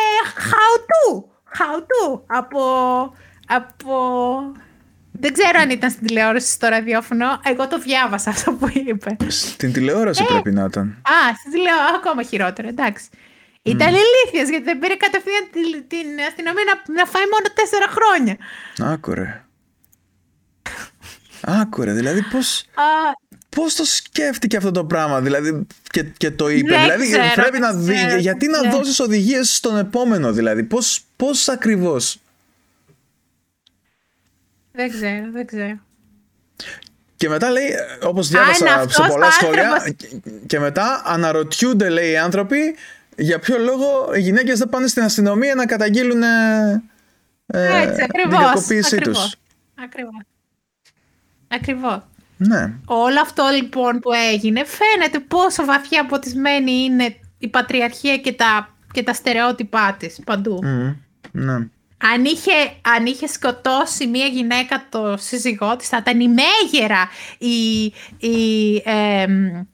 how 0.50 0.74
to. 0.90 2.22
από, 2.28 2.62
από... 3.48 3.94
Δεν 5.12 5.34
ξέρω 5.34 5.60
αν 5.60 5.70
ήταν 5.70 5.90
στην 5.90 6.08
τηλεόραση 6.08 6.52
στο 6.52 6.68
ραδιόφωνο. 6.68 7.26
Εγώ 7.44 7.68
το 7.68 7.80
διάβασα 7.80 8.30
αυτό 8.30 8.52
που 8.52 8.72
είπε. 8.74 9.18
Στην 9.28 9.74
τηλεόραση 9.74 10.24
ε, 10.24 10.26
πρέπει 10.34 10.52
να 10.52 10.64
ήταν. 10.64 10.88
Α, 10.88 11.36
στην 11.40 11.52
τηλεόραση 11.52 11.94
ακόμα 11.96 12.24
χειρότερο, 12.24 12.68
εντάξει. 12.68 13.10
Ήταν 13.62 13.94
mm. 13.94 13.98
ηλίθιος 14.04 14.50
γιατί 14.50 14.64
δεν 14.64 14.80
πήρε 14.80 14.96
κατευθείαν 14.96 15.44
την, 15.52 15.88
την 15.88 16.08
αστυνομία 16.28 16.64
να, 16.66 16.94
να 16.94 17.06
φάει 17.06 17.24
μόνο 17.24 17.48
τέσσερα 17.54 17.88
χρόνια. 17.88 18.38
Άκουρε. 18.94 19.44
Άκουρε, 21.42 21.94
δηλαδή 21.94 22.22
πώς... 22.22 22.66
Πώς 23.50 23.76
το 23.76 23.84
σκέφτηκε 23.84 24.58
αυτό 24.58 24.72
το 24.72 24.86
πράγμα, 24.86 25.22
δηλαδή, 25.22 25.68
και, 25.92 26.04
και 26.04 26.32
το 26.32 26.50
είπε. 26.50 26.70
Δεν 26.70 26.82
δηλαδή, 26.82 27.12
ξέρω, 27.12 27.24
πρέπει 27.36 27.60
να 27.60 27.74
δει. 27.74 27.94
ξέρω, 27.94 28.16
γιατί 28.16 28.48
να 28.48 28.64
ναι. 28.64 28.70
δώσεις 28.70 29.00
οδηγίες 29.00 29.56
στον 29.56 29.78
επόμενο, 29.78 30.34
δηλαδή. 30.34 30.64
Πώ 30.64 30.78
πώς 31.16 31.48
ακριβώς; 31.50 32.20
Δεν 34.72 34.90
ξέρω, 34.90 35.32
δεν 35.32 35.46
ξέρω. 35.46 35.80
Και 37.16 37.30
μετά 37.30 37.52
λέει, 37.52 37.70
όπως 38.04 38.28
διάβασα 38.28 38.66
είναι 38.66 38.70
σε 38.70 38.80
αυτός 38.80 39.08
πολλά 39.08 39.28
ο 39.28 39.32
σχόλια, 39.32 39.72
άνθρωπος. 39.72 40.10
και 40.48 40.60
μετά 40.60 41.02
αναρωτιούνται, 41.06 41.90
λέει 41.90 42.12
οι 42.12 42.18
άνθρωποι, 42.18 42.76
για 43.20 43.40
ποιο 43.40 43.58
λόγο 43.58 44.14
οι 44.16 44.20
γυναίκες 44.20 44.60
δεν 44.60 44.70
πάνε 44.70 44.88
στην 44.88 45.04
αστυνομία 45.04 45.56
να 45.56 45.66
καταγγείλουν 45.66 46.24
ε, 46.24 46.84
ε, 47.46 47.82
Έτσι, 47.82 47.96
την 47.96 48.04
ακριβώς. 48.04 48.44
κακοποίησή 48.44 48.98
τους; 48.98 49.18
Ακριβώς. 49.18 49.38
Ακριβώς. 49.84 50.22
Ακριβώς. 51.48 52.04
Ναι. 52.38 52.74
Όλο 52.86 53.22
αυτό 53.22 53.44
λοιπόν 53.56 54.00
που 54.00 54.10
έγινε 54.32 54.64
φαίνεται 54.66 55.20
πόσο 55.20 55.66
βαθιά 55.66 56.02
αποτισμένη 56.02 56.72
είναι 56.72 57.16
η 57.38 57.48
πατριαρχία 57.48 58.18
και 58.18 58.34
τα, 58.34 58.76
και 58.94 59.04
τα 59.04 59.14
στερεότυπά 59.14 59.96
της 60.00 60.20
παντού. 60.26 60.60
Μμμ. 60.64 60.96
ναι. 61.32 61.68
Αν 62.14 62.26
είχε, 62.26 62.52
αν 62.96 63.06
είχε 63.06 63.28
σκοτώσει 63.28 64.08
μία 64.08 64.26
γυναίκα 64.26 64.86
το 64.90 65.16
σύζυγό 65.18 65.76
της 65.76 65.88
θα 65.88 65.98
ήταν 65.98 66.20
η 66.20 66.28
μέγερα, 66.28 67.10
η, 67.38 67.84
η 68.28 68.76
εμ, 68.86 69.66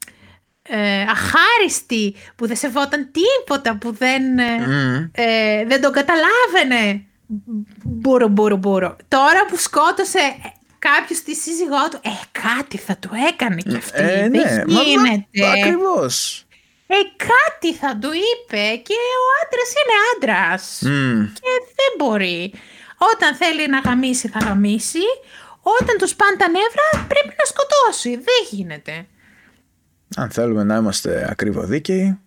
ε, 0.68 1.00
αχάριστη 1.02 2.14
που 2.36 2.46
δεν 2.46 2.56
σεβόταν 2.56 3.10
τίποτα, 3.12 3.76
που 3.76 3.92
δεν, 3.92 4.38
ε, 4.38 4.58
Μμμ. 4.58 5.08
ε, 5.12 5.64
δεν 5.66 5.80
τον 5.80 5.92
καταλάβαινε. 5.92 7.04
Μπούρο, 7.84 8.28
μπούρο, 8.28 8.56
μπούρο. 8.56 8.96
Τώρα 9.08 9.46
που 9.46 9.56
σκότωσε 9.56 10.18
κάποιος 10.78 11.20
τη 11.22 11.34
σύζυγό 11.34 11.88
του, 11.90 11.98
ε, 12.02 12.10
κάτι 12.32 12.76
θα 12.78 12.96
του 12.96 13.10
έκανε 13.28 13.56
κι 13.60 13.76
αυτή. 13.76 14.02
Ε, 14.02 14.28
δεν 14.28 14.30
ναι. 14.30 14.64
Μα- 14.66 14.72
μα- 14.74 14.82
γίνεται. 14.82 15.60
Ακριβώς. 15.60 16.40
Ε, 16.86 16.94
κάτι 17.16 17.74
θα 17.74 17.98
του 18.00 18.10
είπε 18.12 18.62
και 18.86 18.94
ο 19.20 19.24
άντρας 19.40 19.70
είναι 19.78 19.96
άντρας. 20.12 20.80
Μμ. 20.82 21.24
Και 21.34 21.50
δεν 21.78 21.92
μπορεί. 21.98 22.52
Όταν 23.14 23.34
θέλει 23.34 23.68
να 23.68 23.78
γαμίσει 23.78 24.28
θα 24.28 24.38
γαμίσει. 24.38 25.06
Όταν 25.80 25.96
τους 25.98 26.14
πάνε 26.14 26.36
τα 26.36 26.48
νεύρα 26.48 27.06
πρέπει 27.08 27.34
να 27.40 27.44
σκοτώσει. 27.52 28.10
Δεν 28.10 28.40
γίνεται. 28.50 29.06
Αν 30.16 30.30
θέλουμε 30.30 30.64
να 30.64 30.76
είμαστε 30.76 31.26
ακριβοδίκαιοι, 31.30 32.18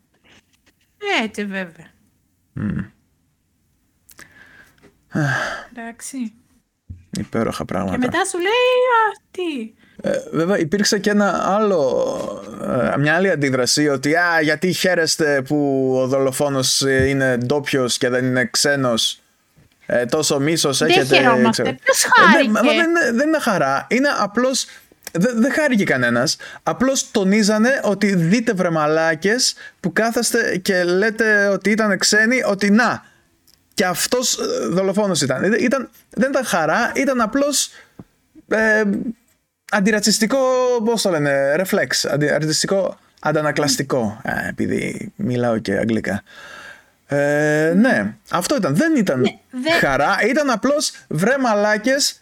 Έτσι 1.24 1.45
βέβαια. 1.45 1.88
Εντάξει. 5.72 6.34
υπέροχα 7.18 7.57
Και 7.57 7.66
πράγματα. 7.74 7.98
μετά 7.98 8.26
σου 8.26 8.38
λέει, 8.38 8.48
α, 8.49 9.22
τι. 9.32 9.74
Ε, 10.02 10.11
βέβαια 10.32 10.57
υπήρξε 10.60 10.99
και 10.99 11.10
ένα 11.10 11.53
άλλο, 11.56 12.06
ε, 12.94 12.98
μια 12.98 13.16
άλλη 13.16 13.30
αντίδραση 13.30 13.88
ότι 13.88 14.16
α, 14.16 14.41
γιατί 14.41 14.74
χαίρεστε 14.74 15.41
που 15.41 15.91
ο 15.98 16.07
δολοφόνος 16.07 16.82
ε, 16.82 17.07
είναι 17.07 17.38
ντόπιος 17.38 17.98
και 17.98 18.10
δεν 18.10 18.26
είναι 18.26 18.45
ξένος 18.45 19.22
ε, 19.86 20.06
τόσο 20.06 20.40
μίσος 20.40 20.78
Δεν 20.78 20.90
έχετε 20.90 21.16
χαιρόμαστε. 21.16 21.61
ξέρω. 21.64 21.78
Ποιος 21.84 22.03
Ε, 22.03 22.07
ναι, 22.22 22.32
χάρηκε; 22.32 22.49
μα 22.52 22.61
δεν, 22.61 22.74
είναι, 22.90 23.11
δεν 23.11 23.28
είναι 23.28 23.40
χαρά 23.40 23.88
είναι 23.90 24.10
απλώς 24.20 24.66
δεν 25.11 25.41
δεν 25.41 25.52
χάρηκε 25.52 25.84
κανένας 25.84 26.38
απλώς 26.64 27.11
τονίζανε 27.11 27.80
ότι 27.84 28.15
δείτε 28.15 28.53
βρε 28.53 28.69
μαλάκες 28.69 29.56
που 29.80 29.94
κάθεστε 29.94 30.57
και 30.57 30.84
λέτε 30.84 31.48
ότι 31.48 31.69
ήταν 31.69 31.98
ξένοι 31.98 32.44
ότι 32.44 32.69
να 32.69 33.03
και 33.73 33.86
αυτός 33.86 34.38
ε, 34.40 34.44
δολοφόνος 34.68 35.22
ήταν. 35.22 35.53
ήταν 35.53 35.90
δεν 36.10 36.30
ήταν 36.30 36.45
χαρά 36.45 36.91
ήταν 36.95 37.22
απλώς 37.22 37.69
ε, 38.48 38.84
αντιρατσιστικό, 39.72 40.38
πώς 40.86 41.02
το 41.02 41.10
λένε, 41.10 41.56
reflex, 41.57 42.10
αντιρατσιστικό 42.11 42.98
αντανακλαστικό, 43.22 44.22
ε, 44.23 44.48
επειδή 44.49 45.11
μιλάω 45.15 45.57
και 45.57 45.73
αγγλικά. 45.77 46.23
Ε, 47.07 47.73
ναι, 47.76 48.14
αυτό 48.30 48.56
ήταν. 48.56 48.76
Δεν 48.76 48.95
ήταν 48.95 49.22
δεν- 49.22 49.73
χαρά, 49.80 50.18
ήταν 50.30 50.49
απλώς 50.49 50.91
βρε 51.07 51.38
μαλάκες, 51.38 52.19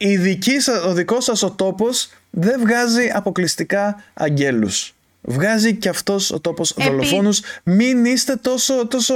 η, 0.00 0.08
η 0.08 0.16
δική 0.16 0.60
σας, 0.60 0.84
ο 0.84 0.92
δικός 0.92 1.24
σας 1.24 1.42
ο 1.42 1.50
τόπος 1.50 2.08
δεν 2.30 2.60
βγάζει 2.60 3.10
αποκλειστικά 3.14 4.02
αγγέλους. 4.14 4.94
Βγάζει 5.22 5.74
και 5.74 5.88
αυτός 5.88 6.30
ο 6.30 6.40
τόπος 6.40 6.70
Επί- 6.70 6.84
δολοφόνους. 6.84 7.40
Μην 7.62 8.04
είστε 8.04 8.36
τόσο, 8.36 8.86
τόσο 8.86 9.14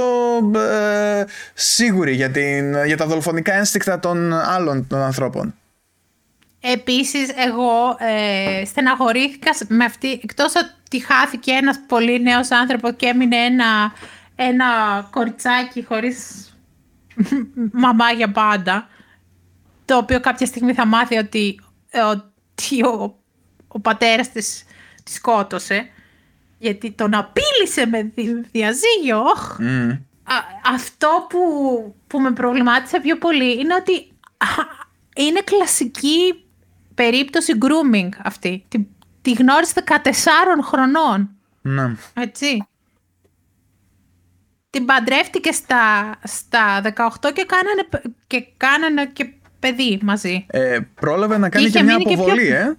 ε, 0.55 1.25
σίγουροι 1.53 2.13
για, 2.13 2.31
την, 2.31 2.85
για 2.85 2.97
τα 2.97 3.05
δολοφονικά 3.05 3.53
ένστικτα 3.53 3.99
των 3.99 4.33
άλλων 4.33 4.87
των 4.87 4.99
ανθρώπων. 4.99 5.55
Επίσης, 6.59 7.29
εγώ 7.35 7.97
ε, 7.99 8.65
στεναχωρήθηκα 8.65 9.51
με 9.67 9.85
αυτή, 9.85 10.11
εκτός 10.11 10.53
ότι 10.55 10.99
χάθηκε 10.99 11.51
ένας 11.51 11.79
πολύ 11.87 12.21
νέος 12.21 12.51
άνθρωπο 12.51 12.91
και 12.91 13.05
έμεινε 13.05 13.35
ένα, 13.37 13.93
ένα 14.35 14.65
κοριτσάκι 15.11 15.83
χωρίς 15.83 16.17
μαμά 17.71 18.11
για 18.11 18.31
πάντα, 18.31 18.87
το 19.85 19.97
οποίο 19.97 20.19
κάποια 20.19 20.45
στιγμή 20.45 20.73
θα 20.73 20.85
μάθει 20.85 21.17
ότι, 21.17 21.59
ε, 21.89 22.01
ότι 22.01 22.83
ο, 22.85 23.19
ο 23.67 23.79
πατέρας 23.79 24.31
της 24.31 24.63
της 25.03 25.13
σκότωσε, 25.15 25.89
γιατί 26.57 26.91
τον 26.91 27.13
απείλησε 27.13 27.85
με 27.85 28.03
δι- 28.03 28.45
διαζύγιο. 28.51 29.19
Οχ. 29.21 29.57
Μμ. 29.59 29.89
Α, 30.23 30.35
αυτό 30.73 31.25
που, 31.29 31.39
που 32.07 32.19
με 32.19 32.31
προβλημάτισε 32.31 32.99
πιο 32.99 33.17
πολύ 33.17 33.59
είναι 33.59 33.75
ότι 33.75 34.11
α, 34.37 34.47
είναι 35.15 35.41
κλασική 35.41 36.45
περίπτωση 36.95 37.53
grooming 37.61 38.09
αυτή. 38.23 38.65
Τη, 38.67 38.85
τη 39.21 39.31
γνώρισε 39.31 39.83
14 39.87 39.97
χρονών, 40.63 41.29
Ναι. 41.61 41.95
έτσι. 42.13 42.67
Την 44.69 44.85
παντρεύτηκε 44.85 45.51
στα, 45.51 46.15
στα 46.23 46.81
18 46.81 47.31
και 47.33 47.45
κάνανε, 47.45 47.83
π- 47.89 48.05
και 48.27 48.47
κάνανε 48.57 49.05
και 49.05 49.33
παιδί 49.69 49.99
μαζί. 50.03 50.45
Ε, 50.49 50.79
πρόλαβε 50.99 51.37
να 51.37 51.49
κάνει 51.49 51.65
Είχε 51.65 51.77
και 51.77 51.83
μια 51.83 51.97
μείνει 51.97 52.09
και 52.09 52.13
αποβολή, 52.13 52.41
πιο- 52.45 52.55
ε. 52.55 52.77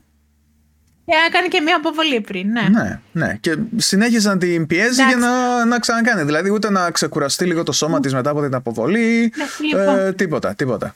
Και 1.07 1.13
έκανε 1.29 1.49
και 1.49 1.61
μια 1.61 1.77
αποβολή 1.77 2.21
πριν, 2.21 2.51
ναι. 2.51 2.63
Ναι, 2.71 3.01
ναι. 3.13 3.37
Και 3.41 3.57
συνέχιζε 3.77 4.29
να 4.29 4.39
την 4.39 4.67
πιέζει 4.67 4.95
για 4.95 5.05
Εντάξει. 5.05 5.19
να, 5.29 5.65
να 5.65 5.79
ξανακάνει. 5.79 6.23
Δηλαδή, 6.23 6.51
ούτε 6.51 6.71
να 6.71 6.91
ξεκουραστεί 6.91 7.45
λίγο 7.45 7.63
το 7.63 7.73
σώμα 7.73 8.01
της 8.01 8.15
μετά 8.15 8.31
από 8.31 8.43
την 8.43 8.55
αποβολή. 8.55 9.33
Ναι, 9.37 9.45
λοιπόν. 9.67 9.99
ε, 9.99 10.13
τίποτα, 10.13 10.55
τίποτα. 10.55 10.95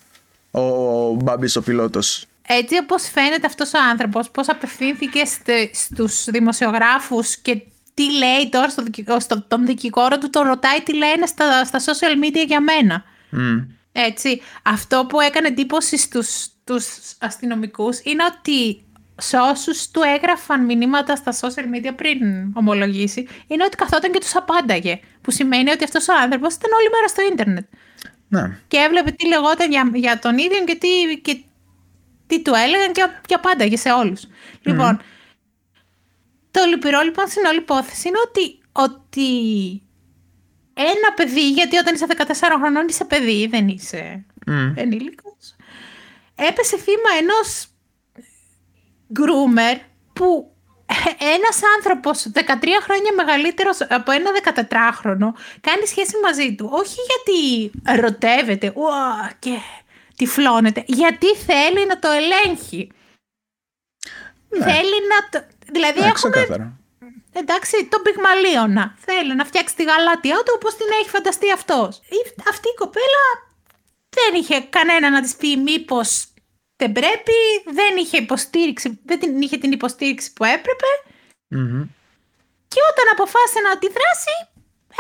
Ο, 0.51 0.61
ο 0.61 1.15
Μπάμπης 1.15 1.57
ο 1.57 1.63
πιλότος. 1.63 2.25
Έτσι 2.47 2.79
όπως 2.83 3.09
φαίνεται 3.13 3.47
αυτός 3.47 3.73
ο 3.75 3.79
άνθρωπος, 3.91 4.31
πώς 4.31 4.49
απευθύνθηκε 4.49 5.25
στε- 5.25 5.75
στους 5.75 6.25
δημοσιογράφους 6.25 7.37
και 7.37 7.63
τι 7.95 8.03
λέει 8.19 8.49
τώρα 8.51 8.69
στο, 8.69 8.83
δικη- 8.83 9.21
στο, 9.21 9.43
τον 9.49 9.67
δικηγόρο 9.67 10.19
του, 10.19 10.31
τον 10.31 10.47
ρωτάει 10.47 10.81
τι 10.81 10.95
λένε 10.97 11.27
στα, 11.27 11.65
στα 11.65 11.79
social 11.79 12.25
media 12.25 12.45
για 12.47 12.61
μένα. 12.61 13.05
Μμ. 13.31 13.59
Έτσι, 13.93 14.41
αυτό 14.63 15.07
που 15.09 15.21
έκανε 15.21 15.49
εντύπωση 15.49 15.99
στους, 15.99 16.43
στους 16.43 17.15
αστυνομικούς 17.21 18.01
είναι 18.03 18.25
ότι 18.25 18.85
σε 19.17 19.37
όσους 19.37 19.91
του 19.91 20.01
έγραφαν 20.17 20.65
μηνύματα 20.65 21.17
στα 21.17 21.33
social 21.41 21.65
media 21.75 21.93
πριν 21.97 22.19
ομολογήσει, 22.55 23.29
είναι 23.47 23.65
ότι 23.65 23.77
καθόταν 23.77 24.13
και 24.13 24.19
τους 24.19 24.37
απάνταγε. 24.37 25.01
Που 25.21 25.31
σημαίνει 25.31 25.71
ότι 25.71 25.85
αυτός 25.85 26.09
ο 26.09 26.13
άνθρωπος 26.23 26.55
ήταν 26.55 26.71
όλη 26.73 26.89
μέρα 26.91 27.09
στο 27.09 27.23
ίντερνετ 27.33 27.67
Ναι. 28.29 28.59
και 28.69 28.77
έβλεπε 28.77 29.11
τι 29.11 29.27
λεγόταν 29.27 29.71
για, 29.71 29.91
για 29.95 30.19
τον 30.19 30.39
ίδιο 30.39 30.65
και 30.65 30.75
τι, 30.75 31.21
και 31.23 31.43
τι 32.27 32.43
του 32.43 32.53
έλεγαν 32.55 32.93
και, 32.93 33.07
και 33.27 33.35
απάνταγε 33.35 33.77
σε 33.77 33.91
όλους. 33.91 34.23
Λοιπόν, 34.63 35.01
το 36.51 36.61
λυπηρό 36.69 37.01
λοιπόν 37.01 37.29
στην 37.29 37.45
όλη 37.45 37.59
υπόθεση 37.59 38.09
είναι 38.09 38.19
ότι, 38.27 38.59
ότι 38.73 39.27
ένα 40.83 41.13
παιδί, 41.17 41.51
γιατί 41.51 41.77
όταν 41.77 41.95
είσαι 41.95 42.07
14 42.07 42.57
χρονών 42.59 42.89
είσαι 42.89 43.05
παιδί, 43.05 43.47
δεν 43.47 43.69
είσαι 43.69 44.25
Mm. 44.47 44.73
ενήλικος, 44.77 45.57
έπεσε 46.35 46.79
θύμα 46.79 47.11
ενός 47.21 47.67
γκρούμερ 49.13 49.77
που 50.13 50.55
ένας 51.19 51.61
άνθρωπος 51.77 52.27
13 52.33 52.81
χρόνια 52.83 53.13
μεγαλύτερος 53.17 53.81
από 53.81 54.11
ένα 54.11 54.31
14χρονο 54.45 55.35
κάνει 55.61 55.87
σχέση 55.87 56.13
μαζί 56.23 56.55
του. 56.55 56.69
Όχι 56.73 56.97
γιατί 57.11 57.71
ερωτεύεται 57.87 58.73
ουα, 58.77 59.33
και 59.39 59.59
τυφλώνεται, 60.17 60.85
γιατί 60.87 61.35
θέλει 61.37 61.87
να 61.87 61.99
το 61.99 62.09
ελέγχει. 62.11 62.93
Θέλει 64.51 64.99
να 65.09 65.29
το... 65.31 65.47
Δηλαδή 65.73 66.01
Ναι, 66.01 66.07
έχουμε 66.07 66.31
ξεκάθαρα. 66.31 66.80
Εντάξει, 67.33 67.85
τον 67.87 68.03
πυγμαλίωνα. 68.03 68.95
Θέλει 68.99 69.35
να 69.35 69.45
φτιάξει 69.45 69.75
τη 69.77 69.83
γαλάτια 69.85 70.37
του 70.37 70.53
όπως 70.55 70.77
την 70.77 70.87
έχει 71.01 71.09
φανταστεί 71.09 71.53
αυτός. 71.53 71.97
Η- 71.97 72.43
Αυτή 72.49 72.69
η 72.69 72.75
κοπέλα 72.75 73.25
δεν 74.09 74.41
είχε 74.41 74.61
κανένα 74.61 75.11
να 75.11 75.21
της 75.23 75.37
πει 75.37 75.57
μήπως 75.57 76.25
δεν 76.77 76.93
πρέπει, 76.93 77.33
δεν 77.73 77.97
είχε 77.97 78.17
υποστήριξη, 78.17 79.01
δεν 79.05 79.19
την 79.21 79.41
είχε 79.41 79.57
την 79.57 79.73
υποστήριξη 79.73 80.33
που 80.33 80.45
έπρεπε 80.45 80.87
Μμμ. 81.49 81.83
και 82.69 82.81
όταν 82.91 83.05
αποφάσισε 83.13 83.61
να 83.61 83.71
αντιδράσει, 83.71 84.35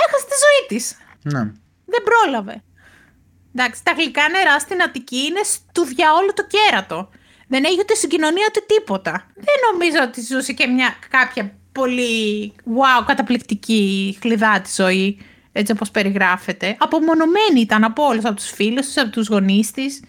έχασε 0.05 0.25
τη 0.27 0.35
ζωή 0.45 0.67
της. 0.69 0.97
Ναι. 1.23 1.43
Δεν 1.85 2.03
πρόλαβε. 2.03 2.63
Εντάξει, 3.55 3.85
τα 3.85 3.93
γλυκά 3.93 4.29
νερά 4.29 4.59
στην 4.59 4.83
Αττική 4.83 5.17
είναι 5.19 5.41
του 5.75 5.85
διαόλου 5.85 6.33
το 6.35 6.47
κέρατο. 6.47 7.11
Δεν 7.49 7.65
έχει 7.65 7.79
ούτε 7.81 7.95
συγκοινωνία 7.95 8.47
ούτε 8.49 8.61
τίποτα. 8.75 9.27
Δεν 9.35 9.55
νομίζω 9.73 9.99
ότι 10.03 10.21
ζούσε 10.21 10.53
και 10.53 10.67
μια 10.67 10.95
κάποια 11.11 11.59
πολύ 11.73 12.53
wow, 12.67 13.05
καταπληκτική 13.07 14.17
χλιδά 14.21 14.61
της 14.61 14.75
ζωή, 14.75 15.19
έτσι 15.53 15.73
όπως 15.73 15.91
περιγράφεται. 15.91 16.77
Απομονωμένη 16.79 17.61
ήταν 17.61 17.85
από 17.85 18.05
όλους, 18.05 18.25
από 18.25 18.35
τους 18.35 18.51
φίλους 18.51 18.87
της, 18.87 18.99
από 18.99 19.11
τους 19.11 19.29
γονείς 19.29 19.71
της. 19.71 20.03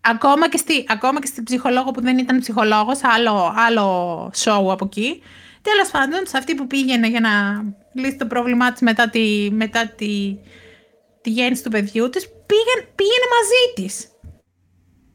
Ακόμα 0.00 0.48
και, 0.48 0.56
στη, 0.56 0.84
ακόμα 0.88 1.20
και 1.20 1.26
στην 1.26 1.44
ψυχολόγο 1.44 1.90
που 1.90 2.00
δεν 2.00 2.18
ήταν 2.18 2.40
ψυχολόγος, 2.40 2.98
άλλο, 3.02 3.52
άλλο 3.56 4.26
show 4.36 4.66
από 4.70 4.84
εκεί. 4.84 5.22
Τέλος 5.62 5.90
πάντων, 5.90 6.26
σε 6.26 6.38
αυτή 6.38 6.54
που 6.54 6.66
πήγαινε 6.66 7.08
για 7.08 7.20
να 7.20 7.64
λύσει 7.92 8.16
το 8.16 8.26
πρόβλημά 8.26 8.72
της 8.72 8.80
μετά 8.80 9.08
τη, 9.08 9.48
μετά 9.52 9.86
τη, 9.86 10.36
τη 11.20 11.30
γέννηση 11.30 11.62
του 11.62 11.70
παιδιού 11.70 12.10
της, 12.10 12.28
πήγαινε, 12.46 12.92
πήγαινε 12.94 13.26
μαζί 13.36 13.72
της. 13.74 14.08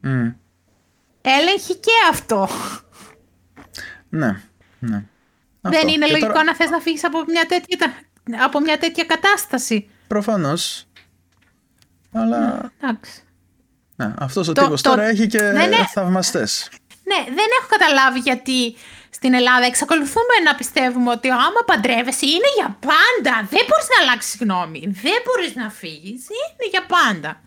Μμ. 0.04 0.28
Έλεγχε 1.22 1.74
και 1.74 1.90
αυτό. 2.10 2.48
Ναι. 4.08 4.40
ναι. 4.78 5.04
Δεν 5.60 5.74
Αυτό. 5.74 5.88
είναι 5.88 6.04
Και 6.06 6.10
λογικό 6.12 6.26
τώρα- 6.32 6.44
να 6.44 6.54
θες 6.54 6.70
να 6.70 6.78
φύγεις 6.80 7.04
από 7.04 7.24
μια 7.26 7.46
τέτοια, 7.46 7.92
από 8.44 8.60
μια 8.60 8.78
τέτοια 8.78 9.04
κατάσταση. 9.04 9.88
Προφανώς. 10.08 10.84
Αλλά 12.12 12.72
Εντάξει. 12.82 13.22
ναι, 13.96 14.14
αυτός 14.18 14.48
ο 14.48 14.52
Το- 14.52 14.62
τύπος 14.62 14.82
το- 14.82 14.90
τώρα 14.90 15.02
έχει 15.02 15.26
και 15.26 15.42
Ναι, 15.42 15.66
ναι. 15.66 15.76
θαυμαστές. 15.92 16.68
Ναι, 17.04 17.24
δεν 17.24 17.46
έχω 17.60 17.66
καταλάβει 17.68 18.18
γιατί 18.18 18.74
στην 19.10 19.34
Ελλάδα 19.34 19.64
εξακολουθούμε 19.66 20.34
να 20.44 20.54
πιστεύουμε 20.54 21.10
ότι 21.10 21.30
άμα 21.30 21.60
παντρεύεσαι 21.66 22.26
είναι 22.26 22.48
για 22.56 22.78
πάντα. 22.80 23.34
Δεν 23.50 23.64
μπορείς 23.68 23.86
να 23.98 24.02
αλλάξεις 24.02 24.36
γνώμη. 24.40 24.80
Δεν 25.02 25.18
μπορείς 25.24 25.54
να 25.54 25.70
φύγεις. 25.70 26.26
Είναι 26.28 26.68
για 26.70 26.86
πάντα. 26.86 27.40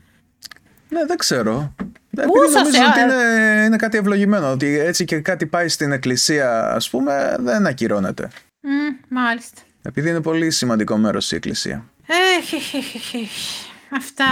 Ναι, 0.89 1.05
δεν 1.05 1.17
ξέρω. 1.17 1.75
Επειδή 2.11 2.29
Ούσα 2.47 2.59
νομίζω 2.59 2.77
σε- 2.77 2.83
ότι 2.89 2.99
είναι, 2.99 3.63
είναι 3.65 3.75
κάτι 3.75 3.97
ευλογημένο. 3.97 4.51
Ότι 4.51 4.79
έτσι 4.79 5.05
και 5.05 5.19
κάτι 5.19 5.45
πάει 5.45 5.67
στην 5.67 5.91
εκκλησία, 5.91 6.71
ας 6.73 6.89
πούμε, 6.89 7.35
δεν 7.39 7.65
ακυρώνεται. 7.65 8.29
Μμ, 8.61 8.95
μάλιστα. 9.09 9.61
Επειδή 9.81 10.09
είναι 10.09 10.21
πολύ 10.21 10.51
σημαντικό 10.51 10.97
μέρος 10.97 11.31
η 11.31 11.35
εκκλησία. 11.35 11.85
Έχ, 12.39 12.53
έχ, 12.53 12.73
έχ, 12.73 12.95
έχ, 12.95 13.13
έχ. 13.13 13.29
Αυτά. 13.97 14.25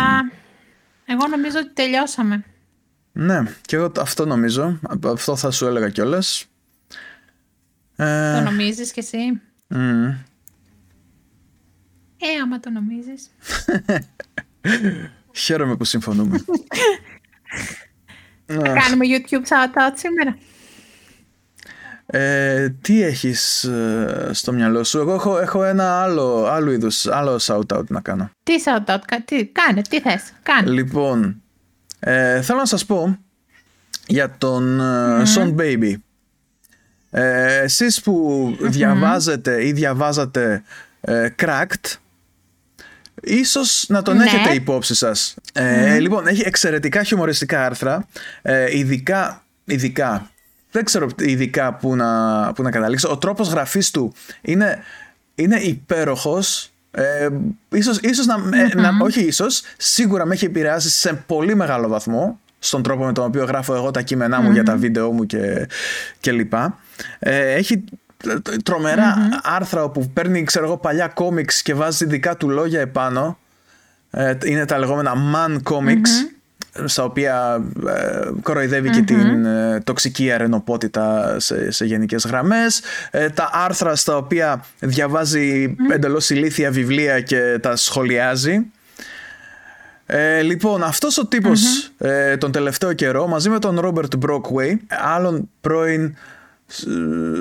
Εγώ 1.05 1.27
νομίζω 1.27 1.57
ότι 1.59 1.69
τελειώσαμε. 1.73 2.43
Ναι, 3.11 3.43
και 3.61 3.75
εγώ 3.75 3.91
αυτό 3.99 4.25
νομίζω. 4.25 4.79
Αυτό 5.07 5.35
θα 5.35 5.51
σου 5.51 5.65
έλεγα 5.65 5.89
κιόλας. 5.89 6.45
Ε, 7.95 8.33
Το 8.37 8.41
νομίζεις 8.41 8.91
κι 8.91 8.99
εσύ; 8.99 9.17
μ, 9.67 10.05
Ε, 12.17 12.39
άμα 12.43 12.59
το 12.59 12.69
νομίζεις. 12.69 13.29
χαίρομαι 15.43 15.75
που 15.75 15.83
συμφωνούμε. 15.83 16.39
Θα 18.45 18.55
κάνουμε 18.55 19.05
YouTube 19.09 19.47
shout-out 19.47 19.93
σήμερα. 19.95 20.37
Ε, 22.07 22.69
τι 22.69 23.03
έχεις 23.03 23.63
ε, 23.63 24.29
στο 24.31 24.51
μυαλό 24.53 24.83
σου; 24.83 24.97
Εγώ 24.99 25.13
έχω, 25.13 25.37
έχω 25.39 25.63
ένα 25.63 26.01
άλλο, 26.01 26.45
άλλο 26.45 26.71
είδους, 26.71 27.05
άλλο 27.07 27.39
shout-out 27.41 27.85
να 27.87 28.01
κάνω. 28.01 28.29
Τι 28.43 28.53
shout-out, 28.65 28.99
κα- 29.07 29.21
τι, 29.25 29.45
κάνε, 29.45 29.81
τι 29.81 29.99
θες, 30.01 30.23
κάνε. 30.43 30.69
Λοιπόν, 30.71 31.41
ε, 31.99 32.41
θέλω 32.41 32.59
να 32.59 32.65
σας 32.65 32.85
πω 32.85 33.17
για 34.07 34.35
τον 34.37 34.79
ε, 34.79 35.23
Son 35.35 35.55
Baby. 35.55 35.93
Ε, 37.11 37.57
εσείς 37.61 38.01
που 38.01 38.49
διαβάζετε 38.61 39.65
ή 39.67 39.71
διαβάζατε 39.71 40.63
ε, 41.01 41.29
Cracked, 41.39 41.93
ίσως 43.23 43.85
να 43.87 44.01
τον 44.01 44.17
Ναι. 44.17 44.23
έχετε 44.23 44.53
υπόψη 44.53 44.95
σας. 44.95 45.35
Ε, 45.53 45.99
Λοιπόν, 45.99 46.27
έχει 46.27 46.41
εξαιρετικά 46.45 47.03
χιουμοριστικά 47.03 47.65
άρθρα, 47.65 48.07
ε, 48.41 48.77
ειδικά, 48.77 49.43
ειδικά, 49.65 50.29
δεν 50.71 50.83
ξέρω 50.83 51.07
ειδικά 51.19 51.73
που 51.73 51.95
να, 51.95 52.51
που 52.53 52.63
να 52.63 52.71
καταλήξω. 52.71 53.09
Ο 53.11 53.17
τρόπος 53.17 53.49
γραφής 53.49 53.91
του 53.91 54.13
είναι, 54.41 54.83
είναι 55.35 55.55
υπέροχος. 55.59 56.69
Ε, 56.91 57.27
ίσως, 57.69 57.97
ίσως 57.97 58.25
να, 58.25 58.35
ε, 58.57 58.75
να, 58.75 58.97
όχι 59.01 59.21
ίσως, 59.21 59.61
σίγουρα 59.77 60.25
με 60.25 60.33
έχει 60.33 60.45
επηρεάσει 60.45 60.89
σε 60.89 61.13
πολύ 61.13 61.55
μεγάλο 61.55 61.87
βαθμό 61.87 62.39
στον 62.59 62.83
τρόπο 62.83 63.05
με 63.05 63.13
τον 63.13 63.25
οποίο 63.25 63.43
γράφω 63.43 63.75
εγώ 63.75 63.91
τα 63.91 64.01
κείμενά 64.01 64.41
μου 64.41 64.51
για 64.51 64.63
τα 64.63 64.75
βίντεο 64.75 65.11
μου 65.11 65.25
και, 65.25 65.67
και 66.19 66.31
λοιπά. 66.31 66.79
Ε, 67.19 67.51
έχει 67.53 67.83
τρομερα 68.63 69.29
άρθρα 69.43 69.83
όπου 69.83 70.09
παίρνει 70.13 70.43
ξέρω 70.43 70.65
εγώ 70.65 70.77
παλιά 70.77 71.07
κόμιξ 71.07 71.61
και 71.61 71.73
βάζει 71.73 72.05
δικά 72.05 72.37
του 72.37 72.49
λόγια 72.49 72.79
επάνω. 72.79 73.37
Ε, 74.11 74.37
είναι 74.45 74.65
τα 74.65 74.77
λεγόμενα 74.77 75.13
man 75.33 75.73
comics 75.73 76.35
στα 76.85 77.03
οποία 77.03 77.63
ε, 77.87 78.29
κοροϊδεύει 78.41 78.89
και 78.89 79.01
την 79.01 79.45
ε, 79.45 79.81
τοξική 79.83 80.31
αρενοπότητα 80.31 81.35
σε, 81.39 81.71
σε 81.71 81.85
γενικές 81.85 82.25
γραμμές. 82.25 82.81
Ε, 83.11 83.29
τα 83.29 83.49
άρθρα 83.53 83.95
στα 83.95 84.17
οποία 84.17 84.65
διαβάζει 84.79 85.75
εντελώς 85.91 86.29
ηλίθια 86.29 86.71
βιβλία 86.71 87.21
και 87.21 87.59
τα 87.61 87.75
σχολιάζει. 87.75 88.65
Ε, 90.05 90.41
λοιπόν, 90.41 90.83
αυτός 90.83 91.17
ο 91.17 91.25
τυπος 91.25 91.91
ε, 91.97 92.37
τον 92.37 92.51
τελευταίο 92.51 92.93
καιρό 92.93 93.27
μαζί 93.27 93.49
με 93.49 93.59
τον 93.59 93.79
Ρόμπερτ 93.79 94.13
Brockway, 94.25 94.73
άλλον 95.15 95.49
πρώην 95.61 96.03
ε, 96.03 96.13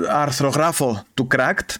αρθρογράφο 0.09 1.03
του 1.13 1.27
Cracked, 1.35 1.75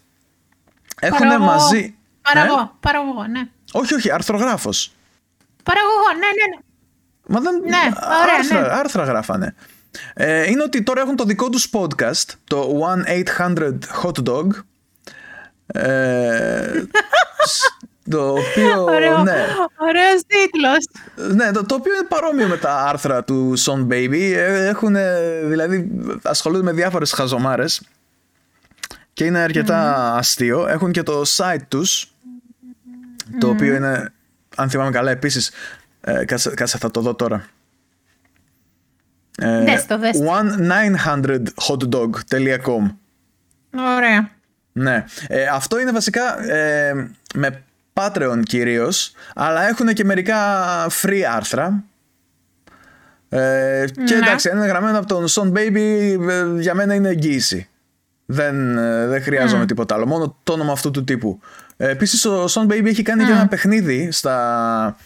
έχουν 1.00 1.18
Παραγωγό. 1.18 1.46
μαζί... 1.52 1.96
Παραγωγό, 2.22 2.62
Ε; 2.62 2.70
παραγωγό, 2.80 3.28
ναι. 3.28 3.42
Όχι, 3.72 3.94
όχι, 3.94 4.12
αρθρογράφος. 4.12 4.94
Παραγωγό, 5.64 6.12
ναι, 6.20 6.28
ναι, 6.28 6.56
ναι. 6.56 6.62
Μα 7.28 7.40
δεν... 7.40 7.60
Ναι, 7.60 7.92
ωραία, 8.22 8.36
άρθρα, 8.38 8.62
ναι. 8.62 8.68
άρθρα 8.68 9.04
γράφανε. 9.04 9.56
Ε, 10.14 10.50
είναι 10.50 10.64
ότι 10.64 10.84
τώρα 10.84 11.02
έχουν 11.02 11.16
το 11.16 11.24
δικό 11.24 11.50
τους 11.50 11.70
podcast, 11.72 12.34
το 12.44 12.72
1-800 13.38 13.78
Hot 14.04 14.30
Dog. 14.30 14.48
Ε, 15.68 16.84
σ- 17.46 17.75
το 18.10 18.30
οποίο... 18.30 18.84
Ωραίο, 18.84 19.24
ναι, 19.24 19.46
ωραίος 19.78 20.22
τίτλος. 20.28 20.88
ναι, 21.36 21.52
το, 21.52 21.66
το 21.66 21.76
οποίο 21.76 21.94
είναι 21.94 22.08
παρόμοιο 22.08 22.48
με 22.48 22.58
τα 22.58 22.76
άρθρα 22.84 23.24
του 23.24 23.54
Son 23.58 23.88
Baby. 23.88 24.32
Ε, 24.36 24.68
Έχουν, 24.68 24.96
δηλαδή, 25.44 25.92
ασχολούνται 26.24 26.64
με 26.64 26.72
διάφορες 26.72 27.12
χαζομάρες 27.12 27.82
και 29.14 29.26
είναι 29.26 29.40
αρκετά 29.40 30.14
αστείο. 30.16 30.68
Έχουν 30.68 30.92
και 30.92 31.04
το 31.04 31.22
site 31.38 31.62
τους, 31.68 32.14
το 33.40 33.50
οποίο 33.50 33.76
είναι, 33.76 34.14
αν 34.56 34.70
θυμάμαι 34.70 34.92
καλά, 34.92 35.12
επίσης, 35.12 35.52
ε, 36.02 36.26
κάτσε, 36.26 36.50
κάτσε, 36.50 36.78
θα 36.78 36.92
το 36.92 37.02
δω 37.02 37.14
τώρα. 37.16 37.46
Ε, 39.38 39.64
Δες 39.64 39.86
το, 39.86 39.98
δες 40.00 40.18
το. 40.18 40.26
1900hotdog.com 41.66 42.96
Ωραία. 43.96 44.30
ναι. 44.72 45.06
Ε, 45.28 45.46
αυτό 45.46 45.80
είναι 45.80 45.92
βασικά 45.92 46.44
ε, 46.50 46.94
με 47.36 47.65
Patreon 48.00 48.40
κυρίως, 48.44 49.12
αλλά 49.36 49.68
έχουν 49.68 49.88
και 49.94 50.04
μερικά 50.04 50.38
free 51.02 51.22
άρθρα. 51.36 51.84
Ε, 53.30 53.86
και 54.06 54.14
Ναι. 54.16 54.26
εντάξει, 54.26 54.50
αν 54.50 54.58
είναι 54.58 54.66
γραμμένο 54.66 54.98
από 54.98 55.08
τον 55.08 55.26
Son 55.30 55.52
Baby, 55.58 56.16
ε, 56.30 56.60
για 56.60 56.74
μένα 56.74 56.94
είναι 56.94 57.10
εγγύηση. 57.10 57.70
Δεν, 58.26 58.78
ε, 58.78 59.08
δεν 59.08 59.22
χρειάζομαι 59.24 59.66
τίποτα 59.66 59.96
άλλο. 59.96 60.06
Μόνο 60.06 60.38
το 60.44 60.54
όνομα 60.54 60.72
αυτού 60.72 60.92
του 60.92 61.04
τύπου. 61.04 61.40
Ε, 61.78 61.90
Επίσης, 61.90 62.26
ο 62.26 62.46
Son 62.50 62.62
Baby 62.68 62.86
έχει 62.86 63.02
κάνει 63.02 63.24
και 63.26 63.32
ένα 63.32 63.48
παιχνίδι 63.48 64.12
στα, 64.12 64.98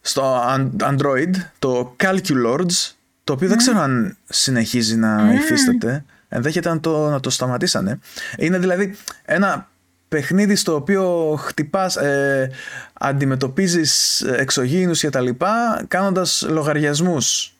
στο 0.00 0.42
An- 0.48 0.70
Android, 0.82 1.30
το 1.58 1.96
Calculords, 2.02 2.92
το 3.24 3.32
οποίο 3.32 3.48
δεν 3.48 3.56
ξέρω 3.56 3.80
αν 3.80 4.16
συνεχίζει 4.28 4.96
να 4.96 5.32
υφίσταται. 5.34 6.04
ενδέχεται 6.28 6.68
να 6.68 6.80
το, 6.80 7.10
να 7.10 7.20
το 7.20 7.30
σταματήσανε. 7.30 7.98
Είναι 8.38 8.58
δηλαδή 8.58 8.94
ένα 9.24 9.68
παιχνίδι 10.14 10.54
στο 10.54 10.74
οποίο 10.74 11.34
χτυπάς, 11.38 11.96
ε, 11.96 12.50
αντιμετωπίζεις 12.92 14.20
εξωγήινους 14.20 15.00
και 15.00 15.10
τα 15.10 15.20
λοιπά 15.20 15.84
κάνοντας 15.88 16.46
λογαριασμούς. 16.48 17.54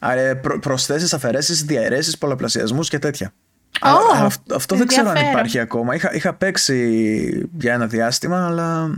Άρα 0.00 0.36
προ, 0.36 0.58
προσθέσεις, 0.58 1.14
αφαιρέσεις, 1.14 1.64
διαιρέσεις, 1.64 2.18
πολλαπλασιασμούς 2.18 2.88
και 2.88 2.98
τέτοια. 2.98 3.32
Oh, 3.80 4.28
αυτό 4.54 4.76
δεν 4.76 4.86
ξέρω 4.86 5.08
αν 5.08 5.16
υπάρχει 5.30 5.58
ακόμα. 5.58 5.94
Είχα, 5.94 6.14
είχα 6.14 6.34
παίξει 6.34 7.48
για 7.58 7.72
ένα 7.72 7.86
διάστημα, 7.86 8.46
αλλά 8.46 8.90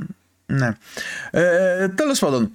ναι. 0.46 0.68
Ε, 1.30 1.88
τέλος 1.88 2.18
πάντων, 2.18 2.50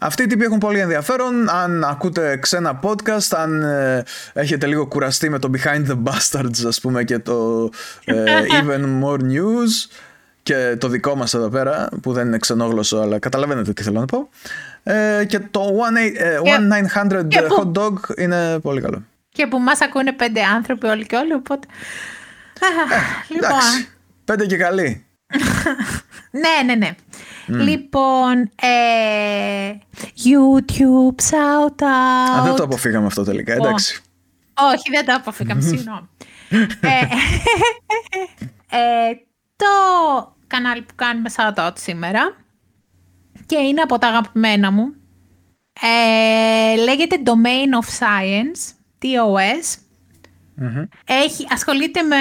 αυτοί 0.00 0.22
οι 0.22 0.26
τύποι 0.26 0.44
έχουν 0.44 0.58
πολύ 0.58 0.78
ενδιαφέρον. 0.78 1.48
Αν 1.50 1.84
ακούτε 1.84 2.36
ξένα 2.36 2.80
podcast, 2.82 3.36
αν 3.36 3.62
ε, 3.62 4.04
έχετε 4.32 4.66
λίγο 4.66 4.86
κουραστεί 4.86 5.30
με 5.30 5.38
το 5.38 5.50
Behind 5.54 5.86
the 5.86 6.02
Bastards, 6.02 6.66
ας 6.66 6.80
πούμε, 6.80 7.04
και 7.04 7.18
το 7.18 7.70
ε, 8.04 8.24
Even 8.62 8.84
More 9.02 9.20
News 9.20 9.90
και 10.42 10.76
το 10.78 10.88
δικό 10.88 11.16
μας 11.16 11.34
εδώ 11.34 11.48
πέρα, 11.48 11.88
που 12.02 12.12
δεν 12.12 12.26
είναι 12.26 12.38
ξενόγλωσσο, 12.38 12.98
αλλά 12.98 13.18
καταλαβαίνετε 13.18 13.72
τι 13.72 13.82
θέλω 13.82 14.00
να 14.00 14.06
πω. 14.06 14.28
Ε, 14.82 15.24
και 15.24 15.38
το 15.38 15.66
1900 16.94 17.22
Hot 17.58 17.72
Dog 17.72 18.18
είναι 18.18 18.58
πολύ 18.58 18.80
καλό. 18.80 19.02
Και 19.28 19.46
που 19.46 19.58
μας 19.58 19.80
ακούνε 19.80 20.12
πέντε 20.12 20.42
άνθρωποι 20.42 20.86
όλοι 20.86 21.06
και 21.06 21.16
όλοι, 21.16 21.32
οπότε... 21.32 21.66
λοιπόν. 23.34 23.50
Εντάξει, 23.50 23.88
πέντε 24.24 24.46
και 24.46 24.56
καλοί. 24.56 25.04
ναι, 26.42 26.62
ναι, 26.66 26.74
ναι. 26.74 26.94
Λοιπόν, 27.46 28.50
ε, 28.60 29.72
YouTube, 30.24 31.22
shout 31.30 31.82
out. 31.82 32.38
Α, 32.38 32.42
δεν 32.42 32.54
το 32.54 32.62
αποφύγαμε 32.62 33.06
αυτό 33.06 33.22
τελικά, 33.22 33.52
εντάξει. 33.52 34.00
Όχι, 34.74 34.90
δεν 34.90 35.04
το 35.04 35.14
αποφύγαμε, 35.14 35.60
συγγνώμη. 35.60 36.08
ε, 36.80 37.00
ε, 38.78 39.14
το 39.56 39.66
κανάλι 40.46 40.82
που 40.82 40.94
κάνουμε 40.94 41.30
shout 41.36 41.54
out 41.66 41.72
σήμερα 41.74 42.36
και 43.46 43.56
είναι 43.56 43.80
από 43.80 43.98
τα 43.98 44.06
αγαπημένα 44.08 44.70
μου. 44.70 44.94
Ε, 45.82 46.76
λέγεται 46.76 47.22
Domain 47.24 47.82
of 47.82 47.88
Science, 47.98 48.72
TOS. 49.02 49.80
Έχει, 51.04 51.46
ασχολείται 51.50 52.02
με, 52.02 52.16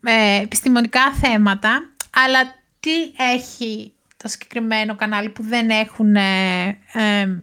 με 0.00 0.36
επιστημονικά 0.42 1.12
θέματα, 1.12 1.90
αλλά 2.26 2.38
τι 2.80 3.24
έχει 3.34 3.92
το 4.22 4.28
συγκεκριμένο 4.28 4.96
κανάλι 4.96 5.28
που 5.28 5.42
δεν 5.42 5.70
έχουν... 5.70 6.16
Ε, 6.16 6.78
ε, 6.92 7.42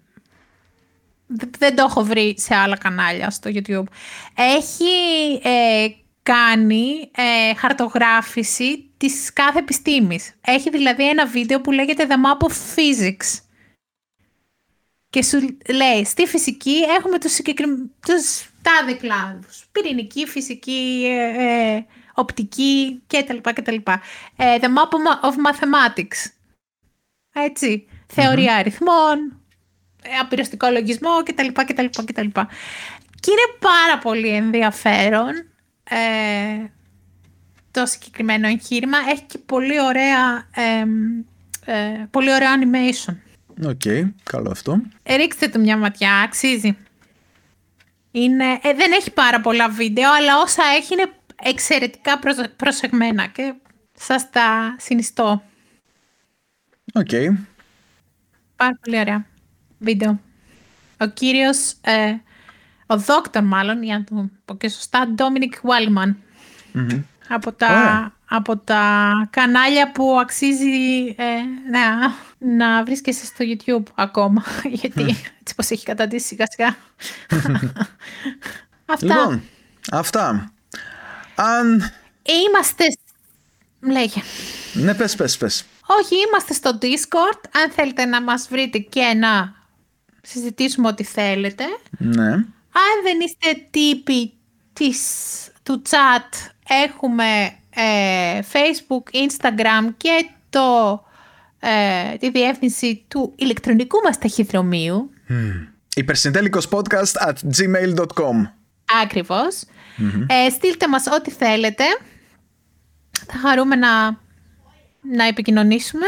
δεν 1.57 1.75
το 1.75 1.83
έχω 1.83 2.03
βρει 2.03 2.35
σε 2.37 2.55
άλλα 2.55 2.77
κανάλια 2.77 3.29
στο 3.29 3.51
YouTube. 3.53 3.83
Έχει 4.35 4.85
ε, 5.43 5.87
κάνει 6.23 7.11
ε, 7.15 7.55
χαρτογράφηση 7.55 8.89
της 8.97 9.33
κάθε 9.33 9.59
επιστήμης. 9.59 10.33
Έχει 10.41 10.69
δηλαδή 10.69 11.09
ένα 11.09 11.27
βίντεο 11.27 11.61
που 11.61 11.71
λέγεται 11.71 12.07
The 12.09 12.13
Map 12.13 12.47
of 12.47 12.51
Physics. 12.51 13.39
Και 15.09 15.23
σου 15.23 15.57
λέει, 15.73 16.05
στη 16.05 16.25
φυσική 16.25 16.77
έχουμε 16.99 17.19
τους, 17.19 17.39
τους 18.07 18.49
τάδε 18.61 18.93
κλάδους. 18.93 19.65
Πυρηνική, 19.71 20.25
φυσική, 20.25 21.07
οπτική 22.13 23.01
κτλ. 23.07 23.37
κτλ. 23.41 23.75
the 24.37 24.69
Map 24.75 24.91
of 25.21 25.51
Mathematics 25.51 26.34
έτσι, 27.43 27.87
θεωρία 28.07 28.55
αριθμών, 28.55 29.39
ε, 30.01 30.17
απειριστικό 30.21 30.67
λογισμό 30.69 31.23
κτλ. 31.23 31.47
κτλ, 31.47 31.85
κτλ. 32.05 32.27
Και 33.19 33.31
είναι 33.31 33.57
πάρα 33.59 33.97
πολύ 34.01 34.27
ενδιαφέρον 34.29 35.31
ε, 35.89 36.69
το 37.71 37.85
συγκεκριμένο 37.85 38.47
εγχείρημα. 38.47 38.97
Έχει 39.11 39.21
και 39.21 39.37
πολύ 39.37 39.81
ωραία, 39.81 40.49
ε, 40.55 40.85
ε, 41.71 42.07
πολύ 42.11 42.33
ωραίο 42.33 42.49
animation. 42.59 43.15
Οκ, 43.63 43.81
okay, 43.85 44.11
καλό 44.23 44.51
αυτό. 44.51 44.81
ρίξτε 45.03 45.47
του 45.47 45.59
μια 45.59 45.77
ματιά, 45.77 46.13
αξίζει. 46.15 46.77
Είναι, 48.11 48.59
ε, 48.61 48.73
δεν 48.73 48.91
έχει 48.91 49.11
πάρα 49.11 49.41
πολλά 49.41 49.69
βίντεο, 49.69 50.13
αλλά 50.13 50.41
όσα 50.41 50.63
έχει 50.77 50.93
είναι 50.93 51.11
εξαιρετικά 51.43 52.19
προσεγμένα 52.55 53.27
και 53.27 53.53
σας 53.93 54.29
τα 54.29 54.75
συνιστώ. 54.79 55.43
Οκ. 56.93 57.07
Okay. 57.11 57.27
Πάρα 58.55 58.77
πολύ 58.81 58.99
ωραία. 58.99 59.25
Βίντεο. 59.79 60.19
Ο 60.97 61.05
κύριος, 61.05 61.73
ε, 61.81 62.15
ο 62.85 62.97
δόκτωρ 62.97 63.43
μάλλον, 63.43 63.83
για 63.83 63.97
να 63.97 64.03
το 64.03 64.29
πω 64.45 64.55
και 64.57 64.69
σωστά, 64.69 65.07
Ντόμινικ 65.07 65.53
Βάλμαν. 65.61 66.17
Από 67.27 67.51
τα, 67.51 68.13
από 68.25 68.57
τα 68.57 69.11
κανάλια 69.29 69.91
που 69.91 70.17
αξίζει 70.19 71.05
ε, 71.17 71.25
να, 71.71 72.13
να 72.37 72.83
βρίσκεσαι 72.83 73.25
στο 73.25 73.45
YouTube 73.47 73.91
ακόμα. 73.95 74.43
Γιατί 74.81 75.01
έτσι 75.39 75.55
πως 75.55 75.69
έχει 75.69 75.85
καταντήσει 75.85 76.27
σιγά 76.27 76.45
σιγά. 76.49 76.75
αυτά. 78.85 79.05
Λοιπόν, 79.05 79.43
αυτά. 79.91 80.51
Αν... 81.35 81.91
Είμαστε... 82.23 82.85
Λέγε. 83.79 84.21
Ναι, 84.73 84.93
πες, 84.93 85.15
πες, 85.15 85.37
πες. 85.37 85.65
Όχι, 85.85 86.15
είμαστε 86.27 86.53
στο 86.53 86.77
Discord. 86.81 87.39
Αν 87.63 87.71
θέλετε 87.71 88.05
να 88.05 88.21
μας 88.21 88.47
βρείτε 88.49 88.77
και 88.77 89.13
να 89.15 89.53
συζητήσουμε 90.21 90.87
ό,τι 90.87 91.03
θέλετε. 91.03 91.63
Ναι. 91.97 92.31
Αν 92.77 92.95
δεν 93.03 93.19
είστε 93.19 93.67
τύποι 93.71 94.33
της, 94.73 94.99
του 95.63 95.81
chat, 95.89 96.49
έχουμε 96.67 97.25
ε, 97.69 98.39
Facebook, 98.51 99.15
Instagram 99.15 99.93
και 99.97 100.29
το, 100.49 101.03
ε, 101.59 102.17
τη 102.17 102.29
διεύθυνση 102.29 103.05
του 103.07 103.33
ηλεκτρονικού 103.35 103.99
μας 104.03 104.17
ταχυδρομείου. 104.17 105.09
Mm. 105.29 105.67
podcast 106.69 107.27
at 107.27 107.35
gmail.com 107.57 108.49
ακριβως 109.03 109.63
Ε, 110.27 110.49
στείλτε 110.49 110.87
μας 110.87 111.07
ό,τι 111.07 111.31
θέλετε. 111.31 111.83
Θα 113.27 113.37
χαρούμε 113.37 113.75
να 113.75 114.23
να 115.11 115.23
επικοινωνήσουμε. 115.27 116.05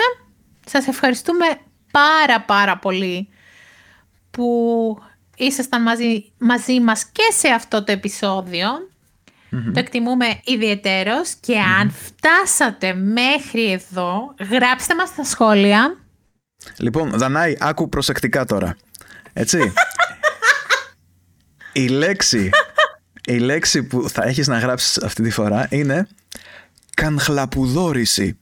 Σας 0.65 0.87
ευχαριστούμε 0.87 1.45
πάρα 1.91 2.41
πάρα 2.41 2.77
πολύ 2.77 3.29
που 4.31 4.47
ήσασταν 5.37 5.81
μαζί, 5.81 6.31
μαζί 6.37 6.79
μας 6.79 7.05
και 7.05 7.33
σε 7.37 7.47
αυτό 7.47 7.83
το 7.83 7.91
επεισοδιο 7.91 8.69
Το 9.49 9.79
εκτιμούμε 9.79 10.39
ιδιαιτέρως 10.43 11.33
και 11.39 11.59
αν 11.59 11.91
φτάσατε 11.91 12.93
μέχρι 12.93 13.71
εδώ, 13.71 14.35
γράψτε 14.49 14.95
μας 14.95 15.09
στα 15.09 15.23
σχόλια. 15.23 15.97
Λοιπόν, 16.77 17.09
Δανάη, 17.09 17.57
άκου 17.59 17.89
προσεκτικά 17.89 18.45
τώρα. 18.45 18.77
Έτσι. 19.33 19.73
η 21.73 21.87
λέξη, 21.87 22.49
η 23.25 23.37
λέξη 23.37 23.83
που 23.83 24.09
θα 24.09 24.23
έχεις 24.23 24.47
να 24.47 24.59
γράψεις 24.59 25.03
αυτή 25.03 25.23
τη 25.23 25.29
φορά 25.29 25.67
είναι 25.69 26.07
κανχλαπουδόρηση. 26.93 28.37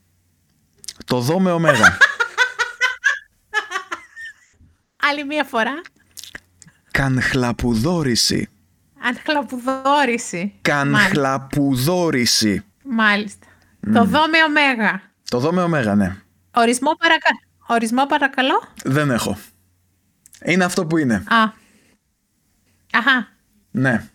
Το 1.04 1.20
δω 1.20 1.40
με 1.40 1.52
ωμέγα. 1.52 1.98
Άλλη 4.96 5.24
μία 5.24 5.44
φορά. 5.44 5.82
Κανχλαπουδόρηση. 6.90 8.48
Ανχλαπουδόρηση. 9.00 10.54
Κανχλαπουδόρηση. 10.62 12.64
Μάλιστα. 12.84 13.46
Το 13.92 14.04
δω 14.04 14.28
με 14.28 14.42
ωμέγα. 14.42 15.02
Το 15.28 15.38
δω 15.38 15.52
με 15.52 15.62
ωμέγα, 15.62 15.94
ναι. 15.94 16.16
Ορισμό, 16.54 16.90
παρακα... 16.98 17.28
Ορισμό 17.66 18.06
παρακαλώ. 18.06 18.68
Δεν 18.84 19.10
έχω. 19.10 19.38
Είναι 20.44 20.64
αυτό 20.64 20.86
που 20.86 20.96
είναι. 20.96 21.14
Α. 21.14 21.42
Αχα. 22.92 23.28
Ναι. 23.70 24.08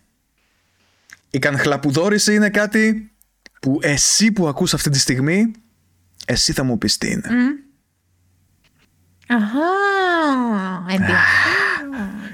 Η 1.30 1.38
κανχλαπουδόρηση 1.38 2.34
είναι 2.34 2.50
κάτι 2.50 3.12
που 3.60 3.78
εσύ 3.82 4.32
που 4.32 4.48
ακούς 4.48 4.74
αυτή 4.74 4.90
τη 4.90 4.98
στιγμή 4.98 5.52
εσύ 6.26 6.52
θα 6.52 6.62
μου 6.62 6.78
πεις 6.78 6.98
τι 6.98 7.10
είναι. 7.10 7.28
Αχα, 9.26 9.58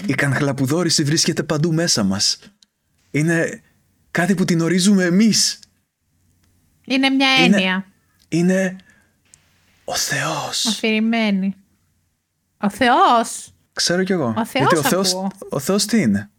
Η 0.06 0.15
κανχλαπουδόρηση 0.15 1.02
βρίσκεται 1.02 1.43
παντού 1.43 1.73
μέσα 1.73 2.02
μας. 2.02 2.39
Είναι 3.10 3.62
κάτι 4.10 4.35
που 4.35 4.44
την 4.44 4.60
ορίζουμε 4.60 5.05
εμείς. 5.05 5.59
Είναι 6.85 7.09
μια 7.09 7.28
έννοια. 7.39 7.86
Είναι, 8.28 8.77
ο 9.85 9.94
Θεός. 9.94 10.66
Αφηρημένη. 10.66 11.55
Ο 12.60 12.70
Θεός. 12.70 13.55
Ξέρω 13.73 14.05
κι 14.05 14.12
εγώ. 14.12 14.35
Ο 14.36 14.44
Θεός 14.44 14.70
Γιατί 14.73 14.77
ο 14.77 14.82
Θεός, 14.82 15.15
ο 15.48 15.59
Θεός 15.59 15.86
τι 15.86 16.01
είναι; 16.01 16.31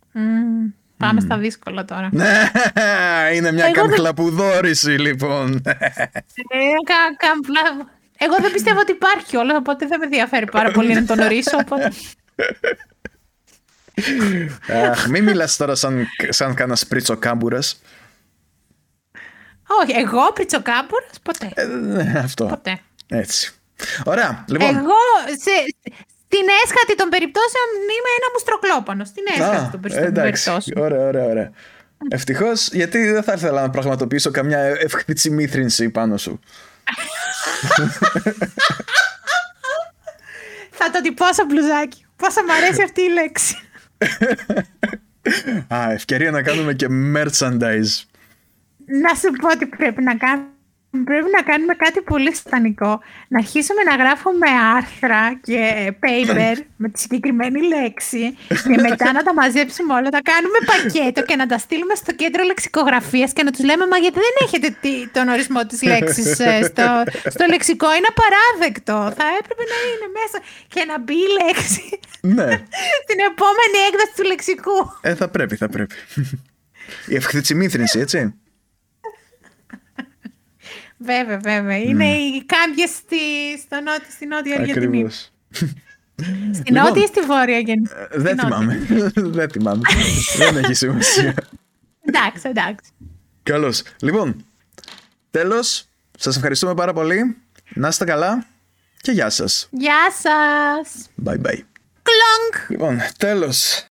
Πάμε 1.00 1.20
στα 1.20 1.38
δύσκολα 1.38 1.86
τώρα. 1.86 2.10
Ναι, 2.12 2.50
είναι 3.36 3.52
μια 3.52 3.72
καμπλαπουδόρηση 3.72 4.90
λοιπόν. 4.90 5.62
Ε, 5.66 5.74
Εγώ 8.18 8.36
δεν 8.42 8.52
πιστεύω 8.52 8.80
ότι 8.80 8.92
υπάρχει 8.92 9.38
όλο, 9.38 9.56
οπότε 9.56 9.88
δεν 9.88 10.00
με 10.00 10.06
ενδιαφέρει 10.06 10.46
πάρα 10.52 10.72
πολύ 10.72 10.94
να 10.94 11.06
τον 11.06 11.20
ορίσω. 11.20 11.58
Αχ, 14.90 15.08
μην 15.08 15.24
μιλάς 15.24 15.58
τώρα 15.58 15.76
σαν, 15.76 16.08
σαν 16.30 16.54
κάνα 16.54 16.78
πρίτσο 16.88 17.18
κάμπουρας. 17.18 17.82
Όχι, 19.82 19.92
εγώ 20.00 20.34
πριτσοκάμπουρας 20.34 21.20
ποτέ. 21.24 21.52
Ε, 21.54 21.66
ναι, 21.66 22.20
αυτό. 22.24 22.46
Ποτέ. 22.46 22.80
Έτσι. 23.08 23.52
Ωραία. 24.06 24.46
Λοιπόν, 24.48 24.76
Εγώ 24.76 24.96
σε, 25.26 25.52
στην 26.32 26.46
έσχατη 26.64 26.96
των 26.96 27.10
περιπτώσεων 27.10 27.68
είμαι 27.96 28.12
ένα 28.20 28.28
μουστροκλόπανος. 28.34 29.08
Στην 29.08 29.24
έσχατη 29.28 29.72
των 29.72 29.80
περι- 29.82 29.96
των 29.96 30.04
εντάξει. 30.04 30.44
περιπτώσεων. 30.44 30.86
Ωραία, 30.86 31.08
ωραία, 31.08 31.26
ωραία. 31.26 31.52
Ευτυχώς, 32.10 32.68
γιατί 32.72 33.12
δεν 33.12 33.24
θα 33.24 33.34
ήθελα 33.34 33.62
να 33.62 33.70
πραγματοποιήσω 33.70 34.32
καμιά 34.32 34.60
ευκτήτσι 34.60 35.30
μήθρινση 35.30 35.90
πάνω 35.90 36.18
σου. 36.18 36.40
Θα 40.72 40.92
το 40.92 41.02
τυπώσω 41.02 41.46
μπλουζάκι. 41.46 42.06
Πόσο 42.16 42.42
μου 42.44 42.54
αρέσει 42.54 42.82
αυτή 42.82 43.02
η 43.02 43.10
λέξη. 43.10 43.56
Α, 45.74 45.92
ευκαιρία 45.92 46.32
να 46.32 46.42
κάνουμε 46.42 46.74
και 46.74 46.88
merchandise. 47.16 48.04
να 48.86 49.14
σου 49.16 49.32
πω 49.42 49.58
τι 49.58 49.66
πρέπει 49.66 50.04
να 50.04 50.18
κάνουμε. 50.18 50.48
Πρέπει 51.04 51.30
να 51.38 51.42
κάνουμε 51.42 51.74
κάτι 51.74 52.02
πολύ 52.02 52.36
στανικό. 52.36 53.00
Να 53.28 53.38
αρχίσουμε 53.40 53.82
να 53.90 53.96
γράφουμε 53.96 54.48
άρθρα 54.78 55.40
και 55.48 55.60
paper 56.04 56.56
με 56.76 56.90
τη 56.90 57.00
συγκεκριμένη 57.00 57.60
λέξη 57.74 58.38
και 58.48 58.78
μετά 58.88 59.12
να 59.12 59.24
τα 59.24 59.34
μαζέψουμε 59.34 59.94
όλα, 59.94 60.10
να 60.18 60.22
κάνουμε 60.32 60.58
πακέτο 60.72 61.22
και 61.24 61.36
να 61.36 61.46
τα 61.48 61.58
στείλουμε 61.58 61.96
στο 61.96 62.12
κέντρο 62.14 62.44
λεξικογραφίας 62.44 63.34
και 63.34 63.44
να 63.44 63.52
τους 63.52 63.64
λέμε 63.64 63.86
«Μα 63.88 63.98
γιατί 63.98 64.20
δεν 64.28 64.36
έχετε 64.46 64.78
τι- 64.82 65.08
τον 65.12 65.28
ορισμό 65.28 65.66
της 65.66 65.82
λέξης 65.84 66.40
ε, 66.40 66.60
στο, 66.64 67.04
στο 67.36 67.46
λεξικό, 67.50 67.88
είναι 67.96 68.10
απαράδεκτο, 68.14 68.94
θα 69.18 69.26
έπρεπε 69.40 69.64
να 69.74 69.78
είναι 69.90 70.08
μέσα» 70.20 70.38
και 70.68 70.82
να 70.90 71.00
μπει 71.00 71.14
η 71.14 71.30
λέξη 71.44 72.00
ναι, 72.22 72.48
στην 73.04 73.20
επόμενη 73.32 73.78
έκδοση 73.88 74.14
του 74.16 74.24
λεξικού. 74.24 74.78
ε, 75.02 75.16
θα 75.16 75.28
πρέπει, 75.30 75.56
θα 75.56 75.70
πρέπει. 75.70 75.96
Η 77.08 77.16
ευκτήτσι 77.16 77.56
μήθρινση, 77.56 78.00
έτσι. 78.00 78.34
Βέβαια, 81.00 81.38
βέβαια. 81.38 81.78
Είναι 81.78 82.06
οι 82.14 82.44
κάμπιες 82.46 82.90
στη, 82.90 83.18
στο 83.66 83.76
νότιο, 83.82 84.08
στη 84.10 84.26
Νότια 84.26 84.56
Αργεντινή. 84.56 84.86
Ακριβώς. 84.86 85.32
Στη 86.54 86.72
Λοιπόν, 86.72 86.84
Νότια 86.84 87.04
ή 87.04 87.08
στη 87.08 87.22
Βόρεια 87.22 87.56
Αργεντινή; 87.58 87.90
Ε, 88.10 88.18
Δεν 88.20 88.40
θυμάμαι. 88.40 88.86
Δεν 89.38 89.50
θυμάμαι. 89.50 89.82
Δεν 90.38 90.58
έχει 90.58 90.74
σημασία. 90.74 91.34
Εντάξει, 92.02 92.42
εντάξει. 92.50 92.92
Καλώς. 93.44 93.82
Λοιπόν, 94.02 94.46
τέλος, 95.32 95.86
σας 96.18 96.36
ευχαριστούμε 96.36 96.74
πάρα 96.74 96.94
πολύ. 96.94 97.38
Να 97.74 97.88
είστε 97.88 98.06
καλά 98.06 98.46
και 99.02 99.12
γεια 99.12 99.30
σας. 99.30 99.68
Γεια 99.72 100.12
σας. 100.22 101.10
Bye 101.26 101.34
bye. 101.48 101.60
Κλονκ. 102.02 102.70
Λοιπόν, 102.70 103.00
τέλος. 103.18 103.88